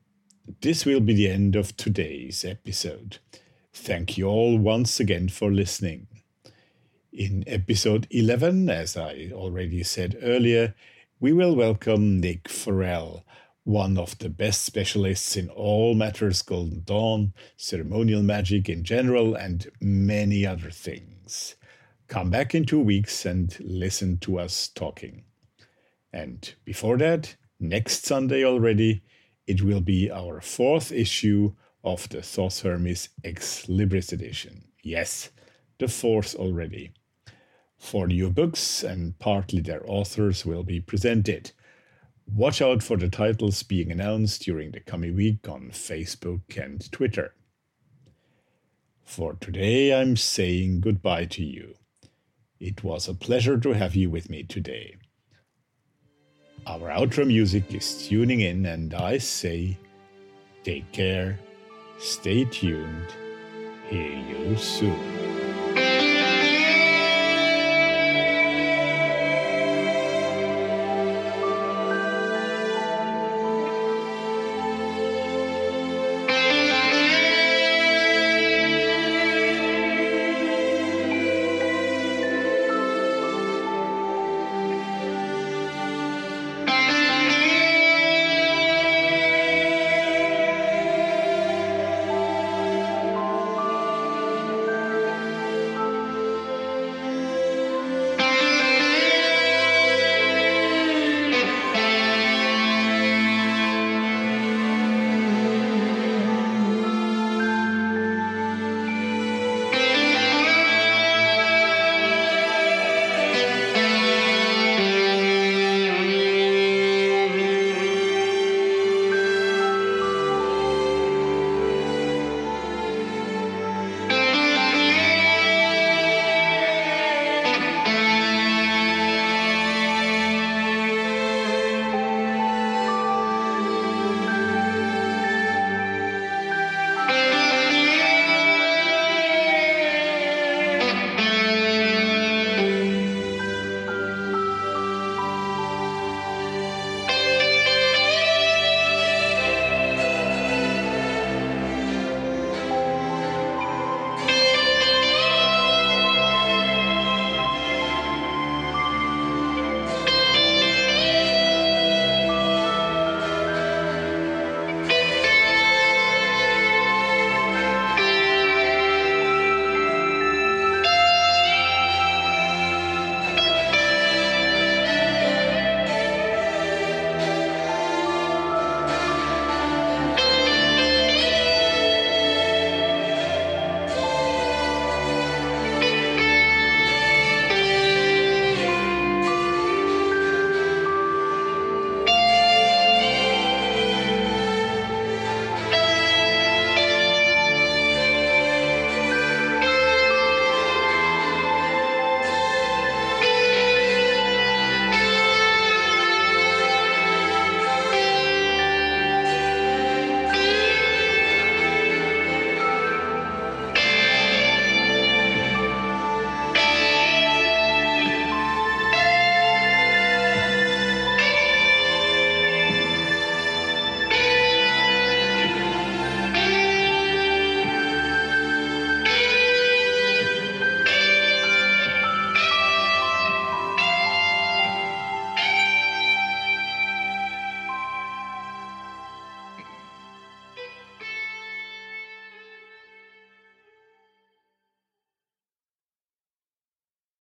this 0.62 0.86
will 0.86 1.02
be 1.02 1.14
the 1.14 1.30
end 1.30 1.56
of 1.56 1.76
today's 1.78 2.46
episode. 2.46 3.20
Thank 3.74 4.18
you 4.18 4.28
all 4.28 4.58
once 4.58 5.00
again 5.00 5.30
for 5.30 5.52
listening. 5.52 6.08
In 7.12 7.44
episode 7.48 8.08
11, 8.10 8.70
as 8.70 8.98
I 8.98 9.30
already 9.34 9.84
said 9.84 10.18
earlier, 10.22 10.74
we 11.20 11.34
will 11.34 11.56
welcome 11.56 12.20
Nick 12.20 12.48
Farrell, 12.48 13.26
one 13.64 13.98
of 13.98 14.18
the 14.20 14.30
best 14.30 14.64
specialists 14.64 15.36
in 15.36 15.50
all 15.50 15.94
matters 15.94 16.42
Golden 16.42 16.84
Dawn, 16.84 17.34
ceremonial 17.58 18.24
magic 18.24 18.70
in 18.70 18.84
general, 18.84 19.36
and 19.36 19.68
many 19.82 20.46
other 20.46 20.72
things. 20.72 21.56
Come 22.08 22.30
back 22.30 22.56
in 22.56 22.64
two 22.64 22.80
weeks 22.80 23.26
and 23.26 23.56
listen 23.60 24.18
to 24.20 24.40
us 24.40 24.70
talking. 24.70 25.24
And 26.14 26.54
before 26.64 26.98
that, 27.00 27.36
next 27.60 28.06
Sunday 28.06 28.46
already, 28.46 29.04
it 29.46 29.62
will 29.62 29.82
be 29.82 30.10
our 30.10 30.40
fourth 30.40 30.94
issue 30.94 31.54
of 31.84 32.08
the 32.08 32.22
Thoth 32.22 32.62
Hermes 32.62 33.10
Ex 33.26 33.66
Libris 33.66 34.14
edition. 34.14 34.64
Yes, 34.82 35.32
the 35.80 35.90
fourth 35.90 36.34
already. 36.36 36.92
Four 37.78 38.08
new 38.08 38.30
books 38.30 38.84
and 38.84 39.20
partly 39.20 39.60
their 39.60 39.84
authors 39.86 40.46
will 40.46 40.64
be 40.64 40.80
presented. 40.80 41.52
Watch 42.26 42.62
out 42.62 42.84
for 42.84 42.96
the 42.96 43.10
titles 43.10 43.64
being 43.64 43.92
announced 43.92 44.44
during 44.44 44.72
the 44.72 44.80
coming 44.80 45.14
week 45.14 45.48
on 45.50 45.72
Facebook 45.72 46.58
and 46.58 46.90
Twitter. 46.92 47.34
For 49.04 49.34
today, 49.34 49.94
I'm 49.94 50.16
saying 50.16 50.80
goodbye 50.80 51.26
to 51.26 51.44
you. 51.44 51.76
It 52.60 52.84
was 52.84 53.08
a 53.08 53.14
pleasure 53.14 53.60
to 53.60 53.74
have 53.74 53.96
you 53.96 54.10
with 54.10 54.30
me 54.30 54.44
today. 54.44 54.96
Our 56.66 56.90
outro 56.90 57.26
music 57.26 57.74
is 57.74 58.08
tuning 58.08 58.42
in, 58.42 58.66
and 58.66 58.94
I 58.94 59.20
say, 59.20 59.78
take 60.64 60.92
care, 60.92 61.40
stay 62.00 62.46
tuned, 62.46 63.08
hear 63.90 64.12
you 64.12 64.58
soon. 64.58 65.67